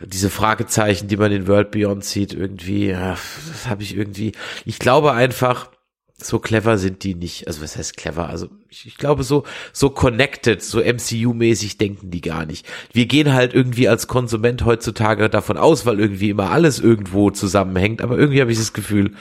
diese 0.06 0.30
Fragezeichen, 0.30 1.08
die 1.08 1.18
man 1.18 1.32
in 1.32 1.48
World 1.48 1.72
Beyond 1.72 2.04
sieht, 2.04 2.34
irgendwie, 2.34 2.88
ja, 2.88 3.18
das 3.48 3.68
habe 3.68 3.84
ich 3.84 3.96
irgendwie. 3.96 4.34
Ich 4.66 4.80
glaube 4.80 5.14
einfach, 5.14 5.70
so 6.18 6.40
clever 6.40 6.78
sind 6.78 7.04
die 7.04 7.16
nicht. 7.16 7.48
Also 7.48 7.62
was 7.62 7.76
heißt 7.76 7.98
clever? 7.98 8.30
Also 8.30 8.50
ich, 8.70 8.86
ich 8.86 8.98
glaube 8.98 9.24
so 9.24 9.44
so 9.72 9.90
connected, 9.90 10.62
so 10.62 10.80
MCU-mäßig 10.80 11.78
denken 11.78 12.12
die 12.12 12.22
gar 12.22 12.46
nicht. 12.46 12.66
Wir 12.92 13.06
gehen 13.06 13.34
halt 13.34 13.54
irgendwie 13.54 13.88
als 13.88 14.08
Konsument 14.08 14.66
heutzutage 14.66 15.30
davon 15.30 15.58
aus, 15.58 15.86
weil 15.86 16.00
irgendwie 16.00 16.30
immer 16.30 16.52
alles 16.52 16.80
irgendwo 16.80 17.32
zusammenhängt. 17.32 18.02
Aber 18.02 18.18
irgendwie 18.18 18.42
habe 18.42 18.52
ich 18.52 18.58
das 18.58 18.74
Gefühl, 18.74 19.14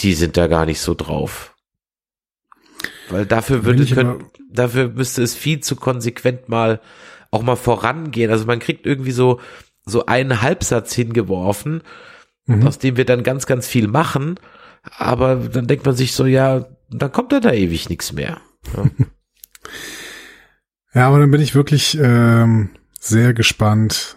die 0.00 0.14
sind 0.14 0.36
da 0.36 0.46
gar 0.46 0.66
nicht 0.66 0.80
so 0.80 0.94
drauf. 0.94 1.54
Weil 3.10 3.26
dafür 3.26 3.64
würde 3.64 3.86
können, 3.86 4.26
dafür 4.50 4.88
müsste 4.88 5.22
es 5.22 5.34
viel 5.34 5.60
zu 5.60 5.76
konsequent 5.76 6.48
mal 6.48 6.80
auch 7.30 7.42
mal 7.42 7.56
vorangehen. 7.56 8.30
Also 8.30 8.46
man 8.46 8.58
kriegt 8.58 8.86
irgendwie 8.86 9.12
so 9.12 9.40
so 9.84 10.06
einen 10.06 10.42
Halbsatz 10.42 10.94
hingeworfen, 10.94 11.82
mhm. 12.44 12.66
aus 12.66 12.78
dem 12.78 12.96
wir 12.96 13.06
dann 13.06 13.22
ganz 13.22 13.46
ganz 13.46 13.66
viel 13.66 13.88
machen 13.88 14.38
aber 14.82 15.36
dann 15.36 15.66
denkt 15.66 15.86
man 15.86 15.94
sich 15.94 16.12
so, 16.12 16.26
ja, 16.26 16.66
dann 16.90 17.12
kommt 17.12 17.32
da 17.32 17.40
da 17.40 17.52
ewig 17.52 17.88
nichts 17.88 18.12
mehr. 18.12 18.40
Ja. 18.74 18.90
ja, 20.94 21.08
aber 21.08 21.18
dann 21.18 21.30
bin 21.30 21.40
ich 21.40 21.54
wirklich 21.54 21.98
ähm, 22.00 22.70
sehr 22.98 23.34
gespannt, 23.34 24.16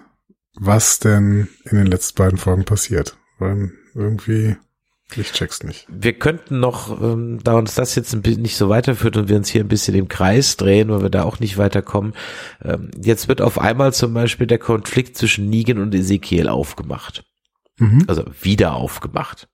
was 0.55 0.99
denn 0.99 1.47
in 1.65 1.77
den 1.77 1.87
letzten 1.87 2.17
beiden 2.17 2.37
Folgen 2.37 2.65
passiert. 2.65 3.17
Weil 3.39 3.71
irgendwie, 3.93 4.55
ich 5.17 5.33
check's 5.33 5.63
nicht. 5.63 5.87
Wir 5.89 6.13
könnten 6.13 6.59
noch, 6.59 7.01
ähm, 7.01 7.39
da 7.43 7.53
uns 7.53 7.75
das 7.75 7.95
jetzt 7.95 8.13
ein 8.13 8.21
bisschen 8.21 8.41
nicht 8.41 8.55
so 8.55 8.69
weiterführt 8.69 9.17
und 9.17 9.29
wir 9.29 9.35
uns 9.35 9.49
hier 9.49 9.61
ein 9.61 9.67
bisschen 9.67 9.95
im 9.95 10.07
Kreis 10.07 10.57
drehen, 10.57 10.89
weil 10.89 11.01
wir 11.01 11.09
da 11.09 11.23
auch 11.23 11.39
nicht 11.39 11.57
weiterkommen, 11.57 12.13
ähm, 12.63 12.91
jetzt 13.03 13.27
wird 13.27 13.41
auf 13.41 13.59
einmal 13.59 13.93
zum 13.93 14.13
Beispiel 14.13 14.47
der 14.47 14.59
Konflikt 14.59 15.17
zwischen 15.17 15.49
Negan 15.49 15.79
und 15.79 15.93
Ezekiel 15.93 16.47
aufgemacht. 16.47 17.25
Mhm. 17.77 18.05
Also 18.07 18.23
wieder 18.41 18.75
aufgemacht 18.75 19.47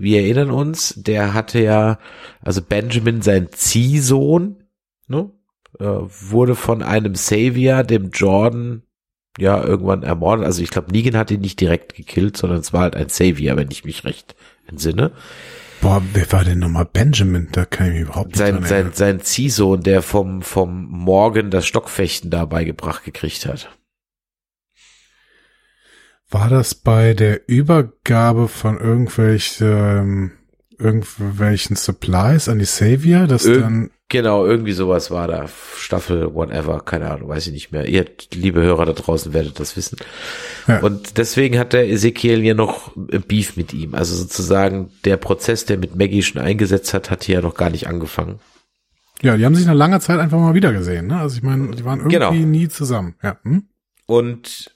wir 0.00 0.22
erinnern 0.22 0.50
uns, 0.50 0.94
der 0.96 1.34
hatte 1.34 1.60
ja, 1.60 1.98
also 2.40 2.62
Benjamin, 2.62 3.22
sein 3.22 3.48
Ziehsohn, 3.52 4.64
ne, 5.06 5.30
äh, 5.78 5.84
wurde 5.84 6.54
von 6.54 6.82
einem 6.82 7.14
Savior, 7.14 7.82
dem 7.82 8.10
Jordan, 8.10 8.82
ja, 9.38 9.62
irgendwann 9.62 10.02
ermordet. 10.02 10.44
Also 10.44 10.62
ich 10.62 10.70
glaube, 10.70 10.90
Negan 10.90 11.16
hat 11.16 11.30
ihn 11.30 11.40
nicht 11.40 11.60
direkt 11.60 11.94
gekillt, 11.94 12.36
sondern 12.36 12.58
es 12.58 12.72
war 12.72 12.82
halt 12.82 12.96
ein 12.96 13.08
Savior, 13.08 13.56
wenn 13.56 13.70
ich 13.70 13.84
mich 13.84 14.04
recht 14.04 14.34
entsinne. 14.68 15.12
Boah, 15.80 16.02
wer 16.12 16.30
war 16.32 16.44
denn 16.44 16.58
nochmal 16.58 16.86
Benjamin? 16.86 17.48
Da 17.52 17.64
kann 17.64 17.88
ich 17.88 17.92
mich 17.92 18.02
überhaupt 18.02 18.28
nicht 18.28 18.38
sein, 18.38 18.64
sein, 18.64 18.90
sein 18.92 19.20
Ziehsohn, 19.20 19.82
der 19.82 20.02
vom, 20.02 20.42
vom 20.42 20.86
Morgen 20.86 21.50
das 21.50 21.66
Stockfechten 21.66 22.30
da 22.30 22.44
beigebracht 22.44 23.04
gekriegt 23.04 23.46
hat. 23.46 23.70
War 26.30 26.50
das 26.50 26.74
bei 26.74 27.14
der 27.14 27.48
Übergabe 27.48 28.48
von 28.48 28.78
irgendwelchen, 28.78 30.32
irgendwelchen 30.78 31.76
Supplies 31.76 32.48
an 32.48 32.58
die 32.58 32.66
Savior, 32.66 33.26
dass 33.26 33.46
Ir 33.46 33.60
dann 33.60 33.90
Genau, 34.10 34.46
irgendwie 34.46 34.72
sowas 34.72 35.10
war 35.10 35.28
da. 35.28 35.46
Staffel, 35.76 36.34
whatever, 36.34 36.80
keine 36.80 37.10
Ahnung, 37.10 37.28
weiß 37.28 37.46
ich 37.48 37.52
nicht 37.52 37.72
mehr. 37.72 37.86
Ihr, 37.86 38.06
liebe 38.32 38.62
Hörer 38.62 38.86
da 38.86 38.94
draußen, 38.94 39.34
werdet 39.34 39.60
das 39.60 39.76
wissen. 39.76 39.98
Ja. 40.66 40.80
Und 40.80 41.18
deswegen 41.18 41.58
hat 41.58 41.74
der 41.74 41.90
Ezekiel 41.90 42.42
ja 42.42 42.54
noch 42.54 42.92
Beef 42.96 43.58
mit 43.58 43.74
ihm. 43.74 43.94
Also 43.94 44.16
sozusagen 44.16 44.90
der 45.04 45.18
Prozess, 45.18 45.66
der 45.66 45.76
mit 45.76 45.94
Maggie 45.94 46.22
schon 46.22 46.40
eingesetzt 46.40 46.94
hat, 46.94 47.10
hat 47.10 47.24
hier 47.24 47.36
ja 47.36 47.40
noch 47.42 47.54
gar 47.54 47.68
nicht 47.68 47.86
angefangen. 47.86 48.38
Ja, 49.20 49.36
die 49.36 49.44
haben 49.44 49.54
sich 49.54 49.66
nach 49.66 49.74
langer 49.74 50.00
Zeit 50.00 50.20
einfach 50.20 50.38
mal 50.38 50.54
wieder 50.54 50.72
gesehen. 50.72 51.08
Ne? 51.08 51.20
Also 51.20 51.36
ich 51.36 51.42
meine, 51.42 51.74
die 51.74 51.84
waren 51.84 51.98
irgendwie 51.98 52.16
genau. 52.16 52.32
nie 52.32 52.68
zusammen. 52.68 53.14
Ja. 53.22 53.38
Hm? 53.42 53.64
Und 54.06 54.72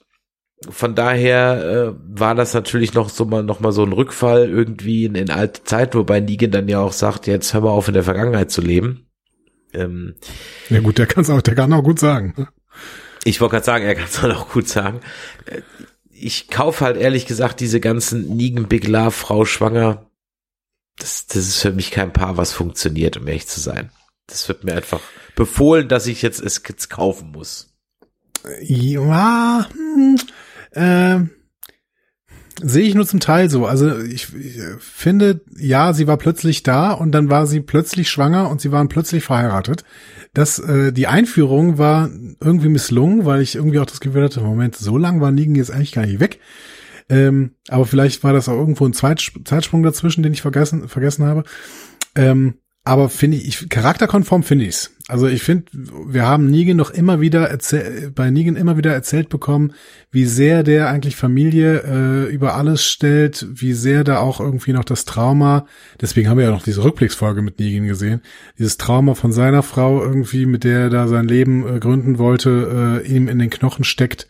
von 0.69 0.95
daher 0.95 1.93
äh, 1.95 2.19
war 2.19 2.35
das 2.35 2.53
natürlich 2.53 2.93
noch 2.93 3.09
so 3.09 3.25
mal 3.25 3.43
noch 3.43 3.59
mal 3.59 3.71
so 3.71 3.83
ein 3.83 3.93
Rückfall 3.93 4.47
irgendwie 4.49 5.05
in, 5.05 5.15
in 5.15 5.29
alte 5.29 5.63
Zeit, 5.63 5.95
wobei 5.95 6.19
Negan 6.19 6.51
dann 6.51 6.67
ja 6.67 6.79
auch 6.79 6.93
sagt, 6.93 7.27
jetzt 7.27 7.53
hör 7.53 7.61
mal 7.61 7.69
auf 7.69 7.87
in 7.87 7.95
der 7.95 8.03
Vergangenheit 8.03 8.51
zu 8.51 8.61
leben. 8.61 9.02
Ähm, 9.73 10.15
ja 10.69 10.79
gut, 10.79 10.97
der 10.97 11.07
kann 11.07 11.25
auch, 11.29 11.41
der 11.41 11.55
kann 11.55 11.73
auch 11.73 11.83
gut 11.83 11.99
sagen. 11.99 12.47
Ich 13.23 13.41
wollte 13.41 13.53
gerade 13.53 13.65
sagen, 13.65 13.85
er 13.85 13.95
kann 13.95 14.05
es 14.05 14.23
auch 14.23 14.49
gut 14.49 14.67
sagen. 14.67 15.01
Äh, 15.45 15.61
ich 16.11 16.47
kaufe 16.49 16.85
halt 16.85 16.97
ehrlich 16.97 17.25
gesagt 17.25 17.59
diese 17.59 17.79
ganzen 17.79 18.35
Negan 18.35 18.67
Big 18.67 18.87
Love 18.87 19.11
Frau 19.11 19.45
schwanger. 19.45 20.09
Das, 20.97 21.27
das 21.27 21.37
ist 21.37 21.59
für 21.59 21.71
mich 21.71 21.91
kein 21.91 22.13
Paar, 22.13 22.37
was 22.37 22.53
funktioniert, 22.53 23.17
um 23.17 23.27
ehrlich 23.27 23.47
zu 23.47 23.59
sein. 23.59 23.89
Das 24.27 24.47
wird 24.47 24.63
mir 24.63 24.75
einfach 24.75 25.01
befohlen, 25.35 25.89
dass 25.89 26.07
ich 26.07 26.21
jetzt 26.21 26.39
es 26.41 26.61
jetzt 26.67 26.89
kaufen 26.89 27.31
muss. 27.31 27.73
Ja, 28.61 29.67
hm, 29.71 30.17
äh, 30.71 31.19
sehe 32.61 32.83
ich 32.83 32.95
nur 32.95 33.07
zum 33.07 33.19
Teil 33.19 33.49
so. 33.49 33.65
Also 33.65 33.97
ich, 33.99 34.33
ich, 34.35 34.59
finde, 34.79 35.41
ja, 35.57 35.93
sie 35.93 36.07
war 36.07 36.17
plötzlich 36.17 36.63
da 36.63 36.91
und 36.91 37.11
dann 37.11 37.29
war 37.29 37.47
sie 37.47 37.61
plötzlich 37.61 38.09
schwanger 38.09 38.49
und 38.49 38.61
sie 38.61 38.71
waren 38.71 38.89
plötzlich 38.89 39.23
verheiratet. 39.23 39.83
Das, 40.33 40.59
äh, 40.59 40.91
die 40.91 41.07
Einführung 41.07 41.77
war 41.77 42.09
irgendwie 42.39 42.69
misslungen, 42.69 43.25
weil 43.25 43.41
ich 43.41 43.55
irgendwie 43.55 43.79
auch 43.79 43.85
das 43.85 43.99
Gefühl 43.99 44.23
hatte, 44.23 44.41
Moment, 44.41 44.75
so 44.75 44.97
lang 44.97 45.21
war 45.21 45.31
Nigen 45.31 45.55
jetzt 45.55 45.71
eigentlich 45.71 45.93
gar 45.93 46.05
nicht 46.05 46.19
weg. 46.19 46.39
Ähm, 47.09 47.55
aber 47.67 47.85
vielleicht 47.85 48.23
war 48.23 48.33
das 48.33 48.49
auch 48.49 48.57
irgendwo 48.57 48.85
ein 48.85 48.93
Zeitsprung 48.93 49.83
dazwischen, 49.83 50.23
den 50.23 50.33
ich 50.33 50.41
vergessen, 50.41 50.87
vergessen 50.87 51.25
habe. 51.25 51.43
Ähm, 52.15 52.55
aber 52.85 53.09
finde 53.09 53.37
ich, 53.37 53.47
ich, 53.47 53.69
charakterkonform 53.69 54.43
finde 54.43 54.65
ich's. 54.65 54.91
Also 55.07 55.27
ich 55.27 55.43
finde, 55.43 55.65
wir 55.73 56.25
haben 56.25 56.49
Negan 56.49 56.77
noch 56.77 56.91
immer 56.91 57.21
wieder 57.21 57.47
erzählt, 57.49 58.15
bei 58.15 58.29
Negan 58.29 58.55
immer 58.55 58.77
wieder 58.77 58.93
erzählt 58.93 59.29
bekommen, 59.29 59.73
wie 60.11 60.25
sehr 60.25 60.63
der 60.63 60.89
eigentlich 60.89 61.15
Familie 61.15 61.83
äh, 61.83 62.33
über 62.33 62.55
alles 62.55 62.85
stellt, 62.85 63.45
wie 63.49 63.73
sehr 63.73 64.03
da 64.03 64.19
auch 64.19 64.39
irgendwie 64.39 64.73
noch 64.73 64.85
das 64.85 65.05
Trauma, 65.05 65.65
deswegen 66.01 66.29
haben 66.29 66.37
wir 66.37 66.45
ja 66.45 66.51
noch 66.51 66.63
diese 66.63 66.83
Rückblicksfolge 66.83 67.41
mit 67.41 67.59
Negan 67.59 67.87
gesehen, 67.87 68.21
dieses 68.57 68.77
Trauma 68.77 69.13
von 69.13 69.31
seiner 69.31 69.63
Frau 69.63 70.01
irgendwie, 70.01 70.45
mit 70.45 70.63
der 70.63 70.79
er 70.79 70.89
da 70.89 71.07
sein 71.07 71.27
Leben 71.27 71.67
äh, 71.67 71.79
gründen 71.79 72.17
wollte, 72.17 73.01
äh, 73.03 73.07
ihm 73.07 73.27
in 73.27 73.39
den 73.39 73.49
Knochen 73.49 73.83
steckt. 73.83 74.27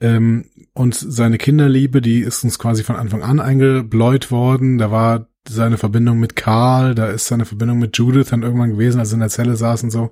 Ähm, 0.00 0.46
und 0.74 0.94
seine 0.94 1.38
Kinderliebe, 1.38 2.00
die 2.00 2.20
ist 2.20 2.42
uns 2.42 2.58
quasi 2.58 2.82
von 2.82 2.96
Anfang 2.96 3.22
an 3.22 3.38
eingebläut 3.38 4.32
worden. 4.32 4.78
Da 4.78 4.90
war 4.90 5.28
seine 5.48 5.78
Verbindung 5.78 6.18
mit 6.18 6.36
Karl, 6.36 6.94
da 6.94 7.06
ist 7.08 7.26
seine 7.26 7.44
Verbindung 7.44 7.78
mit 7.78 7.96
Judith 7.96 8.28
dann 8.30 8.42
irgendwann 8.42 8.70
gewesen, 8.70 9.00
als 9.00 9.10
er 9.10 9.14
in 9.14 9.20
der 9.20 9.28
Zelle 9.28 9.56
saß 9.56 9.84
und 9.84 9.90
so. 9.90 10.10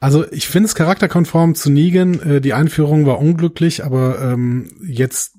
Also 0.00 0.30
ich 0.32 0.48
finde 0.48 0.66
es 0.66 0.74
charakterkonform 0.74 1.54
zu 1.54 1.70
Negan. 1.70 2.20
Äh, 2.20 2.40
die 2.40 2.52
Einführung 2.52 3.06
war 3.06 3.18
unglücklich, 3.18 3.84
aber 3.84 4.20
ähm, 4.20 4.70
jetzt 4.86 5.32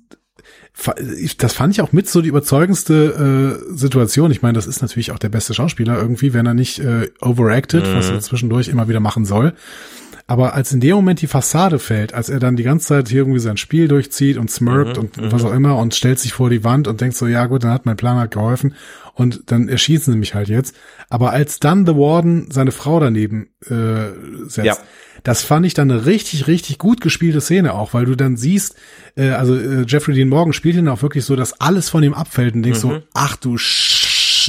das 1.38 1.54
fand 1.54 1.74
ich 1.74 1.82
auch 1.82 1.94
mit 1.94 2.10
so 2.10 2.22
die 2.22 2.28
überzeugendste 2.28 3.60
äh, 3.72 3.76
Situation. 3.78 4.30
Ich 4.32 4.42
meine, 4.42 4.54
das 4.54 4.68
ist 4.68 4.82
natürlich 4.82 5.12
auch 5.12 5.20
der 5.20 5.30
beste 5.30 5.54
Schauspieler 5.54 5.98
irgendwie, 5.98 6.34
wenn 6.34 6.46
er 6.46 6.54
nicht 6.54 6.80
äh, 6.80 7.10
overacted, 7.22 7.88
mhm. 7.88 7.96
was 7.96 8.10
er 8.10 8.20
zwischendurch 8.20 8.68
immer 8.68 8.90
wieder 8.90 9.00
machen 9.00 9.26
soll. 9.26 9.54
Aber 10.28 10.56
als 10.56 10.74
in 10.74 10.80
dem 10.80 10.96
Moment 10.96 11.22
die 11.22 11.28
Fassade 11.28 11.78
fällt, 11.78 12.14
als 12.14 12.30
er 12.30 12.40
dann 12.40 12.56
die 12.56 12.64
ganze 12.64 12.88
Zeit 12.88 13.10
hier 13.10 13.20
irgendwie 13.20 13.40
sein 13.40 13.58
Spiel 13.58 13.88
durchzieht 13.88 14.38
und 14.38 14.50
smirkt 14.50 14.98
mhm, 14.98 15.04
und 15.04 15.18
mhm. 15.18 15.32
was 15.32 15.44
auch 15.44 15.54
immer 15.54 15.78
und 15.78 15.94
stellt 15.94 16.18
sich 16.18 16.34
vor 16.34 16.50
die 16.50 16.64
Wand 16.64 16.88
und 16.88 17.00
denkt 17.00 17.16
so, 17.16 17.28
ja 17.28 17.46
gut, 17.46 17.64
dann 17.64 17.72
hat 17.72 17.86
mein 17.86 17.98
Plan 17.98 18.18
halt 18.18 18.32
geholfen 18.32 18.74
und 19.14 19.52
dann 19.52 19.70
erschießen 19.70 20.12
sie 20.12 20.20
mich 20.20 20.34
halt 20.34 20.50
jetzt. 20.50 20.76
Aber 21.10 21.32
als 21.32 21.60
dann 21.60 21.86
The 21.86 21.96
Warden 21.96 22.50
seine 22.50 22.72
Frau 22.72 23.00
daneben 23.00 23.50
äh, 23.68 24.48
setzt, 24.48 24.66
ja. 24.66 24.78
das 25.24 25.44
fand 25.44 25.66
ich 25.68 25.76
dann 25.76 25.92
eine 25.92 26.08
richtig, 26.08 26.48
richtig 26.48 26.80
gut 26.80 27.02
gespielte 27.02 27.40
Szene 27.40 27.76
auch, 27.76 27.94
weil 27.94 28.06
du 28.06 28.16
dann 28.16 28.36
siehst, 28.36 28.76
äh, 29.16 29.30
also 29.30 29.56
äh, 29.56 29.86
Jeffrey 29.88 30.16
Dean 30.16 30.30
Morgan 30.30 30.54
spielt 30.54 30.76
ihn 30.76 30.88
auch 30.88 31.04
wirklich 31.04 31.24
so, 31.24 31.36
dass 31.36 31.62
alles 31.62 31.90
von 31.90 32.02
ihm 32.04 32.16
abfällt 32.16 32.56
und 32.56 32.64
denkst 32.64 32.84
mhm. 32.84 32.90
so, 32.90 33.02
ach 33.14 33.36
du 33.36 33.58
Sch 33.58 33.95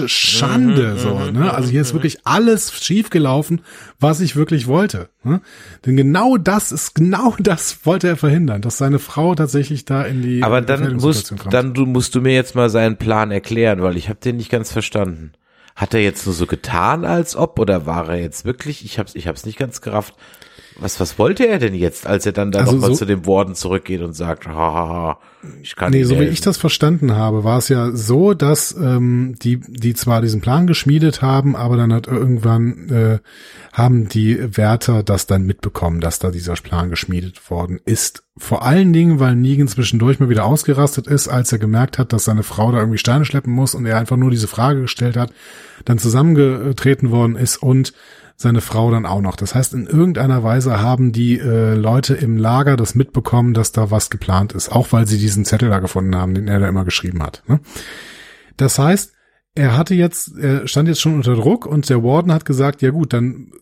Schande, 0.07 0.95
mhm, 0.95 0.99
so, 0.99 1.15
mhm, 1.15 1.39
ne? 1.39 1.55
Also 1.55 1.69
hier 1.69 1.81
ist 1.81 1.93
mhm. 1.93 1.99
wirklich 1.99 2.19
alles 2.25 2.73
schiefgelaufen, 2.73 3.63
was 3.99 4.21
ich 4.21 4.37
wirklich 4.37 4.67
wollte. 4.67 5.09
Ne? 5.23 5.41
Denn 5.85 5.97
genau 5.97 6.37
das 6.37 6.73
ist, 6.73 6.95
genau 6.95 7.35
das 7.41 7.85
wollte 7.85 8.09
er 8.09 8.17
verhindern, 8.17 8.63
dass 8.63 8.79
seine 8.79 8.99
Frau 8.99 9.35
tatsächlich 9.35 9.85
da 9.85 10.03
in 10.03 10.23
die 10.23 10.43
Aber 10.43 10.61
dann 10.61 10.97
musst, 10.97 11.37
kommt. 11.37 11.53
dann 11.53 11.75
du, 11.75 11.87
musst 11.87 12.15
du 12.15 12.21
mir 12.21 12.35
jetzt 12.35 12.55
mal 12.55 12.71
seinen 12.71 12.97
Plan 12.97 13.31
erklären, 13.31 13.83
weil 13.83 13.97
ich 13.97 14.09
habe 14.09 14.21
den 14.21 14.37
nicht 14.37 14.51
ganz 14.51 14.73
verstanden. 14.73 15.33
Hat 15.75 15.93
er 15.93 16.01
jetzt 16.01 16.25
nur 16.25 16.35
so 16.35 16.47
getan, 16.47 17.05
als 17.05 17.37
ob, 17.37 17.59
oder 17.59 17.85
war 17.85 18.09
er 18.09 18.21
jetzt 18.21 18.45
wirklich, 18.45 18.85
ich 18.85 18.99
hab's, 18.99 19.15
ich 19.15 19.29
hab's 19.29 19.45
nicht 19.45 19.59
ganz 19.59 19.83
gerafft, 19.83 20.15
was, 20.79 21.01
was 21.01 21.19
wollte 21.19 21.47
er 21.47 21.59
denn 21.59 21.75
jetzt, 21.75 22.07
als 22.07 22.27
er 22.27 22.33
dann 22.33 22.53
da 22.53 22.61
also 22.61 22.73
nochmal 22.73 22.91
so, 22.91 22.97
zu 22.97 23.05
dem 23.07 23.27
Warden 23.27 23.55
zurückgeht 23.55 24.03
und 24.03 24.13
sagt, 24.13 24.47
hahaha, 24.47 25.19
ich 25.63 25.75
kann 25.75 25.91
Nee, 25.91 26.05
so 26.05 26.19
wie 26.21 26.25
ich 26.25 26.41
das 26.41 26.59
verstanden 26.59 27.15
habe, 27.15 27.45
war 27.45 27.59
es 27.59 27.69
ja 27.69 27.93
so, 27.93 28.35
dass 28.35 28.77
ähm, 28.77 29.37
die, 29.43 29.59
die 29.61 29.95
zwar 29.95 30.21
diesen 30.21 30.41
Plan 30.41 30.67
geschmiedet 30.67 31.23
haben, 31.23 31.57
aber 31.57 31.77
dann 31.77 31.93
hat 31.93 32.07
irgendwann 32.07 32.89
äh, 32.91 33.19
haben 33.73 34.09
die 34.09 34.57
Wärter 34.57 35.03
das 35.03 35.27
dann 35.27 35.45
mitbekommen, 35.45 36.01
dass 36.01 36.19
da 36.19 36.31
dieser 36.31 36.55
Plan 36.55 36.91
geschmiedet 36.91 37.51
worden 37.51 37.81
ist. 37.85 38.25
Vor 38.39 38.63
allen 38.65 38.93
Dingen, 38.93 39.21
weil 39.21 39.35
Negan 39.37 39.69
zwischendurch 39.69 40.21
mal 40.21 40.29
wieder 40.29 40.45
ausgerastet 40.45 41.07
ist, 41.07 41.29
als 41.29 41.53
er 41.53 41.59
gemerkt 41.59 41.99
hat, 41.99 42.13
dass 42.13 42.25
seine 42.25 42.43
Frau 42.43 42.73
da 42.73 42.79
irgendwie 42.79 42.99
Steine 42.99 43.25
schleppen 43.25 43.53
muss 43.53 43.75
und 43.75 43.87
er 43.87 43.99
einfach 43.99 44.17
nur 44.17 44.31
diese 44.31 44.49
Frage 44.49 44.83
gestellt 44.83 45.17
hat, 45.17 45.33
dann 45.85 45.99
zusammengetreten 45.99 47.11
worden 47.11 47.37
ist 47.37 47.59
und 47.59 47.93
seine 48.37 48.61
Frau 48.61 48.91
dann 48.91 49.07
auch 49.07 49.23
noch. 49.23 49.37
Das 49.37 49.55
heißt, 49.55 49.73
in 49.73 49.87
irgendeiner 49.87 50.43
Weise 50.43 50.81
haben 50.81 51.11
die 51.13 51.39
äh, 51.39 51.75
Leute 51.75 52.15
im 52.15 52.37
Lager 52.37 52.77
das 52.77 52.95
mitbekommen, 52.95 53.55
dass 53.55 53.73
da 53.73 53.91
was 53.91 54.11
geplant 54.11 54.53
ist, 54.53 54.71
auch 54.71 54.93
weil 54.93 55.07
sie 55.07 55.19
diesen 55.19 55.47
Zettel 55.47 55.71
da 55.71 55.79
gefunden 55.79 56.15
haben, 56.15 56.35
den 56.35 56.47
er 56.47 56.61
da 56.61 56.69
immer 56.69 56.85
geschrieben 56.85 57.23
hat. 57.23 57.43
Ne? 57.49 57.61
Das 58.59 58.79
heißt, 58.79 59.15
er 59.55 59.77
hatte 59.77 59.95
jetzt, 59.95 60.37
er 60.37 60.69
stand 60.69 60.89
jetzt 60.89 61.01
schon 61.01 61.15
unter 61.15 61.35
Druck 61.35 61.65
und 61.65 61.89
der 61.89 62.05
Warden 62.05 62.31
hat 62.31 62.45
gesagt, 62.45 62.83
ja 62.83 62.91
gut, 62.91 63.15
dann 63.15 63.53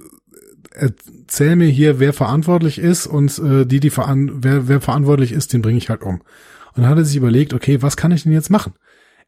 erzähl 0.72 1.54
mir 1.54 1.68
hier, 1.68 2.00
wer 2.00 2.12
verantwortlich 2.12 2.78
ist 2.80 3.06
und 3.06 3.38
äh, 3.38 3.64
die, 3.64 3.78
die 3.78 3.90
veran 3.90 4.42
wer, 4.42 4.66
wer 4.66 4.80
verantwortlich 4.80 5.30
ist, 5.30 5.52
den 5.52 5.62
bringe 5.62 5.78
ich 5.78 5.88
halt 5.88 6.02
um. 6.02 6.20
Und 6.74 6.82
dann 6.82 6.88
hat 6.88 6.98
er 6.98 7.04
sich 7.04 7.16
überlegt, 7.16 7.54
okay, 7.54 7.80
was 7.80 7.96
kann 7.96 8.10
ich 8.10 8.24
denn 8.24 8.32
jetzt 8.32 8.50
machen? 8.50 8.74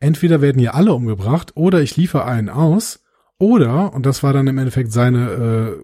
Entweder 0.01 0.40
werden 0.40 0.59
hier 0.59 0.74
alle 0.74 0.93
umgebracht 0.93 1.52
oder 1.55 1.81
ich 1.81 1.97
liefere 1.97 2.24
einen 2.24 2.48
aus 2.48 3.06
oder, 3.39 3.93
und 3.93 4.07
das 4.07 4.23
war 4.23 4.33
dann 4.33 4.47
im 4.47 4.59
Endeffekt 4.59 4.93
seine, 4.93 5.83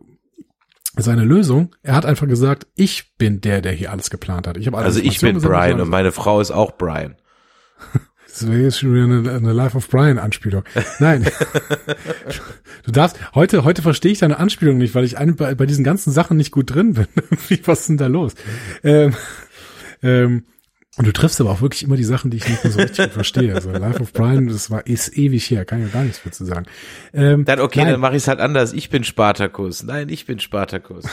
äh, 0.97 1.01
seine 1.01 1.25
Lösung, 1.25 1.75
er 1.83 1.95
hat 1.95 2.07
einfach 2.07 2.27
gesagt, 2.27 2.67
ich 2.75 3.17
bin 3.17 3.41
der, 3.41 3.61
der 3.61 3.73
hier 3.73 3.93
alles 3.93 4.11
geplant 4.11 4.47
hat. 4.47 4.57
Ich 4.57 4.67
habe 4.67 4.79
Also 4.79 5.01
ich 5.01 5.21
bin 5.21 5.41
Brian 5.41 5.81
und 5.81 5.89
meine 5.89 6.13
Frau 6.13 6.41
ist 6.41 6.51
auch 6.51 6.73
Brian. 6.77 7.17
Das 8.33 8.49
wäre 8.49 8.63
jetzt 8.63 8.79
schon 8.79 8.95
wieder 8.95 9.05
eine, 9.05 9.31
eine 9.31 9.53
Life 9.53 9.77
of 9.77 9.91
Brian 9.91 10.19
Anspielung. 10.19 10.65
Nein. 11.01 11.29
du 12.85 12.91
darfst, 12.91 13.19
heute, 13.35 13.63
heute 13.63 13.83
verstehe 13.83 14.11
ich 14.11 14.21
deine 14.21 14.39
Anspielung 14.39 14.79
nicht, 14.79 14.95
weil 14.95 15.05
ich 15.05 15.19
ein, 15.19 15.37
bei, 15.37 15.55
bei 15.55 15.67
diesen 15.67 15.85
ganzen 15.85 16.13
Sachen 16.13 16.39
nicht 16.39 16.51
gut 16.51 16.75
drin 16.75 16.95
bin. 16.95 17.07
Wie, 17.49 17.61
was 17.67 17.81
ist 17.81 17.89
denn 17.91 17.99
da 17.99 18.07
los? 18.07 18.35
Ähm, 18.83 19.15
ähm, 20.03 20.45
und 20.99 21.07
du 21.07 21.13
triffst 21.13 21.41
aber 21.41 21.51
auch 21.51 21.63
wirklich 21.63 21.85
immer 21.85 21.97
die 21.97 22.05
Sachen, 22.05 22.31
die 22.31 22.37
ich 22.37 22.49
nicht 22.49 22.63
mehr 22.63 22.73
so 22.73 22.81
richtig 22.81 23.13
verstehe. 23.13 23.55
Also 23.55 23.71
Life 23.71 24.01
of 24.01 24.13
Brian, 24.13 24.49
das 24.49 24.71
war 24.71 24.87
ist 24.87 25.17
ewig 25.17 25.51
her, 25.51 25.65
kann 25.65 25.81
ich 25.81 25.87
ja 25.87 25.93
gar 25.93 26.05
nichts 26.05 26.23
mehr 26.25 26.33
zu 26.33 26.45
sagen. 26.45 26.67
Ähm, 27.15 27.47
dann 27.47 27.61
okay, 27.61 27.81
nein. 27.81 27.93
dann 27.93 28.01
mache 28.01 28.17
ich 28.17 28.23
es 28.23 28.29
halt 28.29 28.41
anders. 28.41 28.75
Ich 28.75 28.91
bin 28.91 29.03
Spartakus. 29.03 29.83
Nein, 29.83 30.11
ich 30.11 30.27
bin 30.27 30.39
Spartakus. 30.39 31.05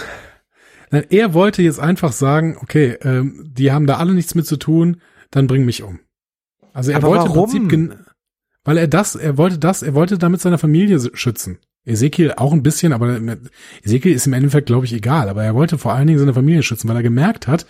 Nein, 0.92 1.06
er 1.12 1.36
wollte 1.36 1.62
jetzt 1.62 1.80
einfach 1.80 2.12
sagen, 2.12 2.58
okay, 2.62 2.98
ähm, 3.04 3.52
die 3.54 3.72
haben 3.72 3.86
da 3.86 3.98
alle 3.98 4.14
nichts 4.14 4.34
mit 4.34 4.48
zu 4.48 4.58
tun, 4.58 5.02
dann 5.30 5.46
bring 5.46 5.64
mich 5.64 5.84
um. 5.84 6.00
Also 6.74 6.92
er 6.92 6.98
Aber 6.98 7.10
wollte 7.10 7.30
warum? 7.30 7.56
im 7.56 7.68
Prinzip, 7.68 8.00
weil 8.64 8.78
er 8.78 8.88
das, 8.88 9.16
er 9.16 9.38
wollte 9.38 9.60
das, 9.60 9.84
er 9.84 9.94
wollte 9.94 10.18
damit 10.18 10.42
seine 10.42 10.58
Familie 10.58 11.00
schützen. 11.14 11.60
Ezekiel 11.86 12.34
auch 12.36 12.54
ein 12.54 12.64
bisschen, 12.64 12.92
aber 12.92 13.20
Ezekiel 13.84 14.14
ist 14.14 14.28
im 14.28 14.34
Endeffekt, 14.34 14.68
glaube 14.68 14.86
ich, 14.86 14.94
egal. 14.94 15.30
Aber 15.30 15.44
er 15.44 15.56
wollte 15.56 15.78
vor 15.78 15.94
allen 15.94 16.08
Dingen 16.08 16.20
seine 16.20 16.34
Familie 16.34 16.64
schützen, 16.64 16.90
weil 16.90 16.98
er 16.98 17.04
gemerkt 17.04 17.48
hat, 17.48 17.66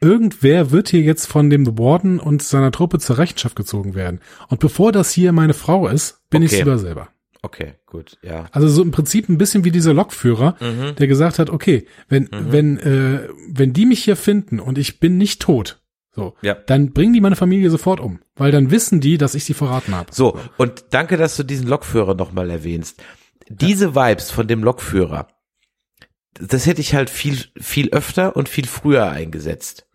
irgendwer 0.00 0.70
wird 0.70 0.88
hier 0.88 1.02
jetzt 1.02 1.26
von 1.26 1.50
dem 1.50 1.78
Warden 1.78 2.18
und 2.18 2.42
seiner 2.42 2.72
Truppe 2.72 2.98
zur 2.98 3.18
Rechenschaft 3.18 3.56
gezogen 3.56 3.94
werden. 3.94 4.20
Und 4.48 4.60
bevor 4.60 4.92
das 4.92 5.10
hier 5.12 5.32
meine 5.32 5.54
Frau 5.54 5.88
ist, 5.88 6.20
bin 6.30 6.42
okay. 6.42 6.52
ich 6.52 6.58
lieber 6.58 6.78
selber. 6.78 7.08
Okay, 7.42 7.74
gut, 7.86 8.18
ja. 8.22 8.46
Also 8.52 8.68
so 8.68 8.82
im 8.82 8.90
Prinzip 8.90 9.28
ein 9.28 9.38
bisschen 9.38 9.64
wie 9.64 9.70
dieser 9.70 9.94
Lokführer, 9.94 10.56
mhm. 10.60 10.94
der 10.96 11.06
gesagt 11.06 11.38
hat, 11.38 11.48
okay, 11.48 11.86
wenn 12.08 12.24
mhm. 12.24 12.52
wenn 12.52 12.78
äh, 12.78 13.28
wenn 13.48 13.72
die 13.72 13.86
mich 13.86 14.04
hier 14.04 14.16
finden 14.16 14.60
und 14.60 14.76
ich 14.76 15.00
bin 15.00 15.16
nicht 15.16 15.40
tot, 15.40 15.80
so, 16.14 16.34
ja. 16.42 16.54
dann 16.54 16.92
bringen 16.92 17.14
die 17.14 17.20
meine 17.20 17.36
Familie 17.36 17.70
sofort 17.70 18.00
um, 18.00 18.20
weil 18.36 18.52
dann 18.52 18.70
wissen 18.70 19.00
die, 19.00 19.16
dass 19.16 19.34
ich 19.34 19.44
sie 19.44 19.54
verraten 19.54 19.94
habe. 19.94 20.12
So, 20.12 20.38
und 20.58 20.84
danke, 20.90 21.16
dass 21.16 21.36
du 21.36 21.44
diesen 21.44 21.66
Lokführer 21.66 22.14
nochmal 22.14 22.50
erwähnst. 22.50 23.02
Diese 23.48 23.86
ja. 23.86 23.94
Vibes 23.94 24.30
von 24.30 24.46
dem 24.46 24.62
Lokführer, 24.62 25.28
das 26.34 26.66
hätte 26.66 26.80
ich 26.80 26.94
halt 26.94 27.10
viel, 27.10 27.38
viel 27.58 27.90
öfter 27.90 28.36
und 28.36 28.48
viel 28.48 28.66
früher 28.66 29.10
eingesetzt. 29.10 29.86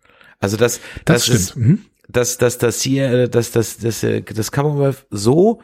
Also 0.46 0.58
das, 0.58 0.80
das, 1.06 1.26
das 1.26 1.30
ist, 1.30 1.56
mhm. 1.56 1.80
dass, 2.08 2.38
dass, 2.38 2.60
dass 2.60 2.80
hier, 2.84 3.28
dass, 3.28 3.50
dass, 3.50 3.78
dass, 3.78 4.06
das 4.36 4.52
Commonwealth 4.52 5.08
so 5.10 5.60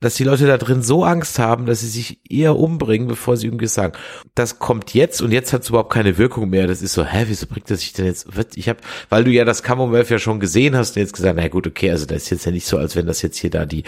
dass 0.00 0.14
die 0.14 0.24
Leute 0.24 0.46
da 0.46 0.56
drin 0.56 0.82
so 0.82 1.04
Angst 1.04 1.38
haben, 1.38 1.66
dass 1.66 1.80
sie 1.80 1.88
sich 1.88 2.20
eher 2.28 2.56
umbringen, 2.56 3.06
bevor 3.06 3.36
sie 3.36 3.46
irgendwas 3.46 3.74
sagen. 3.74 3.92
Das 4.34 4.58
kommt 4.58 4.94
jetzt 4.94 5.20
und 5.20 5.30
jetzt 5.30 5.52
hat 5.52 5.62
es 5.62 5.68
überhaupt 5.68 5.92
keine 5.92 6.16
Wirkung 6.16 6.48
mehr. 6.48 6.66
Das 6.66 6.80
ist 6.80 6.94
so, 6.94 7.04
hä, 7.04 7.24
wieso 7.28 7.46
bringt 7.46 7.70
das 7.70 7.80
sich 7.80 7.92
denn 7.92 8.06
jetzt? 8.06 8.26
Ich 8.54 8.68
habe, 8.70 8.80
weil 9.10 9.24
du 9.24 9.30
ja 9.30 9.44
das 9.44 9.62
Commonwealth 9.62 10.08
ja 10.08 10.18
schon 10.18 10.40
gesehen 10.40 10.74
hast 10.74 10.96
und 10.96 11.02
jetzt 11.02 11.12
gesagt, 11.12 11.36
na 11.36 11.48
gut, 11.48 11.66
okay, 11.66 11.90
also 11.90 12.06
das 12.06 12.22
ist 12.22 12.30
jetzt 12.30 12.46
ja 12.46 12.52
nicht 12.52 12.66
so, 12.66 12.78
als 12.78 12.96
wenn 12.96 13.06
das 13.06 13.20
jetzt 13.20 13.36
hier 13.36 13.50
da 13.50 13.66
die 13.66 13.84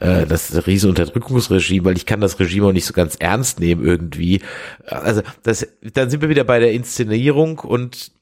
äh, 0.00 0.24
das 0.24 0.66
riese 0.66 0.88
Unterdrückungsregime, 0.88 1.84
weil 1.84 1.96
ich 1.96 2.06
kann 2.06 2.22
das 2.22 2.40
Regime 2.40 2.68
auch 2.68 2.72
nicht 2.72 2.86
so 2.86 2.94
ganz 2.94 3.16
ernst 3.16 3.60
nehmen 3.60 3.84
irgendwie. 3.84 4.40
Also 4.86 5.20
das, 5.42 5.68
dann 5.92 6.08
sind 6.08 6.22
wir 6.22 6.30
wieder 6.30 6.44
bei 6.44 6.58
der 6.58 6.72
Inszenierung 6.72 7.58
und 7.58 8.12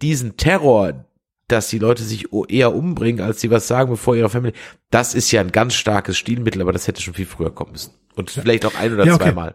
diesen 0.00 0.36
Terror, 0.36 1.04
dass 1.48 1.68
die 1.68 1.78
Leute 1.78 2.02
sich 2.02 2.28
eher 2.48 2.74
umbringen, 2.74 3.24
als 3.24 3.40
sie 3.40 3.50
was 3.50 3.68
sagen, 3.68 3.90
bevor 3.90 4.16
ihre 4.16 4.30
Familie. 4.30 4.56
Das 4.90 5.14
ist 5.14 5.30
ja 5.30 5.40
ein 5.40 5.52
ganz 5.52 5.74
starkes 5.74 6.16
Stilmittel, 6.16 6.62
aber 6.62 6.72
das 6.72 6.88
hätte 6.88 7.02
schon 7.02 7.14
viel 7.14 7.26
früher 7.26 7.54
kommen 7.54 7.72
müssen. 7.72 7.92
Und 8.14 8.34
ja. 8.34 8.42
vielleicht 8.42 8.64
auch 8.64 8.74
ein 8.74 8.94
oder 8.94 9.04
ja, 9.04 9.14
okay. 9.14 9.24
zweimal. 9.24 9.54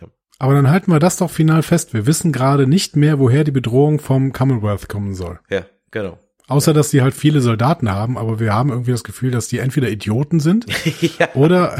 Ja. 0.00 0.08
Aber 0.38 0.54
dann 0.54 0.70
halten 0.70 0.90
wir 0.90 0.98
das 0.98 1.16
doch 1.18 1.30
final 1.30 1.62
fest. 1.62 1.94
Wir 1.94 2.06
wissen 2.06 2.32
gerade 2.32 2.66
nicht 2.66 2.96
mehr, 2.96 3.18
woher 3.18 3.44
die 3.44 3.50
Bedrohung 3.50 4.00
vom 4.00 4.32
Commonwealth 4.32 4.88
kommen 4.88 5.14
soll. 5.14 5.38
Ja, 5.50 5.66
genau. 5.90 6.18
Außer, 6.46 6.74
dass 6.74 6.90
die 6.90 7.00
halt 7.00 7.14
viele 7.14 7.40
Soldaten 7.40 7.90
haben, 7.90 8.18
aber 8.18 8.38
wir 8.38 8.52
haben 8.52 8.68
irgendwie 8.70 8.90
das 8.90 9.04
Gefühl, 9.04 9.30
dass 9.30 9.48
die 9.48 9.58
entweder 9.58 9.88
Idioten 9.88 10.40
sind 10.40 10.66
ja. 11.18 11.28
oder 11.34 11.72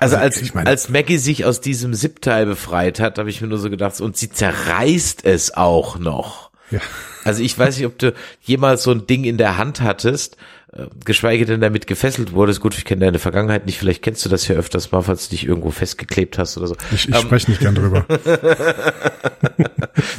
also, 0.00 0.16
also 0.16 0.16
als, 0.16 0.42
ich 0.42 0.54
meine, 0.54 0.68
als 0.68 0.88
Maggie 0.88 1.18
sich 1.18 1.44
aus 1.44 1.60
diesem 1.60 1.94
Sippteil 1.94 2.46
befreit 2.46 2.98
hat, 2.98 3.18
habe 3.18 3.30
ich 3.30 3.40
mir 3.40 3.46
nur 3.46 3.58
so 3.58 3.70
gedacht, 3.70 4.00
und 4.00 4.16
sie 4.16 4.30
zerreißt 4.30 5.24
es 5.24 5.54
auch 5.54 5.98
noch. 5.98 6.51
Ja. 6.72 6.80
Also 7.24 7.42
ich 7.42 7.56
weiß 7.56 7.76
nicht, 7.76 7.86
ob 7.86 7.98
du 7.98 8.12
jemals 8.42 8.82
so 8.82 8.90
ein 8.90 9.06
Ding 9.06 9.24
in 9.24 9.38
der 9.38 9.58
Hand 9.58 9.80
hattest, 9.80 10.36
äh, 10.72 10.86
geschweige 11.04 11.44
denn 11.44 11.60
damit 11.60 11.86
gefesselt 11.86 12.32
wurdest. 12.32 12.60
Gut, 12.60 12.76
ich 12.76 12.84
kenne 12.84 13.04
deine 13.04 13.18
Vergangenheit 13.18 13.66
nicht, 13.66 13.78
vielleicht 13.78 14.02
kennst 14.02 14.24
du 14.24 14.28
das 14.28 14.48
ja 14.48 14.56
öfters 14.56 14.90
mal, 14.90 15.02
falls 15.02 15.28
du 15.28 15.36
dich 15.36 15.46
irgendwo 15.46 15.70
festgeklebt 15.70 16.38
hast 16.38 16.56
oder 16.56 16.66
so. 16.66 16.76
Ich, 16.92 17.08
ich 17.08 17.14
ähm, 17.14 17.20
spreche 17.20 17.50
nicht 17.50 17.60
gern 17.60 17.74
drüber. 17.74 18.06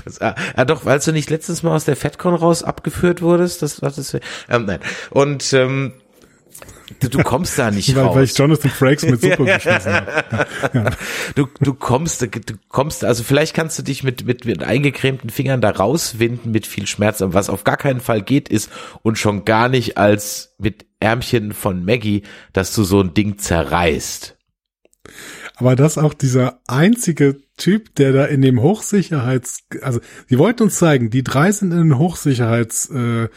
das, 0.06 0.22
ah, 0.22 0.36
ah, 0.56 0.66
doch, 0.66 0.86
weil 0.86 1.00
du 1.00 1.12
nicht 1.12 1.30
letztens 1.30 1.64
mal 1.64 1.76
aus 1.76 1.86
der 1.86 1.96
FedCon 1.96 2.36
raus 2.36 2.64
abgeführt 2.64 3.22
wurdest, 3.22 3.62
das 3.64 3.82
war 3.82 3.92
das. 3.92 4.14
Ähm, 4.14 4.66
nein. 4.66 4.80
Und 5.10 5.52
ähm, 5.54 5.94
Du, 7.00 7.24
kommst 7.24 7.58
da 7.60 7.72
nicht 7.72 7.96
weil, 7.96 8.04
raus. 8.04 8.16
Weil 8.16 8.24
ich 8.26 8.38
Jonathan 8.38 8.72
Frakes 8.72 9.04
mit 9.06 9.22
Suppe 9.22 9.46
geschmissen 9.46 9.94
habe. 9.94 10.48
Ja. 10.74 10.90
Du, 11.36 11.48
du 11.60 11.74
kommst, 11.74 12.22
du 12.22 12.30
kommst, 12.70 13.04
also 13.06 13.24
vielleicht 13.24 13.56
kannst 13.56 13.78
du 13.80 13.84
dich 13.84 14.04
mit, 14.04 14.26
mit, 14.26 14.46
mit 14.46 14.64
eingecremten 14.64 15.30
Fingern 15.30 15.62
da 15.62 15.70
rauswinden 15.72 16.52
mit 16.52 16.68
viel 16.68 16.88
Schmerz, 16.88 17.22
aber 17.22 17.34
was 17.34 17.50
auf 17.50 17.64
gar 17.64 17.78
keinen 17.78 18.00
Fall 18.00 18.22
geht 18.22 18.50
ist 18.50 18.70
und 19.02 19.18
schon 19.18 19.46
gar 19.46 19.70
nicht 19.70 19.98
als 19.98 20.56
mit 20.58 20.86
Ärmchen 21.00 21.54
von 21.54 21.84
Maggie, 21.86 22.24
dass 22.54 22.74
du 22.74 22.84
so 22.84 23.02
ein 23.02 23.14
Ding 23.14 23.38
zerreißt. 23.38 24.38
Aber 25.56 25.76
dass 25.76 25.98
auch 25.98 26.14
dieser 26.14 26.60
einzige 26.68 27.43
Typ, 27.56 27.94
der 27.96 28.14
da 28.14 28.26
in 28.26 28.42
dem 28.42 28.64
Hochsicherheits, 28.64 29.66
also 29.84 30.00
sie 30.28 30.40
wollten 30.40 30.64
uns 30.64 30.80
zeigen, 30.80 31.12
die 31.12 31.24
drei 31.24 31.52
sind 31.52 31.72
in 31.72 31.78
den 31.78 32.00
Hochsicherheitslaster 32.00 33.32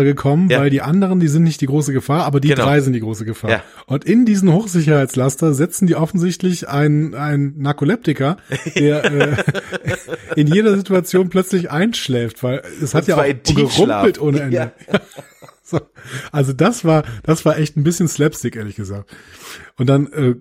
äh, 0.00 0.04
gekommen, 0.04 0.50
ja. 0.50 0.58
weil 0.58 0.70
die 0.70 0.82
anderen, 0.82 1.20
die 1.20 1.28
sind 1.28 1.44
nicht 1.44 1.60
die 1.60 1.66
große 1.66 1.92
Gefahr, 1.92 2.24
aber 2.24 2.40
die 2.40 2.48
genau. 2.48 2.64
drei 2.64 2.80
sind 2.80 2.94
die 2.94 3.00
große 3.00 3.24
Gefahr. 3.24 3.50
Ja. 3.50 3.62
Und 3.86 4.04
in 4.04 4.26
diesen 4.26 4.52
Hochsicherheitslaster 4.52 5.54
setzen 5.54 5.86
die 5.86 5.94
offensichtlich 5.94 6.68
einen, 6.68 7.14
einen 7.14 7.62
Narkoleptiker, 7.62 8.38
der 8.74 9.04
äh, 9.04 9.36
in 10.34 10.48
jeder 10.48 10.76
Situation 10.76 11.28
plötzlich 11.28 11.70
einschläft, 11.70 12.42
weil 12.42 12.62
es 12.82 12.92
hat 12.92 13.06
ja 13.06 13.16
auch 13.18 13.24
gerumpelt 13.44 14.20
ohne 14.20 14.40
Ende. 14.40 14.56
Ja. 14.56 14.72
So. 15.64 15.80
Also 16.32 16.52
das 16.52 16.84
war, 16.84 17.04
das 17.22 17.46
war 17.46 17.56
echt 17.56 17.78
ein 17.78 17.84
bisschen 17.84 18.06
Slapstick, 18.06 18.56
ehrlich 18.56 18.76
gesagt. 18.76 19.10
Und 19.78 19.88
dann 19.88 20.12
äh, 20.12 20.34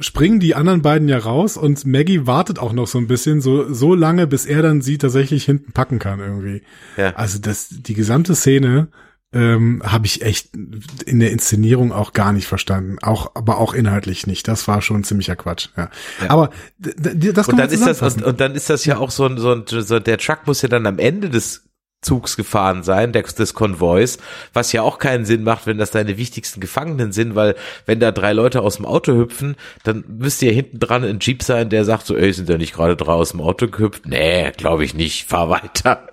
springen 0.00 0.40
die 0.40 0.54
anderen 0.54 0.82
beiden 0.82 1.08
ja 1.08 1.18
raus 1.18 1.56
und 1.56 1.84
Maggie 1.84 2.26
wartet 2.26 2.58
auch 2.58 2.72
noch 2.72 2.86
so 2.86 2.98
ein 2.98 3.06
bisschen, 3.06 3.40
so, 3.40 3.72
so 3.72 3.94
lange, 3.94 4.26
bis 4.26 4.46
er 4.46 4.62
dann 4.62 4.80
sie 4.80 4.98
tatsächlich 4.98 5.44
hinten 5.44 5.72
packen 5.72 5.98
kann 5.98 6.20
irgendwie. 6.20 6.62
Ja. 6.96 7.14
Also 7.14 7.38
das, 7.38 7.68
die 7.70 7.94
gesamte 7.94 8.34
Szene 8.34 8.88
ähm, 9.34 9.82
habe 9.84 10.06
ich 10.06 10.22
echt 10.22 10.54
in 10.54 11.20
der 11.20 11.30
Inszenierung 11.30 11.92
auch 11.92 12.12
gar 12.12 12.32
nicht 12.32 12.46
verstanden. 12.46 12.98
Auch, 13.00 13.34
aber 13.34 13.58
auch 13.58 13.72
inhaltlich 13.72 14.26
nicht. 14.26 14.46
Das 14.46 14.68
war 14.68 14.82
schon 14.82 15.04
ziemlicher 15.04 15.36
Quatsch. 15.36 15.68
Ja. 15.76 15.90
ja. 16.20 16.30
Aber 16.30 16.50
das 16.78 17.46
kann 17.46 17.54
und 17.54 17.58
dann 17.58 17.70
ist 17.70 17.86
das 17.86 18.02
und, 18.02 18.22
und, 18.22 18.40
dann 18.40 18.54
ist 18.54 18.68
das 18.68 18.84
ja 18.84 18.98
auch 18.98 19.10
so 19.10 19.24
ein, 19.24 19.38
so 19.38 19.52
ein 19.52 19.64
so 19.66 19.98
der 19.98 20.18
Truck 20.18 20.46
muss 20.46 20.60
ja 20.62 20.68
dann 20.68 20.86
am 20.86 20.98
Ende 20.98 21.30
des 21.30 21.64
Zugs 22.02 22.36
gefahren 22.36 22.82
sein, 22.82 23.12
des, 23.12 23.34
des 23.34 23.54
Konvois, 23.54 24.18
was 24.52 24.72
ja 24.72 24.82
auch 24.82 24.98
keinen 24.98 25.24
Sinn 25.24 25.44
macht, 25.44 25.66
wenn 25.66 25.78
das 25.78 25.92
deine 25.92 26.18
wichtigsten 26.18 26.60
Gefangenen 26.60 27.12
sind, 27.12 27.34
weil 27.34 27.54
wenn 27.86 28.00
da 28.00 28.10
drei 28.10 28.32
Leute 28.32 28.60
aus 28.60 28.76
dem 28.76 28.86
Auto 28.86 29.14
hüpfen, 29.14 29.56
dann 29.84 30.04
müsste 30.08 30.46
ja 30.46 30.52
hinten 30.52 30.80
dran 30.80 31.04
ein 31.04 31.20
Jeep 31.20 31.42
sein, 31.42 31.70
der 31.70 31.84
sagt 31.84 32.06
so, 32.06 32.16
ey, 32.16 32.32
sind 32.32 32.48
da 32.48 32.58
nicht 32.58 32.74
gerade 32.74 32.96
drei 32.96 33.12
aus 33.12 33.30
dem 33.30 33.40
Auto 33.40 33.68
gehüpft? 33.68 34.06
Nee, 34.06 34.50
glaube 34.56 34.84
ich 34.84 34.94
nicht, 34.94 35.28
fahr 35.28 35.48
weiter. 35.48 36.06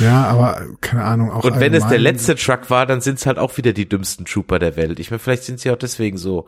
Ja, 0.00 0.24
aber 0.26 0.64
keine 0.80 1.02
Ahnung. 1.02 1.32
Auch 1.32 1.44
Und 1.44 1.58
wenn 1.60 1.74
es 1.74 1.86
der 1.86 1.98
letzte 1.98 2.36
Truck 2.36 2.70
war, 2.70 2.86
dann 2.86 3.00
sind 3.00 3.18
es 3.18 3.26
halt 3.26 3.38
auch 3.38 3.56
wieder 3.56 3.72
die 3.72 3.88
dümmsten 3.88 4.26
Trooper 4.26 4.58
der 4.58 4.76
Welt. 4.76 5.00
Ich 5.00 5.10
meine, 5.10 5.18
vielleicht 5.18 5.44
sind 5.44 5.58
sie 5.58 5.70
auch 5.70 5.78
deswegen 5.78 6.18
so 6.18 6.46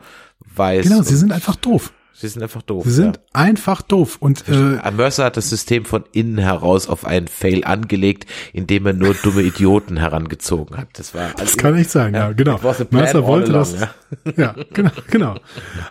weiß. 0.55 0.87
Genau, 0.87 1.01
sie 1.01 1.17
sind 1.17 1.31
einfach 1.31 1.55
doof. 1.55 1.91
Sie 2.13 2.27
sind 2.27 2.43
einfach 2.43 2.61
doof. 2.61 2.83
Sie 2.85 2.91
sind 2.91 3.17
ja. 3.17 3.21
einfach 3.33 3.81
doof. 3.81 4.17
Und 4.19 4.43
äh, 4.47 4.91
Mercer 4.91 5.25
hat 5.25 5.37
das 5.37 5.49
System 5.49 5.85
von 5.85 6.03
innen 6.11 6.37
heraus 6.37 6.87
auf 6.87 7.05
einen 7.05 7.27
Fail 7.27 7.63
angelegt, 7.63 8.25
indem 8.53 8.85
er 8.85 8.93
nur 8.93 9.13
dumme 9.15 9.41
Idioten 9.41 9.97
herangezogen 9.97 10.77
hat. 10.77 10.89
Das 10.93 11.15
war. 11.15 11.31
Das 11.37 11.57
kann 11.57 11.75
echt 11.75 11.89
sein, 11.89 12.13
ja, 12.13 12.27
ja 12.27 12.31
genau. 12.33 12.59
Mercer 12.91 13.25
wollte 13.25 13.51
das. 13.51 13.79
Ja. 13.79 13.93
Ja, 14.35 14.55
genau, 14.73 14.91
genau. 15.09 15.35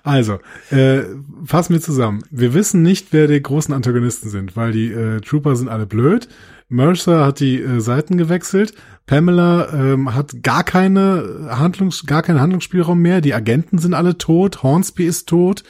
Also, 0.02 0.40
äh, 0.70 1.04
fassen 1.44 1.72
wir 1.72 1.80
zusammen. 1.80 2.22
Wir 2.30 2.52
wissen 2.52 2.82
nicht, 2.82 3.12
wer 3.12 3.26
die 3.26 3.42
großen 3.42 3.72
Antagonisten 3.72 4.28
sind, 4.28 4.56
weil 4.56 4.72
die 4.72 4.92
äh, 4.92 5.20
Trooper 5.20 5.56
sind 5.56 5.68
alle 5.68 5.86
blöd. 5.86 6.28
Mercer 6.68 7.24
hat 7.26 7.40
die 7.40 7.60
äh, 7.60 7.80
Seiten 7.80 8.16
gewechselt. 8.16 8.74
Pamela 9.06 9.72
ähm, 9.72 10.14
hat 10.14 10.42
gar 10.42 10.62
keine 10.62 11.48
Handlungs, 11.50 12.06
gar 12.06 12.22
keinen 12.22 12.40
Handlungsspielraum 12.40 12.98
mehr. 12.98 13.20
Die 13.20 13.34
Agenten 13.34 13.78
sind 13.78 13.94
alle 13.94 14.18
tot. 14.18 14.62
Hornsby 14.62 15.04
ist 15.04 15.28
tot. 15.28 15.64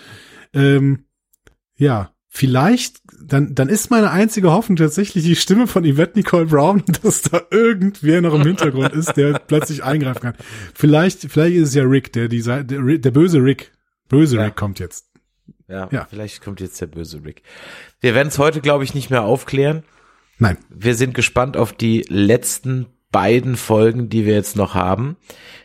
Ähm, 0.55 1.05
ja, 1.77 2.13
vielleicht, 2.29 3.01
dann, 3.23 3.55
dann 3.55 3.69
ist 3.69 3.91
meine 3.91 4.11
einzige 4.11 4.51
Hoffnung 4.53 4.77
tatsächlich 4.77 5.25
die 5.25 5.37
Stimme 5.37 5.67
von 5.67 5.85
Yvette 5.85 6.19
Nicole 6.19 6.47
Brown, 6.47 6.83
dass 7.03 7.23
da 7.23 7.43
irgendwer 7.51 8.21
noch 8.21 8.35
im 8.35 8.43
Hintergrund 8.43 8.93
ist, 8.93 9.17
der 9.17 9.39
plötzlich 9.39 9.83
eingreifen 9.85 10.21
kann. 10.21 10.35
Vielleicht, 10.75 11.31
vielleicht 11.31 11.57
ist 11.57 11.69
es 11.71 11.75
ja 11.75 11.85
Rick, 11.85 12.13
der 12.13 12.29
die 12.29 12.43
der, 12.43 12.63
der 12.65 13.11
böse 13.11 13.43
Rick. 13.43 13.73
Böse 14.09 14.37
Ja. 14.37 14.45
Rick 14.45 14.57
kommt 14.57 14.79
jetzt. 14.79 15.07
Ja, 15.69 15.89
Ja. 15.93 16.07
vielleicht 16.11 16.43
kommt 16.43 16.61
jetzt 16.61 16.81
der 16.81 16.87
böse 16.87 17.25
Rick. 17.25 17.43
Wir 18.01 18.15
werden 18.15 18.29
es 18.29 18.39
heute, 18.39 18.61
glaube 18.61 18.85
ich, 18.85 18.95
nicht 18.95 19.11
mehr 19.11 19.23
aufklären. 19.23 19.85
Nein. 20.39 20.57
Wir 20.69 20.95
sind 20.95 21.15
gespannt 21.15 21.57
auf 21.57 21.73
die 21.73 22.05
letzten 22.09 22.87
beiden 23.13 23.57
Folgen, 23.57 24.09
die 24.09 24.25
wir 24.25 24.35
jetzt 24.35 24.57
noch 24.57 24.75
haben, 24.75 25.17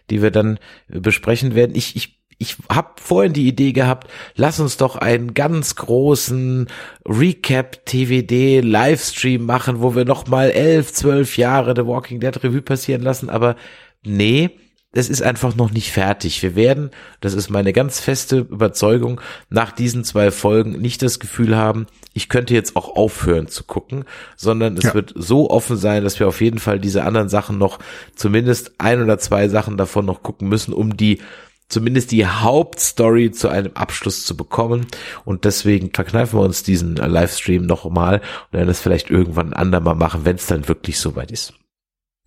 die 0.09 0.21
wir 0.21 0.31
dann 0.31 0.59
besprechen 0.87 1.55
werden. 1.55 1.75
Ich, 1.75 1.95
ich, 1.95 2.14
ich 2.37 2.57
habe 2.69 2.89
vorhin 3.01 3.33
die 3.33 3.47
Idee 3.47 3.71
gehabt, 3.71 4.07
lass 4.35 4.59
uns 4.59 4.77
doch 4.77 4.97
einen 4.97 5.33
ganz 5.33 5.75
großen 5.75 6.67
Recap-TVD-Livestream 7.07 9.45
machen, 9.45 9.81
wo 9.81 9.95
wir 9.95 10.05
noch 10.05 10.27
mal 10.27 10.49
elf, 10.51 10.93
zwölf 10.93 11.37
Jahre 11.37 11.73
The 11.75 11.85
Walking 11.85 12.19
Dead 12.19 12.43
Revue 12.43 12.61
passieren 12.61 13.01
lassen. 13.01 13.29
Aber 13.29 13.55
nee, 14.03 14.51
es 14.91 15.09
ist 15.09 15.21
einfach 15.21 15.55
noch 15.55 15.71
nicht 15.71 15.91
fertig. 15.91 16.41
Wir 16.41 16.55
werden, 16.55 16.89
das 17.19 17.33
ist 17.33 17.49
meine 17.49 17.73
ganz 17.73 17.99
feste 17.99 18.37
Überzeugung, 18.39 19.19
nach 19.49 19.73
diesen 19.73 20.05
zwei 20.05 20.31
Folgen 20.31 20.79
nicht 20.79 21.01
das 21.01 21.19
Gefühl 21.19 21.57
haben, 21.57 21.87
ich 22.13 22.29
könnte 22.29 22.53
jetzt 22.53 22.77
auch 22.77 22.95
aufhören 22.95 23.47
zu 23.47 23.65
gucken, 23.65 24.05
sondern 24.37 24.77
es 24.77 24.85
Ja. 24.85 24.93
wird 24.93 25.11
so 25.15 25.49
offen 25.49 25.75
sein, 25.75 26.03
dass 26.03 26.19
wir 26.19 26.27
auf 26.29 26.39
jeden 26.39 26.59
Fall 26.59 26.79
diese 26.79 27.03
anderen 27.03 27.27
Sachen 27.27 27.57
noch, 27.57 27.79
zumindest 28.15 28.75
ein 28.77 29.01
oder 29.01 29.17
zwei 29.19 29.49
Sachen 29.49 29.75
davon 29.75 30.05
noch 30.05 30.23
gucken 30.23 30.47
müssen, 30.47 30.73
um 30.73 30.95
die 30.95 31.19
zumindest 31.67 32.11
die 32.11 32.25
Hauptstory 32.25 33.31
zu 33.31 33.47
einem 33.49 33.71
Abschluss 33.73 34.25
zu 34.25 34.37
bekommen. 34.37 34.87
Und 35.23 35.45
deswegen 35.45 35.91
verkneifen 35.93 36.39
wir 36.39 36.43
uns 36.43 36.63
diesen 36.63 36.97
äh, 36.97 37.07
Livestream 37.07 37.65
noch 37.65 37.89
mal 37.89 38.21
und 38.45 38.53
werden 38.53 38.67
das 38.67 38.81
vielleicht 38.81 39.09
irgendwann 39.09 39.47
ein 39.47 39.53
andermal 39.53 39.95
machen, 39.95 40.25
wenn 40.25 40.35
es 40.35 40.47
dann 40.47 40.67
wirklich 40.67 40.99
soweit 40.99 41.31
ist. 41.31 41.53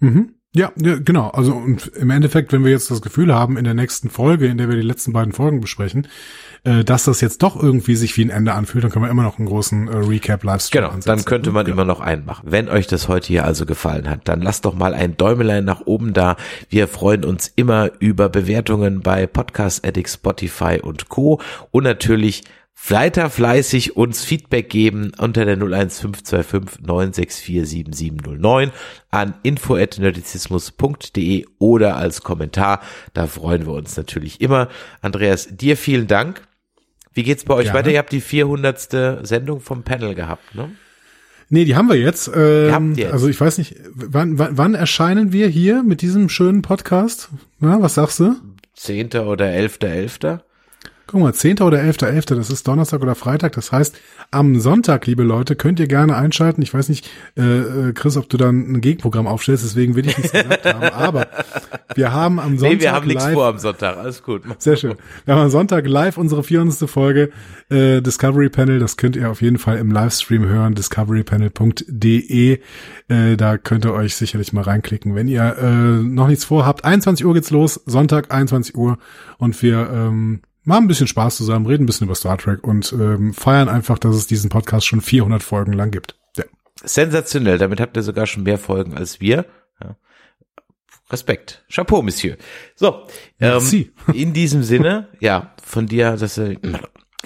Mhm. 0.00 0.37
Ja, 0.54 0.72
ja, 0.76 0.96
genau. 0.98 1.28
Also 1.28 1.52
und 1.52 1.88
im 1.88 2.08
Endeffekt, 2.10 2.52
wenn 2.52 2.64
wir 2.64 2.70
jetzt 2.70 2.90
das 2.90 3.02
Gefühl 3.02 3.34
haben, 3.34 3.58
in 3.58 3.64
der 3.64 3.74
nächsten 3.74 4.08
Folge, 4.08 4.46
in 4.46 4.56
der 4.56 4.68
wir 4.70 4.76
die 4.76 4.82
letzten 4.82 5.12
beiden 5.12 5.32
Folgen 5.34 5.60
besprechen, 5.60 6.08
äh, 6.64 6.84
dass 6.84 7.04
das 7.04 7.20
jetzt 7.20 7.42
doch 7.42 7.62
irgendwie 7.62 7.96
sich 7.96 8.16
wie 8.16 8.24
ein 8.24 8.30
Ende 8.30 8.54
anfühlt, 8.54 8.82
dann 8.82 8.90
können 8.90 9.04
wir 9.04 9.10
immer 9.10 9.24
noch 9.24 9.38
einen 9.38 9.46
großen 9.46 9.88
äh, 9.88 9.96
Recap-Livestream 9.98 10.80
Genau, 10.82 10.94
ansetzen. 10.94 11.08
dann 11.16 11.24
könnte 11.26 11.50
man 11.52 11.66
Ja. 11.66 11.72
immer 11.74 11.84
noch 11.84 12.00
einen 12.00 12.24
machen. 12.24 12.50
Wenn 12.50 12.70
euch 12.70 12.86
das 12.86 13.08
heute 13.08 13.28
hier 13.28 13.44
also 13.44 13.66
gefallen 13.66 14.08
hat, 14.08 14.26
dann 14.26 14.40
lasst 14.40 14.64
doch 14.64 14.74
mal 14.74 14.94
ein 14.94 15.18
Däumelein 15.18 15.66
nach 15.66 15.82
oben 15.84 16.14
da. 16.14 16.36
Wir 16.70 16.88
freuen 16.88 17.26
uns 17.26 17.52
immer 17.54 17.90
über 17.98 18.30
Bewertungen 18.30 19.02
bei 19.02 19.26
Podcast 19.26 19.86
Addict, 19.86 20.08
Spotify 20.08 20.80
und 20.82 21.10
Co. 21.10 21.42
Und 21.72 21.84
natürlich 21.84 22.44
weiter 22.86 23.28
fleißig 23.30 23.96
uns 23.96 24.24
Feedback 24.24 24.70
geben 24.70 25.10
unter 25.18 25.44
der 25.44 25.56
01525 25.56 26.86
964 26.86 27.68
7709 27.68 28.70
an 29.10 29.34
info.nerdizismus.de 29.42 31.44
oder 31.58 31.96
als 31.96 32.22
Kommentar. 32.22 32.80
Da 33.14 33.26
freuen 33.26 33.66
wir 33.66 33.72
uns 33.72 33.96
natürlich 33.96 34.40
immer. 34.40 34.68
Andreas, 35.00 35.48
dir 35.50 35.76
vielen 35.76 36.06
Dank. 36.06 36.42
Wie 37.12 37.24
geht's 37.24 37.44
bei 37.44 37.54
euch 37.54 37.64
Gerne. 37.64 37.80
weiter? 37.80 37.90
Ihr 37.90 37.98
habt 37.98 38.12
die 38.12 38.20
400. 38.20 39.26
Sendung 39.26 39.60
vom 39.60 39.82
Panel 39.82 40.14
gehabt, 40.14 40.54
ne? 40.54 40.70
Nee, 41.50 41.64
die 41.64 41.76
haben 41.76 41.88
wir 41.88 41.96
jetzt. 41.96 42.30
Ähm, 42.34 42.94
jetzt. 42.94 43.12
Also 43.12 43.28
ich 43.28 43.40
weiß 43.40 43.58
nicht, 43.58 43.76
wann, 43.94 44.38
wann, 44.38 44.58
wann 44.58 44.74
erscheinen 44.74 45.32
wir 45.32 45.48
hier 45.48 45.82
mit 45.82 46.02
diesem 46.02 46.28
schönen 46.28 46.60
Podcast? 46.62 47.30
Na, 47.58 47.80
was 47.80 47.94
sagst 47.94 48.20
du? 48.20 48.34
10. 48.74 49.14
oder 49.14 49.46
11.11. 49.46 50.40
Guck 51.10 51.22
mal, 51.22 51.32
10. 51.32 51.60
oder 51.62 51.78
11.11., 51.78 52.34
das 52.34 52.50
ist 52.50 52.68
Donnerstag 52.68 53.00
oder 53.00 53.14
Freitag. 53.14 53.52
Das 53.52 53.72
heißt, 53.72 53.96
am 54.30 54.60
Sonntag, 54.60 55.06
liebe 55.06 55.22
Leute, 55.22 55.56
könnt 55.56 55.80
ihr 55.80 55.86
gerne 55.86 56.14
einschalten. 56.14 56.60
Ich 56.60 56.74
weiß 56.74 56.90
nicht, 56.90 57.08
äh, 57.34 57.42
äh, 57.42 57.92
Chris, 57.94 58.18
ob 58.18 58.28
du 58.28 58.36
dann 58.36 58.72
ein 58.72 58.80
Gegenprogramm 58.82 59.26
aufstellst, 59.26 59.64
deswegen 59.64 59.96
will 59.96 60.06
ich 60.06 60.18
nichts 60.18 60.32
gesagt 60.32 60.66
haben. 60.66 60.82
Aber 60.82 61.26
wir 61.94 62.12
haben 62.12 62.38
am 62.38 62.58
Sonntag 62.58 62.76
Nee, 62.76 62.82
wir 62.82 62.92
haben 62.92 63.06
nichts 63.06 63.24
vor 63.24 63.46
am 63.46 63.56
Sonntag. 63.56 63.96
Alles 63.96 64.22
gut. 64.22 64.42
Sehr 64.58 64.76
schön. 64.76 64.96
Wir 65.24 65.34
haben 65.34 65.44
am 65.44 65.50
Sonntag 65.50 65.88
live 65.88 66.18
unsere 66.18 66.42
400. 66.42 66.90
Folge 66.90 67.30
äh, 67.70 68.02
Discovery 68.02 68.50
Panel. 68.50 68.78
Das 68.78 68.98
könnt 68.98 69.16
ihr 69.16 69.30
auf 69.30 69.40
jeden 69.40 69.56
Fall 69.56 69.78
im 69.78 69.90
Livestream 69.90 70.44
hören, 70.44 70.74
discoverypanel.de. 70.74 72.60
Äh, 73.08 73.36
da 73.38 73.56
könnt 73.56 73.86
ihr 73.86 73.94
euch 73.94 74.14
sicherlich 74.14 74.52
mal 74.52 74.64
reinklicken. 74.64 75.14
Wenn 75.14 75.28
ihr 75.28 75.56
äh, 75.56 76.02
noch 76.02 76.28
nichts 76.28 76.44
vorhabt, 76.44 76.84
21 76.84 77.24
Uhr 77.24 77.32
geht's 77.32 77.50
los, 77.50 77.80
Sonntag 77.86 78.30
21 78.30 78.76
Uhr 78.76 78.98
und 79.38 79.60
wir 79.62 79.88
ähm, 79.90 80.40
machen 80.68 80.84
ein 80.84 80.88
bisschen 80.88 81.08
Spaß 81.08 81.36
zusammen, 81.36 81.66
reden 81.66 81.84
ein 81.84 81.86
bisschen 81.86 82.06
über 82.06 82.14
Star 82.14 82.38
Trek 82.38 82.62
und 82.62 82.92
ähm, 82.92 83.32
feiern 83.32 83.68
einfach, 83.68 83.98
dass 83.98 84.14
es 84.14 84.26
diesen 84.26 84.50
Podcast 84.50 84.86
schon 84.86 85.00
400 85.00 85.42
Folgen 85.42 85.72
lang 85.72 85.90
gibt. 85.90 86.16
Ja. 86.36 86.44
Sensationell. 86.84 87.58
Damit 87.58 87.80
habt 87.80 87.96
ihr 87.96 88.02
sogar 88.02 88.26
schon 88.26 88.44
mehr 88.44 88.58
Folgen 88.58 88.94
als 88.94 89.20
wir. 89.20 89.46
Ja. 89.82 89.96
Respekt. 91.10 91.64
Chapeau, 91.72 92.02
Monsieur. 92.02 92.36
So, 92.76 93.06
ähm, 93.40 93.90
in 94.12 94.34
diesem 94.34 94.62
Sinne, 94.62 95.08
ja, 95.20 95.54
von 95.64 95.86
dir, 95.86 96.16
das, 96.16 96.36
äh, 96.36 96.58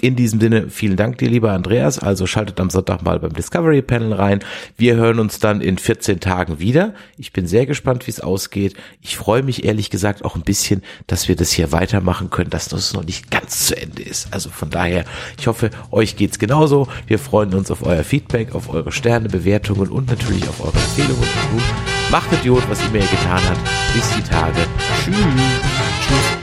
in 0.03 0.17
diesem 0.17 0.41
Sinne, 0.41 0.69
vielen 0.69 0.97
Dank 0.97 1.19
dir, 1.19 1.29
lieber 1.29 1.53
Andreas. 1.53 1.97
Also 1.97 2.27
schaltet 2.27 2.59
am 2.59 2.69
Sonntag 2.69 3.03
mal 3.03 3.19
beim 3.19 3.31
Discovery 3.31 3.81
Panel 3.81 4.11
rein. 4.11 4.39
Wir 4.75 4.97
hören 4.97 5.17
uns 5.17 5.39
dann 5.39 5.61
in 5.61 5.77
14 5.77 6.19
Tagen 6.19 6.59
wieder. 6.59 6.93
Ich 7.17 7.31
bin 7.31 7.47
sehr 7.47 7.65
gespannt, 7.65 8.05
wie 8.05 8.11
es 8.11 8.19
ausgeht. 8.19 8.75
Ich 9.01 9.15
freue 9.15 9.43
mich 9.43 9.63
ehrlich 9.63 9.89
gesagt 9.89 10.25
auch 10.25 10.35
ein 10.35 10.41
bisschen, 10.41 10.83
dass 11.07 11.29
wir 11.29 11.37
das 11.37 11.53
hier 11.53 11.71
weitermachen 11.71 12.29
können, 12.29 12.49
dass 12.49 12.67
das 12.67 12.91
noch 12.91 13.05
nicht 13.05 13.31
ganz 13.31 13.67
zu 13.67 13.77
Ende 13.77 14.03
ist. 14.03 14.27
Also 14.33 14.49
von 14.49 14.69
daher, 14.69 15.05
ich 15.39 15.47
hoffe, 15.47 15.69
euch 15.89 16.17
geht's 16.17 16.37
genauso. 16.37 16.89
Wir 17.07 17.17
freuen 17.17 17.53
uns 17.53 17.71
auf 17.71 17.81
euer 17.85 18.03
Feedback, 18.03 18.53
auf 18.55 18.73
eure 18.73 18.91
Sterne, 18.91 19.29
Bewertungen 19.29 19.87
und 19.87 20.09
natürlich 20.09 20.49
auf 20.49 20.59
eure 20.59 20.73
Empfehlungen. 20.73 21.23
Macht 22.11 22.29
Idiot, 22.33 22.69
was 22.69 22.81
ihr 22.81 22.99
getan 22.99 23.39
habt. 23.47 23.93
Bis 23.93 24.13
die 24.17 24.21
Tage. 24.21 24.59
Tschüss. 25.05 25.15
Tschüss. 25.15 26.42